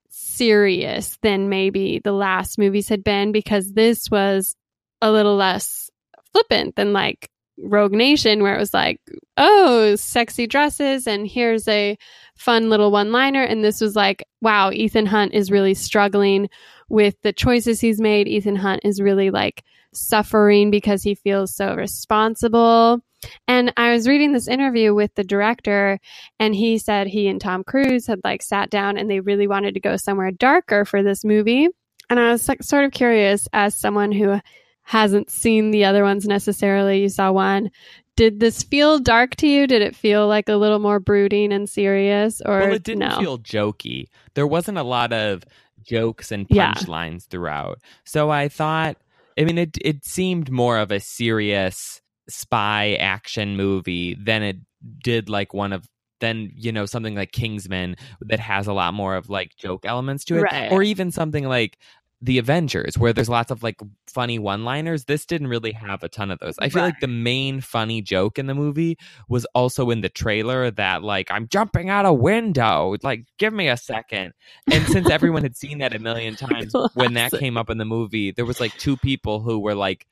serious 0.09 1.18
than 1.22 1.49
maybe 1.49 1.99
the 2.03 2.11
last 2.11 2.57
movies 2.57 2.89
had 2.89 3.03
been 3.03 3.32
because 3.32 3.74
this 3.74 4.09
was 4.09 4.55
a 5.01 5.11
little 5.11 5.36
less 5.36 5.89
flippant 6.32 6.76
than 6.76 6.93
like 6.93 7.30
Rogue 7.58 7.93
Nation, 7.93 8.43
where 8.43 8.55
it 8.55 8.60
was 8.60 8.74
like, 8.74 8.99
oh, 9.38 9.95
sexy 9.95 10.47
dresses, 10.47 11.08
and 11.08 11.28
here's 11.28 11.68
a 11.68 11.97
fun 12.36 12.70
little 12.70 12.91
one 12.91 13.12
liner. 13.12 13.43
And 13.43 13.64
this 13.64 13.82
was 13.82 13.95
like, 13.95 14.24
wow, 14.41 14.72
Ethan 14.72 15.08
Hunt 15.08 15.34
is 15.34 15.51
really 15.51 15.74
struggling 15.74 16.49
with 16.89 17.16
the 17.24 17.34
choices 17.34 17.82
he's 17.82 17.99
made. 17.99 18.28
Ethan 18.28 18.55
Hunt 18.55 18.82
is 18.84 19.01
really 19.01 19.32
like 19.32 19.64
suffering 19.93 20.72
because 20.72 21.01
he 21.01 21.16
feels 21.16 21.55
so 21.55 21.76
responsible. 21.76 23.01
And 23.47 23.74
I 23.78 23.91
was 23.91 24.08
reading 24.08 24.32
this 24.32 24.47
interview 24.47 24.93
with 24.93 25.14
the 25.16 25.24
director, 25.24 25.99
and 26.39 26.53
he 26.53 26.78
said 26.78 27.08
he 27.08 27.28
and 27.28 27.41
Tom 27.41 27.64
Cruise 27.64 28.05
had 28.05 28.22
like 28.24 28.43
sat 28.43 28.70
down 28.70 28.97
and 28.97 29.10
they 29.10 29.20
really 29.20 29.47
wanted 29.47 29.74
to 29.74 29.80
go 29.80 29.97
somewhere 29.97 30.32
darker 30.32 30.86
for 30.86 31.01
this 31.01 31.24
movie. 31.24 31.68
And 32.10 32.20
I 32.20 32.32
was 32.32 32.47
like, 32.47 32.64
sort 32.64 32.86
of 32.86 32.91
curious 32.91 33.47
as 33.51 33.76
someone 33.76 34.12
who 34.12 34.39
hasn't 34.88 35.30
seen 35.30 35.72
the 35.72 35.84
other 35.86 36.04
ones 36.04 36.26
necessarily. 36.26 37.02
You 37.02 37.10
saw 37.10 37.32
one. 37.32 37.70
Did 38.16 38.40
this 38.40 38.64
feel 38.64 38.98
dark 39.00 39.36
to 39.38 39.48
you? 39.48 39.68
Did 39.68 39.82
it 39.82 39.96
feel 39.96 40.28
like 40.28 40.48
a 40.50 40.56
little 40.56 40.80
more 40.80 41.00
brooding 41.00 41.52
and 41.54 41.70
serious, 41.70 42.42
or 42.46 42.60
well, 42.60 42.74
it 42.74 42.84
didn't 42.84 43.10
no? 43.10 43.20
feel 43.20 43.38
jokey. 43.38 44.06
There 44.34 44.48
wasn't 44.48 44.78
a 44.78 44.84
lot 44.84 45.12
of 45.14 45.44
jokes 45.84 46.32
and 46.32 46.48
Yeah. 46.50 46.74
punchlines 46.74 47.28
throughout. 47.28 47.80
So 48.06 48.30
I 48.32 48.48
thought, 48.48 48.98
I 49.38 49.44
mean, 49.44 49.58
it 49.58 49.78
it 49.82 50.06
seemed 50.06 50.50
more 50.50 50.80
of 50.80 50.90
a 50.92 51.00
serious 51.00 52.02
spy 52.30 52.96
action 52.96 53.56
movie 53.56 54.16
than 54.16 54.42
it 54.42 54.58
did 55.04 55.30
like 55.30 55.54
one 55.54 55.74
of 55.74 55.86
then 56.20 56.52
you 56.56 56.72
know 56.72 56.88
something 56.88 57.14
like 57.14 57.32
Kingsman 57.32 57.96
that 58.22 58.40
has 58.40 58.66
a 58.66 58.74
lot 58.74 58.96
more 58.96 59.16
of 59.16 59.30
like 59.30 59.56
joke 59.56 59.86
elements 59.86 60.26
to 60.26 60.38
it, 60.38 60.42
Right. 60.42 60.72
or 60.72 60.82
even 60.82 61.12
something 61.12 61.48
like 61.48 61.78
the 62.22 62.39
Avengers, 62.39 62.97
where 62.97 63.13
there's 63.13 63.30
lots 63.30 63.51
of 63.51 63.61
like 63.61 63.80
funny 64.07 64.39
one 64.39 64.65
liners. 64.65 65.05
This 65.05 65.26
didn't 65.26 65.47
really 65.47 65.72
have 65.72 66.01
a 66.03 66.09
ton 66.09 66.32
of 66.32 66.39
those. 66.39 66.55
I 66.59 66.70
feel 66.70 66.82
like 66.82 66.99
the 66.99 67.07
main 67.07 67.61
funny 67.61 68.01
joke 68.01 68.39
in 68.39 68.47
the 68.47 68.55
movie 68.55 68.97
was 69.30 69.45
also 69.53 69.91
in 69.91 70.01
the 70.01 70.09
trailer 70.09 70.72
that 70.72 71.03
like 71.03 71.30
I'm 71.30 71.47
jumping 71.47 71.89
out 71.89 72.05
a 72.05 72.13
window. 72.13 72.95
Like, 73.03 73.26
give 73.38 73.53
me 73.53 73.68
a 73.68 73.78
second. 73.78 74.34
And 74.72 74.86
since 74.88 75.09
everyone 75.09 75.43
had 75.43 75.55
seen 75.55 75.78
that 75.80 75.95
a 75.95 75.99
million 75.99 76.36
times 76.38 76.74
when 76.95 77.13
that 77.13 77.32
came 77.34 77.55
up 77.55 77.70
in 77.70 77.78
the 77.78 77.86
movie, 77.86 78.32
there 78.32 78.45
was 78.45 78.59
like 78.59 78.76
two 78.78 78.97
people 78.97 79.39
who 79.39 79.59
were 79.59 79.76
like 79.76 80.07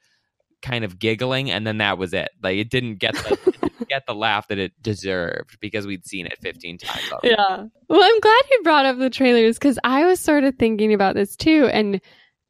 kind 0.62 0.84
of 0.84 1.00
giggling, 1.00 1.52
and 1.52 1.66
then 1.66 1.78
that 1.78 1.98
was 1.98 2.14
it. 2.14 2.30
Like, 2.42 2.58
it 2.58 2.70
didn't 2.70 2.96
get 2.96 3.14
the 3.16 3.54
didn't 3.78 3.90
get 3.90 4.06
the 4.08 4.16
laugh 4.16 4.48
that 4.50 4.58
it 4.60 4.72
deserved 4.82 5.58
because 5.60 5.86
we'd 5.88 6.06
seen 6.06 6.26
it 6.26 6.38
15 6.42 6.78
times. 6.78 7.12
already. 7.12 7.30
Yeah. 7.38 7.66
Well, 7.90 8.04
I'm 8.04 8.20
glad 8.20 8.42
you 8.52 8.62
brought 8.64 8.86
up 8.86 8.98
the 8.98 9.10
trailers 9.10 9.58
because 9.58 9.80
I 9.84 10.06
was 10.06 10.20
sort 10.20 10.44
of 10.44 10.56
thinking 10.56 10.94
about 10.94 11.16
this 11.16 11.36
too. 11.36 11.68
And 11.72 12.02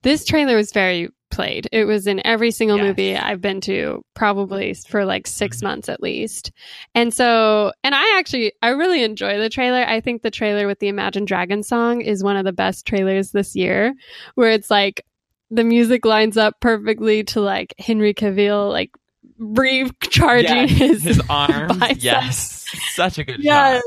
this 0.03 0.25
trailer 0.25 0.55
was 0.55 0.71
very 0.71 1.09
played. 1.31 1.67
It 1.71 1.85
was 1.85 2.05
in 2.07 2.25
every 2.25 2.51
single 2.51 2.77
Yes. 2.77 2.85
movie 2.85 3.17
I've 3.17 3.41
been 3.41 3.59
to, 3.61 4.03
probably 4.13 4.73
for 4.87 5.03
like 5.03 5.25
6 5.27 5.57
Mhm. 5.57 5.63
months 5.63 5.89
at 5.89 6.01
least. 6.01 6.51
And 6.93 7.13
so, 7.13 7.71
and 7.83 7.93
I 7.95 8.17
actually, 8.19 8.53
I 8.61 8.69
really 8.69 9.03
enjoy 9.03 9.37
the 9.39 9.49
trailer. 9.49 9.83
I 9.85 9.99
think 10.01 10.21
the 10.21 10.31
trailer 10.31 10.67
with 10.67 10.79
the 10.79 10.87
Imagine 10.87 11.25
Dragons 11.25 11.67
song 11.67 12.01
is 12.01 12.23
one 12.23 12.37
of 12.37 12.45
the 12.45 12.53
best 12.53 12.85
trailers 12.85 13.31
this 13.31 13.55
year, 13.55 13.93
where 14.35 14.51
it's 14.51 14.69
like 14.69 15.01
the 15.49 15.63
music 15.63 16.05
lines 16.05 16.37
up 16.37 16.59
perfectly 16.61 17.23
to 17.23 17.41
like 17.41 17.73
Henry 17.79 18.13
Cavill, 18.13 18.71
like 18.71 18.91
brief 19.39 19.91
charging 20.01 20.67
Yes, 20.67 20.69
his, 20.71 21.03
his 21.03 21.21
arms. 21.29 21.77
biceps. 21.79 22.03
Yes, 22.03 22.65
such 22.95 23.17
a 23.17 23.23
good 23.23 23.39
Yes. 23.39 23.75
shot. 23.75 23.83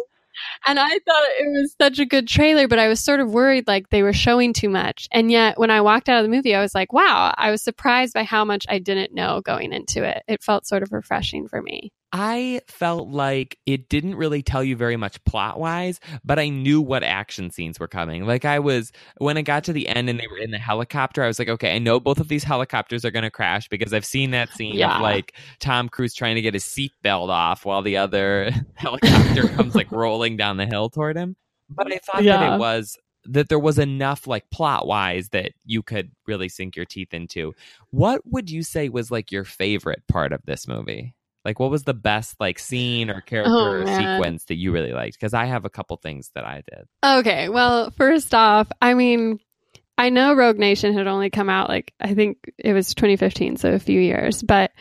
And 0.67 0.79
I 0.79 0.89
thought 0.89 1.25
it 1.41 1.49
was 1.51 1.75
such 1.81 1.99
a 1.99 2.07
good 2.07 2.29
trailer, 2.29 2.69
but 2.69 2.79
I 2.79 2.87
was 2.89 3.01
sort 3.03 3.19
of 3.21 3.33
worried 3.33 3.67
like 3.67 3.91
they 3.91 4.03
were 4.05 4.13
showing 4.13 4.53
too 4.53 4.69
much. 4.69 5.09
And 5.11 5.31
yet 5.33 5.59
when 5.59 5.71
I 5.71 5.81
walked 5.81 6.09
out 6.09 6.19
of 6.19 6.25
the 6.31 6.35
movie, 6.35 6.55
I 6.55 6.61
was 6.61 6.75
like, 6.75 6.93
wow, 6.93 7.35
I 7.37 7.51
was 7.51 7.63
surprised 7.63 8.15
by 8.15 8.23
how 8.23 8.45
much 8.45 8.65
I 8.69 8.79
didn't 8.79 9.13
know 9.15 9.41
going 9.41 9.73
into 9.73 10.05
it. 10.05 10.23
It 10.29 10.43
felt 10.43 10.67
sort 10.67 10.83
of 10.85 10.93
refreshing 10.93 11.49
for 11.49 11.61
me. 11.61 11.91
I 12.13 12.63
felt 12.69 13.09
like 13.09 13.59
it 13.67 13.89
didn't 13.89 14.15
really 14.15 14.43
tell 14.43 14.65
you 14.65 14.77
very 14.77 14.97
much 14.97 15.23
plot 15.25 15.61
wise, 15.61 16.01
but 16.25 16.39
I 16.39 16.49
knew 16.49 16.81
what 16.81 17.03
action 17.03 17.51
scenes 17.51 17.79
were 17.79 17.89
coming. 17.89 18.25
Like 18.25 18.45
I 18.47 18.59
was 18.61 18.93
when 19.19 19.37
it 19.37 19.43
got 19.43 19.65
to 19.65 19.73
the 19.75 19.87
end 19.89 20.09
and 20.09 20.19
they 20.19 20.27
were 20.27 20.39
in 20.39 20.51
the 20.51 20.59
helicopter, 20.59 21.23
I 21.23 21.27
was 21.27 21.39
like, 21.39 21.51
okay, 21.51 21.75
I 21.75 21.79
know 21.79 22.01
both 22.01 22.19
of 22.19 22.29
these 22.29 22.45
helicopters 22.45 23.05
are 23.05 23.11
going 23.11 23.25
to 23.25 23.31
crash 23.31 23.69
because 23.69 23.93
I've 23.93 24.07
seen 24.07 24.31
that 24.31 24.51
scene 24.55 24.77
Yeah. 24.77 24.97
of 24.97 25.03
like 25.03 25.35
Tom 25.61 25.89
Cruise 25.91 26.15
trying 26.15 26.37
to 26.37 26.41
get 26.41 26.55
his 26.55 26.65
seatbelt 26.65 27.29
off 27.29 27.67
while 27.67 27.83
the 27.83 27.99
other 27.99 28.51
helicopter 28.75 29.49
comes 29.57 29.75
like 29.75 29.93
rolling 29.93 30.37
down 30.39 30.57
the 30.57 30.67
hill 30.67 30.89
toward 30.89 31.17
him. 31.17 31.37
But 31.69 31.93
I 31.93 31.99
thought 31.99 32.23
that 32.39 32.55
it 32.55 32.59
was 32.59 32.97
that 33.25 33.51
there 33.51 33.59
was 33.59 33.79
enough 33.79 34.27
like 34.27 34.49
plot 34.51 34.87
wise 34.87 35.29
that 35.31 35.53
you 35.67 35.83
could 35.83 36.11
really 36.27 36.49
sink 36.49 36.75
your 36.77 36.87
teeth 36.87 37.13
into. 37.13 37.53
What 37.91 38.23
would 38.25 38.49
you 38.51 38.63
say 38.63 38.89
was 38.89 39.11
like 39.11 39.31
your 39.31 39.45
favorite 39.45 40.03
part 40.09 40.33
of 40.33 40.41
this 40.47 40.67
movie? 40.67 41.15
Like 41.49 41.59
what 41.59 41.71
was 41.71 41.85
the 41.85 41.95
best 41.95 42.39
like 42.39 42.59
scene 42.59 43.09
or 43.09 43.23
character 43.23 43.53
Oh, 43.55 43.81
or 43.81 43.87
sequence 43.87 44.45
that 44.45 44.57
you 44.57 44.71
really 44.71 44.93
liked? 44.93 45.19
Because 45.19 45.33
I 45.33 45.47
have 45.47 45.65
a 45.65 45.71
couple 45.71 45.97
things 45.97 46.31
that 46.35 46.45
I 46.45 46.63
did. 46.71 46.87
Okay, 47.03 47.49
well, 47.49 47.91
first 47.93 48.35
off, 48.35 48.71
I 48.83 48.93
mean, 48.93 49.41
I 49.97 50.11
know 50.11 50.35
Rogue 50.35 50.59
Nation 50.59 50.93
had 50.93 51.07
only 51.07 51.31
come 51.31 51.49
out 51.49 51.71
like 51.71 51.95
I 51.99 52.13
think 52.13 52.53
it 52.59 52.75
was 52.75 52.95
2015, 52.95 53.57
so 53.57 53.73
a 53.73 53.79
few 53.79 53.99
years, 53.99 54.43
but 54.43 54.73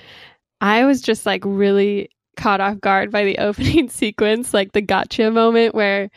I 0.60 0.84
was 0.84 1.02
just 1.02 1.26
like 1.26 1.44
really 1.46 2.10
caught 2.36 2.60
off 2.60 2.82
guard 2.82 3.12
by 3.14 3.24
the 3.24 3.38
opening 3.48 3.88
sequence, 3.88 4.54
like 4.54 4.74
the 4.74 4.82
gotcha 4.82 5.32
moment 5.32 5.74
where 5.74 6.10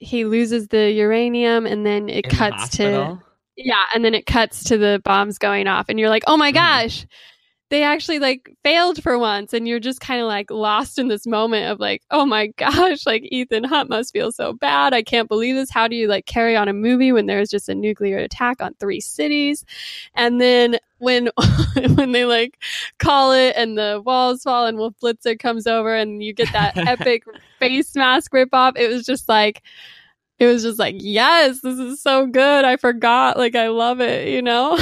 he 0.00 0.24
loses 0.24 0.66
the 0.66 0.90
uranium 0.90 1.66
and 1.66 1.86
then 1.86 2.08
it 2.08 2.24
In 2.24 2.30
the 2.30 2.36
cuts 2.36 2.70
to 2.70 3.16
yeah, 3.56 3.84
and 3.94 4.04
then 4.04 4.16
it 4.16 4.26
cuts 4.26 4.64
to 4.64 4.76
the 4.76 5.00
bombs 5.04 5.38
going 5.38 5.68
off 5.68 5.88
and 5.88 6.00
you're 6.00 6.08
like, 6.08 6.24
"Oh 6.26 6.36
my 6.36 6.50
Mhm. 6.50 6.54
gosh." 6.54 7.06
They 7.74 7.82
actually 7.82 8.20
like 8.20 8.56
failed 8.62 9.02
for 9.02 9.18
once 9.18 9.52
and 9.52 9.66
you're 9.66 9.80
just 9.80 10.00
kind 10.00 10.20
of 10.20 10.28
like 10.28 10.48
lost 10.48 10.96
in 10.96 11.08
this 11.08 11.26
moment 11.26 11.72
of 11.72 11.80
like, 11.80 12.02
"Oh 12.08 12.24
my 12.24 12.46
gosh, 12.56 13.04
like 13.04 13.24
Ethan 13.32 13.64
Hunt 13.64 13.90
must 13.90 14.12
feel 14.12 14.30
so 14.30 14.52
bad. 14.52 14.94
I 14.94 15.02
can't 15.02 15.26
believe 15.26 15.56
this. 15.56 15.70
How 15.70 15.88
do 15.88 15.96
you 15.96 16.06
like 16.06 16.24
carry 16.24 16.54
on 16.54 16.68
a 16.68 16.72
movie 16.72 17.10
when 17.10 17.26
there's 17.26 17.50
just 17.50 17.68
a 17.68 17.74
nuclear 17.74 18.18
attack 18.18 18.62
on 18.62 18.74
three 18.74 19.00
cities?" 19.00 19.64
And 20.14 20.40
then 20.40 20.78
when 20.98 21.30
when 21.96 22.12
they 22.12 22.26
like 22.26 22.62
call 23.00 23.32
it 23.32 23.56
and 23.56 23.76
the 23.76 24.00
walls 24.06 24.44
fall 24.44 24.66
and 24.66 24.78
Wolf 24.78 24.94
Blitzer 25.02 25.36
comes 25.36 25.66
over 25.66 25.96
and 25.96 26.22
you 26.22 26.32
get 26.32 26.52
that 26.52 26.76
epic 26.76 27.24
face 27.58 27.96
mask 27.96 28.32
rip 28.32 28.50
off, 28.52 28.76
it 28.76 28.86
was 28.86 29.04
just 29.04 29.28
like 29.28 29.62
it 30.38 30.46
was 30.46 30.62
just 30.62 30.78
like, 30.78 30.94
yes, 30.98 31.60
this 31.60 31.80
is 31.80 32.00
so 32.00 32.26
good. 32.28 32.64
I 32.64 32.76
forgot. 32.76 33.36
Like, 33.36 33.56
I 33.56 33.68
love 33.68 34.00
it, 34.00 34.28
you 34.28 34.42
know? 34.42 34.78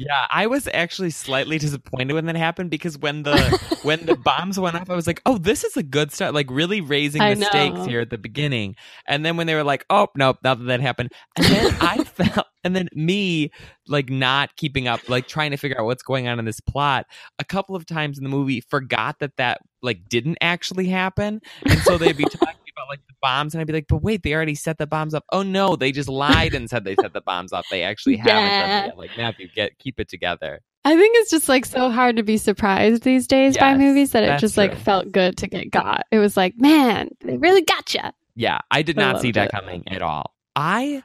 Yeah, 0.00 0.26
I 0.30 0.46
was 0.46 0.66
actually 0.72 1.10
slightly 1.10 1.58
disappointed 1.58 2.14
when 2.14 2.24
that 2.24 2.36
happened 2.36 2.70
because 2.70 2.96
when 2.96 3.22
the 3.22 3.36
when 3.82 4.06
the 4.06 4.16
bombs 4.16 4.58
went 4.58 4.74
off, 4.74 4.88
I 4.88 4.96
was 4.96 5.06
like, 5.06 5.20
"Oh, 5.26 5.36
this 5.36 5.62
is 5.62 5.76
a 5.76 5.82
good 5.82 6.10
start!" 6.10 6.32
Like 6.32 6.46
really 6.50 6.80
raising 6.80 7.20
I 7.20 7.34
the 7.34 7.44
stakes 7.44 7.84
here 7.84 8.00
at 8.00 8.08
the 8.08 8.16
beginning. 8.16 8.76
And 9.06 9.26
then 9.26 9.36
when 9.36 9.46
they 9.46 9.54
were 9.54 9.62
like, 9.62 9.84
"Oh, 9.90 10.08
nope," 10.16 10.38
now 10.42 10.54
that 10.54 10.64
that 10.64 10.80
happened, 10.80 11.12
and 11.36 11.44
then 11.44 11.76
I 11.82 12.02
felt, 12.04 12.46
and 12.64 12.74
then 12.76 12.88
me 12.94 13.50
like 13.88 14.10
not 14.10 14.54
keeping 14.56 14.88
up, 14.88 15.08
like 15.08 15.26
trying 15.28 15.50
to 15.50 15.56
figure 15.56 15.78
out 15.78 15.86
what's 15.86 16.02
going 16.02 16.28
on 16.28 16.38
in 16.38 16.44
this 16.44 16.60
plot. 16.60 17.06
A 17.38 17.44
couple 17.44 17.74
of 17.76 17.86
times 17.86 18.18
in 18.18 18.24
the 18.24 18.30
movie, 18.30 18.60
forgot 18.60 19.18
that 19.20 19.36
that 19.36 19.60
like 19.82 20.08
didn't 20.08 20.38
actually 20.40 20.88
happen, 20.88 21.40
and 21.64 21.78
so 21.80 21.96
they'd 21.98 22.16
be 22.16 22.24
talking 22.30 22.46
about 22.76 22.88
like 22.88 23.00
the 23.08 23.14
bombs, 23.22 23.54
and 23.54 23.60
I'd 23.60 23.66
be 23.66 23.72
like, 23.72 23.86
"But 23.88 24.02
wait, 24.02 24.22
they 24.22 24.34
already 24.34 24.54
set 24.54 24.78
the 24.78 24.86
bombs 24.86 25.14
up." 25.14 25.24
Oh 25.32 25.42
no, 25.42 25.76
they 25.76 25.92
just 25.92 26.08
lied 26.08 26.54
and 26.54 26.68
said 26.68 26.84
they 26.84 26.96
set 26.96 27.12
the 27.12 27.20
bombs 27.22 27.52
up. 27.52 27.64
They 27.70 27.82
actually 27.82 28.16
haven't 28.18 28.34
done 28.34 28.44
Yeah. 28.44 28.82
it 28.82 28.86
yet. 28.88 28.98
Like 28.98 29.10
Matthew, 29.16 29.48
get 29.54 29.78
keep 29.78 29.98
it 30.00 30.08
together. 30.08 30.60
I 30.82 30.96
think 30.96 31.14
it's 31.18 31.30
just 31.30 31.46
like 31.48 31.66
so 31.66 31.90
hard 31.90 32.16
to 32.16 32.22
be 32.22 32.38
surprised 32.38 33.02
these 33.02 33.26
days 33.26 33.58
by 33.58 33.76
movies 33.76 34.12
that 34.12 34.24
it 34.24 34.38
just 34.40 34.56
like 34.56 34.74
felt 34.78 35.12
good 35.12 35.36
to 35.38 35.46
get 35.46 35.70
got. 35.70 36.06
It 36.10 36.18
was 36.18 36.38
like, 36.38 36.54
man, 36.58 37.10
they 37.20 37.36
really 37.36 37.60
got 37.62 37.92
you. 37.92 38.00
Yeah, 38.34 38.60
I 38.70 38.80
did 38.80 38.98
I 38.98 39.12
not 39.12 39.20
see 39.20 39.30
that 39.32 39.48
it. 39.48 39.50
coming 39.50 39.84
at 39.88 40.00
all. 40.00 40.34
I 40.56 41.02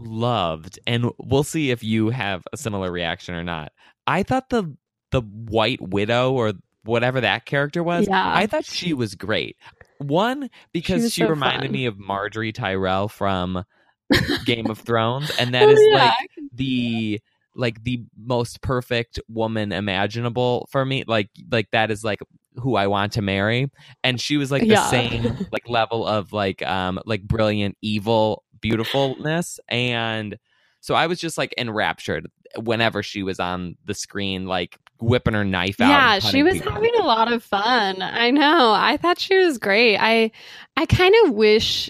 loved, 0.00 0.78
and 0.86 1.10
we'll 1.18 1.42
see 1.44 1.70
if 1.70 1.82
you 1.84 2.10
have 2.10 2.42
a 2.52 2.56
similar 2.56 2.90
reaction 2.90 3.34
or 3.34 3.44
not. 3.44 3.72
I 4.06 4.22
thought 4.22 4.48
the 4.50 4.76
the 5.10 5.20
White 5.22 5.80
Widow 5.80 6.32
or 6.32 6.52
whatever 6.84 7.20
that 7.20 7.44
character 7.44 7.82
was, 7.82 8.06
Yeah. 8.08 8.32
I 8.34 8.46
thought 8.46 8.64
she 8.64 8.92
was 8.94 9.14
great. 9.14 9.56
One 9.98 10.48
because 10.72 11.02
was 11.02 11.12
she, 11.12 11.22
so 11.22 11.28
reminded 11.28 11.66
fun. 11.68 11.72
me 11.72 11.86
of 11.86 11.96
Margaery 11.96 12.54
Tyrell 12.54 13.08
from 13.08 13.64
Game 14.46 14.70
of 14.70 14.78
Thrones, 14.78 15.30
and 15.38 15.52
that 15.54 15.68
Oh, 15.68 15.72
is 15.72 15.80
yeah. 15.90 15.94
like 15.94 16.30
the 16.54 17.20
like 17.54 17.82
the 17.84 18.02
most 18.16 18.62
perfect 18.62 19.18
woman 19.28 19.72
imaginable 19.72 20.68
for 20.70 20.84
me. 20.84 21.04
Like 21.06 21.28
like 21.50 21.70
that 21.72 21.90
is 21.90 22.02
like 22.04 22.20
who 22.56 22.76
I 22.76 22.86
want 22.86 23.12
to 23.14 23.22
marry. 23.22 23.70
And 24.02 24.20
she 24.20 24.36
was 24.36 24.50
like 24.50 24.62
the 24.62 24.68
Yeah. 24.68 24.88
same 24.90 25.46
like 25.52 25.68
level 25.68 26.06
of 26.06 26.32
like 26.32 26.66
um 26.66 26.98
like 27.04 27.22
brilliant 27.22 27.76
evil 27.82 28.44
beautifulness 28.60 29.58
and 29.68 30.38
so 30.80 30.94
I 30.94 31.06
was 31.06 31.20
just 31.20 31.36
like 31.36 31.54
enraptured 31.58 32.28
whenever 32.56 33.02
she 33.02 33.22
was 33.22 33.38
on 33.38 33.76
the 33.84 33.94
screen 33.94 34.46
like 34.46 34.78
whipping 35.00 35.34
her 35.34 35.44
knife 35.44 35.80
out. 35.80 35.88
yeah 35.88 36.18
she 36.18 36.42
was 36.42 36.54
people. 36.54 36.72
having 36.72 36.94
a 36.98 37.02
lot 37.04 37.32
of 37.32 37.42
fun 37.42 38.02
i 38.02 38.30
know 38.30 38.72
i 38.72 38.98
thought 38.98 39.18
she 39.18 39.34
was 39.38 39.56
great 39.56 39.96
i 39.96 40.30
i 40.76 40.84
kind 40.84 41.14
of 41.24 41.32
wish 41.32 41.88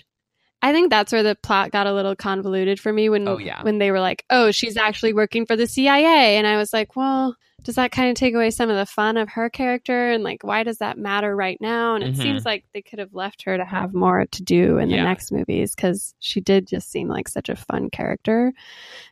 i 0.62 0.70
think 0.72 0.90
that's 0.90 1.10
where 1.12 1.24
the 1.24 1.34
plot 1.34 1.72
got 1.72 1.88
a 1.88 1.92
little 1.92 2.14
convoluted 2.14 2.78
for 2.78 2.92
me 2.92 3.08
when 3.08 3.26
Oh, 3.26 3.38
yeah. 3.38 3.62
when 3.64 3.78
they 3.78 3.90
were 3.90 3.98
like 3.98 4.24
oh 4.30 4.52
she's 4.52 4.76
actually 4.76 5.12
working 5.12 5.44
for 5.44 5.56
the 5.56 5.66
cia 5.66 6.36
and 6.36 6.46
i 6.46 6.56
was 6.56 6.72
like 6.72 6.94
well 6.94 7.34
does 7.62 7.74
that 7.76 7.92
kind 7.92 8.08
of 8.10 8.16
take 8.16 8.34
away 8.34 8.50
some 8.50 8.70
of 8.70 8.76
the 8.76 8.86
fun 8.86 9.16
of 9.16 9.28
her 9.30 9.48
character 9.50 10.10
and 10.10 10.22
like 10.24 10.42
why 10.42 10.62
does 10.62 10.78
that 10.78 10.98
matter 10.98 11.34
right 11.36 11.58
now 11.60 11.94
and 11.94 12.04
it 12.04 12.14
Mhm. 12.14 12.22
seems 12.22 12.44
like 12.44 12.64
they 12.74 12.82
could 12.82 12.98
have 12.98 13.12
left 13.14 13.42
her 13.42 13.56
to 13.56 13.64
have 13.64 13.92
more 13.94 14.26
to 14.26 14.42
do 14.42 14.78
in 14.78 14.88
the 14.88 14.96
Yeah. 14.96 15.04
next 15.04 15.30
movies 15.32 15.74
because 15.74 16.14
she 16.20 16.40
did 16.40 16.66
just 16.66 16.90
seem 16.90 17.08
like 17.08 17.28
such 17.28 17.48
a 17.48 17.56
fun 17.56 17.90
character 17.90 18.52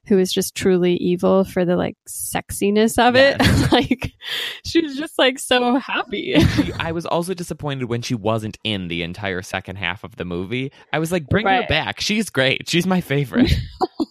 who 0.06 0.16
was 0.16 0.32
just 0.32 0.54
truly 0.54 0.94
evil 0.96 1.44
for 1.44 1.64
the 1.64 1.76
like 1.76 1.96
sexiness 2.08 2.98
of 2.98 3.14
it 3.16 3.36
like 3.72 4.12
she 4.64 4.80
was 4.80 4.96
just 4.96 5.18
like 5.18 5.38
so 5.38 5.76
happy 5.76 6.38
she, 6.40 6.72
I 6.78 6.92
was 6.92 7.06
also 7.06 7.34
disappointed 7.34 7.84
when 7.86 8.02
she 8.02 8.14
wasn't 8.14 8.58
in 8.64 8.88
the 8.88 9.02
entire 9.02 9.42
second 9.42 9.76
half 9.76 10.04
of 10.04 10.16
the 10.16 10.24
movie. 10.24 10.72
I 10.92 10.98
was 10.98 11.12
like, 11.12 11.28
bring 11.28 11.46
her 11.46 11.64
back. 11.68 12.00
She's 12.00 12.30
great. 12.30 12.68
She's 12.68 12.86
my 12.86 13.00
favorite. 13.00 13.52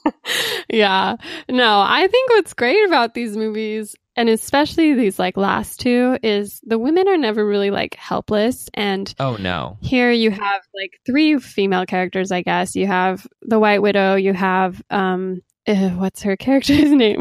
yeah 0.69 1.15
no 1.49 1.79
i 1.79 2.07
think 2.07 2.29
what's 2.31 2.53
great 2.53 2.83
about 2.88 3.13
these 3.13 3.38
movies 3.38 3.95
and 4.18 4.30
especially 4.30 4.95
these 4.95 5.20
like 5.20 5.38
last 5.38 5.80
two 5.80 6.18
is 6.24 6.59
the 6.65 6.80
women 6.80 7.07
are 7.07 7.18
never 7.18 7.45
really 7.45 7.70
like 7.70 7.95
helpless 7.95 8.68
and 8.74 9.13
oh 9.20 9.38
no. 9.38 9.78
here 9.82 10.11
you 10.11 10.32
have 10.32 10.61
like 10.76 10.99
three 11.05 11.38
female 11.38 11.86
characters 11.86 12.32
i 12.32 12.41
guess 12.41 12.76
you 12.76 12.88
have 12.88 13.26
the 13.43 13.59
white 13.59 13.82
widow 13.82 14.15
you 14.15 14.34
have 14.34 14.82
um 14.89 15.41
uh, 15.68 15.89
what's 15.91 16.24
her 16.24 16.36
character's 16.36 16.91
name 16.91 17.20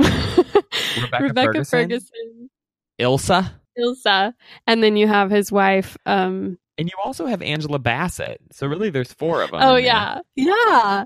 Rebecca 1.21 1.65
Ferguson? 1.65 1.65
ferguson 1.65 2.51
Ilsa. 2.99 3.53
ilsa 3.79 4.33
and 4.67 4.83
then 4.83 4.97
you 4.97 5.07
have 5.07 5.31
his 5.31 5.53
wife 5.53 5.97
um 6.07 6.59
And 6.79 6.89
you 6.89 6.95
also 7.05 7.27
have 7.27 7.41
Angela 7.43 7.79
Bassett. 7.79 8.41
So 8.53 8.67
really 8.67 8.91
there's 8.91 9.13
four 9.13 9.43
of 9.43 9.51
them. 9.51 9.61
oh 9.63 9.77
in 9.77 9.85
there. 9.85 9.93
yeah 9.95 10.21
yeah 10.37 11.05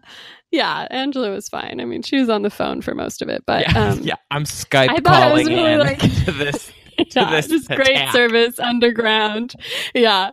yeah 0.50 0.88
angela 0.90 1.30
was 1.30 1.48
fine 1.48 1.80
i 1.80 1.84
mean 1.84 2.02
she 2.02 2.18
was 2.18 2.28
on 2.28 2.42
the 2.42 2.50
phone 2.50 2.82
for 2.82 2.92
most 2.92 3.22
of 3.22 3.28
it 3.28 3.44
but 3.46 3.62
Yeah, 3.70 3.78
um 3.90 4.00
yeah. 4.00 4.16
I'm 4.32 4.42
Skype 4.42 4.88
I 4.90 4.98
thought 4.98 5.30
it 5.30 5.34
was 5.34 5.46
calling 5.46 5.46
really, 5.48 5.72
in 5.74 5.78
like- 5.78 6.00
to 6.24 6.32
this. 6.32 6.72
yeah, 7.16 7.30
this 7.30 7.46
just 7.46 7.68
great 7.70 8.10
service 8.10 8.58
underground. 8.58 9.54
Yeah, 9.94 10.32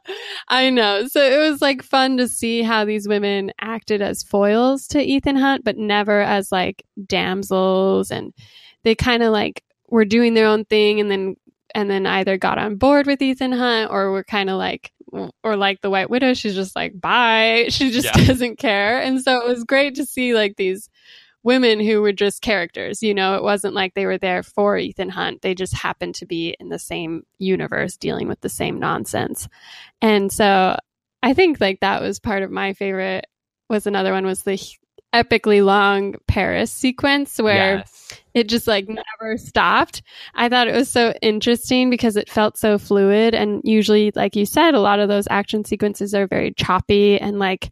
I 0.49 0.69
know. 0.69 1.07
So 1.07 1.21
it 1.21 1.37
was 1.49 1.61
like 1.61 1.81
fun 1.81 2.17
to 2.17 2.27
see 2.27 2.61
how 2.61 2.83
these 2.83 3.07
women 3.07 3.51
acted 3.61 4.01
as 4.01 4.21
foils 4.23 4.85
to 4.87 5.01
Ethan 5.01 5.37
Hunt, 5.37 5.63
but 5.63 5.77
never 5.77 6.19
as 6.19 6.51
like 6.51 6.83
damsels. 7.05 8.11
And 8.11 8.33
they 8.83 8.95
kind 8.95 9.23
of 9.23 9.31
like 9.31 9.63
were 9.87 10.03
doing 10.03 10.33
their 10.33 10.45
own 10.47 10.65
thing 10.65 10.99
and 10.99 11.09
then 11.09 11.35
and 11.77 11.91
then 11.91 12.07
either 12.07 12.37
got 12.37 12.57
on 12.57 12.75
board 12.75 13.05
with 13.05 13.21
Ethan 13.21 13.51
Hunt 13.51 13.91
or 13.91 14.09
were 14.09 14.23
kind 14.23 14.49
of 14.49 14.57
like 14.57 14.91
or 15.43 15.55
like 15.55 15.79
the 15.81 15.91
White 15.91 16.09
Widow, 16.09 16.33
she's 16.33 16.55
just 16.55 16.75
like 16.75 16.99
bye. 16.99 17.67
She 17.69 17.91
just 17.91 18.05
Yeah. 18.05 18.25
doesn't 18.25 18.57
care. 18.57 18.99
And 18.99 19.21
so 19.21 19.39
it 19.39 19.47
was 19.47 19.63
great 19.63 19.93
to 19.95 20.05
see 20.05 20.33
like 20.33 20.55
these 20.57 20.89
women 21.43 21.79
who 21.79 22.01
were 22.01 22.11
just 22.11 22.41
characters. 22.41 23.03
You 23.03 23.13
know, 23.13 23.35
it 23.35 23.43
wasn't 23.43 23.75
like 23.75 23.93
they 23.93 24.07
were 24.07 24.17
there 24.17 24.41
for 24.41 24.75
Ethan 24.75 25.09
Hunt. 25.09 25.43
They 25.43 25.53
just 25.53 25.75
happened 25.75 26.15
to 26.15 26.25
be 26.25 26.55
in 26.59 26.69
the 26.69 26.79
same 26.79 27.23
universe 27.37 27.95
dealing 27.95 28.27
with 28.27 28.41
the 28.41 28.49
same 28.49 28.79
nonsense. 28.79 29.47
And 30.01 30.31
so 30.31 30.77
I 31.21 31.33
think 31.35 31.61
like 31.61 31.81
that 31.81 32.01
was 32.01 32.19
part 32.19 32.41
of 32.41 32.49
my 32.49 32.73
favorite 32.73 33.27
was 33.69 33.85
another 33.85 34.13
one 34.13 34.25
was 34.25 34.41
the 34.43 34.59
epically 35.23 35.63
long 35.65 36.15
Paris 36.27 36.71
sequence 36.71 37.39
where 37.39 37.77
Yes. 37.77 38.13
it 38.33 38.47
just 38.47 38.67
like 38.67 38.87
never 38.87 39.37
stopped. 39.37 40.01
I 40.35 40.49
thought 40.49 40.67
it 40.67 40.75
was 40.75 40.89
so 40.89 41.13
interesting 41.21 41.89
because 41.89 42.15
it 42.15 42.29
felt 42.29 42.57
so 42.57 42.77
fluid. 42.77 43.33
And 43.33 43.61
usually, 43.63 44.11
like 44.15 44.35
you 44.35 44.45
said, 44.45 44.73
a 44.73 44.79
lot 44.79 44.99
of 44.99 45.09
those 45.09 45.27
action 45.29 45.65
sequences 45.65 46.13
are 46.13 46.27
very 46.27 46.53
choppy 46.53 47.19
and 47.19 47.39
like, 47.39 47.71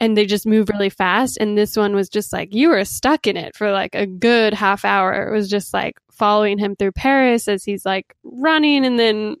and 0.00 0.16
they 0.16 0.26
just 0.26 0.46
move 0.46 0.68
really 0.68 0.90
fast. 0.90 1.38
And 1.40 1.56
this 1.56 1.76
one 1.76 1.94
was 1.94 2.08
just 2.08 2.32
like, 2.32 2.54
you 2.54 2.68
were 2.68 2.84
stuck 2.84 3.26
in 3.26 3.36
it 3.36 3.56
for 3.56 3.70
like 3.72 3.94
a 3.94 4.06
good 4.06 4.52
half 4.54 4.84
hour. 4.84 5.28
It 5.28 5.32
was 5.32 5.48
just 5.48 5.72
like 5.72 5.98
following 6.10 6.58
him 6.58 6.76
through 6.76 6.92
Paris 6.92 7.48
as 7.48 7.64
he's 7.64 7.84
like 7.86 8.14
running 8.24 8.84
and 8.86 8.98
then 8.98 9.36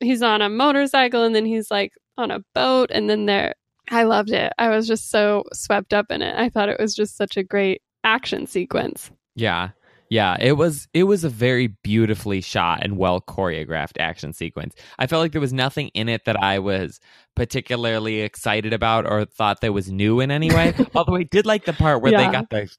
he's 0.00 0.22
on 0.22 0.42
a 0.42 0.48
motorcycle 0.48 1.24
and 1.24 1.34
then 1.34 1.46
he's 1.46 1.70
like 1.70 1.92
on 2.16 2.30
a 2.30 2.40
boat 2.54 2.90
and 2.92 3.08
then 3.10 3.26
there 3.26 3.54
I 3.90 4.04
loved 4.04 4.30
it. 4.30 4.52
I 4.58 4.68
was 4.70 4.86
just 4.86 5.10
so 5.10 5.44
swept 5.52 5.92
up 5.94 6.06
in 6.10 6.22
it. 6.22 6.34
I 6.36 6.48
thought 6.48 6.68
it 6.68 6.78
was 6.80 6.94
just 6.94 7.16
such 7.16 7.36
a 7.36 7.42
great 7.42 7.82
action 8.04 8.46
sequence. 8.46 9.10
Yeah. 9.34 9.70
Yeah, 10.10 10.38
it 10.40 10.52
was 10.52 10.88
it 10.94 11.02
was 11.04 11.22
a 11.22 11.28
very 11.28 11.66
beautifully 11.66 12.40
shot 12.40 12.82
and 12.82 12.96
well 12.96 13.20
choreographed 13.20 13.98
action 14.00 14.32
sequence. 14.32 14.74
I 14.98 15.06
felt 15.06 15.20
like 15.20 15.32
there 15.32 15.40
was 15.40 15.52
nothing 15.52 15.88
in 15.88 16.08
it 16.08 16.24
that 16.24 16.42
I 16.42 16.60
was 16.60 16.98
particularly 17.36 18.20
excited 18.20 18.72
about 18.72 19.04
or 19.06 19.26
thought 19.26 19.60
that 19.60 19.72
was 19.74 19.90
new 19.92 20.20
in 20.20 20.30
any 20.30 20.50
way. 20.50 20.74
Although 20.94 21.16
I 21.16 21.24
did 21.24 21.44
like 21.44 21.66
the 21.66 21.74
part 21.74 22.00
where 22.02 22.12
Yeah. 22.12 22.26
they 22.26 22.32
got 22.32 22.48
the 22.48 22.70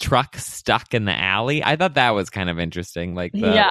truck 0.00 0.36
stuck 0.36 0.94
in 0.94 1.04
the 1.04 1.16
alley. 1.16 1.62
I 1.62 1.76
thought 1.76 1.94
that 1.94 2.10
was 2.10 2.28
kind 2.28 2.50
of 2.50 2.58
interesting. 2.58 3.14
Like, 3.14 3.30
the, 3.32 3.38
Yeah. 3.54 3.70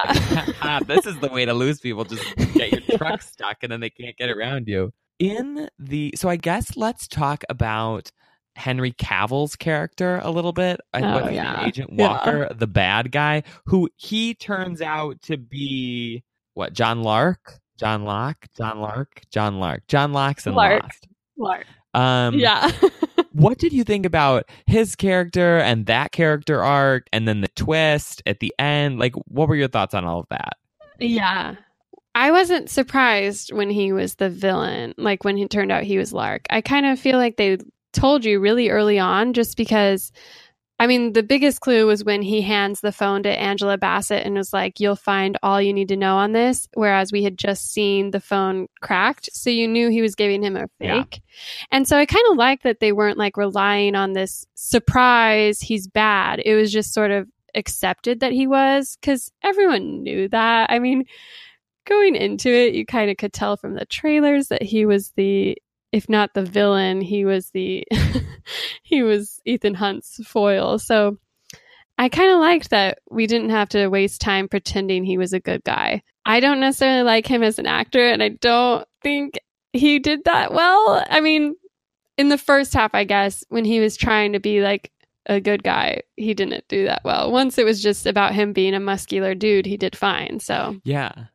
"Ah, 0.62 0.80
this 0.86 1.04
is 1.06 1.18
the 1.20 1.28
way 1.28 1.44
to 1.44 1.52
lose 1.52 1.80
people. 1.80 2.04
Just 2.04 2.24
get 2.54 2.72
your 2.72 2.80
truck 2.98 3.20
stuck 3.20 3.58
and 3.62 3.70
then 3.70 3.80
they 3.80 3.90
can't 3.90 4.16
get 4.16 4.30
around 4.30 4.66
you. 4.66 4.92
In 5.18 5.68
the 5.78 6.12
so 6.16 6.28
I 6.28 6.36
guess 6.36 6.76
let's 6.76 7.06
talk 7.06 7.44
about 7.48 8.10
Henry 8.56 8.92
Cavill's 8.92 9.56
character 9.56 10.20
a 10.22 10.30
little 10.30 10.52
bit. 10.52 10.80
I 10.92 11.00
Oh, 11.02 11.14
what's 11.22 11.32
yeah. 11.32 11.64
Agent 11.66 11.90
Yeah. 11.92 12.08
Walker, 12.08 12.48
the 12.54 12.66
bad 12.66 13.10
guy, 13.12 13.42
who 13.66 13.88
he 13.96 14.34
turns 14.34 14.80
out 14.82 15.20
to 15.22 15.36
be 15.36 16.22
what? 16.54 16.72
John 16.72 17.02
Lark, 17.02 17.58
John 17.78 18.04
Locke, 18.04 18.46
John 18.56 18.80
Lark, 18.80 19.22
John 19.30 19.58
Lark, 19.58 19.86
John 19.88 20.12
Locke's 20.12 20.46
in 20.46 20.54
Lark. 20.54 20.82
Lost. 20.84 21.08
Lark. 21.36 21.66
Um, 21.94 22.34
yeah. 22.34 22.70
what 23.32 23.58
did 23.58 23.72
you 23.72 23.82
think 23.84 24.06
about 24.06 24.48
his 24.66 24.94
character 24.96 25.58
and 25.58 25.86
that 25.86 26.12
character 26.12 26.62
arc, 26.62 27.06
and 27.12 27.26
then 27.26 27.40
the 27.40 27.48
twist 27.56 28.22
at 28.26 28.40
the 28.40 28.52
end? 28.58 28.98
Like, 28.98 29.14
what 29.26 29.48
were 29.48 29.56
your 29.56 29.68
thoughts 29.68 29.94
on 29.94 30.04
all 30.04 30.20
of 30.20 30.26
that? 30.30 30.56
yeah. 31.00 31.56
I 32.14 32.30
wasn't 32.30 32.70
surprised 32.70 33.52
when 33.52 33.70
he 33.70 33.92
was 33.92 34.14
the 34.16 34.30
villain, 34.30 34.94
like 34.96 35.24
when 35.24 35.36
it 35.38 35.50
turned 35.50 35.72
out 35.72 35.82
he 35.82 35.98
was 35.98 36.12
Lark. 36.12 36.46
I 36.50 36.60
kind 36.60 36.86
of 36.86 36.98
feel 36.98 37.18
like 37.18 37.36
they 37.36 37.58
told 37.92 38.24
you 38.24 38.40
really 38.40 38.70
early 38.70 38.98
on 38.98 39.32
just 39.32 39.56
because 39.56 40.12
I 40.80 40.88
mean, 40.88 41.12
the 41.12 41.22
biggest 41.22 41.60
clue 41.60 41.86
was 41.86 42.02
when 42.02 42.20
he 42.20 42.42
hands 42.42 42.80
the 42.80 42.90
phone 42.90 43.22
to 43.22 43.28
Angela 43.30 43.78
Bassett 43.78 44.26
and 44.26 44.34
was 44.34 44.52
like, 44.52 44.80
You'll 44.80 44.96
find 44.96 45.38
all 45.42 45.62
you 45.62 45.72
need 45.72 45.88
to 45.88 45.96
know 45.96 46.16
on 46.16 46.32
this. 46.32 46.68
Whereas 46.74 47.12
we 47.12 47.22
had 47.22 47.38
just 47.38 47.72
seen 47.72 48.10
the 48.10 48.20
phone 48.20 48.66
cracked. 48.80 49.30
So 49.32 49.50
you 49.50 49.68
knew 49.68 49.88
he 49.88 50.02
was 50.02 50.16
giving 50.16 50.42
him 50.42 50.56
a 50.56 50.68
Yeah. 50.80 51.04
fake. 51.04 51.22
And 51.70 51.86
so 51.86 51.96
I 51.96 52.06
kind 52.06 52.24
of 52.30 52.36
like 52.36 52.62
that 52.62 52.80
they 52.80 52.90
weren't 52.90 53.18
like 53.18 53.36
relying 53.36 53.94
on 53.94 54.14
this 54.14 54.46
surprise, 54.56 55.60
he's 55.60 55.86
bad. 55.86 56.42
It 56.44 56.56
was 56.56 56.72
just 56.72 56.92
sort 56.92 57.12
of 57.12 57.28
accepted 57.54 58.18
that 58.20 58.32
he 58.32 58.48
was 58.48 58.98
because 59.00 59.30
everyone 59.44 60.02
knew 60.02 60.28
that. 60.30 60.70
I 60.70 60.80
mean, 60.80 61.04
going 61.84 62.16
into 62.16 62.48
it, 62.48 62.74
you 62.74 62.86
kind 62.86 63.10
of 63.10 63.16
could 63.16 63.32
tell 63.32 63.56
from 63.56 63.74
the 63.74 63.86
trailers 63.86 64.48
that 64.48 64.62
he 64.62 64.86
was 64.86 65.12
the 65.16 65.56
if 65.92 66.08
not 66.08 66.34
the 66.34 66.44
villain, 66.44 67.00
he 67.00 67.24
was 67.24 67.50
the 67.50 67.86
he 68.82 69.02
was 69.02 69.40
Ethan 69.44 69.74
Hunt's 69.74 70.20
foil. 70.26 70.78
So 70.78 71.18
I 71.96 72.08
kind 72.08 72.32
of 72.32 72.40
liked 72.40 72.70
that 72.70 72.98
we 73.10 73.28
didn't 73.28 73.50
have 73.50 73.68
to 73.70 73.86
waste 73.86 74.20
time 74.20 74.48
pretending 74.48 75.04
he 75.04 75.18
was 75.18 75.32
a 75.32 75.40
good 75.40 75.62
guy. 75.62 76.02
I 76.26 76.40
don't 76.40 76.58
necessarily 76.58 77.02
like 77.02 77.26
him 77.26 77.42
as 77.42 77.58
an 77.58 77.66
actor, 77.66 78.08
and 78.08 78.22
I 78.22 78.30
don't 78.30 78.86
think 79.02 79.38
he 79.72 79.98
did 79.98 80.24
that 80.24 80.52
well. 80.52 81.04
I 81.08 81.20
mean, 81.20 81.54
in 82.16 82.28
the 82.28 82.38
first 82.38 82.74
half, 82.74 82.94
I 82.94 83.04
guess, 83.04 83.44
when 83.48 83.64
he 83.64 83.80
was 83.80 83.96
trying 83.96 84.32
to 84.32 84.40
be 84.40 84.62
like 84.62 84.90
a 85.26 85.40
good 85.40 85.62
guy, 85.62 86.02
he 86.16 86.34
didn't 86.34 86.66
do 86.68 86.86
that 86.86 87.02
well. 87.04 87.30
Once 87.30 87.58
it 87.58 87.64
was 87.64 87.82
just 87.82 88.06
about 88.06 88.34
him 88.34 88.52
being 88.52 88.74
a 88.74 88.80
muscular 88.80 89.34
dude, 89.34 89.66
he 89.66 89.76
did 89.76 89.96
fine. 89.96 90.40
So 90.40 90.80
Yeah. 90.84 91.26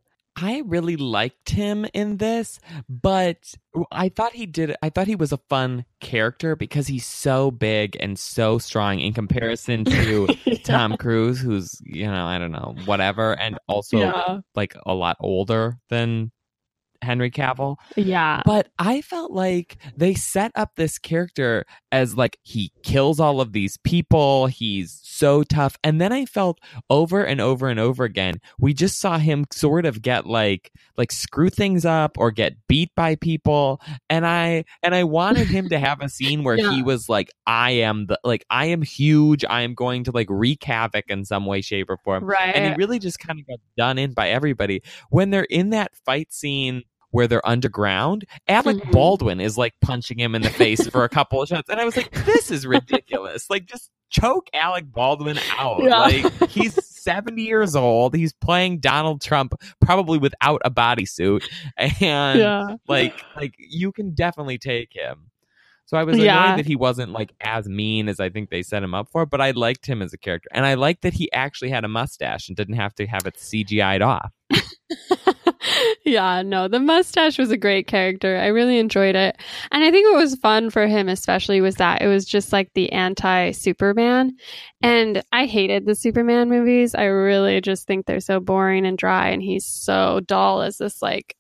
I 0.42 0.64
really 0.66 0.96
liked 0.96 1.50
him 1.50 1.86
in 1.94 2.18
this, 2.18 2.60
but 2.88 3.54
I 3.92 4.10
thought 4.10 4.34
he 4.34 4.46
did 4.46 4.76
I 4.82 4.90
thought 4.90 5.08
he 5.08 5.16
was 5.16 5.32
a 5.32 5.38
fun 5.50 5.86
character 6.00 6.56
because 6.56 6.88
he's 6.88 7.06
so 7.06 7.52
big 7.52 7.98
and 8.00 8.18
so 8.18 8.58
strong 8.58 9.00
in 9.00 9.14
comparison 9.14 9.86
to 9.86 10.28
Tom 10.64 10.98
Cruise 10.98 11.40
who's, 11.40 11.80
you 11.84 12.06
know, 12.06 12.26
I 12.26 12.38
don't 12.38 12.52
know, 12.52 12.76
whatever 12.86 13.34
and 13.34 13.58
also 13.68 14.00
yeah, 14.00 14.40
like 14.56 14.76
a 14.86 14.94
lot 14.94 15.18
older 15.20 15.78
than 15.90 16.32
Henry 17.02 17.32
Cavill. 17.32 17.78
yeah, 17.96 18.42
But 18.46 18.70
I 18.78 19.02
felt 19.02 19.32
like 19.32 19.78
they 19.96 20.14
set 20.14 20.52
up 20.56 20.76
this 20.76 20.98
character 20.98 21.66
as 21.92 22.16
like 22.16 22.38
he 22.44 22.72
kills 22.84 23.20
all 23.20 23.42
of 23.42 23.54
these 23.54 23.78
people, 23.84 24.48
he's 24.48 25.00
so 25.04 25.44
tough. 25.44 25.78
And 25.84 26.00
then 26.00 26.12
I 26.12 26.26
felt 26.26 26.60
over 26.90 27.24
and 27.24 27.42
over 27.42 27.68
and 27.68 27.80
over 27.80 28.04
again, 28.04 28.36
we 28.60 28.74
just 28.74 29.00
saw 29.00 29.18
him 29.18 29.46
sort 29.52 29.86
of 29.86 30.02
get 30.02 30.26
like 30.26 30.72
like 30.98 31.12
screw 31.12 31.50
things 31.50 31.86
up 31.86 32.18
or 32.18 32.32
get 32.32 32.56
beat 32.68 32.92
by 32.96 33.16
people. 33.16 33.82
And 34.10 34.26
I 34.26 34.66
and 34.84 34.94
I 34.94 35.04
wanted 35.04 35.48
him 35.48 35.70
to 35.70 35.80
have 35.80 36.02
a 36.02 36.10
scene 36.10 36.44
where 36.44 36.58
he 36.58 36.84
was 36.84 37.10
like, 37.10 37.32
I 37.46 37.72
am 37.72 38.08
the 38.08 38.20
like 38.24 38.46
I 38.50 38.66
am 38.66 38.82
huge, 38.82 39.44
I 39.50 39.62
am 39.62 39.74
going 39.74 40.06
to 40.06 40.12
like 40.12 40.28
wreak 40.30 40.64
havoc 40.64 41.06
in 41.10 41.26
some 41.26 41.46
way, 41.46 41.62
shape, 41.62 41.90
or 41.90 41.98
form 41.98 42.24
right. 42.24 42.56
and 42.56 42.66
he 42.66 42.78
really 42.78 43.00
just 43.00 43.20
kind 43.20 43.40
of 43.40 43.48
got 43.48 43.60
done 43.78 43.98
in 43.98 44.14
by 44.14 44.30
everybody 44.30 44.82
when 45.10 45.30
they're 45.30 45.44
in 45.44 45.72
that 45.72 45.96
fight 46.06 46.32
scene 46.32 46.84
where 47.12 47.28
they're 47.28 47.48
underground 47.48 48.26
alec 48.48 48.78
Mhm. 48.78 48.92
baldwin 48.92 49.40
is 49.42 49.58
like 49.58 49.74
punching 49.82 50.20
him 50.20 50.36
in 50.36 50.42
the 50.42 50.50
face 50.50 50.88
for 50.88 51.04
a 51.04 51.10
couple 51.10 51.42
of 51.42 51.50
shots 51.50 51.70
and 51.70 51.80
i 51.80 51.86
was 51.86 51.98
like 51.98 52.12
this 52.26 52.52
is 52.52 52.66
ridiculous 52.68 53.50
like 53.50 53.66
just 53.66 53.90
choke 54.10 54.48
alec 54.54 54.92
baldwin 54.92 55.38
out 55.58 55.82
Yeah. 55.84 55.98
like 56.00 56.50
he's 56.50 56.78
70 56.86 57.42
years 57.42 57.76
old 57.76 58.16
he's 58.16 58.34
playing 58.34 58.80
donald 58.80 59.22
trump 59.22 59.54
probably 59.82 60.18
without 60.18 60.62
a 60.66 60.72
bodysuit 60.72 61.44
and 61.78 62.40
yeah, 62.40 62.76
like 62.88 63.14
like 63.36 63.54
you 63.58 63.92
can 63.92 64.14
definitely 64.14 64.58
take 64.58 64.94
him 64.94 65.26
so 65.86 65.98
I 65.98 66.04
was 66.04 66.20
Yeah. 66.20 66.46
annoyed 66.46 66.60
that 66.60 66.68
he 66.68 66.76
wasn't 66.76 67.14
like 67.14 67.34
as 67.42 67.68
mean 67.68 68.10
as 68.10 68.20
I 68.20 68.30
think 68.30 68.52
they 68.52 68.62
set 68.62 68.84
him 68.84 68.94
up 68.94 69.08
for, 69.10 69.26
but 69.26 69.42
I 69.42 69.50
liked 69.50 69.88
him 69.88 70.04
as 70.04 70.14
a 70.14 70.20
character. 70.20 70.48
And 70.54 70.64
I 70.64 70.76
liked 70.76 71.02
that 71.02 71.14
he 71.14 71.32
actually 71.32 71.72
had 71.72 71.84
a 71.84 71.88
mustache 71.88 72.48
and 72.48 72.56
didn't 72.56 72.76
have 72.76 72.94
to 72.94 73.08
have 73.08 73.26
it 73.26 73.38
CGI'd 73.38 74.04
off. 74.04 74.32
yeah, 76.06 76.42
no, 76.42 76.68
the 76.68 76.80
mustache 76.80 77.38
was 77.38 77.52
a 77.52 77.58
great 77.58 77.88
character. 77.88 78.38
I 78.38 78.48
really 78.48 78.80
enjoyed 78.80 79.16
it. 79.16 79.38
And 79.72 79.84
I 79.84 79.92
think 79.92 80.12
what 80.12 80.22
was 80.22 80.36
fun 80.36 80.70
for 80.70 80.88
him, 80.88 81.10
especially, 81.10 81.62
was 81.62 81.76
that 81.76 82.02
it 82.02 82.08
was 82.08 82.26
just 82.26 82.52
like 82.52 82.72
the 82.74 82.92
anti 82.92 83.52
Superman. 83.52 84.36
And 84.82 85.24
I 85.32 85.46
hated 85.46 85.86
the 85.86 85.96
Superman 85.96 86.50
movies. 86.50 86.96
I 86.96 87.06
really 87.06 87.62
just 87.62 87.88
think 87.88 88.06
they're 88.06 88.20
so 88.20 88.40
boring 88.40 88.86
and 88.86 88.98
dry. 88.98 89.30
And 89.30 89.42
he's 89.42 89.66
so 89.66 90.22
dull 90.26 90.62
as 90.62 90.78
this, 90.78 91.02
like, 91.02 91.36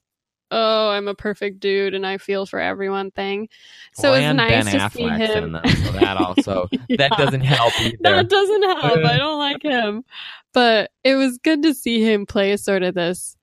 oh, 0.52 0.89
I'm 0.89 1.08
a 1.08 1.16
perfect 1.16 1.60
dude 1.60 1.93
and 1.93 2.06
I 2.06 2.18
feel 2.18 2.45
for 2.45 2.60
everyone 2.60 3.12
thing. 3.12 3.50
So 3.93 4.10
it 4.10 4.18
was 4.18 4.22
and 4.22 4.38
nice 4.38 4.50
Ben 4.52 4.66
to 4.66 4.72
Affleck's 4.80 4.93
see 4.93 5.04
him. 5.34 5.52
them, 5.54 5.62
so 5.66 5.91
that 5.93 6.18
also 6.18 6.68
Yeah. 6.89 6.95
that 6.97 7.12
doesn't 7.18 7.41
help 7.41 7.80
either. 7.82 7.97
That 8.02 8.30
doesn't 8.30 8.64
help. 8.64 9.06
I 9.06 9.18
don't 9.18 9.38
like 9.39 9.62
him. 9.64 10.04
But 10.54 10.91
it 11.04 11.16
was 11.16 11.38
good 11.38 11.64
to 11.64 11.74
see 11.74 12.02
him 12.04 12.26
play 12.26 12.56
sort 12.58 12.84
of 12.84 12.95
this 12.95 13.36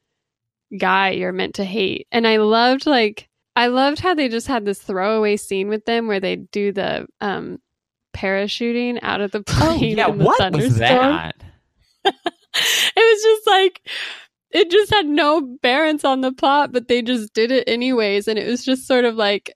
guy 0.76 1.10
you're 1.10 1.32
meant 1.32 1.54
to 1.56 1.64
hate. 1.64 2.06
And 2.10 2.26
I 2.26 2.38
loved 2.38 2.86
like 2.86 3.28
I 3.54 3.68
loved 3.68 4.00
how 4.00 4.14
they 4.14 4.28
just 4.28 4.48
had 4.48 4.64
this 4.64 4.80
throwaway 4.80 5.36
scene 5.36 5.68
with 5.68 5.84
them 5.84 6.08
where 6.08 6.20
they 6.20 6.36
do 6.36 6.72
the 6.72 7.06
um 7.20 7.58
parachuting 8.14 8.98
out 9.02 9.20
of 9.20 9.30
the 9.30 9.38
oh 9.46 9.76
plane 9.76 9.96
yeah, 9.98 10.08
in 10.08 10.18
the 10.18 10.24
what 10.24 10.38
thunderstorm. 10.38 10.68
was 10.68 10.78
that? 10.78 11.36
It 12.58 12.96
was 12.96 13.22
just 13.22 13.46
like 13.46 13.86
it 14.50 14.70
just 14.70 14.92
had 14.92 15.06
no 15.06 15.40
bearance 15.62 16.04
on 16.04 16.20
the 16.20 16.32
plot, 16.32 16.72
but 16.72 16.88
they 16.88 17.02
just 17.02 17.32
did 17.34 17.50
it 17.50 17.64
anyways. 17.68 18.28
And 18.28 18.38
it 18.38 18.48
was 18.48 18.64
just 18.64 18.86
sort 18.86 19.04
of 19.04 19.14
like 19.14 19.54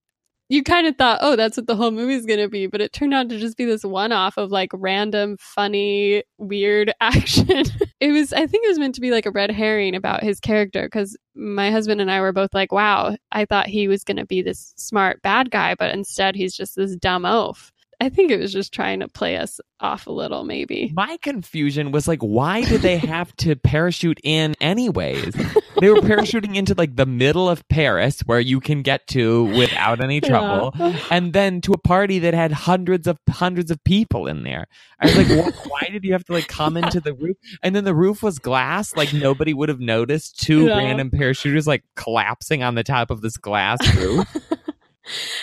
you 0.51 0.65
kind 0.65 0.89
of 0.89 0.97
thought, 0.97 1.21
oh, 1.23 1.37
that's 1.37 1.57
what 1.57 1.69
the 1.69 1.77
whole 1.77 1.93
movie's 1.93 2.27
going 2.27 2.41
to 2.41 2.49
be. 2.49 2.67
But 2.67 2.81
it 2.81 2.93
turned 2.93 3.15
out 3.15 3.29
to 3.29 3.39
just 3.39 3.57
be 3.57 3.65
this 3.65 3.85
one 3.85 4.11
off 4.11 4.37
of 4.37 4.51
like 4.51 4.71
random, 4.75 5.37
funny, 5.39 6.25
weird 6.39 6.93
action. 7.01 7.63
it 8.01 8.11
was, 8.11 8.33
I 8.33 8.49
think 8.49 8.65
it 8.65 8.69
was 8.69 8.79
meant 8.81 8.97
to 8.97 9.01
be 9.01 9.13
like 9.13 9.27
a 9.27 9.31
red 9.31 9.53
herring 9.53 9.95
about 9.95 10.25
his 10.25 10.41
character 10.41 10.83
because 10.83 11.17
my 11.37 11.71
husband 11.71 12.01
and 12.01 12.11
I 12.11 12.21
were 12.21 12.33
both 12.33 12.53
like, 12.53 12.73
wow, 12.73 13.17
I 13.31 13.45
thought 13.45 13.69
he 13.69 13.87
was 13.87 14.03
going 14.03 14.17
to 14.17 14.27
be 14.27 14.43
this 14.43 14.75
smart 14.77 15.23
bad 15.23 15.53
guy, 15.53 15.77
but 15.77 15.95
instead 15.95 16.35
he's 16.35 16.57
just 16.57 16.75
this 16.75 16.97
dumb 16.97 17.25
oaf. 17.25 17.71
I 18.01 18.09
think 18.09 18.31
it 18.31 18.41
was 18.41 18.53
just 18.53 18.73
trying 18.73 19.01
to 19.01 19.09
play 19.09 19.37
us 19.37 19.61
off 19.79 20.07
a 20.07 20.11
little, 20.13 20.45
maybe. 20.45 20.91
My 20.95 21.19
confusion 21.23 21.91
was 21.93 22.09
like, 22.09 22.21
why 22.21 22.65
did 22.65 22.81
they 22.83 22.97
have 22.99 23.35
to 23.37 23.57
parachute 23.57 24.21
in 24.25 24.55
anyways? 24.61 25.35
They 25.81 25.89
were 25.91 25.97
parachuting 26.01 26.57
into 26.57 26.75
like 26.75 26.97
the 26.97 27.07
middle 27.07 27.49
of 27.49 27.67
Paris 27.69 28.21
where 28.21 28.41
you 28.41 28.61
can 28.61 28.83
get 28.83 29.07
to 29.09 29.45
without 29.57 30.01
any 30.03 30.21
trouble. 30.21 30.73
Yeah. 30.79 30.99
and 31.11 31.33
then 31.33 31.61
to 31.63 31.73
a 31.73 31.79
party 31.79 32.19
that 32.21 32.35
had 32.35 32.53
hundreds 32.53 33.07
of 33.07 33.19
hundreds 33.29 33.71
of 33.71 33.83
people 33.85 34.27
in 34.27 34.43
there. 34.45 34.67
I 35.01 35.07
was 35.07 35.17
like, 35.17 35.27
wh- 35.55 35.67
why 35.71 35.89
did 35.91 36.05
you 36.05 36.13
have 36.13 36.25
to 36.25 36.33
like 36.33 36.49
come 36.49 36.77
into 36.77 37.01
the 37.01 37.15
roof? 37.15 37.37
And 37.63 37.75
then 37.75 37.85
the 37.85 37.95
roof 37.95 38.23
was 38.23 38.39
glass, 38.39 38.95
like 38.97 39.13
nobody 39.15 39.55
would 39.55 39.69
have 39.71 39.81
noticed 39.81 40.39
two 40.41 40.67
Yeah. 40.67 40.77
random 40.79 41.11
parachuters 41.11 41.67
like 41.67 41.85
collapsing 41.97 42.63
on 42.63 42.75
the 42.75 42.85
top 42.85 43.11
of 43.11 43.21
this 43.23 43.37
glass 43.39 43.79
roof. 43.97 44.27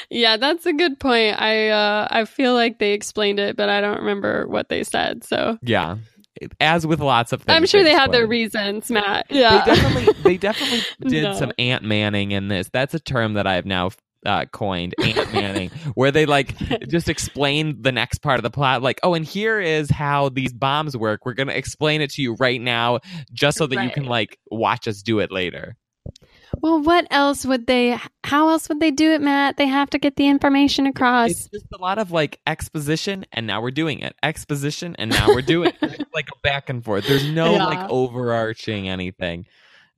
Yeah, 0.10 0.38
that's 0.38 0.66
a 0.66 0.74
good 0.74 1.00
point. 1.00 1.40
I 1.42 1.70
uh 1.70 2.08
I 2.10 2.26
feel 2.26 2.54
like 2.54 2.80
they 2.80 2.94
explained 2.94 3.40
it, 3.40 3.56
but 3.56 3.70
I 3.70 3.82
don't 3.82 4.00
remember 4.00 4.48
what 4.48 4.70
they 4.70 4.84
said. 4.84 5.24
So 5.24 5.58
yeah. 5.62 5.98
as 6.60 6.86
with 6.86 7.00
lots 7.00 7.32
of 7.34 7.42
things. 7.42 7.56
I'm 7.56 7.66
sure 7.66 7.84
they 7.84 7.92
had 7.92 8.12
their 8.12 8.28
reasons, 8.28 8.90
Matt. 8.92 9.26
Yeah. 9.30 9.66
They 9.66 9.76
definitely, 9.76 10.14
they 10.24 10.38
definitely 10.38 10.82
did 11.10 11.24
No. 11.24 11.34
some 11.34 11.52
Ant 11.58 11.84
Manning 11.84 12.32
in 12.32 12.48
this. 12.48 12.70
That's 12.72 12.94
a 12.94 13.00
term 13.00 13.34
that 13.34 13.48
I've 13.48 13.66
now 13.66 13.90
uh, 14.26 14.46
coined, 14.46 14.94
Ant 15.04 15.34
Manning, 15.34 15.70
where 15.96 16.12
they 16.12 16.26
like 16.26 16.56
just 16.88 17.08
explain 17.10 17.82
the 17.82 17.92
next 17.92 18.20
part 18.20 18.40
of 18.40 18.44
the 18.44 18.50
plot. 18.50 18.82
Like, 18.82 19.00
oh, 19.04 19.14
and 19.14 19.26
here 19.26 19.60
is 19.60 19.90
how 19.90 20.30
these 20.30 20.54
bombs 20.54 20.96
work. 20.98 21.26
We're 21.26 21.34
gonna 21.34 21.54
explain 21.54 22.02
it 22.02 22.12
to 22.12 22.22
you 22.22 22.36
right 22.36 22.62
now, 22.62 23.00
just 23.32 23.58
so 23.58 23.68
that 23.68 23.84
you 23.84 23.90
can 23.90 24.06
like 24.06 24.38
watch 24.52 24.88
us 24.88 25.02
do 25.02 25.20
it 25.20 25.32
later. 25.32 25.76
Well, 26.62 26.82
what 26.82 27.08
else 27.12 27.46
would 27.46 27.68
they? 27.68 27.98
How 28.24 28.50
else 28.50 28.70
would 28.70 28.80
they 28.80 28.92
do 28.92 29.12
it, 29.14 29.22
Matt? 29.22 29.58
They 29.58 29.68
have 29.68 29.90
to 29.92 30.00
get 30.00 30.16
the 30.16 30.28
information 30.28 30.86
across. 30.88 31.32
It's 31.32 31.48
just 31.50 31.66
a 31.74 31.78
lot 31.78 31.98
of 32.00 32.12
like 32.12 32.40
exposition, 32.48 33.26
and 33.32 33.48
now 33.48 33.62
we're 33.62 33.72
doing 33.72 34.00
it. 34.00 34.16
Exposition, 34.24 34.96
and 34.98 35.12
now 35.12 35.28
we're 35.28 35.42
doing 35.42 35.74
it. 35.82 36.08
Like 36.14 36.30
a 36.30 36.40
back 36.42 36.70
and 36.70 36.84
forth. 36.84 37.06
There's 37.08 37.28
no 37.30 37.54
Yeah. 37.54 37.66
like 37.66 37.90
overarching 37.90 38.90
anything. 38.90 39.46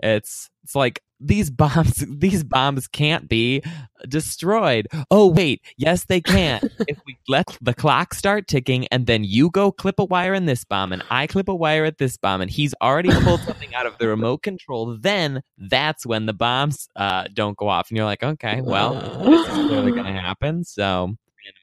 It's 0.01 0.49
it's 0.63 0.75
like 0.75 1.01
these 1.19 1.49
bombs 1.49 2.05
these 2.09 2.43
bombs 2.43 2.87
can't 2.87 3.27
be 3.27 3.61
destroyed. 4.07 4.87
Oh 5.11 5.27
wait, 5.27 5.61
yes 5.77 6.05
they 6.05 6.21
can. 6.21 6.61
if 6.87 6.99
we 7.05 7.17
let 7.27 7.57
the 7.61 7.73
clock 7.73 8.13
start 8.13 8.47
ticking 8.47 8.87
and 8.87 9.05
then 9.07 9.23
you 9.23 9.49
go 9.49 9.71
clip 9.71 9.99
a 9.99 10.05
wire 10.05 10.33
in 10.33 10.45
this 10.45 10.63
bomb 10.63 10.93
and 10.93 11.03
I 11.09 11.27
clip 11.27 11.49
a 11.49 11.55
wire 11.55 11.85
at 11.85 11.97
this 11.97 12.17
bomb 12.17 12.41
and 12.41 12.49
he's 12.49 12.73
already 12.81 13.09
pulled 13.23 13.41
something 13.41 13.73
out 13.75 13.85
of 13.85 13.97
the 13.97 14.07
remote 14.07 14.43
control, 14.43 14.97
then 14.99 15.41
that's 15.57 16.05
when 16.05 16.25
the 16.25 16.33
bombs 16.33 16.87
uh, 16.95 17.25
don't 17.33 17.57
go 17.57 17.67
off 17.67 17.89
and 17.89 17.97
you're 17.97 18.05
like, 18.05 18.23
okay, 18.23 18.61
well, 18.61 18.93
this 19.25 19.47
is 19.47 19.53
clearly 19.53 19.91
going 19.91 20.05
to 20.13 20.13
happen. 20.13 20.63
So, 20.63 21.15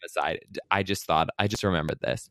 aside, 0.05 0.41
I 0.71 0.83
just 0.83 1.07
thought, 1.07 1.29
I 1.39 1.49
just 1.49 1.65
remembered 1.65 1.99
this. 2.01 2.31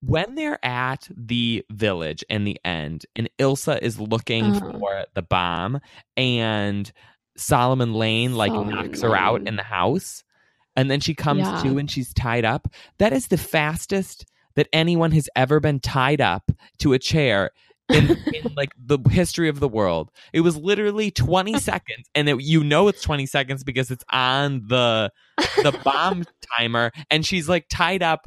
When 0.00 0.34
they're 0.34 0.64
at 0.64 1.08
the 1.16 1.64
village 1.70 2.24
in 2.28 2.44
the 2.44 2.58
end, 2.64 3.06
and 3.16 3.28
Ilsa 3.38 3.80
is 3.80 3.98
looking 3.98 4.44
Uh-huh. 4.44 4.72
for 4.78 5.04
the 5.14 5.22
bomb, 5.22 5.80
and 6.16 6.90
Solomon 7.36 7.92
Lane 7.94 8.34
like 8.34 8.52
Solomon 8.52 8.74
knocks 8.74 9.02
her 9.02 9.16
out 9.16 9.46
in 9.46 9.56
the 9.56 9.62
house, 9.62 10.22
and 10.76 10.90
then 10.90 11.00
she 11.00 11.14
comes 11.14 11.40
Yeah. 11.40 11.62
to 11.62 11.78
and 11.78 11.90
she's 11.90 12.12
tied 12.14 12.44
up. 12.44 12.68
That 12.98 13.12
is 13.12 13.28
the 13.28 13.38
fastest 13.38 14.26
that 14.54 14.68
anyone 14.72 15.12
has 15.12 15.28
ever 15.36 15.60
been 15.60 15.80
tied 15.80 16.20
up 16.20 16.50
to 16.78 16.92
a 16.94 16.98
chair 16.98 17.50
in, 17.90 18.16
in 18.34 18.52
like 18.56 18.72
the 18.78 18.98
history 19.10 19.48
of 19.48 19.60
the 19.60 19.68
world. 19.68 20.10
It 20.32 20.40
was 20.40 20.56
literally 20.56 21.10
20 21.10 21.58
seconds 21.60 22.08
and 22.14 22.28
it, 22.28 22.40
you 22.42 22.64
know 22.64 22.88
it's 22.88 23.02
20 23.02 23.26
seconds 23.26 23.64
because 23.64 23.90
it's 23.90 24.04
on 24.10 24.62
the 24.66 25.10
the 25.62 25.78
bomb 25.84 26.24
timer 26.58 26.90
and 27.10 27.24
she's 27.24 27.48
like 27.50 27.66
tied 27.68 28.02
up 28.02 28.26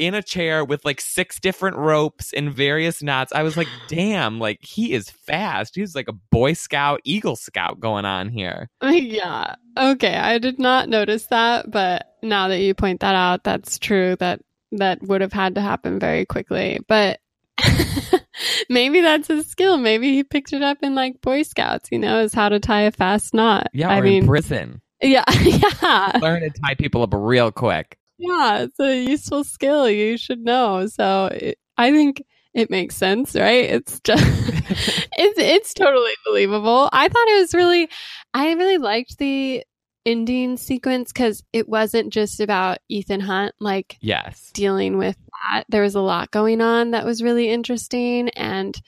in 0.00 0.14
a 0.14 0.22
chair 0.22 0.64
with 0.64 0.84
like 0.84 1.00
six 1.00 1.38
different 1.38 1.76
ropes 1.76 2.32
in 2.32 2.50
various 2.50 3.02
knots. 3.02 3.32
I 3.32 3.42
was 3.42 3.56
like, 3.56 3.68
"Damn, 3.88 4.40
like 4.40 4.58
he 4.62 4.92
is 4.92 5.10
fast. 5.10 5.76
He's 5.76 5.94
like 5.94 6.08
a 6.08 6.14
boy 6.32 6.54
scout, 6.54 7.00
eagle 7.04 7.36
scout 7.36 7.78
going 7.78 8.06
on 8.06 8.30
here." 8.30 8.70
yeah. 8.82 9.54
Okay. 9.78 10.16
I 10.16 10.38
did 10.38 10.58
not 10.58 10.88
notice 10.88 11.26
that, 11.26 11.70
but 11.70 12.16
now 12.22 12.48
that 12.48 12.60
you 12.60 12.74
point 12.74 13.00
that 13.00 13.14
out, 13.14 13.44
that's 13.44 13.78
true. 13.78 14.16
That 14.16 14.40
that 14.72 15.02
would 15.02 15.20
have 15.20 15.32
had 15.32 15.54
to 15.56 15.60
happen 15.60 15.98
very 15.98 16.24
quickly. 16.24 16.80
But 16.88 17.20
maybe 18.70 19.02
that's 19.02 19.28
his 19.28 19.46
skill. 19.46 19.76
Maybe 19.76 20.14
he 20.14 20.24
picked 20.24 20.52
it 20.52 20.62
up 20.62 20.78
in 20.82 20.94
like 20.94 21.20
Boy 21.20 21.42
Scouts. 21.42 21.90
You 21.92 21.98
know, 21.98 22.20
is 22.20 22.34
how 22.34 22.48
to 22.48 22.58
tie 22.58 22.82
a 22.82 22.90
fast 22.90 23.34
knot. 23.34 23.68
Yeah, 23.72 23.88
or 23.88 23.92
I 23.92 23.96
in 23.98 24.04
mean, 24.04 24.26
prison. 24.26 24.80
yeah, 25.02 25.24
yeah. 25.40 26.18
Learn 26.20 26.42
to 26.42 26.50
tie 26.50 26.74
people 26.74 27.02
up 27.02 27.14
real 27.14 27.50
quick. 27.50 27.96
Yeah, 28.20 28.58
it's 28.64 28.78
a 28.78 29.02
useful 29.02 29.44
skill 29.44 29.88
you 29.88 30.18
should 30.18 30.40
know. 30.40 30.86
So 30.86 31.26
it, 31.32 31.58
I 31.78 31.90
think 31.90 32.22
it 32.52 32.70
makes 32.70 32.96
sense, 32.96 33.34
right? 33.34 33.64
It's 33.70 33.98
just 34.00 34.22
it's 34.26 35.38
it's 35.38 35.74
totally 35.74 36.12
believable. 36.26 36.90
I 36.92 37.08
thought 37.08 37.28
it 37.28 37.40
was 37.40 37.54
really 37.54 37.88
I 38.34 38.52
really 38.52 38.78
liked 38.78 39.16
the 39.18 39.64
ending 40.04 40.56
sequence 40.58 41.12
cuz 41.12 41.42
it 41.52 41.68
wasn't 41.68 42.12
just 42.12 42.40
about 42.40 42.78
Ethan 42.88 43.20
Hunt 43.20 43.54
like 43.60 43.96
Yes. 44.00 44.50
dealing 44.52 44.98
with 44.98 45.16
that. 45.52 45.64
There 45.70 45.82
was 45.82 45.94
a 45.94 46.00
lot 46.00 46.30
going 46.30 46.60
on 46.60 46.90
that 46.90 47.06
was 47.06 47.22
really 47.22 47.48
interesting 47.48 48.28
and 48.30 48.78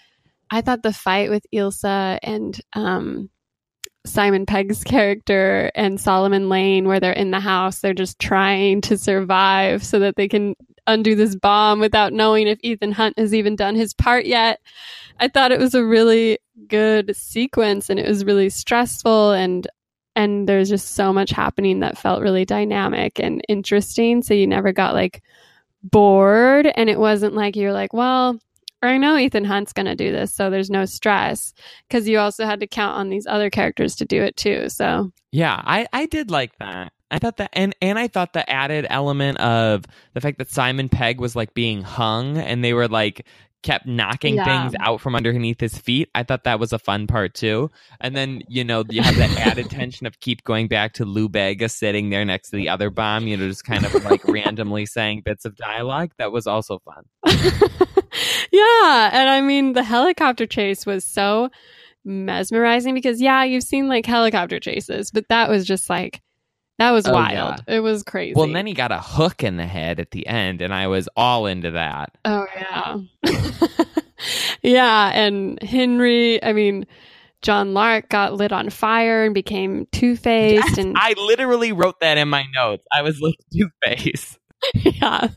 I 0.50 0.60
thought 0.60 0.82
the 0.82 0.92
fight 0.92 1.30
with 1.30 1.46
Ilsa 1.54 2.18
and 2.22 2.60
um 2.74 3.30
Simon 4.04 4.46
Pegg's 4.46 4.82
character 4.84 5.70
and 5.74 6.00
Solomon 6.00 6.48
Lane 6.48 6.88
where 6.88 7.00
they're 7.00 7.12
in 7.12 7.30
the 7.30 7.40
house 7.40 7.80
they're 7.80 7.94
just 7.94 8.18
trying 8.18 8.80
to 8.82 8.98
survive 8.98 9.84
so 9.84 9.98
that 9.98 10.16
they 10.16 10.28
can 10.28 10.54
undo 10.86 11.14
this 11.14 11.36
bomb 11.36 11.80
without 11.80 12.12
knowing 12.12 12.48
if 12.48 12.58
Ethan 12.62 12.92
Hunt 12.92 13.18
has 13.18 13.34
even 13.34 13.56
done 13.56 13.74
his 13.74 13.94
part 13.94 14.26
yet. 14.26 14.60
I 15.20 15.28
thought 15.28 15.52
it 15.52 15.60
was 15.60 15.74
a 15.74 15.84
really 15.84 16.38
good 16.68 17.14
sequence 17.16 17.88
and 17.88 17.98
it 17.98 18.08
was 18.08 18.24
really 18.24 18.50
stressful 18.50 19.32
and 19.32 19.66
and 20.14 20.46
there's 20.46 20.68
just 20.68 20.94
so 20.94 21.12
much 21.12 21.30
happening 21.30 21.80
that 21.80 21.96
felt 21.96 22.22
really 22.22 22.44
dynamic 22.44 23.18
and 23.18 23.42
interesting 23.48 24.22
so 24.22 24.34
you 24.34 24.46
never 24.46 24.72
got 24.72 24.94
like 24.94 25.22
bored 25.82 26.66
and 26.76 26.90
it 26.90 26.98
wasn't 26.98 27.34
like 27.34 27.56
you're 27.56 27.72
like 27.72 27.92
well 27.92 28.38
I 28.82 28.98
know 28.98 29.16
Ethan 29.16 29.44
Hunt's 29.44 29.72
going 29.72 29.86
to 29.86 29.96
do 29.96 30.10
this 30.12 30.34
so 30.34 30.50
there's 30.50 30.70
no 30.70 30.84
stress 30.84 31.54
because 31.88 32.08
you 32.08 32.18
also 32.18 32.44
had 32.44 32.60
to 32.60 32.66
count 32.66 32.96
on 32.96 33.08
these 33.08 33.26
other 33.26 33.50
characters 33.50 33.94
to 33.96 34.04
do 34.04 34.22
it 34.22 34.36
too 34.36 34.68
so 34.68 35.12
Yeah, 35.30 35.60
I 35.64 35.86
I 35.92 36.06
did 36.06 36.30
like 36.30 36.56
that. 36.58 36.92
I 37.10 37.18
thought 37.18 37.36
that 37.36 37.50
and 37.52 37.74
and 37.82 37.98
I 37.98 38.08
thought 38.08 38.32
the 38.32 38.48
added 38.50 38.86
element 38.88 39.38
of 39.38 39.84
the 40.14 40.20
fact 40.20 40.38
that 40.38 40.50
Simon 40.50 40.88
Pegg 40.88 41.20
was 41.20 41.36
like 41.36 41.54
being 41.54 41.82
hung 41.82 42.38
and 42.38 42.64
they 42.64 42.72
were 42.72 42.88
like 42.88 43.26
kept 43.62 43.86
knocking 43.86 44.34
Yeah. 44.34 44.44
things 44.44 44.74
out 44.80 45.00
from 45.00 45.14
underneath 45.14 45.60
his 45.60 45.76
feet. 45.78 46.08
I 46.14 46.22
thought 46.22 46.44
that 46.44 46.58
was 46.60 46.72
a 46.72 46.78
fun 46.78 47.06
part 47.06 47.34
too. 47.34 47.70
And 48.00 48.16
then, 48.16 48.42
you 48.48 48.64
know, 48.64 48.84
you 48.88 49.02
have 49.02 49.16
that 49.16 49.36
added 49.38 49.70
tension 49.70 50.06
of 50.06 50.18
keep 50.20 50.44
going 50.44 50.68
back 50.68 50.94
to 50.94 51.04
Lou 51.04 51.28
Bega 51.28 51.68
sitting 51.68 52.10
there 52.10 52.24
next 52.24 52.50
to 52.50 52.56
the 52.56 52.68
other 52.68 52.90
bomb, 52.90 53.26
you 53.26 53.36
know, 53.36 53.48
just 53.48 53.64
kind 53.64 53.84
of 53.84 53.94
like 54.04 54.24
randomly 54.28 54.86
saying 54.86 55.22
bits 55.24 55.44
of 55.44 55.56
dialogue. 55.56 56.10
That 56.18 56.32
was 56.32 56.46
also 56.46 56.80
fun. 56.80 57.04
yeah, 58.52 59.10
and 59.12 59.28
I 59.28 59.40
mean 59.40 59.72
the 59.72 59.82
helicopter 59.82 60.46
chase 60.46 60.84
was 60.84 61.04
so 61.04 61.48
mesmerizing 62.04 62.94
because 62.94 63.20
yeah, 63.20 63.44
you've 63.44 63.62
seen 63.62 63.88
like 63.88 64.06
helicopter 64.06 64.58
chases, 64.60 65.10
but 65.10 65.28
that 65.28 65.48
was 65.48 65.64
just 65.66 65.88
like 65.88 66.20
that 66.82 66.90
was 66.90 67.06
Oh, 67.06 67.12
wild. 67.12 67.62
It 67.68 67.80
was 67.80 68.02
crazy. 68.02 68.34
Well, 68.34 68.44
and 68.46 68.56
then 68.56 68.66
he 68.66 68.74
got 68.74 68.92
a 68.92 68.98
hook 69.00 69.42
in 69.44 69.56
the 69.56 69.66
head 69.66 70.00
at 70.00 70.10
the 70.10 70.26
end 70.26 70.60
and 70.62 70.74
I 70.74 70.86
was 70.88 71.08
all 71.16 71.46
into 71.46 71.70
that. 71.72 72.16
Oh 72.24 72.46
yeah. 72.56 72.98
yeah, 74.62 75.10
and 75.14 75.62
Henry, 75.62 76.42
I 76.42 76.52
mean 76.52 76.86
John 77.42 77.74
Lark 77.74 78.08
got 78.08 78.34
lit 78.34 78.52
on 78.52 78.70
fire 78.70 79.24
and 79.24 79.34
became 79.34 79.86
two-faced 79.92 80.64
Yes, 80.68 80.78
and 80.78 80.96
I 80.96 81.14
literally 81.16 81.72
wrote 81.72 81.98
that 82.00 82.18
in 82.18 82.28
my 82.28 82.44
notes. 82.54 82.84
I 82.92 83.02
was 83.02 83.20
like 83.20 83.34
two 83.52 83.68
face. 83.84 84.38
yeah. 84.74 85.28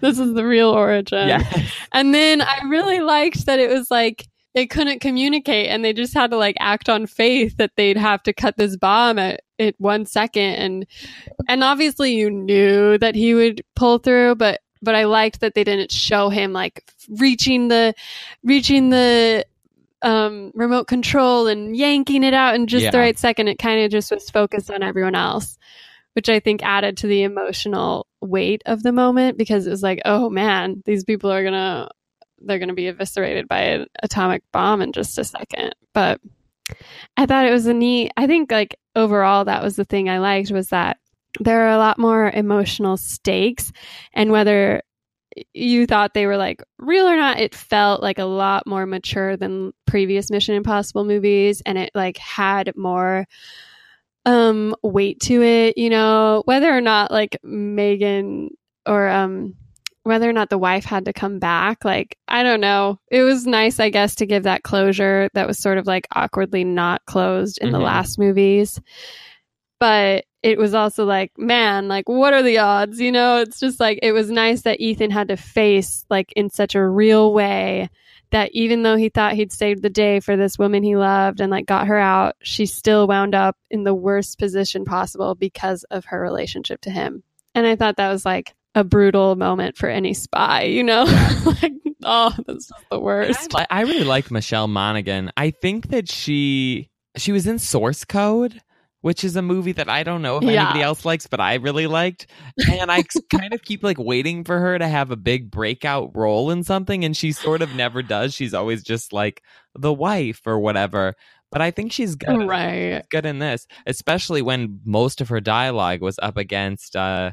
This 0.00 0.18
is 0.18 0.32
the 0.34 0.46
real 0.46 0.70
origin. 0.70 1.28
Yes. 1.28 1.72
And 1.92 2.14
then 2.14 2.40
I 2.40 2.62
really 2.68 3.00
liked 3.00 3.44
that 3.46 3.58
it 3.58 3.68
was 3.70 3.90
like 3.90 4.26
they 4.54 4.66
couldn't 4.66 5.00
communicate 5.00 5.68
and 5.68 5.84
they 5.84 5.92
just 5.92 6.14
had 6.14 6.30
to 6.30 6.36
like 6.36 6.56
act 6.58 6.88
on 6.88 7.06
faith 7.06 7.56
that 7.58 7.72
they'd 7.76 7.96
have 7.96 8.22
to 8.24 8.32
cut 8.32 8.56
this 8.56 8.76
bomb 8.76 9.18
at, 9.18 9.42
at 9.58 9.74
one 9.78 10.06
second. 10.06 10.54
And 10.54 10.86
and 11.48 11.62
obviously 11.62 12.14
you 12.14 12.30
knew 12.30 12.98
that 12.98 13.14
he 13.14 13.34
would 13.34 13.62
pull 13.76 13.98
through 13.98 14.36
but 14.36 14.60
but 14.82 14.94
I 14.94 15.04
liked 15.04 15.40
that 15.40 15.54
they 15.54 15.64
didn't 15.64 15.92
show 15.92 16.30
him 16.30 16.52
like 16.52 16.90
reaching 17.08 17.68
the 17.68 17.94
reaching 18.42 18.90
the 18.90 19.46
um 20.02 20.50
remote 20.54 20.86
control 20.86 21.46
and 21.46 21.76
yanking 21.76 22.24
it 22.24 22.34
out 22.34 22.54
in 22.54 22.66
just 22.66 22.90
the 22.90 22.98
right 22.98 23.18
second. 23.18 23.48
It 23.48 23.58
kind 23.58 23.84
of 23.84 23.90
just 23.90 24.10
was 24.10 24.30
focused 24.30 24.70
on 24.70 24.82
everyone 24.82 25.14
else 25.14 25.58
which 26.14 26.28
I 26.28 26.40
think 26.40 26.62
added 26.62 26.96
to 26.98 27.06
the 27.06 27.22
emotional 27.22 28.06
weight 28.20 28.62
of 28.66 28.82
the 28.82 28.92
moment 28.92 29.38
because 29.38 29.66
it 29.66 29.70
was 29.70 29.82
like, 29.82 30.00
oh 30.04 30.28
man, 30.28 30.82
these 30.84 31.04
people 31.04 31.30
are 31.30 31.44
gonna 31.44 31.88
they're 32.40 32.58
gonna 32.58 32.74
be 32.74 32.88
eviscerated 32.88 33.48
by 33.48 33.60
an 33.60 33.86
atomic 34.02 34.42
bomb 34.52 34.82
in 34.82 34.92
just 34.92 35.18
a 35.18 35.24
second. 35.24 35.74
But 35.92 36.20
I 37.16 37.26
thought 37.26 37.46
it 37.46 37.52
was 37.52 37.66
a 37.66 37.74
neat. 37.74 38.12
I 38.16 38.26
think 38.26 38.50
like 38.50 38.76
overall 38.96 39.44
that 39.44 39.62
was 39.62 39.76
the 39.76 39.84
thing 39.84 40.08
I 40.08 40.18
liked 40.18 40.50
was 40.50 40.68
that 40.68 40.98
there 41.38 41.66
are 41.66 41.72
a 41.72 41.78
lot 41.78 41.98
more 41.98 42.30
emotional 42.30 42.96
stakes, 42.96 43.72
and 44.12 44.30
whether 44.30 44.82
you 45.54 45.86
thought 45.86 46.12
they 46.12 46.26
were 46.26 46.36
like 46.36 46.62
real 46.78 47.06
or 47.06 47.16
not, 47.16 47.38
it 47.38 47.54
felt 47.54 48.02
like 48.02 48.18
a 48.18 48.24
lot 48.24 48.66
more 48.66 48.84
mature 48.86 49.36
than 49.36 49.72
previous 49.86 50.30
Mission 50.30 50.56
Impossible 50.56 51.04
movies, 51.04 51.62
and 51.64 51.78
it 51.78 51.90
like 51.94 52.16
had 52.18 52.72
more 52.76 53.26
um 54.26 54.74
weight 54.82 55.18
to 55.18 55.42
it 55.42 55.78
you 55.78 55.88
know 55.88 56.42
whether 56.44 56.70
or 56.70 56.82
not 56.82 57.10
like 57.10 57.38
megan 57.42 58.50
or 58.84 59.08
um 59.08 59.54
whether 60.02 60.28
or 60.28 60.32
not 60.32 60.48
the 60.50 60.58
wife 60.58 60.84
had 60.84 61.04
to 61.04 61.12
come 61.12 61.38
back 61.38 61.84
like 61.84 62.16
i 62.28 62.42
don't 62.42 62.60
know 62.60 62.98
it 63.10 63.22
was 63.22 63.46
nice 63.46 63.78
i 63.80 63.90
guess 63.90 64.14
to 64.14 64.26
give 64.26 64.44
that 64.44 64.62
closure 64.62 65.28
that 65.34 65.46
was 65.46 65.58
sort 65.58 65.78
of 65.78 65.86
like 65.86 66.06
awkwardly 66.14 66.64
not 66.64 67.04
closed 67.06 67.58
in 67.58 67.70
the 67.70 67.78
Mhm. 67.78 67.84
last 67.84 68.18
movies 68.18 68.80
but 69.78 70.24
it 70.42 70.58
was 70.58 70.74
also 70.74 71.04
like 71.04 71.32
man 71.38 71.88
like 71.88 72.08
what 72.08 72.32
are 72.32 72.42
the 72.42 72.58
odds 72.58 72.98
you 73.00 73.12
know 73.12 73.38
it's 73.38 73.60
just 73.60 73.78
like 73.80 73.98
it 74.02 74.12
was 74.12 74.30
nice 74.30 74.62
that 74.62 74.80
ethan 74.80 75.10
had 75.10 75.28
to 75.28 75.36
face 75.36 76.04
like 76.10 76.32
in 76.34 76.48
such 76.50 76.74
a 76.74 76.86
real 76.86 77.32
way 77.32 77.88
that 78.30 78.50
even 78.52 78.82
though 78.82 78.96
he 78.96 79.08
thought 79.08 79.32
he'd 79.34 79.52
saved 79.52 79.82
the 79.82 79.90
day 79.90 80.20
for 80.20 80.36
this 80.36 80.56
woman 80.58 80.82
he 80.84 80.96
loved 80.96 81.40
and 81.40 81.50
like 81.50 81.66
got 81.66 81.88
her 81.88 81.98
out, 81.98 82.36
she 82.40 82.64
still 82.64 83.08
wound 83.08 83.34
up 83.34 83.56
in 83.72 83.82
the 83.82 83.92
worst 83.92 84.38
position 84.38 84.84
possible 84.84 85.34
because 85.34 85.82
of 85.90 86.04
her 86.04 86.20
relationship 86.20 86.80
to 86.82 86.90
him. 86.90 87.24
And 87.56 87.66
I 87.66 87.74
thought 87.74 87.96
that 87.96 88.12
was 88.12 88.24
like 88.24 88.54
a 88.74 88.84
brutal 88.84 89.36
moment 89.36 89.76
for 89.76 89.88
any 89.88 90.14
spy, 90.14 90.62
you 90.62 90.82
know? 90.82 91.04
like, 91.44 91.72
oh, 92.04 92.34
that's 92.46 92.70
the 92.90 93.00
worst. 93.00 93.54
I, 93.54 93.66
I 93.70 93.80
really 93.82 94.04
like 94.04 94.30
Michelle 94.30 94.68
Monaghan. 94.68 95.30
I 95.36 95.50
think 95.50 95.88
that 95.88 96.10
she 96.10 96.90
she 97.16 97.32
was 97.32 97.46
in 97.46 97.58
Source 97.58 98.04
Code 98.04 98.60
which 99.02 99.24
is 99.24 99.34
a 99.34 99.42
movie 99.42 99.72
that 99.72 99.88
I 99.88 100.02
don't 100.02 100.20
know 100.22 100.36
if 100.36 100.44
Yeah. 100.44 100.60
anybody 100.60 100.82
else 100.82 101.04
likes, 101.04 101.26
but 101.26 101.40
I 101.40 101.54
really 101.54 101.86
liked. 101.86 102.26
And 102.70 102.92
I 102.92 103.02
kind 103.30 103.54
of 103.54 103.62
keep 103.62 103.82
like 103.82 103.98
waiting 103.98 104.44
for 104.44 104.58
her 104.60 104.78
to 104.78 104.86
have 104.86 105.10
a 105.10 105.16
big 105.16 105.50
breakout 105.50 106.14
role 106.14 106.50
in 106.50 106.64
something, 106.64 107.04
and 107.04 107.16
she 107.16 107.32
sort 107.32 107.62
of 107.62 107.72
never 107.72 108.02
does. 108.02 108.34
She's 108.34 108.52
always 108.52 108.82
just 108.82 109.12
like 109.12 109.42
the 109.74 109.92
wife 109.92 110.42
or 110.46 110.58
whatever. 110.58 111.14
But 111.50 111.62
I 111.62 111.70
think 111.70 111.92
she's 111.92 112.14
good, 112.14 112.46
Right. 112.46 113.02
good 113.10 113.24
in 113.26 113.38
this, 113.38 113.66
especially 113.86 114.42
when 114.42 114.80
most 114.84 115.20
of 115.20 115.30
her 115.30 115.40
dialogue 115.40 116.00
was 116.02 116.18
up 116.22 116.36
against 116.36 116.94
uh, 116.94 117.32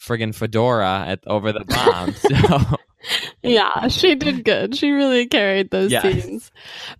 friggin' 0.00 0.34
Fedora 0.34 1.04
at 1.06 1.20
over 1.26 1.52
the 1.52 1.64
bomb. 1.64 2.12
so 2.14 2.76
Yeah, 3.42 3.88
she 3.88 4.14
did 4.14 4.44
good. 4.44 4.74
She 4.74 4.90
really 4.90 5.26
carried 5.26 5.70
those 5.70 5.90
Yes. 5.90 6.24
scenes. 6.24 6.50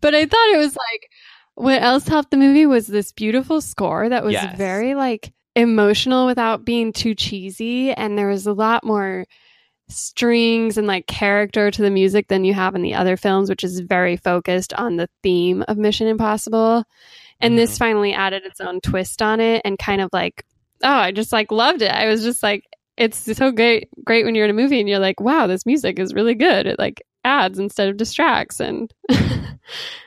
But 0.00 0.14
I 0.14 0.26
thought 0.26 0.54
it 0.54 0.58
was 0.58 0.76
like 0.76 1.10
what 1.54 1.82
else 1.82 2.08
helped 2.08 2.30
the 2.30 2.36
movie 2.36 2.64
was 2.64 2.86
this 2.86 3.12
beautiful 3.12 3.60
score 3.60 4.08
that 4.08 4.24
was 4.24 4.32
Yes. 4.32 4.56
very 4.56 4.94
like 4.94 5.32
emotional 5.56 6.26
without 6.26 6.64
being 6.64 6.92
too 6.92 7.14
cheesy 7.14 7.92
and 7.92 8.16
there 8.16 8.28
was 8.28 8.46
a 8.46 8.52
lot 8.52 8.84
more 8.84 9.26
strings 9.88 10.78
and 10.78 10.86
like 10.86 11.06
character 11.08 11.70
to 11.70 11.82
the 11.82 11.90
music 11.90 12.28
than 12.28 12.44
you 12.44 12.54
have 12.54 12.76
in 12.76 12.82
the 12.82 12.94
other 12.94 13.16
films 13.16 13.50
which 13.50 13.64
is 13.64 13.80
very 13.80 14.16
focused 14.16 14.72
on 14.74 14.96
the 14.96 15.08
theme 15.22 15.64
of 15.68 15.76
Mission 15.76 16.06
Impossible. 16.06 16.84
And 17.42 17.56
this 17.56 17.72
mm-hmm. 17.72 17.84
finally 17.84 18.12
added 18.12 18.44
its 18.44 18.60
own 18.60 18.80
twist 18.80 19.22
on 19.22 19.40
it 19.40 19.62
and 19.64 19.78
kind 19.78 20.00
of 20.00 20.10
like 20.12 20.44
oh, 20.82 20.88
I 20.88 21.12
just 21.12 21.32
like 21.32 21.52
loved 21.52 21.82
it. 21.82 21.90
I 21.90 22.06
was 22.06 22.22
just 22.22 22.42
like 22.42 22.64
it's 23.00 23.34
so 23.36 23.50
great 23.50 23.88
great 24.04 24.26
when 24.26 24.34
you're 24.34 24.44
in 24.44 24.50
a 24.50 24.54
movie 24.54 24.78
and 24.78 24.88
you're 24.88 24.98
like, 24.98 25.20
wow, 25.20 25.46
this 25.46 25.64
music 25.64 25.98
is 25.98 26.12
really 26.12 26.34
good. 26.34 26.66
It 26.66 26.78
like 26.78 27.02
adds 27.24 27.58
instead 27.58 27.88
of 27.88 27.96
distracts 27.96 28.60
and 28.60 28.92
and 29.08 29.58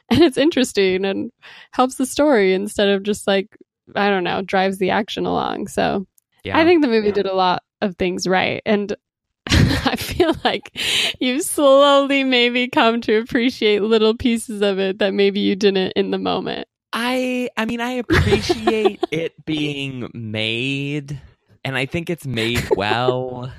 it's 0.10 0.38
interesting 0.38 1.03
and 1.03 1.32
helps 1.72 1.95
the 1.95 2.06
story 2.06 2.53
instead 2.53 2.90
of 2.90 3.02
just 3.02 3.26
like 3.26 3.57
I 3.95 4.10
don't 4.10 4.24
know, 4.24 4.44
drives 4.44 4.78
the 4.78 4.91
action 4.91 5.26
along. 5.26 5.68
So 5.68 6.06
yeah, 6.44 6.57
I 6.57 6.65
think 6.65 6.84
the 6.84 6.88
movie 6.88 7.11
did 7.11 7.26
a 7.26 7.34
lot 7.34 7.64
of 7.82 7.95
things 7.98 8.28
right. 8.28 8.61
And 8.64 8.95
I 9.48 9.95
feel 9.95 10.36
like 10.44 10.72
you 11.20 11.41
slowly 11.41 12.24
maybe 12.24 12.68
come 12.68 13.02
to 13.02 13.18
appreciate 13.18 13.82
little 13.82 14.15
pieces 14.15 14.61
of 14.61 14.78
it 14.78 14.99
that 14.99 15.15
maybe 15.15 15.40
you 15.40 15.56
didn't 15.56 15.94
in 15.95 16.11
the 16.11 16.20
moment. 16.20 16.68
I 16.94 17.49
I 17.57 17.65
mean 17.65 17.82
I 17.82 17.94
appreciate 17.94 19.03
it 19.10 19.45
being 19.45 20.11
made 20.14 21.20
and 21.64 21.77
I 21.77 21.85
think 21.85 22.10
it's 22.10 22.26
made 22.26 22.68
well. 22.76 23.52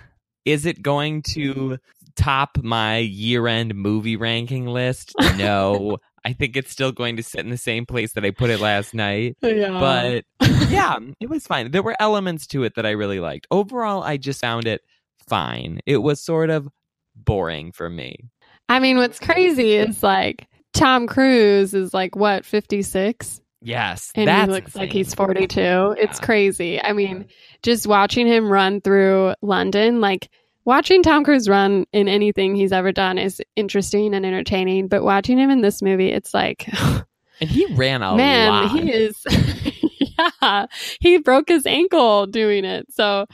Is 0.44 0.66
it 0.66 0.82
going 0.82 1.22
to 1.22 1.78
top 2.16 2.58
my 2.62 2.98
year-end 2.98 3.74
movie 3.74 4.16
ranking 4.16 4.66
list? 4.66 5.14
No. 5.36 5.98
I 6.26 6.32
think 6.32 6.56
it's 6.56 6.70
still 6.70 6.92
going 6.92 7.16
to 7.16 7.22
sit 7.22 7.40
in 7.40 7.50
the 7.50 7.58
same 7.58 7.84
place 7.84 8.14
that 8.14 8.24
I 8.24 8.30
put 8.30 8.50
it 8.50 8.60
last 8.60 8.94
night. 8.94 9.36
Yeah. 9.42 9.78
But 9.78 10.24
yeah, 10.70 10.98
it 11.20 11.28
was 11.28 11.46
fine. 11.46 11.70
There 11.70 11.82
were 11.82 11.96
elements 12.00 12.46
to 12.48 12.64
it 12.64 12.76
that 12.76 12.86
I 12.86 12.90
really 12.90 13.20
liked. 13.20 13.46
Overall, 13.50 14.02
I 14.02 14.16
just 14.16 14.40
found 14.40 14.66
it 14.66 14.80
fine. 15.28 15.80
It 15.86 15.98
was 15.98 16.22
sort 16.22 16.50
of 16.50 16.68
boring 17.14 17.72
for 17.72 17.90
me. 17.90 18.30
I 18.68 18.80
mean, 18.80 18.96
what's 18.96 19.20
crazy 19.20 19.74
is 19.74 20.02
like 20.02 20.48
Tom 20.72 21.06
Cruise 21.06 21.74
is 21.74 21.92
like 21.92 22.16
what, 22.16 22.46
56? 22.46 23.40
Yes, 23.64 24.12
And 24.14 24.28
that's 24.28 24.46
he 24.46 24.52
looks 24.52 24.76
like 24.76 24.92
he's 24.92 25.14
42. 25.14 25.96
It's 25.98 26.20
crazy. 26.20 26.80
I 26.80 26.92
mean, 26.92 27.26
just 27.62 27.86
watching 27.86 28.26
him 28.26 28.50
run 28.50 28.82
through 28.82 29.34
London, 29.40 30.00
like 30.02 30.28
watching 30.66 31.02
Tom 31.02 31.24
Cruise 31.24 31.48
run 31.48 31.86
in 31.92 32.06
anything 32.06 32.54
he's 32.54 32.72
ever 32.72 32.92
done 32.92 33.16
is 33.18 33.40
interesting 33.56 34.14
and 34.14 34.26
entertaining. 34.26 34.88
But 34.88 35.02
watching 35.02 35.38
him 35.38 35.48
in 35.50 35.62
this 35.62 35.80
movie, 35.80 36.10
it's 36.12 36.34
like, 36.34 36.68
and 37.40 37.50
he 37.50 37.64
ran 37.74 38.02
out 38.02 38.14
a 38.14 38.16
man, 38.18 38.50
lot. 38.50 38.70
he 38.70 38.92
is, 38.92 39.16
yeah, 40.42 40.66
he 41.00 41.18
broke 41.18 41.48
his 41.48 41.64
ankle 41.64 42.26
doing 42.26 42.66
it. 42.66 42.86
So 42.90 43.24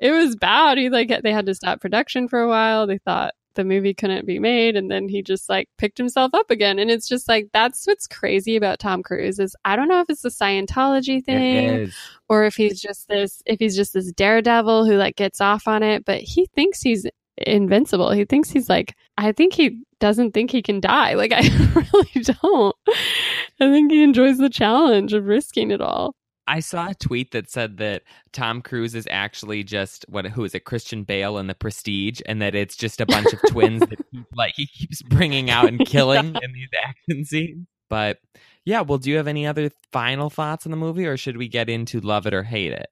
it 0.00 0.10
was 0.10 0.34
bad. 0.34 0.78
He 0.78 0.90
like, 0.90 1.12
they 1.22 1.32
had 1.32 1.46
to 1.46 1.54
stop 1.54 1.80
production 1.80 2.28
for 2.28 2.40
a 2.40 2.48
while. 2.48 2.88
They 2.88 2.98
thought 2.98 3.34
the 3.56 3.64
movie 3.64 3.94
couldn't 3.94 4.26
be 4.26 4.38
made 4.38 4.76
and 4.76 4.90
then 4.90 5.08
he 5.08 5.22
just 5.22 5.48
like 5.48 5.68
picked 5.78 5.98
himself 5.98 6.32
up 6.34 6.50
again. 6.50 6.78
And 6.78 6.90
it's 6.90 7.08
just 7.08 7.28
like 7.28 7.48
that's 7.52 7.86
what's 7.86 8.06
crazy 8.06 8.56
about 8.56 8.78
Tom 8.78 9.02
Cruise 9.02 9.38
is 9.38 9.56
I 9.64 9.74
don't 9.74 9.88
know 9.88 10.00
if 10.00 10.08
it's 10.08 10.22
the 10.22 10.28
Scientology 10.28 11.24
thing 11.24 11.90
or 12.28 12.44
if 12.44 12.54
he's 12.54 12.80
just 12.80 13.08
this 13.08 13.42
if 13.46 13.58
he's 13.58 13.74
just 13.76 13.92
this 13.92 14.12
daredevil 14.12 14.86
who 14.86 14.96
like 14.96 15.16
gets 15.16 15.40
off 15.40 15.66
on 15.66 15.82
it 15.82 16.04
but 16.04 16.20
he 16.20 16.46
thinks 16.54 16.80
he's 16.80 17.06
invincible. 17.38 18.12
He 18.12 18.24
thinks 18.24 18.48
he's 18.48 18.68
like 18.68 18.94
i 19.18 19.32
think 19.32 19.52
he 19.52 19.82
doesn't 19.98 20.32
think 20.32 20.50
he 20.50 20.62
can 20.62 20.80
die. 20.80 21.14
Like 21.14 21.32
i 21.34 21.40
really 21.74 22.22
don't. 22.22 22.76
I 22.88 23.70
think 23.72 23.90
he 23.90 24.02
enjoys 24.02 24.38
the 24.38 24.50
challenge 24.50 25.12
of 25.12 25.24
risking 25.24 25.70
it 25.70 25.80
all 25.80 26.14
I 26.48 26.60
saw 26.60 26.90
a 26.90 26.94
tweet 26.94 27.32
that 27.32 27.50
said 27.50 27.78
that 27.78 28.02
Tom 28.32 28.62
Cruise 28.62 28.94
is 28.94 29.06
actually 29.10 29.64
just 29.64 30.04
what 30.08 30.26
who 30.26 30.44
is 30.44 30.54
it 30.54 30.64
Christian 30.64 31.02
Bale 31.02 31.38
in 31.38 31.46
The 31.46 31.54
Prestige, 31.54 32.20
and 32.26 32.40
that 32.42 32.54
it's 32.54 32.76
just 32.76 33.00
a 33.00 33.06
bunch 33.06 33.32
of 33.32 33.40
twins 33.48 33.80
that 33.80 33.98
he, 34.12 34.22
like 34.34 34.54
he 34.56 34.66
keeps 34.66 35.02
bringing 35.02 35.50
out 35.50 35.68
and 35.68 35.84
killing 35.84 36.36
in 36.42 36.52
these 36.52 36.70
action 36.84 37.24
scenes. 37.24 37.66
But 37.88 38.18
yeah, 38.64 38.80
well, 38.80 38.98
do 38.98 39.10
you 39.10 39.16
have 39.16 39.28
any 39.28 39.46
other 39.46 39.70
final 39.92 40.30
thoughts 40.30 40.66
on 40.66 40.70
the 40.70 40.76
movie, 40.76 41.06
or 41.06 41.16
should 41.16 41.36
we 41.36 41.48
get 41.48 41.68
into 41.68 42.00
love 42.00 42.26
it 42.26 42.34
or 42.34 42.42
hate 42.42 42.72
it? 42.72 42.88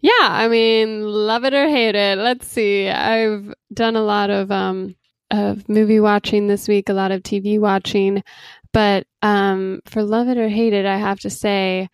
yeah 0.00 0.12
i 0.20 0.48
mean 0.48 1.02
love 1.02 1.44
it 1.44 1.54
or 1.54 1.68
hate 1.68 1.94
it 1.94 2.18
let's 2.18 2.46
see 2.46 2.88
i've 2.88 3.52
done 3.72 3.96
a 3.96 4.02
lot 4.02 4.30
of 4.30 4.50
um 4.50 4.94
of 5.30 5.68
movie 5.68 6.00
watching 6.00 6.46
this 6.46 6.68
week 6.68 6.88
a 6.88 6.92
lot 6.92 7.10
of 7.10 7.22
tv 7.22 7.58
watching 7.58 8.22
but 8.72 9.06
um 9.22 9.80
for 9.86 10.02
love 10.02 10.28
it 10.28 10.38
or 10.38 10.48
hate 10.48 10.72
it 10.72 10.86
i 10.86 10.96
have 10.96 11.20
to 11.20 11.30
say 11.30 11.88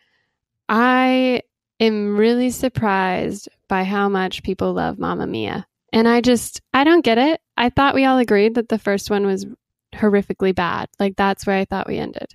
I 0.68 1.42
am 1.80 2.16
really 2.16 2.50
surprised 2.50 3.48
by 3.68 3.84
how 3.84 4.08
much 4.08 4.42
people 4.42 4.72
love 4.72 4.98
Mamma 4.98 5.26
Mia. 5.26 5.66
And 5.92 6.08
I 6.08 6.20
just, 6.20 6.60
I 6.72 6.84
don't 6.84 7.04
get 7.04 7.18
it. 7.18 7.40
I 7.56 7.70
thought 7.70 7.94
we 7.94 8.04
all 8.04 8.18
agreed 8.18 8.54
that 8.56 8.68
the 8.68 8.78
first 8.78 9.10
one 9.10 9.26
was 9.26 9.46
horrifically 9.94 10.54
bad. 10.54 10.88
Like, 10.98 11.16
that's 11.16 11.46
where 11.46 11.56
I 11.56 11.64
thought 11.64 11.86
we 11.86 11.98
ended. 11.98 12.34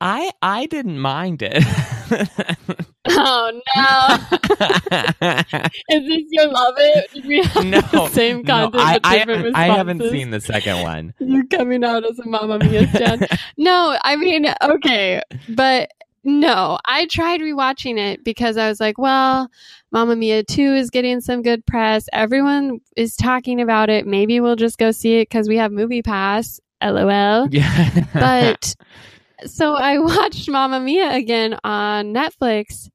I 0.00 0.32
I 0.42 0.66
didn't 0.66 0.98
mind 0.98 1.40
it. 1.40 1.62
Oh, 3.10 3.60
no. 3.76 4.38
Is 5.88 6.08
this 6.08 6.24
your 6.30 6.48
love 6.48 6.74
it? 6.76 7.10
Did 7.12 7.24
we 7.24 7.42
have 7.42 7.64
no, 7.64 7.80
the 7.80 8.08
same 8.08 8.42
no, 8.42 8.70
content? 8.70 8.82
I, 8.84 8.98
but 8.98 9.06
I, 9.06 9.16
haven't, 9.16 9.56
I, 9.56 9.64
haven't 9.66 10.02
seen 10.10 10.30
the 10.30 10.40
second 10.40 10.82
one. 10.82 11.14
You're 11.18 11.46
coming 11.46 11.84
out 11.84 12.04
as 12.04 12.18
a 12.18 12.26
Mamma 12.26 12.58
Mia 12.58 12.86
stan. 12.88 13.26
no, 13.56 13.98
I 14.04 14.16
mean, 14.16 14.46
okay, 14.62 15.22
but 15.48 15.90
no, 16.24 16.78
I 16.84 17.06
tried 17.06 17.40
rewatching 17.40 17.98
it 17.98 18.24
because 18.24 18.56
I 18.56 18.68
was 18.68 18.80
like, 18.80 18.98
well, 18.98 19.50
Mamma 19.92 20.16
Mia 20.16 20.42
2 20.42 20.74
is 20.74 20.90
getting 20.90 21.20
some 21.20 21.42
good 21.42 21.64
press. 21.66 22.08
Everyone 22.12 22.80
is 22.96 23.16
talking 23.16 23.60
about 23.60 23.88
it. 23.88 24.06
Maybe 24.06 24.40
we'll 24.40 24.56
just 24.56 24.78
go 24.78 24.90
see 24.90 25.20
it 25.20 25.28
because 25.28 25.48
we 25.48 25.56
have 25.56 25.72
MoviePass. 25.72 26.60
LOL. 26.82 27.48
yeah, 27.50 28.04
But 28.14 28.74
so 29.46 29.74
I 29.74 29.98
watched 29.98 30.48
Mamma 30.48 30.80
Mia 30.80 31.12
again 31.12 31.58
on 31.64 32.14
Netflix, 32.14 32.88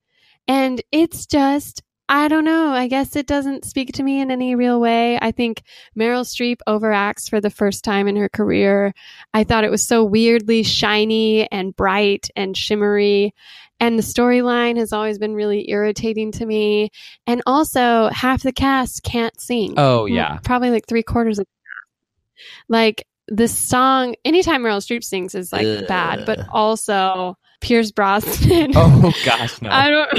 and 0.48 0.82
it's 0.92 1.26
just. 1.26 1.82
I 2.14 2.28
don't 2.28 2.46
know. 2.46 2.70
I 2.70 2.88
guess 2.90 3.16
it 3.16 3.26
doesn't 3.26 3.66
speak 3.66 3.94
to 3.94 4.04
me 4.04 4.22
in 4.22 4.30
any 4.30 4.54
real 4.54 4.80
way. 4.80 5.18
I 5.20 5.32
think 5.32 5.64
Meryl 5.98 6.24
Streep 6.24 6.58
overacts 6.68 7.28
for 7.28 7.42
the 7.42 7.50
first 7.50 7.84
time 7.84 8.08
in 8.08 8.16
her 8.18 8.30
career. 8.30 8.94
I 9.34 9.44
thought 9.44 9.64
it 9.64 9.72
was 9.72 9.82
so 9.82 10.04
weirdly 10.04 10.62
shiny 10.62 11.50
and 11.52 11.76
bright 11.76 12.30
and 12.36 12.56
shimmery. 12.56 13.34
And 13.80 13.98
the 13.98 14.04
storyline 14.04 14.78
has 14.78 14.94
always 14.94 15.18
been 15.18 15.34
really 15.34 15.72
irritating 15.72 16.32
to 16.34 16.46
me. 16.46 16.92
And 17.26 17.42
also, 17.48 18.10
half 18.10 18.44
the 18.44 18.54
cast 18.54 19.02
can't 19.02 19.42
sing. 19.42 19.74
oh 19.78 20.06
mm, 20.08 20.14
yeah. 20.14 20.38
Probably 20.44 20.70
like 20.70 20.86
three 20.86 21.02
quarters 21.02 21.40
of. 21.40 21.48
Like 22.70 23.08
the 23.28 23.48
song, 23.48 24.14
anytime 24.24 24.62
Meryl 24.62 24.86
Streep 24.86 25.04
sings 25.04 25.34
is 25.34 25.52
like 25.52 25.66
Ugh. 25.66 25.88
bad, 25.88 26.28
but 26.28 26.48
also 26.52 27.40
Pierce 27.64 27.92
Brosnan. 27.92 28.74
Oh 28.76 29.14
gosh, 29.26 29.62
no. 29.62 29.70
I 29.72 29.90
don't 29.90 30.10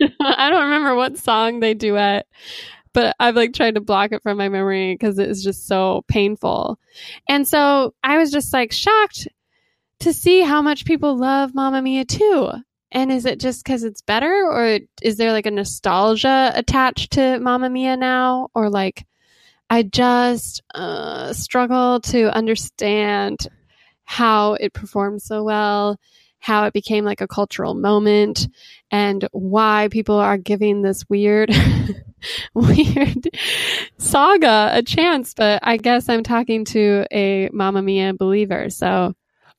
I 0.20 0.50
don't 0.50 0.64
remember 0.64 0.94
what 0.94 1.16
song 1.18 1.60
they 1.60 1.74
duet, 1.74 2.26
but 2.92 3.16
I've 3.18 3.34
like 3.34 3.54
tried 3.54 3.76
to 3.76 3.80
block 3.80 4.12
it 4.12 4.22
from 4.22 4.36
my 4.36 4.48
memory 4.48 4.94
because 4.94 5.18
it 5.18 5.28
is 5.28 5.42
just 5.42 5.66
so 5.66 6.04
painful. 6.06 6.78
And 7.28 7.48
so 7.48 7.94
I 8.04 8.18
was 8.18 8.30
just 8.30 8.52
like 8.52 8.72
shocked 8.72 9.26
to 10.00 10.12
see 10.12 10.42
how 10.42 10.60
much 10.60 10.84
people 10.84 11.16
love 11.16 11.54
Mamma 11.54 11.80
Mia 11.80 12.04
too. 12.04 12.50
And 12.90 13.10
is 13.10 13.24
it 13.24 13.40
just 13.40 13.64
because 13.64 13.84
it's 13.84 14.02
better, 14.02 14.46
or 14.46 14.78
is 15.00 15.16
there 15.16 15.32
like 15.32 15.46
a 15.46 15.50
nostalgia 15.50 16.52
attached 16.54 17.12
to 17.12 17.38
Mamma 17.38 17.70
Mia 17.70 17.96
now, 17.96 18.48
or 18.54 18.68
like 18.68 19.06
I 19.70 19.82
just 19.82 20.62
uh, 20.74 21.32
struggle 21.32 22.00
to 22.00 22.36
understand 22.36 23.48
how 24.04 24.54
it 24.54 24.74
performed 24.74 25.22
so 25.22 25.42
well, 25.42 25.98
how 26.42 26.64
it 26.66 26.72
became 26.72 27.04
like 27.04 27.20
a 27.20 27.28
cultural 27.28 27.72
moment, 27.74 28.48
and 28.90 29.26
why 29.30 29.88
people 29.90 30.16
are 30.16 30.36
giving 30.36 30.82
this 30.82 31.08
weird, 31.08 31.50
weird 32.54 33.28
saga 33.98 34.70
a 34.72 34.82
chance. 34.82 35.34
But 35.34 35.60
I 35.62 35.76
guess 35.76 36.08
I'm 36.08 36.22
talking 36.22 36.64
to 36.66 37.06
a 37.12 37.48
Mamma 37.52 37.80
Mia 37.82 38.12
believer. 38.14 38.70
So 38.70 39.14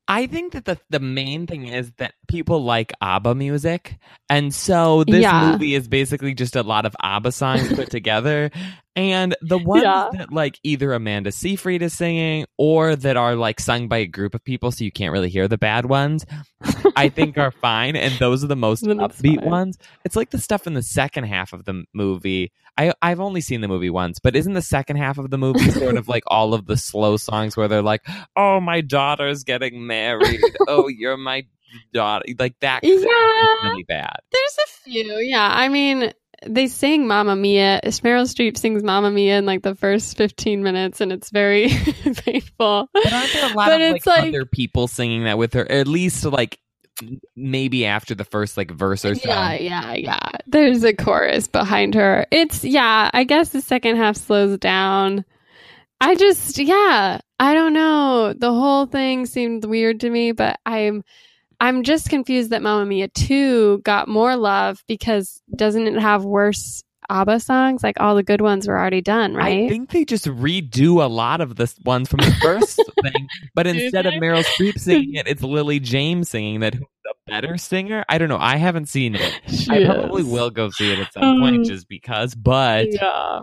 I 0.07 0.27
think 0.27 0.51
that 0.53 0.65
the 0.65 0.77
the 0.89 0.99
main 0.99 1.47
thing 1.47 1.68
is 1.68 1.91
that 1.97 2.14
people 2.27 2.64
like 2.64 2.91
ABBA 3.01 3.35
music, 3.35 3.97
and 4.30 4.53
so 4.53 5.05
this 5.05 5.22
Yeah. 5.23 5.51
movie 5.53 5.76
is 5.76 5.88
basically 5.88 6.34
just 6.34 6.57
a 6.57 6.64
lot 6.64 6.85
of 6.85 6.93
ABBA 7.01 7.31
songs 7.31 7.72
put 7.73 7.89
together. 7.89 8.51
And 8.95 9.36
the 9.41 9.57
ones 9.57 9.84
Yeah. 9.84 10.10
that 10.14 10.32
like 10.32 10.60
either 10.64 10.94
Amanda 10.94 11.32
Seyfried 11.32 11.82
is 11.82 11.94
singing 11.94 12.45
or 12.57 12.95
that 12.95 13.18
are 13.18 13.36
like 13.36 13.60
sung 13.60 13.88
by 13.88 13.98
a 13.98 14.06
group 14.06 14.36
of 14.36 14.44
people, 14.44 14.72
so 14.72 14.84
you 14.84 14.91
can't 14.91 15.11
really 15.11 15.30
hear 15.30 15.48
the 15.48 15.57
bad 15.57 15.86
ones, 15.88 16.26
I 16.95 17.10
think 17.10 17.38
are 17.40 17.49
fine. 17.52 17.95
And 17.95 18.14
those 18.20 18.44
are 18.44 18.48
the 18.48 18.56
most 18.56 18.84
upbeat 18.84 19.40
fine. 19.41 19.49
ones. 19.49 19.78
It's 20.06 20.15
like 20.15 20.30
the 20.30 20.38
stuff 20.38 20.68
in 20.68 20.74
the 20.76 20.84
second 20.84 21.24
half 21.24 21.53
of 21.53 21.65
the 21.65 21.86
movie. 21.94 22.52
I 22.78 22.94
I've 23.02 23.20
only 23.20 23.41
seen 23.41 23.61
the 23.61 23.68
movie 23.68 23.90
once, 23.90 24.20
but 24.20 24.36
isn't 24.36 24.53
the 24.53 24.61
second 24.61 24.98
half 24.98 25.18
of 25.18 25.30
the 25.32 25.38
movie 25.40 25.72
sort 25.72 25.95
of 25.98 26.07
like 26.07 26.24
all 26.28 26.53
of 26.53 26.65
the 26.68 26.78
slow 26.78 27.18
songs 27.18 27.57
where 27.57 27.68
they're 27.68 27.82
like, 27.84 28.02
"Oh, 28.36 28.60
my 28.60 28.82
daughter's 28.82 29.44
getting 29.44 29.86
married. 29.88 30.41
oh, 30.68 30.88
you're 30.88 31.18
my 31.18 31.45
daughter." 31.94 32.26
Like 32.40 32.60
that 32.61 32.84
is 32.84 33.02
Yeah. 33.02 33.70
really 33.70 33.84
bad. 33.84 34.18
There's 34.32 34.57
a 34.64 34.68
few, 34.90 35.18
yeah. 35.20 35.49
I 35.52 35.68
mean, 35.70 36.14
they 36.48 36.68
sing 36.68 37.07
Mamma 37.07 37.36
Mia. 37.36 37.80
Meryl 37.84 38.24
Streep 38.24 38.57
sings 38.57 38.84
Mamma 38.84 39.11
Mia 39.11 39.38
in 39.40 39.45
like 39.45 39.61
the 39.61 39.76
first 39.76 40.18
15 40.18 40.64
minutes, 40.64 41.02
and 41.02 41.11
it's 41.11 41.30
very 41.30 41.68
painful. 42.26 42.90
But 42.94 43.14
aren't 43.14 43.34
there 43.34 43.52
a 43.52 43.53
lot 43.53 43.68
But 43.68 43.82
of 43.82 43.95
it's 43.95 44.06
like, 44.06 44.20
like- 44.20 44.30
other 44.30 44.45
people 44.45 44.88
singing 44.88 45.24
that 45.26 45.38
with 45.38 45.53
her? 45.53 45.70
At 45.72 45.88
least 45.88 46.24
like 46.26 46.60
maybe 47.36 47.86
after 47.86 48.14
the 48.15 48.24
first 48.24 48.56
like 48.56 48.70
verse 48.72 49.03
or 49.03 49.15
so. 49.15 49.28
Yeah, 49.28 49.53
yeah, 49.53 49.94
yeah. 49.94 50.30
There's 50.45 50.84
a 50.84 50.94
chorus 50.94 51.48
behind 51.48 51.95
her. 51.95 52.26
It's, 52.32 52.64
yeah, 52.64 53.10
I 53.14 53.24
guess 53.24 53.49
the 53.49 53.61
second 53.61 53.95
half 53.98 54.15
slows 54.18 54.57
down. 54.60 55.26
I 55.99 56.15
just, 56.15 56.60
yeah, 56.60 57.20
I 57.40 57.53
don't 57.53 57.74
know. 57.74 58.34
The 58.38 58.52
whole 58.52 58.86
thing 58.86 59.26
seemed 59.26 59.65
weird 59.65 60.02
to 60.02 60.10
me, 60.10 60.34
but 60.34 60.60
I'm. 60.65 61.03
I'm 61.60 61.84
just 61.84 62.10
confused 62.10 62.50
that 62.52 62.62
Mamma 62.62 62.86
Mia 62.86 63.08
2 63.08 63.80
got 63.80 64.08
more 64.08 64.36
love 64.36 64.84
because 64.88 65.42
doesn't 65.56 65.88
it 65.88 66.00
have 66.00 66.26
worse 66.26 66.84
ABBA 67.10 67.40
songs? 67.42 67.84
Like 67.84 68.00
all 68.00 68.16
the 68.16 68.24
good 68.24 68.42
ones 68.42 68.68
were 68.68 68.78
already 68.80 69.02
done, 69.02 69.34
right? 69.36 69.66
I 69.66 69.70
think 69.70 69.90
they 69.92 70.06
just 70.06 70.26
redo 70.26 71.04
a 71.04 71.08
lot 71.08 71.42
of 71.42 71.56
the 71.56 71.74
ones 71.86 72.10
from 72.10 72.20
the 72.22 72.34
first 72.42 72.80
thing, 73.02 73.28
but 73.56 73.68
instead 73.68 74.06
of? 74.06 74.14
Meryl 74.16 74.44
Streep 74.46 74.78
singing 74.80 75.16
it, 75.16 75.28
it's 75.28 75.42
Lily 75.44 75.80
James 75.80 76.30
singing 76.30 76.62
that. 76.62 76.74
Who's 76.74 76.84
a 77.10 77.32
better 77.32 77.58
singer? 77.58 78.06
I 78.08 78.18
don't 78.18 78.30
know. 78.30 78.38
I 78.40 78.58
haven't 78.58 78.88
seen 78.88 79.16
it. 79.16 79.40
She 79.50 79.70
I 79.72 79.86
probably 79.86 80.24
will 80.24 80.50
go 80.50 80.70
see 80.70 80.92
it 80.92 81.00
at 81.00 81.12
some 81.14 81.24
Um, 81.24 81.40
point 81.42 81.66
just 81.66 81.88
because. 81.88 82.36
But 82.36 82.88
Yeah. 82.92 83.42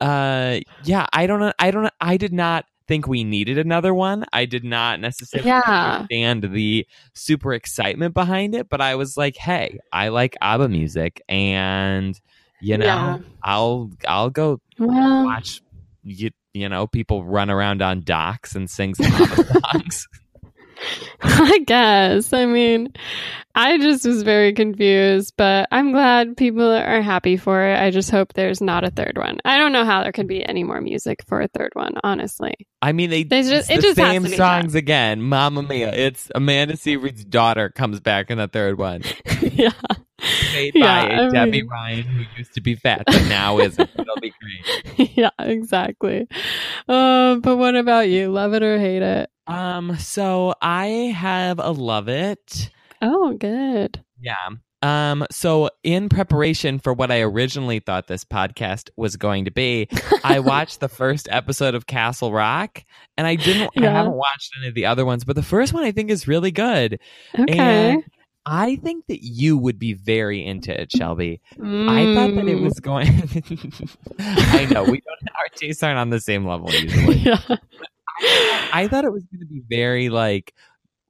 uh, 0.00 0.60
yeah, 0.84 1.06
I 1.12 1.26
don't 1.26 1.40
know. 1.40 1.52
I 1.58 1.70
don't. 1.70 1.82
know. 1.84 1.90
I 2.00 2.16
did 2.18 2.32
not 2.32 2.64
think 2.88 3.06
we 3.06 3.22
needed 3.22 3.58
another 3.58 3.94
one. 3.94 4.24
I 4.32 4.46
did 4.46 4.64
not 4.64 4.98
necessarily 5.00 5.48
Yeah. 5.48 5.60
understand 5.68 6.42
the 6.54 6.86
super 7.14 7.52
excitement 7.52 8.14
behind 8.14 8.54
it, 8.54 8.68
but 8.68 8.80
I 8.80 8.94
was 8.96 9.16
like, 9.16 9.36
hey, 9.36 9.78
I 9.92 10.08
like 10.08 10.36
ABBA 10.40 10.68
music, 10.70 11.22
and 11.28 12.18
you 12.60 12.76
know, 12.78 12.84
Yeah. 12.86 13.18
I'll 13.44 13.90
I'll 14.08 14.30
go 14.30 14.60
Well, 14.78 15.24
watch 15.24 15.60
you, 16.02 16.30
you 16.54 16.68
know 16.68 16.86
people 16.86 17.24
run 17.24 17.50
around 17.50 17.82
on 17.82 18.00
docks 18.00 18.54
and 18.56 18.68
sing 18.68 18.94
some 18.94 19.12
ABBA 19.12 19.60
songs. 19.72 20.08
I 21.22 21.58
guess. 21.66 22.32
I 22.32 22.46
mean, 22.46 22.92
I 23.54 23.78
just 23.78 24.06
was 24.06 24.22
very 24.22 24.52
confused, 24.52 25.34
but 25.36 25.68
I'm 25.72 25.92
glad 25.92 26.36
people 26.36 26.70
are 26.70 27.00
happy 27.02 27.36
for 27.36 27.64
it. 27.66 27.78
I 27.78 27.90
just 27.90 28.10
hope 28.10 28.32
there's 28.34 28.60
not 28.60 28.84
a 28.84 28.90
third 28.90 29.16
one. 29.16 29.38
I 29.44 29.56
don't 29.58 29.72
know 29.72 29.84
how 29.84 30.02
there 30.02 30.12
could 30.12 30.28
be 30.28 30.44
any 30.48 30.62
more 30.64 30.80
music 30.80 31.24
for 31.26 31.40
a 31.40 31.48
third 31.48 31.70
one, 31.74 31.94
honestly. 32.04 32.54
I 32.80 32.92
mean, 32.92 33.10
they 33.10 33.24
They 33.24 33.42
just- 33.42 33.70
it 33.70 33.76
the 33.76 33.82
just 33.82 33.96
same 33.96 34.26
songs 34.28 34.74
again. 34.74 35.22
Mamma 35.22 35.62
Mia! 35.62 35.92
It's 35.92 36.30
Amanda 36.34 36.76
Seyfried's 36.76 37.24
daughter 37.24 37.68
comes 37.70 37.98
back 38.00 38.30
in 38.30 38.38
the 38.38 38.46
third 38.48 38.78
one, 38.78 39.02
yeah. 39.42 39.70
played 40.52 40.72
Yeah, 40.76 41.08
by 41.08 41.24
I 41.24 41.28
Debby 41.30 41.50
mean- 41.62 41.68
Ryan, 41.68 42.02
who 42.04 42.24
used 42.36 42.54
to 42.54 42.60
be 42.60 42.76
fat 42.76 43.02
but 43.06 43.24
now 43.28 43.58
isn't. 43.58 43.90
It'll 43.98 44.16
be 44.20 44.32
great. 44.96 45.16
yeah, 45.16 45.30
exactly. 45.40 46.28
Uh, 46.88 47.36
but 47.36 47.56
what 47.56 47.74
about 47.74 48.08
you? 48.08 48.28
Love 48.30 48.54
it 48.54 48.62
or 48.62 48.78
hate 48.78 49.02
it? 49.02 49.30
Um, 49.48 49.96
so 49.98 50.54
I 50.62 50.86
have 51.16 51.58
a 51.58 51.70
love 51.70 52.08
it. 52.08 52.70
Oh, 53.02 53.32
good. 53.34 54.02
Yeah. 54.20 54.48
Um, 54.80 55.26
so 55.30 55.70
in 55.82 56.08
preparation 56.08 56.78
for 56.78 56.92
what 56.92 57.10
I 57.10 57.20
originally 57.22 57.80
thought 57.80 58.06
this 58.06 58.24
podcast 58.24 58.90
was 58.96 59.16
going 59.16 59.44
to 59.46 59.50
be, 59.50 59.88
I 60.22 60.38
watched 60.40 60.78
the 60.80 60.88
first 60.88 61.26
episode 61.32 61.74
of 61.74 61.86
Castle 61.86 62.32
Rock 62.32 62.84
and 63.16 63.26
I 63.26 63.34
didn't 63.34 63.70
I 63.76 63.86
haven't 63.90 64.12
watched 64.12 64.52
any 64.58 64.68
of 64.68 64.74
the 64.74 64.86
other 64.86 65.04
ones, 65.04 65.24
but 65.24 65.34
the 65.34 65.42
first 65.42 65.72
one 65.72 65.82
I 65.82 65.90
think 65.90 66.10
is 66.10 66.28
really 66.28 66.52
good. 66.52 67.00
Okay. 67.36 67.58
And 67.58 68.04
I 68.46 68.76
think 68.76 69.06
that 69.08 69.24
you 69.24 69.58
would 69.58 69.80
be 69.80 69.94
very 69.94 70.44
into 70.46 70.80
it, 70.80 70.92
Shelby. 70.92 71.40
I 71.60 72.14
thought 72.14 72.34
that 72.36 72.46
it 72.48 72.58
Mm. 72.58 72.62
was 72.62 72.78
going 72.80 73.08
I 74.20 74.64
know, 74.66 74.84
we 74.84 75.00
don't 75.00 75.28
our 75.36 75.48
tastes 75.56 75.82
aren't 75.82 75.98
on 75.98 76.10
the 76.10 76.20
same 76.20 76.46
level 76.46 76.70
usually. 76.72 77.16
yeah. 77.16 77.40
I 78.20 78.88
thought 78.90 79.04
it 79.04 79.12
was 79.12 79.24
going 79.24 79.40
to 79.40 79.46
be 79.46 79.62
very 79.68 80.08
like 80.08 80.54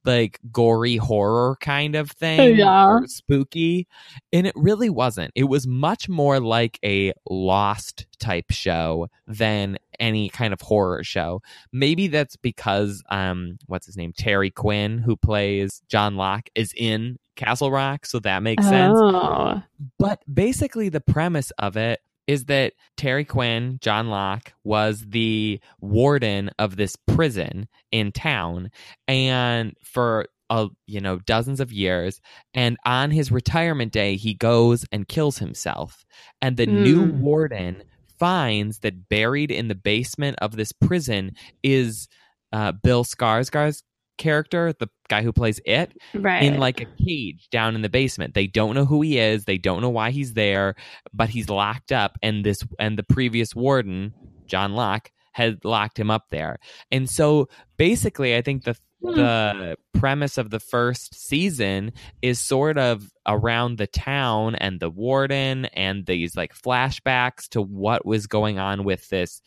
like 0.05 0.39
gory 0.51 0.97
horror 0.97 1.57
kind 1.61 1.95
of 1.95 2.11
thing, 2.11 2.57
Yeah. 2.57 3.01
spooky, 3.07 3.87
and 4.33 4.47
it 4.47 4.55
really 4.57 4.89
wasn't. 4.89 5.33
It 5.35 5.45
was 5.45 5.67
much 5.67 6.09
more 6.09 6.41
like 6.41 6.79
a 6.85 7.13
Lost 7.29 8.07
type 8.19 8.51
show 8.51 9.09
than 9.27 9.77
any 10.01 10.31
kind 10.31 10.55
of 10.55 10.61
horror 10.63 11.05
show. 11.05 11.43
Maybe 11.73 12.07
that's 12.07 12.37
because 12.37 13.03
um, 13.11 13.59
what's 13.67 13.85
his 13.87 13.97
name, 13.99 14.13
Terry 14.17 14.51
Quinn, 14.51 14.99
who 14.99 15.15
plays 15.17 15.83
John 15.89 16.17
Locke, 16.17 16.49
is 16.55 16.73
in 16.77 17.19
Castle 17.37 17.71
Rock, 17.71 18.07
so 18.07 18.19
that 18.21 18.43
makes 18.43 18.65
sense. 18.65 18.97
Oh. 18.99 19.63
But 19.99 20.23
basically, 20.33 20.89
the 20.89 21.01
premise 21.01 21.51
of 21.59 21.77
it 21.77 22.01
is 22.29 22.45
that 22.45 22.75
Terry 22.97 23.25
Quinn, 23.25 23.79
John 23.81 24.09
Locke, 24.09 24.53
was 24.63 25.05
the 25.09 25.59
warden 25.81 26.51
of 26.61 26.77
this 26.77 26.95
prison 27.09 27.67
in 27.91 28.13
town, 28.13 28.71
and 29.09 29.75
for 29.83 30.27
uh, 30.51 30.69
you 30.87 31.01
know 31.01 31.19
dozens 31.19 31.59
of 31.59 31.73
years. 31.73 32.21
And 32.55 32.77
on 32.87 33.11
his 33.11 33.33
retirement 33.33 33.93
day, 33.93 34.17
he 34.17 34.35
goes 34.35 34.85
and 34.93 35.09
kills 35.09 35.39
himself. 35.39 36.05
And 36.41 36.57
the 36.57 36.67
new 36.67 37.05
Mm. 37.07 37.19
warden 37.21 37.83
finds 38.19 38.79
that 38.81 39.09
buried 39.09 39.51
in 39.51 39.69
the 39.69 39.75
basement 39.75 40.39
of 40.41 40.57
this 40.57 40.73
prison 40.73 41.33
is 41.63 42.09
uh, 42.53 42.73
Bill 42.73 43.05
Skarsgård's 43.05 43.83
character, 44.19 44.73
the 44.79 44.89
guy 45.09 45.23
who 45.23 45.33
plays 45.33 45.61
it 45.65 45.93
Right. 46.15 46.43
in 46.43 46.59
like 46.59 46.81
a 46.81 46.87
cage 47.05 47.49
down 47.51 47.75
in 47.75 47.83
the 47.83 47.89
basement. 47.89 48.35
They 48.35 48.47
don't 48.47 48.75
know 48.75 48.85
who 48.85 49.01
he 49.03 49.19
is. 49.19 49.45
They 49.45 49.59
don't 49.59 49.81
know 49.81 49.89
why 49.91 50.11
he's 50.11 50.35
there, 50.35 50.75
but 51.15 51.31
he's 51.31 51.49
locked 51.49 51.93
up. 51.93 52.19
And 52.23 52.45
this 52.45 52.59
and 52.79 52.99
the 52.99 53.03
previous 53.05 53.55
warden, 53.55 54.13
John 54.47 54.75
Locke, 54.75 55.11
had 55.33 55.65
locked 55.65 55.99
him 55.99 56.11
up 56.11 56.27
there. 56.31 56.59
And 56.91 57.09
so 57.09 57.49
basically, 57.77 58.37
I 58.37 58.43
think 58.43 58.65
the 58.65 58.77
Hmm. 59.01 59.15
the 59.15 59.77
premise 59.95 60.39
of 60.39 60.51
the 60.51 60.59
first 60.59 61.15
season 61.15 61.93
is 62.21 62.41
sort 62.41 62.77
of 62.77 63.09
around 63.29 63.79
the 63.79 63.87
town 63.87 64.57
and 64.57 64.81
the 64.81 64.91
warden 64.91 65.67
and 65.67 66.05
these 66.07 66.37
like 66.37 66.53
flashbacks 66.53 67.49
to 67.51 67.63
what 67.63 68.05
was 68.05 68.27
going 68.27 68.59
on 68.59 68.83
with 68.83 69.09
this 69.09 69.41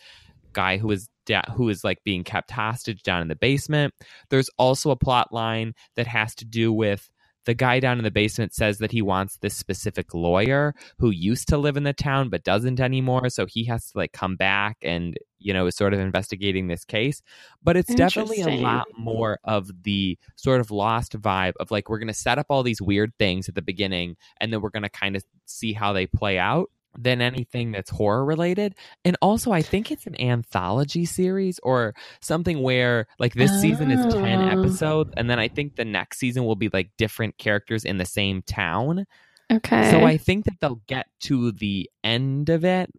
guy 0.54 0.78
who 0.78 0.88
was 0.88 1.10
da- 1.32 1.54
who 1.54 1.70
is 1.70 1.84
like 1.84 2.04
being 2.04 2.24
kept 2.24 2.52
hostage 2.52 3.04
down 3.04 3.22
in 3.22 3.28
the 3.28 3.36
basement. 3.36 3.94
There's 4.30 4.50
also 4.58 4.92
a 4.92 4.96
plot 4.96 5.32
line 5.32 5.74
that 5.96 6.08
has 6.08 6.36
to 6.36 6.46
do 6.46 6.74
with 6.74 7.10
the 7.46 7.54
guy 7.56 7.80
down 7.80 7.98
in 7.98 8.04
the 8.04 8.12
basement 8.12 8.54
says 8.54 8.78
that 8.78 8.92
he 8.92 9.02
wants 9.02 9.38
this 9.38 9.56
specific 9.56 10.14
lawyer 10.14 10.76
who 11.00 11.10
used 11.10 11.48
to 11.48 11.58
live 11.58 11.76
in 11.76 11.84
the 11.84 11.94
town 11.94 12.30
but 12.30 12.44
doesn't 12.44 12.80
anymore 12.80 13.30
so 13.30 13.48
he 13.48 13.66
has 13.66 13.92
to 13.92 13.98
like 13.98 14.12
come 14.12 14.36
back 14.36 14.78
and 14.84 15.18
you 15.40 15.52
know 15.52 15.66
is 15.66 15.76
sort 15.76 15.94
of 15.94 16.00
investigating 16.00 16.68
this 16.68 16.86
case. 16.86 17.22
But 17.64 17.78
it's 17.78 17.94
definitely 17.96 18.42
a 18.42 18.62
lot 18.62 18.88
more 18.96 19.40
of 19.44 19.72
the 19.84 20.20
sort 20.36 20.62
of 20.62 20.70
lost 20.70 21.20
vibe 21.20 21.54
of 21.60 21.72
like 21.72 21.90
we're 21.90 22.00
going 22.00 22.08
to 22.10 22.14
set 22.14 22.38
up 22.38 22.48
all 22.50 22.62
these 22.62 22.82
weird 22.82 23.14
things 23.18 23.50
at 23.50 23.56
the 23.56 23.62
beginning 23.62 24.18
and 24.40 24.54
then 24.54 24.62
we're 24.62 24.70
going 24.70 24.84
to 24.84 24.90
kind 24.90 25.16
of 25.16 25.24
see 25.46 25.74
how 25.74 25.94
they 25.94 26.06
play 26.06 26.38
out 26.38 26.70
than 26.98 27.22
anything 27.22 27.72
that's 27.72 27.90
horror 27.90 28.26
related 28.26 28.76
and 29.06 29.16
also 29.22 29.52
i 29.52 29.62
think 29.62 29.92
it's 29.92 30.06
an 30.08 30.20
anthology 30.22 31.06
series 31.06 31.60
or 31.64 31.94
something 32.22 32.62
where 32.62 33.08
like 33.20 33.34
this 33.34 33.52
season 33.62 33.92
is 33.92 34.14
10 34.14 34.42
Oh. 34.42 34.60
episodes 34.62 35.14
and 35.16 35.30
then 35.30 35.40
i 35.40 35.48
think 35.48 35.76
the 35.76 35.86
next 35.86 36.20
season 36.20 36.44
will 36.46 36.56
be 36.56 36.70
like 36.74 36.90
different 36.98 37.38
characters 37.38 37.86
in 37.86 37.98
the 37.98 38.06
same 38.06 38.42
town 38.42 39.06
okay. 39.52 39.90
so 39.92 40.04
i 40.04 40.18
think 40.18 40.46
that 40.46 40.56
they'll 40.60 40.82
get 40.88 41.08
to 41.22 41.52
the 41.54 41.90
end 42.04 42.50
of 42.50 42.66
it 42.66 42.90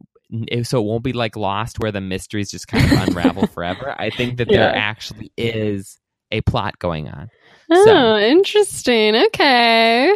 eh, 0.51 0.63
so 0.63 0.81
it 0.81 0.87
won't 0.87 1.05
be 1.05 1.13
like 1.13 1.37
lost 1.37 1.79
where 1.79 1.93
the 1.93 2.01
mysteries 2.01 2.51
just 2.51 2.69
kind 2.69 2.85
of 2.91 3.09
unravel 3.09 3.47
forever 3.55 3.95
i 3.99 4.09
think 4.11 4.39
that 4.39 4.49
there 4.49 4.75
actually 4.75 5.31
is 5.37 5.99
a 6.35 6.41
plot 6.41 6.79
going 6.79 7.09
on. 7.11 7.29
Oh, 7.71 7.85
So- 7.85 8.17
interesting. 8.17 9.15
Okay. 9.15 10.15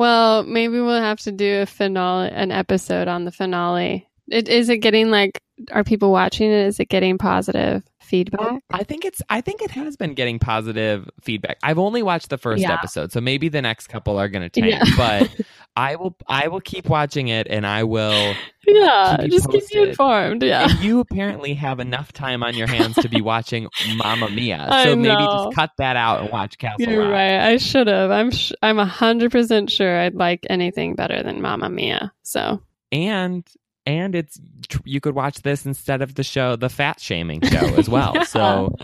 Well, 0.00 0.44
maybe 0.44 0.80
we'll 0.80 0.98
have 0.98 1.20
to 1.20 1.30
do 1.32 1.60
a 1.60 1.66
finale, 1.66 2.30
an 2.30 2.50
episode 2.50 3.06
on 3.06 3.26
the 3.26 3.30
finale. 3.30 4.08
It, 4.30 4.48
is 4.48 4.70
it 4.70 4.78
getting 4.78 5.10
like, 5.10 5.42
are 5.72 5.84
people 5.84 6.10
watching 6.10 6.50
it? 6.50 6.64
Is 6.68 6.80
it 6.80 6.88
getting 6.88 7.18
positive 7.18 7.82
feedback? 8.00 8.62
I 8.70 8.82
think 8.82 9.04
it's 9.04 9.20
I 9.28 9.42
think 9.42 9.60
it 9.60 9.70
has 9.72 9.98
been 9.98 10.14
getting 10.14 10.38
positive 10.38 11.06
feedback. 11.20 11.58
I've 11.62 11.78
only 11.78 12.02
watched 12.02 12.30
the 12.30 12.38
first 12.38 12.62
Yeah. 12.62 12.72
episode, 12.72 13.12
so 13.12 13.20
maybe 13.20 13.50
the 13.50 13.60
next 13.60 13.88
couple 13.88 14.18
are 14.18 14.28
going 14.30 14.48
to 14.48 14.60
tank, 14.60 14.72
Yeah. 14.72 14.84
but 14.96 15.36
I 15.76 15.96
will 15.96 16.14
I 16.26 16.48
will 16.48 16.60
keep 16.60 16.88
watching 16.88 17.28
it 17.28 17.46
and 17.48 17.66
I 17.66 17.84
will 17.84 18.34
Yeah, 18.66 19.16
Keep 19.20 19.30
just 19.30 19.50
keep 19.50 19.64
you 19.72 19.84
informed. 19.84 20.42
Yeah. 20.42 20.68
and 20.70 20.78
you 20.80 21.00
apparently 21.00 21.54
have 21.54 21.80
enough 21.80 22.12
time 22.12 22.42
on 22.42 22.54
your 22.54 22.66
hands 22.68 22.94
to 22.96 23.08
be 23.08 23.20
watching 23.22 23.68
Mamma 23.96 24.28
Mia. 24.30 24.68
So 24.84 24.94
maybe 24.96 25.16
just 25.24 25.54
cut 25.56 25.70
that 25.78 25.96
out 25.96 26.20
and 26.20 26.30
watch 26.30 26.58
Castle 26.58 26.86
You're 26.88 27.04
Rock. 27.04 27.12
right. 27.12 27.40
I 27.40 27.56
should 27.56 27.86
have. 27.86 28.10
I'm 28.10 28.30
sh- 28.30 28.52
I'm 28.62 28.78
a 28.78 28.84
hundred 28.84 29.32
percent 29.32 29.70
sure 29.70 29.98
I'd 30.00 30.14
like 30.14 30.46
anything 30.50 30.94
better 30.94 31.22
than 31.22 31.40
Mamma 31.40 31.68
Mia. 31.70 32.12
So 32.22 32.60
And 32.92 33.44
and 33.86 34.14
it's 34.14 34.38
you 34.84 35.00
could 35.00 35.14
watch 35.14 35.40
this 35.42 35.64
instead 35.66 36.02
of 36.02 36.14
the 36.14 36.22
show 36.22 36.54
the 36.54 36.68
fat 36.68 37.00
shaming 37.00 37.40
show 37.42 37.74
as 37.76 37.88
well. 37.88 38.12
Yeah. 38.14 38.22
So 38.24 38.76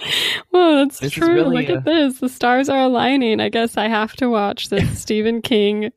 Well, 0.53 0.87
that's 0.87 1.11
true. 1.11 1.33
really 1.35 1.61
Look 1.67 1.69
a- 1.69 1.77
at 1.79 1.85
this. 1.85 2.19
The 2.21 2.29
stars 2.29 2.69
are 2.69 2.81
aligning. 2.81 3.41
I 3.41 3.51
guess 3.51 3.77
I 3.77 3.89
have 3.89 4.15
to 4.17 4.29
watch 4.31 4.69
this 4.71 5.01
Stephen 5.01 5.43
King 5.43 5.91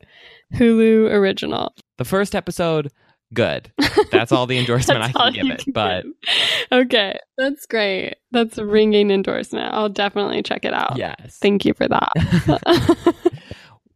Hulu 0.54 1.10
original. 1.10 1.74
the 1.98 2.04
first 2.04 2.34
episode 2.34 2.90
good. 3.32 3.72
That's 4.10 4.32
all 4.32 4.46
the 4.46 4.58
endorsement 4.60 5.02
I 5.02 5.12
can 5.12 5.32
give 5.32 5.46
it. 5.46 5.64
can 5.64 5.72
But 5.72 6.04
okay, 6.72 7.18
that's 7.38 7.66
great. 7.66 8.16
That's 8.32 8.58
a 8.58 8.66
ringing 8.66 9.10
endorsement. 9.10 9.72
I'll 9.72 9.88
definitely 9.88 10.42
check 10.42 10.64
it 10.64 10.74
out. 10.74 10.96
yes. 10.96 11.38
Thank 11.40 11.64
you 11.64 11.74
for 11.74 11.86
that. 11.88 13.14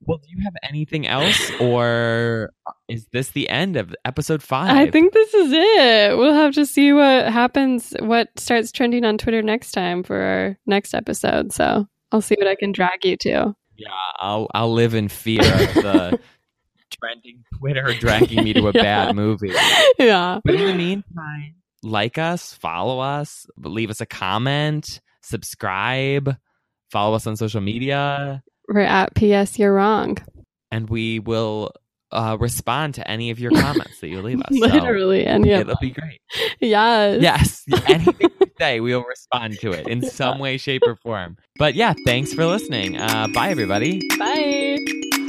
Well, 0.07 0.19
do 0.19 0.29
you 0.29 0.43
have 0.45 0.53
anything 0.69 1.07
else, 1.07 1.51
or 1.61 2.53
is 2.89 3.07
this 3.13 3.31
the 3.31 3.49
end 3.49 3.77
of 3.77 3.95
episode 4.05 4.43
five? 4.43 4.77
I 4.77 4.91
think 4.91 5.13
this 5.15 5.33
is 5.33 5.51
it. 5.51 6.19
We'll 6.19 6.35
have 6.35 6.53
to 6.55 6.67
see 6.67 6.93
what 6.93 7.33
happens, 7.33 7.95
what 8.01 8.29
starts 8.39 8.71
trending 8.71 9.05
on 9.05 9.17
Twitter 9.17 9.41
next 9.41 9.73
time 9.73 10.03
for 10.03 10.21
our 10.21 10.59
next 10.67 10.93
episode. 10.95 11.53
So 11.53 11.87
I'll 12.13 12.21
see 12.21 12.35
what 12.39 12.47
I 12.47 12.55
can 12.55 12.73
drag 12.73 13.05
you 13.05 13.17
to. 13.19 13.55
Yeah, 13.77 13.89
I'll 14.19 14.49
I'll 14.55 14.73
live 14.73 14.95
in 14.95 15.09
fear 15.09 15.41
of 15.41 15.75
the 15.75 16.21
trending 17.05 17.45
Twitter 17.59 17.93
dragging 17.99 18.45
me 18.45 18.53
to 18.55 18.69
a 18.69 18.73
Yeah. 18.75 18.83
bad 18.83 19.17
movie. 19.17 19.53
Yeah. 19.99 20.41
But 20.45 20.55
in 20.55 20.67
the 20.67 20.75
meantime, 20.75 21.55
like 21.83 22.19
us, 22.19 22.53
follow 22.55 22.99
us, 23.01 23.47
leave 23.59 23.91
us 23.91 24.01
a 24.01 24.07
comment, 24.07 25.01
subscribe, 25.23 26.37
follow 26.91 27.15
us 27.17 27.27
on 27.27 27.37
social 27.37 27.61
media, 27.61 28.43
We're 28.69 28.81
at 28.81 29.15
PS 29.15 29.59
You're 29.59 29.75
Wrong. 29.75 30.17
and 30.71 30.89
we 30.89 31.19
will 31.19 31.73
uh, 32.13 32.37
respond 32.41 32.95
to 32.95 33.11
any 33.11 33.31
of 33.31 33.39
your 33.41 33.51
comments 33.61 34.01
that 34.01 34.09
you 34.09 34.23
leave 34.23 34.41
us. 34.41 34.49
So 34.53 34.67
Literally. 34.67 35.27
And 35.27 35.45
yeah. 35.45 35.61
it'll 35.61 35.77
be 35.81 35.91
great. 35.91 36.21
Yes. 36.61 37.21
Yes, 37.21 37.65
anything 37.89 38.31
you 38.41 38.47
say, 38.59 38.81
we'll 38.81 39.05
respond 39.05 39.59
to 39.61 39.73
it 39.73 39.87
in 39.89 40.03
some 40.09 40.39
way, 40.39 40.57
shape, 40.57 40.83
or 40.87 40.95
form. 40.97 41.37
But 41.59 41.75
yeah, 41.75 41.93
thanks 42.07 42.33
for 42.33 42.47
listening. 42.47 42.97
Uh, 42.97 43.27
bye, 43.35 43.49
everybody. 43.51 44.01
Bye. 44.19 45.24